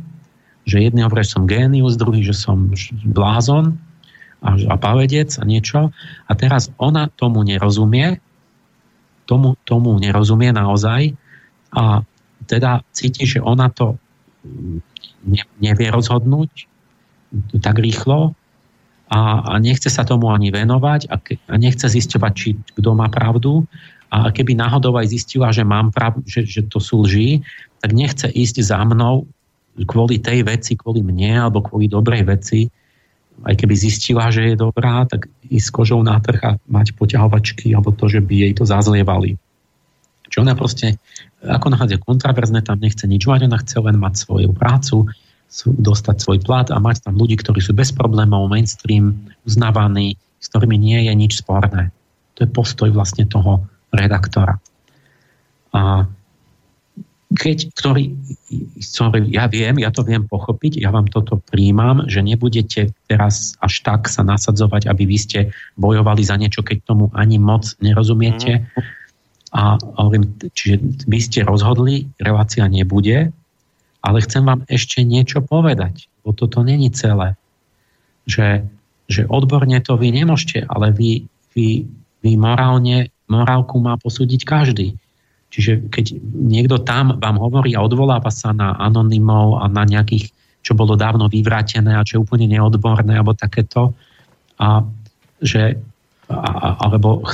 [0.64, 2.70] že jedný hovorí, že som génius, druhý, že som
[3.06, 3.78] blázon
[4.44, 5.92] a, a pavedec a niečo.
[6.28, 8.20] A teraz ona tomu nerozumie,
[9.24, 11.14] tomu, tomu nerozumie naozaj
[11.72, 12.02] a
[12.50, 13.94] teda cíti, že ona to
[15.22, 16.70] ne, nevie rozhodnúť
[17.62, 18.34] tak rýchlo
[19.10, 22.48] a, a nechce sa tomu ani venovať a, ke, a nechce zisťovať, či
[22.78, 23.66] kto má pravdu.
[24.10, 27.46] A keby náhodou aj zistila, že mám pravdu, že, že to sú lži,
[27.78, 29.30] tak nechce ísť za mnou
[29.86, 32.68] kvôli tej veci, kvôli mne alebo kvôli dobrej veci,
[33.40, 37.72] aj keby zistila, že je dobrá, tak ísť s kožou na trh a mať poťahovačky
[37.72, 39.40] alebo to, že by jej to zazlievali.
[40.28, 41.00] Čiže ona proste,
[41.42, 45.10] ako náhle kontraverzne, tam nechce nič mať, ona chce len mať svoju prácu,
[45.66, 50.78] dostať svoj plat a mať tam ľudí, ktorí sú bez problémov, mainstream, uznávaní, s ktorými
[50.78, 51.90] nie je nič sporné.
[52.38, 54.62] To je postoj vlastne toho redaktora.
[55.74, 56.06] A
[57.30, 58.10] keď, ktorý,
[58.74, 63.86] ktorý, ja viem, ja to viem pochopiť, ja vám toto príjmam, že nebudete teraz až
[63.86, 65.40] tak sa nasadzovať, aby vy ste
[65.78, 68.66] bojovali za niečo, keď tomu ani moc nerozumiete.
[69.54, 73.30] A hovorím, čiže vy ste rozhodli, relácia nebude,
[74.02, 77.38] ale chcem vám ešte niečo povedať, bo toto není celé.
[78.26, 78.66] Že,
[79.06, 81.86] že odborne to vy nemôžete, ale vy, vy,
[82.26, 84.98] vy morálne, morálku má posúdiť každý
[85.50, 90.30] Čiže keď niekto tam vám hovorí a odvoláva sa na anonymov a na nejakých,
[90.62, 93.98] čo bolo dávno vyvrátené a čo je úplne neodborné alebo takéto,
[94.62, 94.86] a
[95.42, 95.74] že,
[96.30, 96.50] a,
[96.86, 97.26] alebo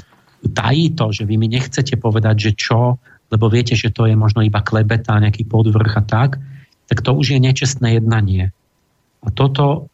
[0.49, 2.97] tají to, že vy mi nechcete povedať, že čo,
[3.28, 6.41] lebo viete, že to je možno iba klebeta, nejaký podvrh a tak,
[6.86, 8.55] tak to už je nečestné jednanie.
[9.27, 9.91] A toto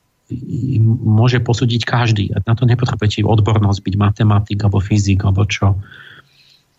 [1.03, 2.33] môže posúdiť každý.
[2.47, 5.77] Na to nepotrebujete odbornosť byť matematik alebo fyzik alebo čo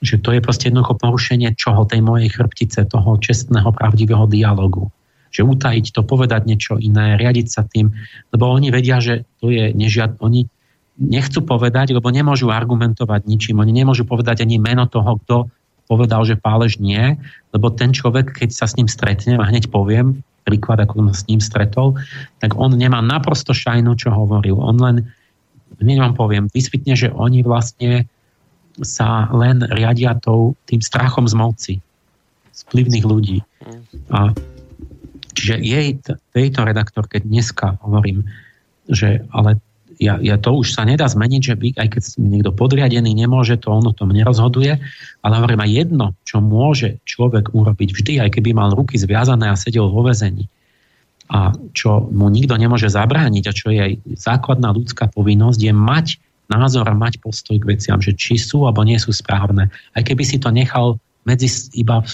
[0.04, 4.92] že to je proste jednoducho porušenie čoho tej mojej chrbtice, toho čestného, pravdivého dialogu.
[5.32, 7.96] Že utajiť to, povedať niečo iné, riadiť sa tým,
[8.36, 10.20] lebo oni vedia, že to je nežiad...
[10.20, 10.52] Oni
[11.00, 13.58] nechcú povedať, lebo nemôžu argumentovať ničím.
[13.64, 15.36] Oni nemôžu povedať ani meno toho, kto
[15.90, 17.18] povedal, že pálež nie,
[17.50, 21.28] lebo ten človek, keď sa s ním stretnem a hneď poviem, príklad, ako som s
[21.32, 21.96] ním stretol,
[22.44, 24.60] tak on nemá naprosto šajnu, čo hovoril.
[24.60, 25.08] On len,
[25.80, 28.06] hneď vám poviem, vysvetne, že oni vlastne
[28.82, 31.74] sa len riadia tou, tým strachom z moci
[32.54, 33.38] z vplyvných ľudí.
[34.14, 34.34] A
[35.34, 35.98] čiže jej,
[36.34, 38.30] tejto redaktorke dneska hovorím,
[38.90, 39.58] že ale
[40.02, 43.70] ja, ja to už sa nedá zmeniť, že by, aj keď niekto podriadený nemôže, to
[43.70, 44.82] ono tom nerozhoduje,
[45.22, 49.58] ale hovorím aj jedno, čo môže človek urobiť vždy, aj keby mal ruky zviazané a
[49.58, 50.50] sedel vo vezení
[51.32, 56.08] a čo mu nikto nemôže zabrániť a čo je aj základná ľudská povinnosť, je mať
[56.54, 59.74] názor a mať postoj k veciam, že či sú alebo nie sú správne.
[59.98, 62.06] Aj keby si to nechal medzi, iba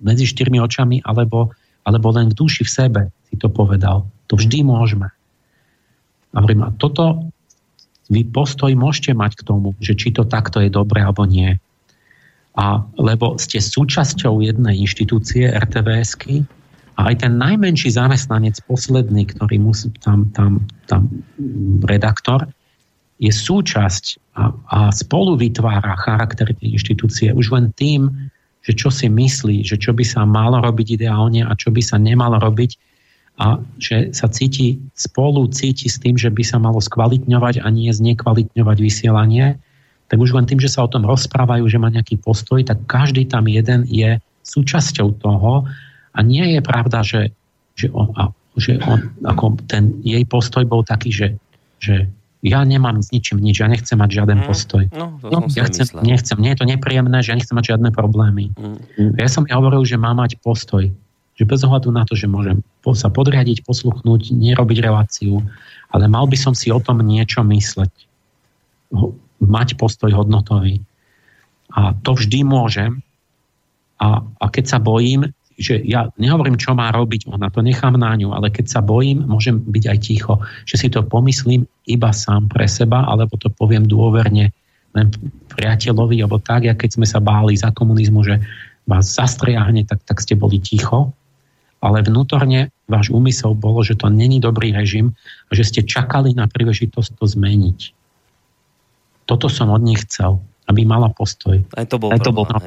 [0.00, 1.52] medzi štyrmi očami alebo,
[1.86, 4.08] alebo len v duši v sebe si to povedal.
[4.32, 5.12] To vždy môžeme.
[6.30, 7.30] A hovorím, a toto
[8.10, 11.58] vy postoj môžete mať k tomu, že či to takto je dobre alebo nie.
[12.58, 16.42] A lebo ste súčasťou jednej inštitúcie RTVSky
[16.98, 21.06] a aj ten najmenší zamestnanec, posledný, ktorý musí tam, tam, tam
[21.86, 22.50] redaktor,
[23.20, 28.08] je súčasť a, a spolu vytvára charakter tej inštitúcie už len tým,
[28.64, 32.00] že čo si myslí, že čo by sa malo robiť ideálne a čo by sa
[32.00, 32.80] nemalo robiť
[33.40, 37.88] a že sa cíti spolu, cíti s tým, že by sa malo skvalitňovať a nie
[37.88, 39.56] znekvalitňovať vysielanie,
[40.12, 43.24] tak už len tým, že sa o tom rozprávajú, že má nejaký postoj, tak každý
[43.24, 45.64] tam jeden je súčasťou toho
[46.12, 47.32] a nie je pravda, že,
[47.76, 48.28] že, on, a,
[48.60, 51.28] že on, ako ten jej postoj bol taký, že,
[51.80, 54.84] že ja nemám s ničím nič, ja nechcem mať žiaden mm, postoj.
[54.96, 57.90] No, to no, ja chcem, nechcem, nie je to nepríjemné, že ja nechcem mať žiadne
[57.92, 58.52] problémy.
[58.56, 59.20] Mm.
[59.20, 60.88] Ja som ja hovoril, že má mať postoj
[61.40, 62.60] že bez ohľadu na to, že môžem
[62.92, 65.40] sa podriadiť, posluchnúť, nerobiť reláciu,
[65.88, 67.88] ale mal by som si o tom niečo mysleť.
[69.40, 70.84] Mať postoj hodnotový.
[71.72, 73.00] A to vždy môžem.
[73.96, 78.16] A, a keď sa bojím, že ja nehovorím, čo má robiť ona, to nechám na
[78.16, 82.48] ňu, ale keď sa bojím, môžem byť aj ticho, že si to pomyslím iba sám
[82.48, 84.56] pre seba, alebo to poviem dôverne
[84.96, 85.06] len
[85.52, 88.40] priateľovi, alebo tak, ja keď sme sa báli za komunizmu, že
[88.88, 91.12] vás zastriahne, tak, tak ste boli ticho
[91.80, 95.16] ale vnútorne váš úmysel bolo, že to není dobrý režim
[95.48, 97.96] a že ste čakali na príležitosť to zmeniť.
[99.24, 101.64] Toto som od nich chcel, aby mala postoj.
[101.72, 102.60] Aj to bol, Aj to bol no.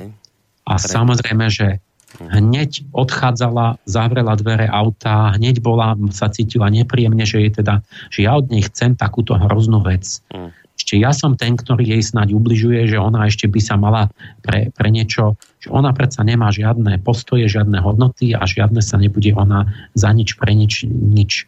[0.65, 0.89] A Pre...
[0.89, 1.77] samozrejme, že
[2.19, 7.81] hneď odchádzala, zavrela dvere auta, hneď bola, sa cítila nepríjemne, že, je teda,
[8.13, 10.21] že ja od nej chcem takúto hroznú vec.
[10.29, 14.11] Mm ešte ja som ten, ktorý jej snáď ubližuje, že ona ešte by sa mala
[14.43, 19.31] pre, pre niečo, že ona predsa nemá žiadne postoje, žiadne hodnoty a žiadne sa nebude
[19.31, 21.47] ona za nič pre nič, nič.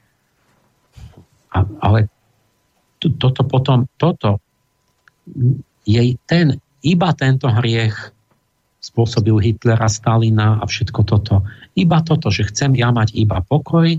[1.51, 2.07] A, ale
[3.03, 4.39] to, toto potom, toto
[5.83, 8.14] jej ten, iba tento hriech
[8.85, 11.41] spôsobil Hitlera, Stalina a všetko toto.
[11.73, 13.97] Iba toto, že chcem ja mať iba pokoj,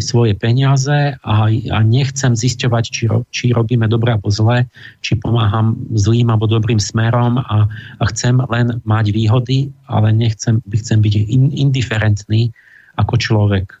[0.00, 4.64] svoje peniaze a, a nechcem zisťovať, či, ro, či robíme dobre alebo zle,
[5.04, 7.68] či pomáham zlým alebo dobrým smerom a,
[8.00, 12.56] a chcem len mať výhody, ale nechcem, chcem byť in, indiferentný
[12.96, 13.76] ako človek.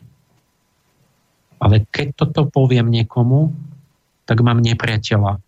[1.64, 3.54] Ale keď toto poviem niekomu,
[4.28, 5.40] tak mám nepriateľa.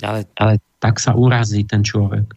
[0.00, 2.32] Ale, ale tak sa urazí ten človek.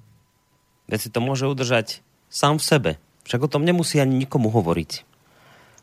[0.91, 2.91] Veď si to môže udržať sám v sebe.
[3.23, 5.07] Však o tom nemusí ani nikomu hovoriť.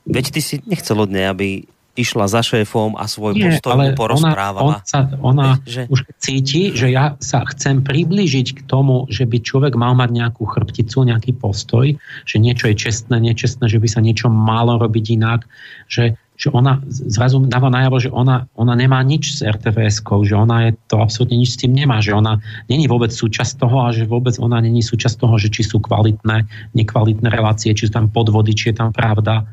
[0.04, 1.64] Veď ty si nechcel od nej, aby
[1.98, 4.62] išla za šéfom a svoj Nie, postoj mu porozprávala.
[4.62, 5.90] Ona, on sa, ona že...
[5.90, 10.46] už cíti, že ja sa chcem priblížiť k tomu, že by človek mal mať nejakú
[10.46, 11.90] chrbticu, nejaký postoj,
[12.24, 15.44] že niečo je čestné, nečestné, že by sa niečo malo robiť inak,
[15.90, 20.72] že, že ona zrazu dáva najavo, že ona, ona nemá nič s RTVS-kou, že ona
[20.72, 24.08] je to absolútne nič s tým nemá, že ona není vôbec súčasť toho a že
[24.08, 28.56] vôbec ona není súčasť toho, že či sú kvalitné, nekvalitné relácie, či sú tam podvody,
[28.56, 29.44] či je tam pravda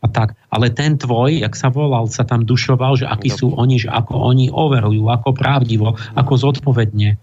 [0.00, 0.32] a tak.
[0.48, 4.16] Ale ten tvoj, jak sa volal, sa tam dušoval, že akí sú oni, že ako
[4.32, 7.20] oni overujú, ako pravdivo, ako zodpovedne.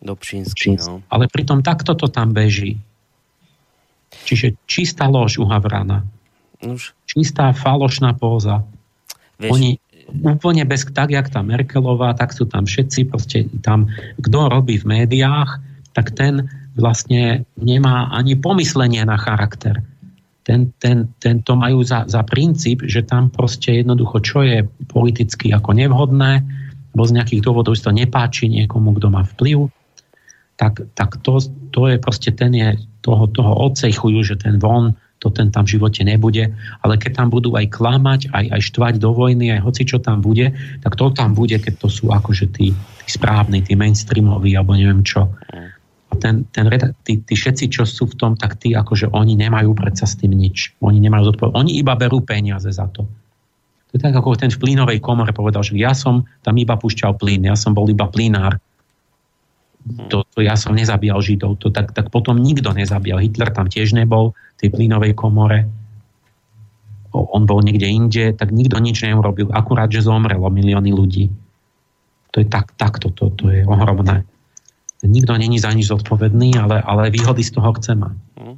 [0.00, 1.04] Dobšínsky, no.
[1.12, 2.80] Ale pritom takto to tam beží.
[4.24, 6.08] Čiže čistá lož u Havrana.
[6.60, 6.92] Už.
[7.08, 8.64] Čistá falošná póza.
[9.40, 9.70] Vieš, oni
[10.26, 13.88] úplne bez, tak jak tá Merkelová, tak sú tam všetci, proste tam,
[14.20, 15.62] kto robí v médiách,
[15.96, 19.82] tak ten vlastne nemá ani pomyslenie na charakter
[20.50, 25.54] ten, ten, ten to majú za, za princíp, že tam proste jednoducho, čo je politicky
[25.54, 26.42] ako nevhodné,
[26.90, 29.70] alebo z nejakých dôvodov si to nepáči niekomu, kto má vplyv,
[30.58, 31.38] tak, tak to,
[31.70, 35.76] to je proste ten je, toho, toho odsechujú, že ten von, to ten tam v
[35.76, 36.48] živote nebude,
[36.80, 40.24] ale keď tam budú aj klamať, aj, aj štvať do vojny, aj hoci čo tam
[40.24, 44.72] bude, tak to tam bude, keď to sú akože tí, tí správni, tí mainstreamoví, alebo
[44.72, 45.28] neviem čo.
[46.10, 46.66] A ten, ten,
[47.06, 50.34] tí, tí všetci, čo sú v tom, tak tí akože oni nemajú predsa s tým
[50.34, 50.74] nič.
[50.82, 51.54] Oni nemajú zodpovedať.
[51.54, 53.06] Oni iba berú peniaze za to.
[53.90, 57.18] To je tak, ako ten v plynovej komore povedal, že ja som tam iba púšťal
[57.18, 58.58] plyn, ja som bol iba plynár.
[60.12, 63.24] To, to ja som nezabíjal Židov, to, tak, tak potom nikto nezabíjal.
[63.24, 65.66] Hitler tam tiež nebol v tej plynovej komore.
[67.10, 69.50] On bol niekde inde, tak nikto nič neurobil.
[69.50, 71.26] Akurát, že zomrelo milióny ľudí.
[72.30, 74.22] To je tak, takto, to, to je ohromné.
[75.00, 78.16] Nikto není za nič zodpovedný, ale, ale výhody z toho chce mať.
[78.36, 78.54] Mhm.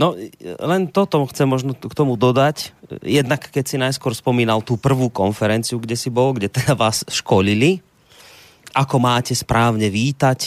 [0.00, 2.72] No, len toto chcem možno k tomu dodať.
[3.04, 7.84] Jednak, keď si najskôr spomínal tú prvú konferenciu, kde si bol, kde teda vás školili,
[8.72, 10.40] ako máte správne vítať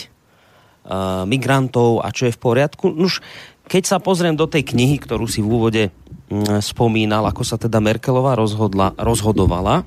[0.85, 2.93] uh, migrantov a čo je v poriadku.
[2.93, 3.21] Nuž,
[3.65, 5.83] keď sa pozriem do tej knihy, ktorú si v úvode
[6.29, 9.85] um, spomínal, ako sa teda Merkelová rozhodla, rozhodovala,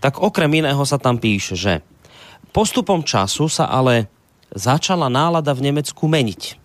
[0.00, 1.80] tak okrem iného sa tam píše, že
[2.52, 4.06] postupom času sa ale
[4.52, 6.63] začala nálada v Nemecku meniť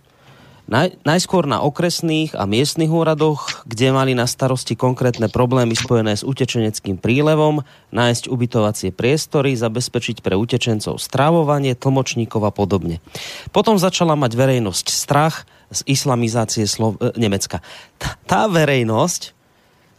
[0.69, 6.21] Naj, najskôr na okresných a miestnych úradoch, kde mali na starosti konkrétne problémy spojené s
[6.21, 13.01] utečeneckým prílevom, nájsť ubytovacie priestory, zabezpečiť pre utečencov strávovanie, tlmočníkov a podobne.
[13.49, 17.65] Potom začala mať verejnosť strach z islamizácie Slo- e, Nemecka.
[17.97, 19.33] Tá, tá verejnosť,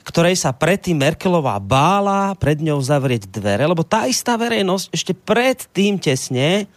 [0.07, 5.99] ktorej sa predtým Merkelová bála pred ňou zavrieť dvere, lebo tá istá verejnosť ešte predtým
[5.99, 6.71] tesne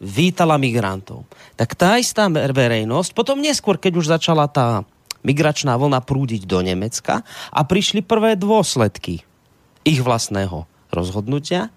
[0.00, 1.28] vítala migrantov.
[1.60, 4.88] Tak tá istá verejnosť, potom neskôr, keď už začala tá
[5.20, 7.20] migračná vlna prúdiť do Nemecka
[7.52, 9.20] a prišli prvé dôsledky
[9.84, 11.68] ich vlastného rozhodnutia,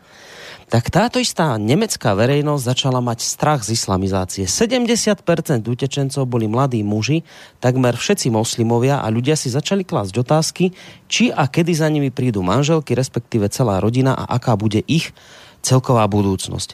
[0.72, 4.50] tak táto istá nemecká verejnosť začala mať strach z islamizácie.
[4.50, 5.22] 70%
[5.70, 7.22] utečencov boli mladí muži,
[7.62, 10.74] takmer všetci moslimovia a ľudia si začali klásť otázky,
[11.06, 15.14] či a kedy za nimi prídu manželky, respektíve celá rodina a aká bude ich
[15.62, 16.74] celková budúcnosť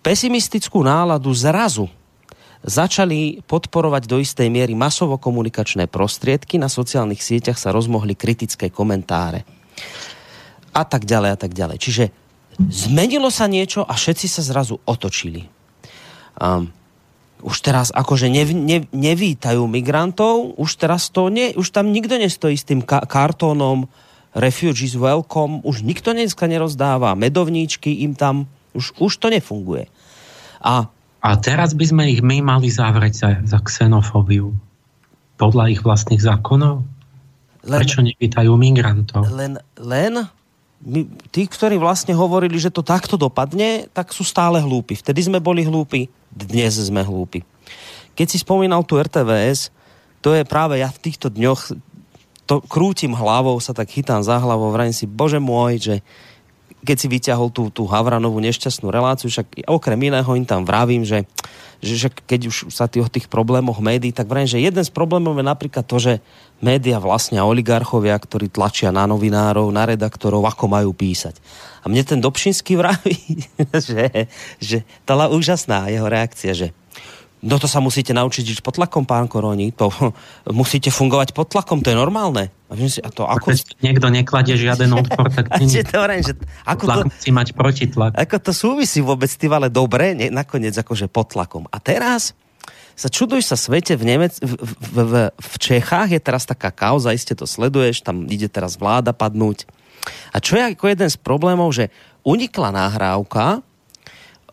[0.00, 1.88] pesimistickú náladu zrazu
[2.60, 9.48] začali podporovať do istej miery masovo-komunikačné prostriedky, na sociálnych sieťach sa rozmohli kritické komentáre.
[10.76, 11.78] A tak ďalej, a tak ďalej.
[11.80, 12.04] Čiže
[12.68, 15.48] zmenilo sa niečo a všetci sa zrazu otočili.
[16.36, 16.68] Um,
[17.40, 22.60] už teraz akože nev, ne, nevítajú migrantov, už teraz to nie, už tam nikto nestojí
[22.60, 23.88] s tým ka- kartónom
[24.36, 29.90] Refugees Welcome, už nikto dneska nerozdáva medovníčky im tam už, už to nefunguje.
[30.60, 30.86] A,
[31.20, 34.52] a teraz by sme ich my mali zavrieť za, za xenofóbiu.
[35.40, 36.84] Podľa ich vlastných zákonov?
[37.64, 39.28] Len, Prečo nevítajú migrantov?
[39.32, 40.12] Len, len
[40.80, 44.96] my, tí, ktorí vlastne hovorili, že to takto dopadne, tak sú stále hlúpi.
[44.96, 47.44] Vtedy sme boli hlúpi, dnes sme hlúpi.
[48.16, 49.72] Keď si spomínal tu RTVS,
[50.20, 51.76] to je práve ja v týchto dňoch
[52.44, 55.94] to krútim hlavou, sa tak chytám za hlavou, vrajím si, bože môj, že
[56.80, 61.28] keď si vyťahol tú, tú Havranovú nešťastnú reláciu, však okrem iného im tam vravím, že,
[61.84, 64.92] že, že keď už sa tí, o tých problémoch médií, tak vravím, že jeden z
[64.92, 66.12] problémov je napríklad to, že
[66.64, 71.36] média vlastnia oligarchovia, ktorí tlačia na novinárov, na redaktorov, ako majú písať.
[71.84, 73.44] A mne ten Dobšinský vraví,
[73.88, 76.68] že, že tá úžasná jeho reakcia, že
[77.40, 79.72] No to sa musíte naučiť žiť pod tlakom, pán Koroni.
[79.80, 79.88] To,
[80.60, 82.52] musíte fungovať pod tlakom, to je normálne.
[82.68, 83.56] A, si, a to ako...
[83.56, 86.36] Keď niekto nekladie žiaden odpor, tak nie, to, že
[86.68, 88.12] ako to, si mať protitlak.
[88.14, 91.64] Ako to súvisí vôbec, ty ale dobre, ne, nakoniec akože pod tlakom.
[91.72, 92.36] A teraz
[93.00, 97.16] sa čuduj sa svete v, Nemec, v, v, v, v Čechách je teraz taká kauza,
[97.16, 99.64] iste to sleduješ, tam ide teraz vláda padnúť.
[100.36, 101.88] A čo je ako jeden z problémov, že
[102.28, 103.64] unikla nahrávka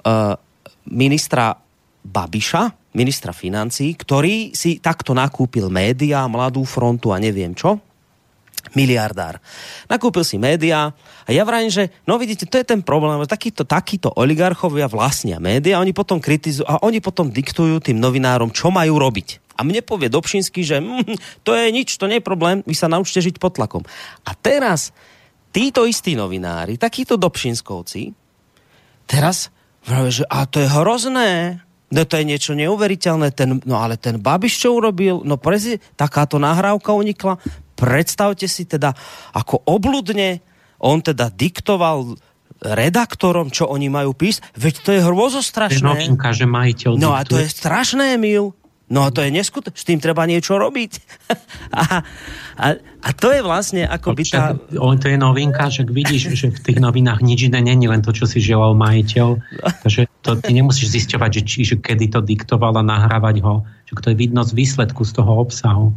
[0.07, 0.39] uh,
[0.87, 1.59] ministra
[2.07, 7.83] Babiša, ministra financí, ktorý si takto nakúpil média, Mladú frontu a neviem čo,
[8.71, 9.39] miliardár.
[9.87, 10.91] Nakúpil si médiá
[11.23, 15.39] a ja vrajím, že no vidíte, to je ten problém, že takýto, takýto oligarchovia vlastnia
[15.39, 19.43] médiá, oni potom kritizujú a oni potom diktujú tým novinárom, čo majú robiť.
[19.57, 22.91] A mne povie Dobšinský, že mm, to je nič, to nie je problém, vy sa
[22.91, 23.83] naučte žiť pod tlakom.
[24.25, 24.93] A teraz
[25.49, 28.13] títo istí novinári, takíto Dobšinskovci,
[29.09, 29.49] teraz
[29.81, 31.31] vravia, že a to je hrozné,
[31.87, 36.35] No to je niečo neuveriteľné, ten, no ale ten Babiš čo urobil, no prezi, takáto
[36.35, 37.39] nahrávka unikla,
[37.79, 38.91] predstavte si teda,
[39.31, 40.43] ako obludne
[40.83, 42.19] on teda diktoval
[42.59, 45.85] redaktorom, čo oni majú písať, veď to je hrozostrašné.
[45.85, 48.51] Novinka, že majiteľ No a to je strašné, Emil.
[48.87, 50.91] No to je neskutočné, s tým treba niečo robiť.
[51.75, 52.07] a,
[52.55, 54.55] a, a to je vlastne ako by tá...
[54.79, 58.15] O, to je novinka, že vidíš, že v tých novinách nič iné není, len to,
[58.15, 59.27] čo si želal majiteľ.
[59.83, 63.67] Takže to ty nemusíš zisťovať, že, či, že kedy to diktoval a nahrávať ho.
[63.91, 65.91] Že to je vidno z výsledku, z toho obsahu.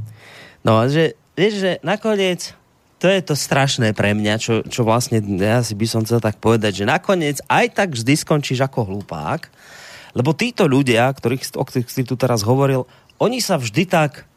[0.66, 2.58] No a že, vieš, že nakoniec
[3.00, 6.36] to je to strašné pre mňa, čo, čo vlastne ja si by som chcel tak
[6.36, 9.48] povedať, že nakoniec aj tak vždy skončíš ako hlupák,
[10.16, 12.86] lebo títo ľudia, ktorých, o ktorých si tu teraz hovoril,
[13.20, 14.30] oni sa vždy tak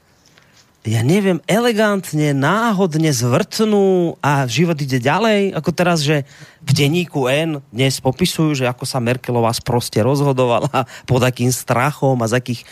[0.84, 6.27] ja neviem, elegantne, náhodne zvrtnú a život ide ďalej, ako teraz, že
[6.60, 12.27] v denníku N dnes popisujú, že ako sa Merkelová sproste rozhodovala, pod akým strachom a
[12.27, 12.66] z akých e,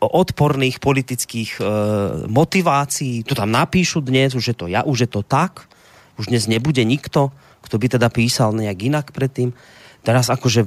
[0.00, 1.62] odporných politických e,
[2.32, 3.28] motivácií.
[3.28, 5.68] Tu tam napíšu dnes, už je to ja, už je to tak,
[6.16, 7.28] už dnes nebude nikto,
[7.60, 9.52] kto by teda písal nejak inak predtým.
[10.00, 10.64] Teraz akože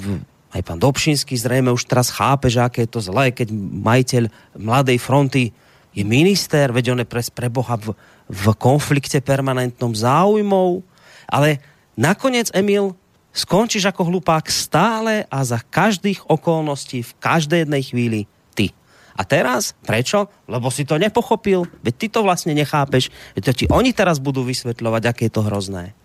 [0.55, 3.51] aj pán Dobšinský zrejme už teraz chápe, že aké je to zlé, keď
[3.83, 4.23] majiteľ
[4.55, 5.51] Mladej fronty
[5.91, 7.91] je minister, veď on je pre, pre Boha v,
[8.31, 10.85] v konflikte permanentnom záujmov,
[11.27, 11.59] ale
[11.99, 12.95] nakoniec, Emil,
[13.35, 18.19] skončíš ako hlupák stále a za každých okolností v každej jednej chvíli
[18.55, 18.71] ty.
[19.17, 20.29] A teraz, prečo?
[20.45, 24.45] Lebo si to nepochopil, veď ty to vlastne nechápeš, veď to ti oni teraz budú
[24.45, 25.97] vysvetľovať, aké je to hrozné.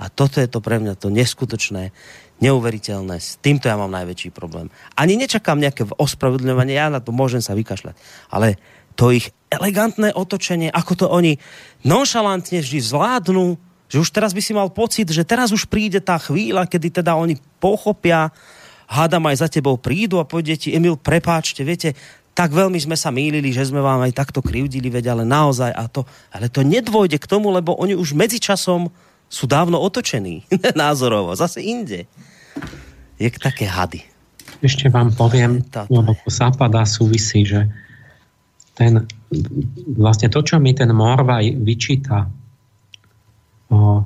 [0.00, 1.92] A toto je to pre mňa to neskutočné,
[2.40, 3.16] neuveriteľné.
[3.20, 4.72] S týmto ja mám najväčší problém.
[4.96, 7.94] Ani nečakám nejaké ospravedlňovanie, ja na to môžem sa vykašľať.
[8.32, 8.56] Ale
[8.96, 11.36] to ich elegantné otočenie, ako to oni
[11.84, 13.56] nonšalantne vždy zvládnu,
[13.90, 17.18] že už teraz by si mal pocit, že teraz už príde tá chvíľa, kedy teda
[17.18, 18.30] oni pochopia,
[18.86, 21.94] hádam aj za tebou prídu a povedie ti, Emil, prepáčte, viete,
[22.30, 25.84] tak veľmi sme sa mýlili, že sme vám aj takto krivdili, veď ale naozaj a
[25.90, 28.88] to, ale to nedvojde k tomu, lebo oni už medzičasom
[29.30, 30.46] sú dávno otočení
[30.78, 32.06] názorovo, zase inde.
[33.20, 34.00] Je také hady.
[34.60, 37.68] Ešte vám poviem, lebo to zapadá súvisí, že
[38.76, 39.04] ten,
[39.96, 42.28] vlastne to, čo mi ten Morvaj vyčíta,
[43.68, 44.04] o,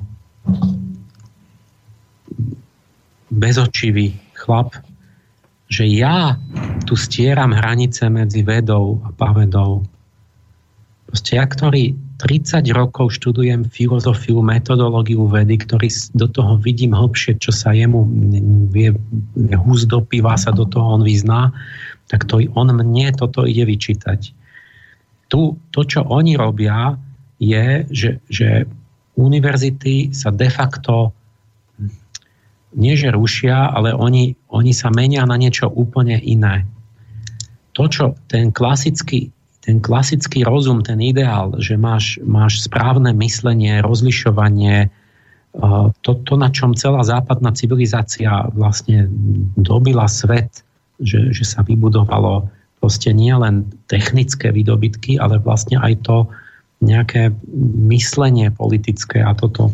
[3.31, 4.79] bezočivý chlap,
[5.67, 6.39] že ja
[6.85, 9.83] tu stieram hranice medzi vedou a pavedou.
[11.09, 17.51] Proste ja, ktorý 30 rokov študujem filozofiu, metodológiu vedy, ktorý do toho vidím hlbšie, čo
[17.51, 18.07] sa jemu
[18.71, 18.95] vie,
[19.59, 21.51] húz do piva sa do toho on vyzná,
[22.07, 24.45] tak to on mne toto ide vyčítať
[25.27, 26.95] tu to, čo oni robia,
[27.41, 28.63] je, že, že
[29.19, 31.11] univerzity sa de facto
[32.75, 36.67] nie že rušia, ale oni, oni sa menia na niečo úplne iné.
[37.75, 39.31] To, čo ten klasický,
[39.65, 46.53] ten klasický rozum, ten ideál, že máš, máš správne myslenie, rozlišovanie, eh, to, to, na
[46.53, 49.09] čom celá západná civilizácia vlastne
[49.57, 50.61] dobila svet,
[51.01, 56.29] že, že sa vybudovalo proste nie len technické výdobytky, ale vlastne aj to
[56.85, 57.33] nejaké
[57.89, 59.73] myslenie politické a toto,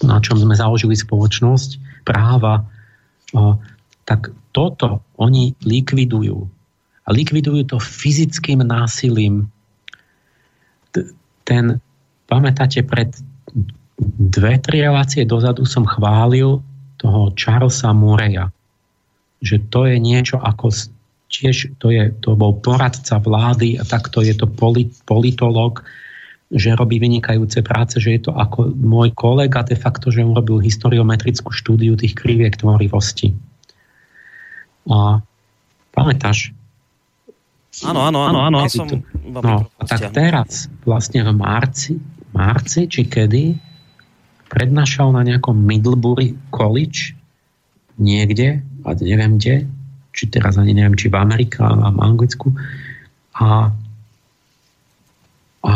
[0.00, 2.64] na čom sme založili spoločnosť, práva,
[4.08, 6.48] tak toto oni likvidujú.
[7.08, 9.48] Likvidujú to fyzickým násilím.
[11.48, 11.80] Ten,
[12.28, 13.16] pamätáte, pred
[14.18, 16.62] dve, tri relácie dozadu som chválil
[16.98, 18.52] toho Charlesa Mureya,
[19.42, 20.70] že to je niečo ako
[21.28, 25.84] tiež to, je, to bol poradca vlády a takto je to polit, politolog,
[26.48, 30.64] že robí vynikajúce práce, že je to ako môj kolega de facto, že on robil
[30.64, 33.36] historiometrickú štúdiu tých kriviek tvorivosti.
[34.88, 35.20] A
[35.92, 36.56] pamätáš?
[37.84, 38.58] Áno, áno, áno, áno.
[38.64, 42.00] Ja som no, tak teraz, vlastne v marci,
[42.34, 43.54] marci, či kedy,
[44.48, 47.12] prednášal na nejakom Middlebury College
[48.00, 49.68] niekde, a neviem kde,
[50.16, 52.50] či teraz ani neviem, či v Amerike a v Anglicku.
[53.38, 53.70] A,
[55.62, 55.74] a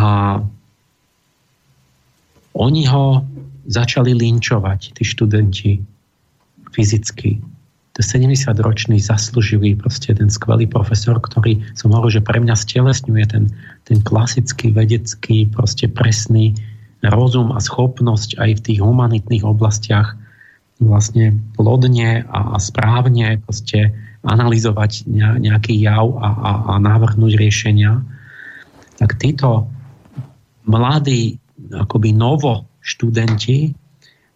[2.56, 3.22] oni ho
[3.68, 5.78] začali linčovať, tí študenti,
[6.72, 7.38] fyzicky.
[7.92, 13.52] To 70-ročný zaslúžili proste ten skvelý profesor, ktorý som hovoril, že pre mňa stelesňuje ten,
[13.84, 16.56] ten klasický vedecký, proste presný
[17.04, 20.16] rozum a schopnosť aj v tých humanitných oblastiach
[20.82, 25.06] vlastne plodne a správne proste analyzovať
[25.38, 28.02] nejaký jav a, a, a navrhnúť riešenia,
[28.98, 29.66] tak títo
[30.66, 31.42] mladí,
[31.74, 33.74] akoby novo študenti,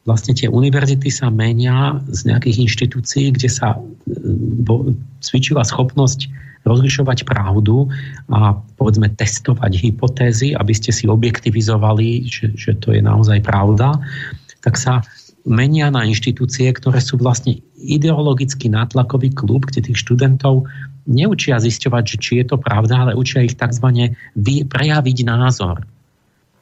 [0.06, 3.78] vlastne tie univerzity sa menia z nejakých inštitúcií, kde sa e,
[5.20, 6.30] cvičila schopnosť
[6.66, 7.90] rozlišovať pravdu
[8.30, 13.98] a povedzme testovať hypotézy, aby ste si objektivizovali, že, že to je naozaj pravda,
[14.62, 15.02] tak sa
[15.46, 20.66] menia na inštitúcie, ktoré sú vlastne ideologický nátlakový klub, kde tých študentov
[21.06, 24.10] neučia zisťovať, či je to pravda, ale učia ich tzv.
[24.66, 25.86] prejaviť názor.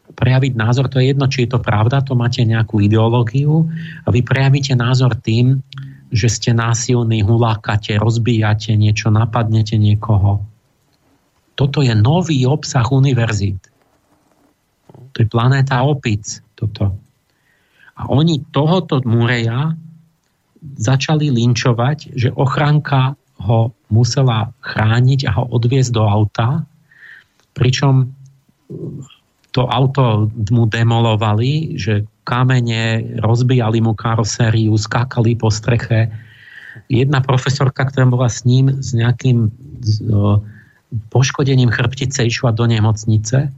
[0.05, 3.73] Prejaviť názor, to je jedno, či je to pravda, to máte nejakú ideológiu
[4.05, 5.65] a vy prejavíte názor tým,
[6.15, 10.45] že ste násilní, hulákate, rozbíjate niečo, napadnete niekoho.
[11.55, 13.59] Toto je nový obsah univerzít.
[15.15, 16.43] To je planéta opic.
[16.55, 16.95] Toto.
[17.95, 19.75] A oni tohoto Mureja
[20.79, 26.67] začali linčovať, že ochranka ho musela chrániť a ho odviezť do auta,
[27.55, 28.11] pričom
[29.55, 36.11] to auto mu demolovali, že kamene rozbijali mu karosériu, skákali po streche.
[36.91, 40.43] Jedna profesorka, ktorá bola s ním s nejakým s, o,
[41.15, 43.55] poškodením chrbtice išla do nemocnice,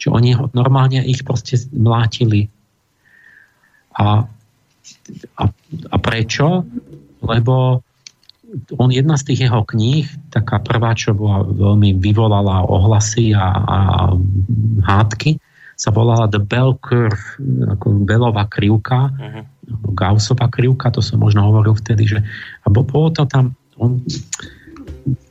[0.00, 2.48] čo oni ho, normálne ich proste mlátili.
[4.00, 4.24] A,
[5.36, 5.44] a,
[5.92, 6.64] a prečo?
[7.20, 7.84] Lebo
[8.76, 13.78] on jedna z tých jeho kníh, taká prvá, čo bola veľmi vyvolala ohlasy a, a
[14.86, 15.38] hádky,
[15.76, 17.36] sa volala The Bell Curve,
[17.76, 19.44] ako Bellová krivka, uh-huh.
[19.92, 22.18] Gaussová krivka, to som možno hovoril vtedy, že
[22.64, 24.00] a bolo to tam, on,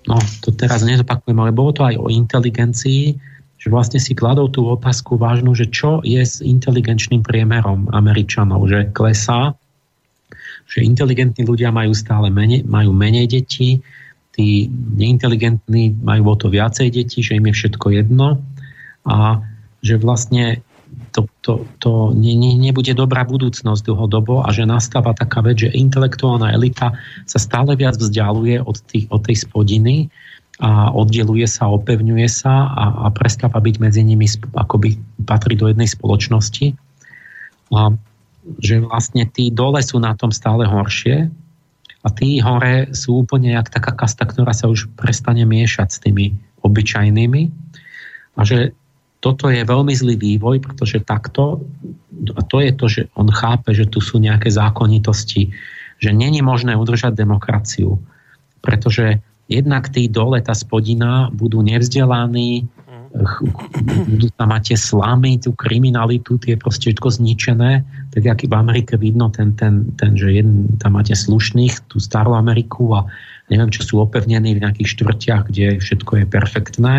[0.06, 3.18] no to teraz nezopakujem, ale bolo to aj o inteligencii,
[3.58, 8.94] že vlastne si kladol tú otázku vážnu, že čo je s inteligenčným priemerom Američanov, že
[8.94, 9.58] klesá
[10.66, 13.80] že inteligentní ľudia majú stále menej, majú menej detí,
[14.36, 18.44] tí neinteligentní majú o to viacej detí, že im je všetko jedno
[19.08, 19.40] a
[19.80, 20.60] že vlastne
[21.16, 25.72] to, to, to ne, ne, nebude dobrá budúcnosť dlhodobo a že nastáva taká vec, že
[25.72, 26.92] intelektuálna elita
[27.24, 30.12] sa stále viac vzdialuje od, tých, od tej spodiny
[30.60, 34.96] a oddeluje sa, opevňuje sa a, a prestáva byť medzi nimi, akoby
[35.28, 36.76] patrí do jednej spoločnosti.
[37.76, 37.92] A
[38.62, 41.30] že vlastne tí dole sú na tom stále horšie
[42.06, 46.38] a tí hore sú úplne jak taká kasta, ktorá sa už prestane miešať s tými
[46.62, 47.42] obyčajnými.
[48.38, 48.78] A že
[49.26, 51.66] toto je veľmi zlý vývoj, pretože takto,
[52.38, 55.50] a to je to, že on chápe, že tu sú nejaké zákonitosti,
[55.98, 57.98] že není možné udržať demokraciu,
[58.62, 59.18] pretože
[59.50, 62.70] jednak tí dole, tá spodina, budú nevzdelaní,
[64.36, 67.72] tam mať tie slamy, tú kriminalitu, tie proste všetko zničené,
[68.12, 72.36] tak aký v Amerike vidno ten, ten, ten že jeden, tam máte slušných, tú starú
[72.36, 73.08] Ameriku a
[73.48, 76.96] neviem, čo sú opevnení v nejakých štvrtiach, kde všetko je perfektné,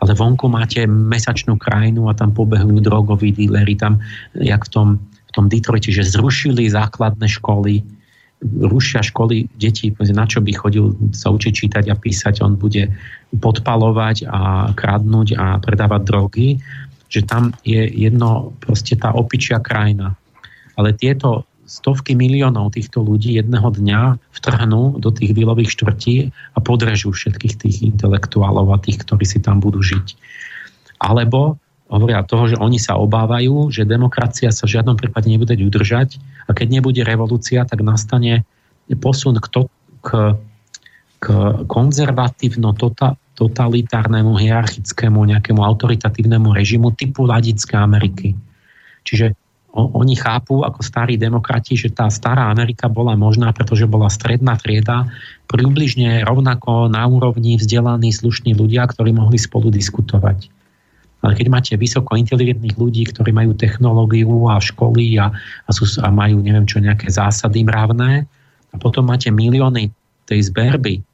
[0.00, 4.00] ale vonku máte mesačnú krajinu a tam pobehujú drogoví díleri, tam,
[4.38, 7.84] jak v tom, v tom Detroite, že zrušili základné školy,
[8.40, 12.88] rušia školy detí, na čo by chodil sa učiť čítať a písať, on bude
[13.30, 16.48] podpalovať a kradnúť a predávať drogy,
[17.10, 20.14] že tam je jedno, proste tá opičia krajina.
[20.74, 26.16] Ale tieto stovky miliónov týchto ľudí jedného dňa vtrhnú do tých výlových štvrtí
[26.54, 30.18] a podrežú všetkých tých intelektuálov a tých, ktorí si tam budú žiť.
[30.98, 36.18] Alebo hovoria toho, že oni sa obávajú, že demokracia sa v žiadnom prípade nebude udržať
[36.46, 38.42] a keď nebude revolúcia, tak nastane
[38.98, 39.60] posun k, to,
[40.02, 40.34] k,
[41.20, 41.26] k
[41.68, 43.14] konzervatívno tota,
[44.40, 48.32] hierarchickému, nejakému autoritatívnemu režimu typu Ladické Ameriky.
[49.04, 49.36] Čiže
[49.70, 55.06] oni chápu ako starí demokrati, že tá stará Amerika bola možná, pretože bola stredná trieda,
[55.46, 60.50] približne rovnako na úrovni vzdelaní slušní ľudia, ktorí mohli spolu diskutovať.
[61.20, 65.30] Ale keď máte vysoko inteligentných ľudí, ktorí majú technológiu a školy a,
[65.68, 68.24] a, sú, a majú neviem čo, nejaké zásady mravné
[68.72, 69.92] a potom máte milióny
[70.24, 71.04] tej zberby,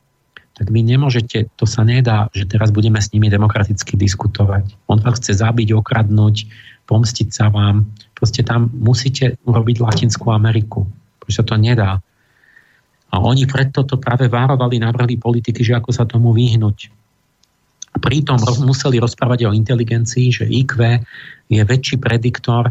[0.56, 4.72] tak vy nemôžete, to sa nedá, že teraz budeme s nimi demokraticky diskutovať.
[4.88, 6.48] On vás chce zabiť, okradnúť,
[6.88, 7.84] pomstiť sa vám.
[8.16, 10.88] Proste tam musíte urobiť Latinskú Ameriku.
[11.28, 12.00] Sa to nedá.
[13.12, 16.88] A oni preto to práve várovali, navrhli politiky, že ako sa tomu vyhnúť
[17.98, 21.00] pritom museli rozprávať o inteligencii, že IQ
[21.48, 22.70] je väčší prediktor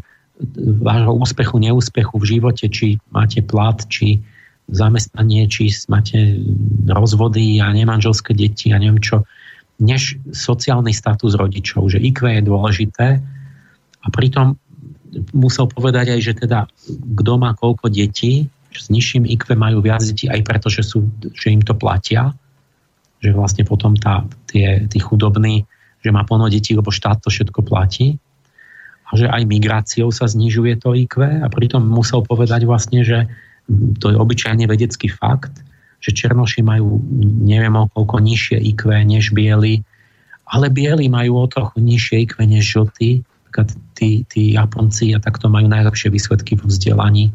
[0.84, 4.20] vášho úspechu, neúspechu v živote, či máte plat, či
[4.66, 6.42] zamestnanie, či máte
[6.90, 9.24] rozvody a nemanželské deti a neviem čo,
[9.78, 13.08] než sociálny status rodičov, že IQ je dôležité.
[14.02, 14.56] A pritom
[15.36, 20.28] musel povedať aj, že teda kto má koľko detí, s nižším IQ majú viac detí
[20.28, 22.36] aj preto, že, sú, že im to platia.
[23.24, 25.64] Že vlastne potom tá, tie, tí chudobní,
[26.04, 28.20] že má plno detí, lebo štát to všetko platí.
[29.06, 33.32] A že aj migráciou sa znižuje to IQ a pritom musel povedať vlastne, že
[34.00, 35.54] to je obyčajne vedecký fakt,
[36.00, 37.02] že černoši majú
[37.42, 39.82] neviem o koľko nižšie IQ než bieli,
[40.46, 43.26] ale bieli majú o trochu nižšie IQ než žltí,
[43.96, 47.26] tí, tí Japonci a takto majú najlepšie výsledky v vzdelaní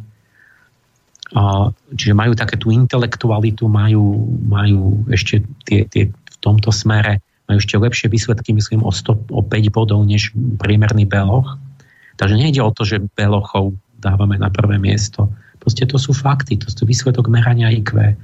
[1.95, 7.79] čiže majú také tú intelektualitu, majú, majú ešte tie, tie, v tomto smere majú ešte
[7.79, 11.59] lepšie výsledky, myslím, o, 100, o 5 bodov než priemerný beloch.
[12.19, 15.31] Takže nejde o to, že belochov dávame na prvé miesto.
[15.61, 18.17] Proste to sú fakty, to sú výsledok merania IQ.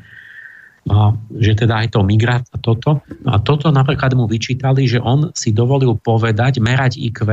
[0.86, 3.02] A že teda aj to migrát a toto.
[3.26, 7.26] A toto napríklad mu vyčítali, že on si dovolil povedať, merať IQ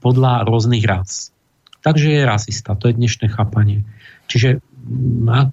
[0.00, 1.34] podľa rôznych ras.
[1.82, 3.82] Takže je rasista, to je dnešné chápanie.
[4.30, 4.62] Čiže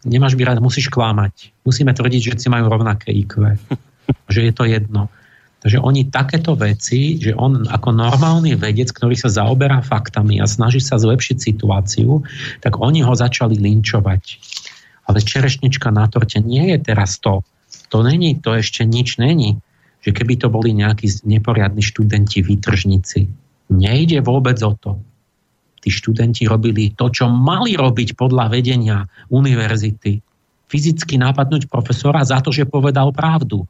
[0.05, 1.53] nemáš byť rád, musíš klamať.
[1.65, 3.57] Musíme tvrdiť, že si majú rovnaké IQ.
[4.33, 5.09] že je to jedno.
[5.59, 10.79] Takže oni takéto veci, že on ako normálny vedec, ktorý sa zaoberá faktami a snaží
[10.79, 12.23] sa zlepšiť situáciu,
[12.63, 14.23] tak oni ho začali linčovať.
[15.11, 17.43] Ale čerešnička na torte nie je teraz to.
[17.91, 19.59] To není, to ešte nič není.
[19.99, 23.27] Že keby to boli nejakí neporiadni študenti, výtržníci.
[23.67, 24.95] Nejde vôbec o to.
[25.83, 30.23] Tí študenti robili to, čo mali robiť podľa vedenia univerzity.
[30.71, 33.67] Fyzicky napadnúť profesora za to, že povedal pravdu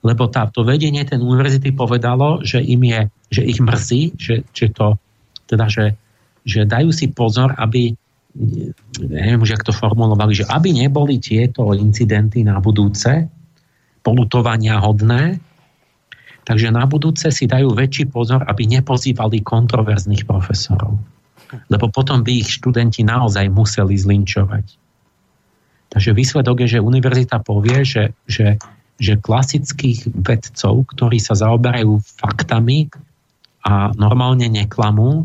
[0.00, 4.72] lebo tá, to vedenie ten univerzity povedalo, že im je, že ich mrzí, že, že
[4.72, 4.96] to,
[5.44, 5.92] teda, že,
[6.44, 7.92] že dajú si pozor, aby
[9.00, 13.26] neviem už, jak to formulovali, že aby neboli tieto incidenty na budúce
[14.00, 15.42] polutovania hodné,
[16.46, 20.96] takže na budúce si dajú väčší pozor, aby nepozývali kontroverzných profesorov.
[21.68, 24.78] Lebo potom by ich študenti naozaj museli zlinčovať.
[25.90, 28.54] Takže výsledok je, že univerzita povie, že, že
[29.00, 32.92] že klasických vedcov, ktorí sa zaoberajú faktami
[33.64, 35.24] a normálne neklamú,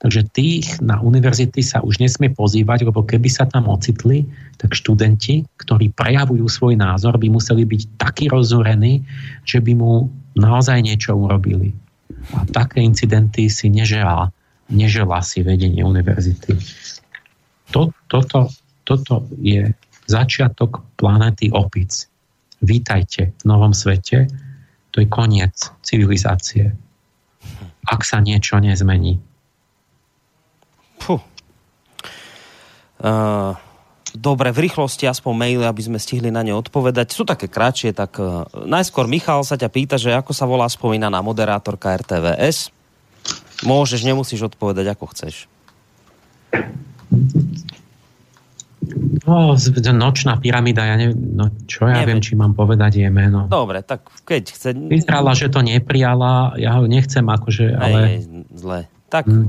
[0.00, 4.24] takže tých na univerzity sa už nesmie pozývať, lebo keby sa tam ocitli,
[4.56, 9.04] tak študenti, ktorí prejavujú svoj názor, by museli byť takí rozúrení,
[9.44, 11.76] že by mu naozaj niečo urobili.
[12.32, 14.32] A také incidenty si neželá,
[14.72, 16.56] neželá si vedenie univerzity.
[17.76, 18.48] To, toto,
[18.88, 19.68] toto je
[20.08, 22.11] začiatok planety opic
[22.62, 24.30] vítajte v novom svete,
[24.94, 26.72] to je koniec civilizácie.
[27.82, 29.18] Ak sa niečo nezmení.
[31.02, 31.18] Puh.
[33.02, 33.58] Uh,
[34.14, 37.10] dobre, v rýchlosti aspoň maily, aby sme stihli na ne odpovedať.
[37.10, 38.22] Sú také kratšie, tak
[38.54, 42.70] najskôr Michal sa ťa pýta, že ako sa volá spomínaná moderátorka RTVS.
[43.66, 45.50] Môžeš, nemusíš odpovedať, ako chceš.
[49.22, 49.54] No,
[49.94, 53.46] nočná pyramída, ja neviem, no čo ja neviem, či mám povedať je meno.
[53.46, 54.68] Dobre, tak keď chce...
[54.74, 57.98] Vyzerala, že to neprijala, ja ho nechcem akože, ale...
[58.02, 58.14] Aj,
[58.58, 58.78] zle.
[59.06, 59.46] Tak, hm,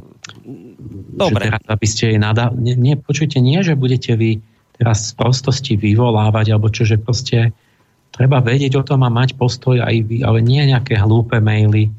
[1.17, 1.41] dobre.
[1.41, 2.53] Že teraz, aby ste jej nada...
[2.53, 4.45] Nie, nie, počujte, nie, že budete vy
[4.77, 7.57] teraz z prostosti vyvolávať, alebo čo, že proste
[8.13, 11.89] treba vedieť o tom a mať postoj aj vy, ale nie nejaké hlúpe maily.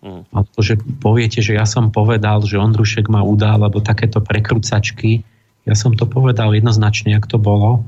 [0.00, 0.24] Mm.
[0.32, 5.20] Alebo že poviete, že ja som povedal, že Ondrušek ma udal, alebo takéto prekrúcačky
[5.66, 7.82] ja som to povedal jednoznačne, ak to bolo.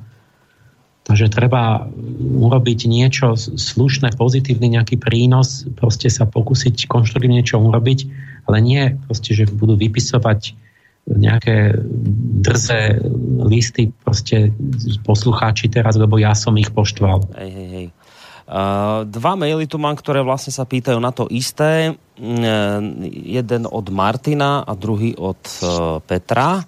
[1.08, 1.88] Takže treba
[2.36, 7.98] urobiť niečo slušné, pozitívny nejaký prínos, proste sa pokúsiť konštruktívne niečo urobiť,
[8.44, 10.52] ale nie proste, že budú vypisovať
[11.08, 11.80] nejaké
[12.44, 13.00] drze
[13.40, 14.52] listy proste
[15.08, 17.24] poslucháči teraz, lebo ja som ich poštval.
[17.40, 17.88] Hej, hej, hej.
[19.08, 21.96] Dva maily tu mám, ktoré vlastne sa pýtajú na to isté.
[22.18, 22.80] Uh,
[23.12, 26.64] jeden od Martina a druhý od uh, Petra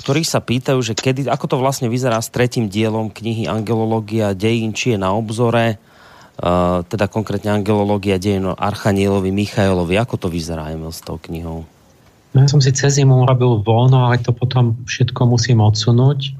[0.00, 4.72] ktorí sa pýtajú, že kedy, ako to vlastne vyzerá s tretím dielom knihy Angelológia dejín,
[4.72, 10.00] či je na obzore, uh, teda konkrétne Angelológia dejín Archanielovi Michailovi.
[10.00, 11.68] Ako to vyzerá, Emil, s tou knihou?
[12.32, 16.32] No, ja som si cez zimu urobil voľno, ale to potom všetko musím odsunúť.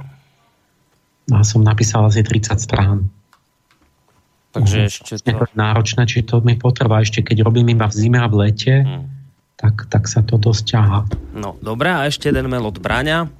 [1.28, 3.12] A som napísal asi 30 strán.
[4.56, 5.36] Takže uh, ešte to...
[5.36, 5.44] to...
[5.52, 9.05] Náročné, či to mi potrvá ešte, keď robím iba v zime a v lete, hmm.
[9.60, 10.98] tak, tak sa to dosť ťaha.
[11.36, 13.39] No, dobré, a ešte jeden mail od Braňa.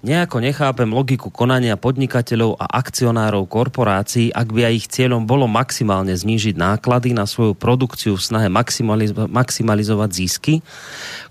[0.00, 6.16] Nejako nechápem logiku konania podnikateľov a akcionárov korporácií, ak by aj ich cieľom bolo maximálne
[6.16, 10.54] znížiť náklady na svoju produkciu v snahe maximalizo- maximalizovať zisky.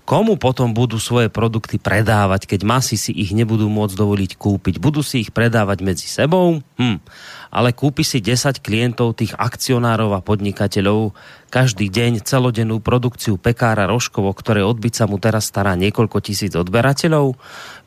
[0.06, 4.78] Komu potom budú svoje produkty predávať, keď masy si ich nebudú môcť dovoliť kúpiť?
[4.78, 6.62] Budú si ich predávať medzi sebou?
[6.78, 7.02] Hm
[7.50, 11.12] ale kúpi si 10 klientov tých akcionárov a podnikateľov
[11.50, 17.34] každý deň celodennú produkciu pekára Roškovo, ktoré odbyť sa mu teraz stará niekoľko tisíc odberateľov,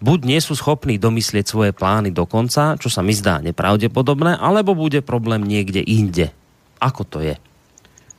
[0.04, 4.74] buď nie sú schopní domyslieť svoje plány do konca, čo sa mi zdá nepravdepodobné, alebo
[4.74, 6.32] bude problém niekde inde.
[6.84, 7.36] Ako to je?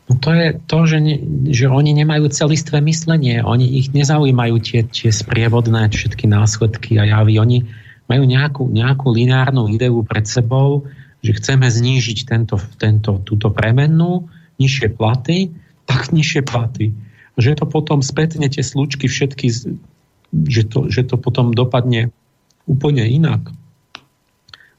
[0.04, 1.16] No to je to, že, ne,
[1.48, 3.40] že oni nemajú celistvé myslenie.
[3.40, 7.40] Oni ich nezaujímajú tie, tie sprievodné všetky následky a javy.
[7.40, 7.58] Oni
[8.04, 10.84] majú nejakú, nejakú lineárnu ideu pred sebou,
[11.24, 14.28] že chceme znížiť tento, tento, túto premennú,
[14.60, 15.48] nižšie platy,
[15.88, 16.92] tak nižšie platy.
[17.40, 19.46] Že to potom spätne tie slučky všetky,
[20.52, 22.12] že to, že to potom dopadne
[22.64, 23.52] úplne inak.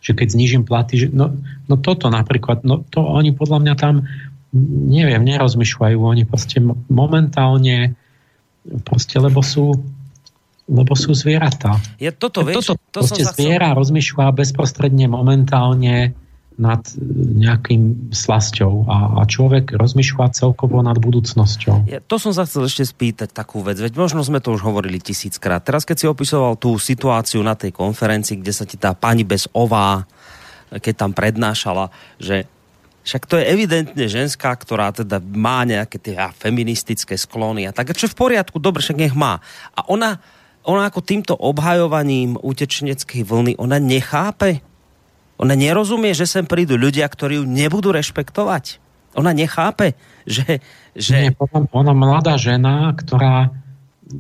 [0.02, 1.34] Že keď znižím platy, že, no,
[1.66, 4.06] no toto napríklad, no to oni podľa mňa tam,
[4.90, 7.98] neviem, nerozmýšľajú, oni proste momentálne,
[8.86, 9.82] proste lebo sú,
[10.70, 11.78] lebo sú zvieratá.
[12.02, 13.80] Je toto, vieš, toto to som zviera chcel...
[13.82, 16.18] rozmýšľa bezprostredne momentálne
[16.56, 16.82] nad
[17.36, 21.92] nejakým slasťou a, a človek rozmýšľa celkovo nad budúcnosťou.
[21.92, 25.04] Ja, to som sa chcel ešte spýtať takú vec, veď možno sme to už hovorili
[25.04, 25.64] tisíckrát.
[25.64, 29.52] Teraz keď si opisoval tú situáciu na tej konferencii, kde sa ti tá pani bez
[29.52, 30.08] ová,
[30.72, 32.48] keď tam prednášala, že
[33.06, 37.94] však to je evidentne ženská, ktorá teda má nejaké tie feministické sklony a tak.
[37.94, 39.38] Čo v poriadku, dobre, však nech má.
[39.78, 40.18] A ona,
[40.66, 44.66] ona ako týmto obhajovaním utečeneckej vlny, ona nechápe,
[45.36, 48.80] ona nerozumie, že sem prídu ľudia, ktorí ju nebudú rešpektovať.
[49.16, 49.96] Ona nechápe,
[50.28, 50.60] že...
[50.96, 51.32] že...
[51.32, 53.52] Nie, potom ona mladá žena, ktorá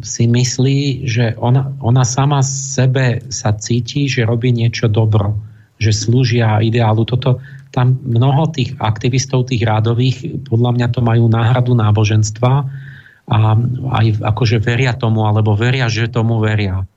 [0.01, 5.37] si myslí, že ona, ona sama sebe sa cíti, že robí niečo dobro,
[5.77, 7.05] že slúžia ideálu.
[7.05, 12.53] Toto, tam mnoho tých aktivistov, tých rádových, podľa mňa to majú náhradu náboženstva
[13.25, 13.37] a
[13.99, 16.87] aj akože veria tomu, alebo veria, že tomu veria.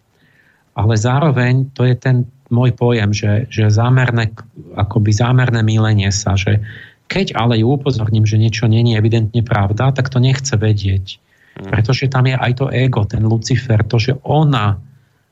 [0.78, 4.32] Ale zároveň to je ten môj pojem, že, že zámerné,
[4.76, 6.64] akoby zámerné mílenie sa, že
[7.08, 11.16] keď ale ju upozorním, že niečo není evidentne pravda, tak to nechce vedieť.
[11.56, 11.72] Mm.
[11.72, 14.76] Pretože tam je aj to ego, ten Lucifer, to, že ona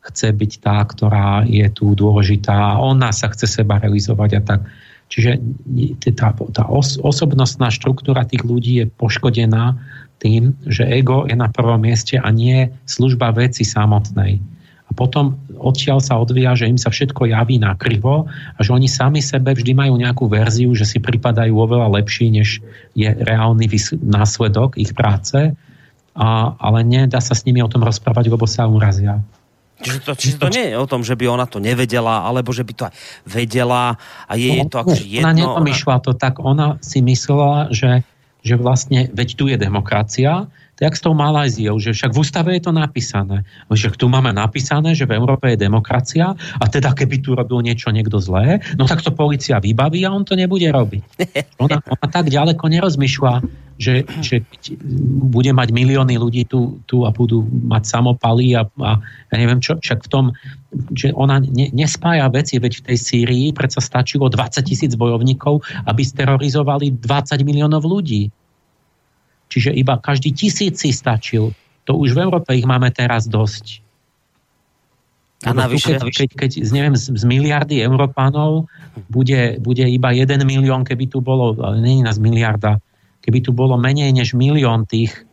[0.07, 4.61] chce byť tá, ktorá je tu dôležitá, ona sa chce seba realizovať a tak.
[5.07, 5.39] Čiže
[6.19, 9.79] tá, tá os, osobnostná štruktúra tých ľudí je poškodená
[10.19, 14.43] tým, že ego je na prvom mieste a nie služba veci samotnej.
[14.87, 18.87] A potom odtiaľ sa odvíja, že im sa všetko javí na krivo a že oni
[18.87, 22.63] sami sebe vždy majú nejakú verziu, že si pripadajú oveľa lepší, než
[22.95, 23.67] je reálny
[23.99, 25.59] následok ich práce,
[26.17, 29.21] a, ale nedá sa s nimi o tom rozprávať, lebo sa urazia.
[29.77, 32.65] Čiže to, čiže to nie je o tom, že by ona to nevedela, alebo že
[32.65, 32.95] by to aj
[33.29, 35.29] vedela a je, no, je to akože jedno.
[35.29, 38.01] Ona nepomýšľa to tak, ona si myslela, že,
[38.41, 42.69] že vlastne, veď tu je demokracia, tak s tou Malajziou, že však v ústave je
[42.69, 43.49] to napísané.
[43.73, 47.89] Že tu máme napísané, že v Európe je demokracia a teda keby tu robil niečo
[47.89, 51.03] niekto zlé, no tak to policia vybaví a on to nebude robiť.
[51.65, 53.41] Ona, ona tak ďaleko nerozmýšľa,
[53.81, 54.45] že, že
[55.25, 59.01] bude mať milióny ľudí tu, tu a budú mať samopaly a, a
[59.33, 60.25] ja neviem čo, však v tom,
[60.93, 66.03] že ona ne, nespája veci, veď v tej Sýrii predsa stačilo 20 tisíc bojovníkov, aby
[66.05, 68.29] sterorizovali 20 miliónov ľudí.
[69.57, 71.57] Čiže iba každý tisíc si stačil.
[71.89, 73.81] To už v Európe ich máme teraz dosť.
[75.49, 78.69] A navyše, keď, keď, keď z, neviem, z, z miliardy Európanov
[79.09, 82.85] bude, bude iba jeden milión, keby tu bolo, ale nie je nás miliarda,
[83.25, 85.25] keby tu bolo menej než milión tých,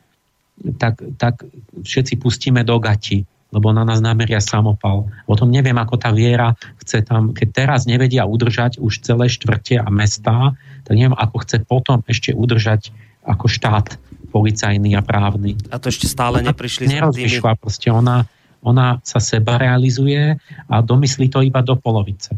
[0.79, 1.43] tak, tak
[1.83, 5.11] všetci pustíme do gati, lebo na nás nameria samopal.
[5.27, 9.83] O tom neviem, ako tá viera chce tam, keď teraz nevedia udržať už celé štvrte
[9.83, 10.55] a mestá,
[10.87, 12.95] tak neviem, ako chce potom ešte udržať
[13.27, 13.99] ako štát
[14.33, 15.53] policajný a právny.
[15.69, 17.37] A to ešte stále neprišli s tými...
[17.61, 18.25] proste ona,
[18.65, 22.33] ona sa seba realizuje a domyslí to iba do polovice.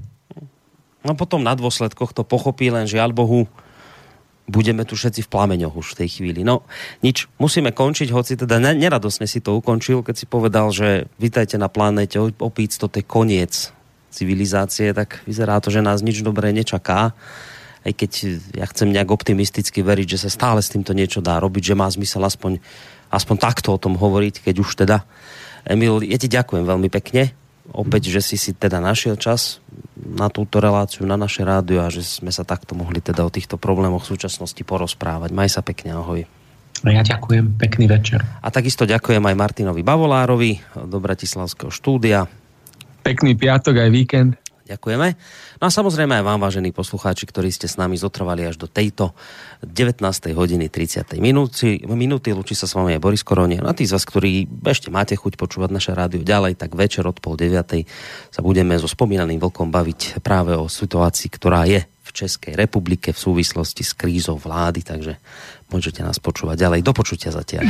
[1.07, 3.47] No potom na dôsledkoch to pochopí len žiaľ Bohu
[4.45, 6.41] budeme tu všetci v plameňoch už v tej chvíli.
[6.43, 6.67] No
[7.01, 11.71] nič, musíme končiť, hoci teda neradosne si to ukončil, keď si povedal, že vítajte na
[11.71, 13.71] planéte, opíc to je koniec
[14.13, 17.11] civilizácie, tak vyzerá to, že nás nič dobré nečaká
[17.85, 18.11] aj keď
[18.57, 21.85] ja chcem nejak optimisticky veriť, že sa stále s týmto niečo dá robiť, že má
[21.85, 22.57] zmysel aspoň,
[23.13, 25.05] aspoň takto o tom hovoriť, keď už teda.
[25.69, 27.33] Emil, ja ti ďakujem veľmi pekne,
[27.69, 29.61] opäť, že si si teda našiel čas
[29.97, 33.57] na túto reláciu, na naše rádio a že sme sa takto mohli teda o týchto
[33.57, 35.29] problémoch v súčasnosti porozprávať.
[35.33, 36.25] Maj sa pekne, ahoj.
[36.85, 38.21] Ja ďakujem, pekný večer.
[38.45, 42.29] A takisto ďakujem aj Martinovi Bavolárovi do Bratislavského štúdia.
[43.01, 44.31] Pekný piatok aj víkend.
[44.65, 45.07] Ďakujeme.
[45.61, 49.13] No a samozrejme aj vám, vážení poslucháči, ktorí ste s nami zotrvali až do tejto
[49.61, 50.01] 19.
[50.33, 51.21] hodiny 30.
[51.21, 51.85] minúty.
[51.85, 52.33] minúty.
[52.33, 53.61] Lučí sa s vami aj Boris Koronie.
[53.61, 57.05] No a tí z vás, ktorí ešte máte chuť počúvať naše rádio ďalej, tak večer
[57.05, 57.85] od pol deviatej
[58.33, 63.21] sa budeme so spomínaným vlkom baviť práve o situácii, ktorá je v Českej republike v
[63.21, 65.21] súvislosti s krízou vlády, takže
[65.69, 66.81] môžete nás počúvať ďalej.
[66.81, 67.69] Do počutia zatiaľ.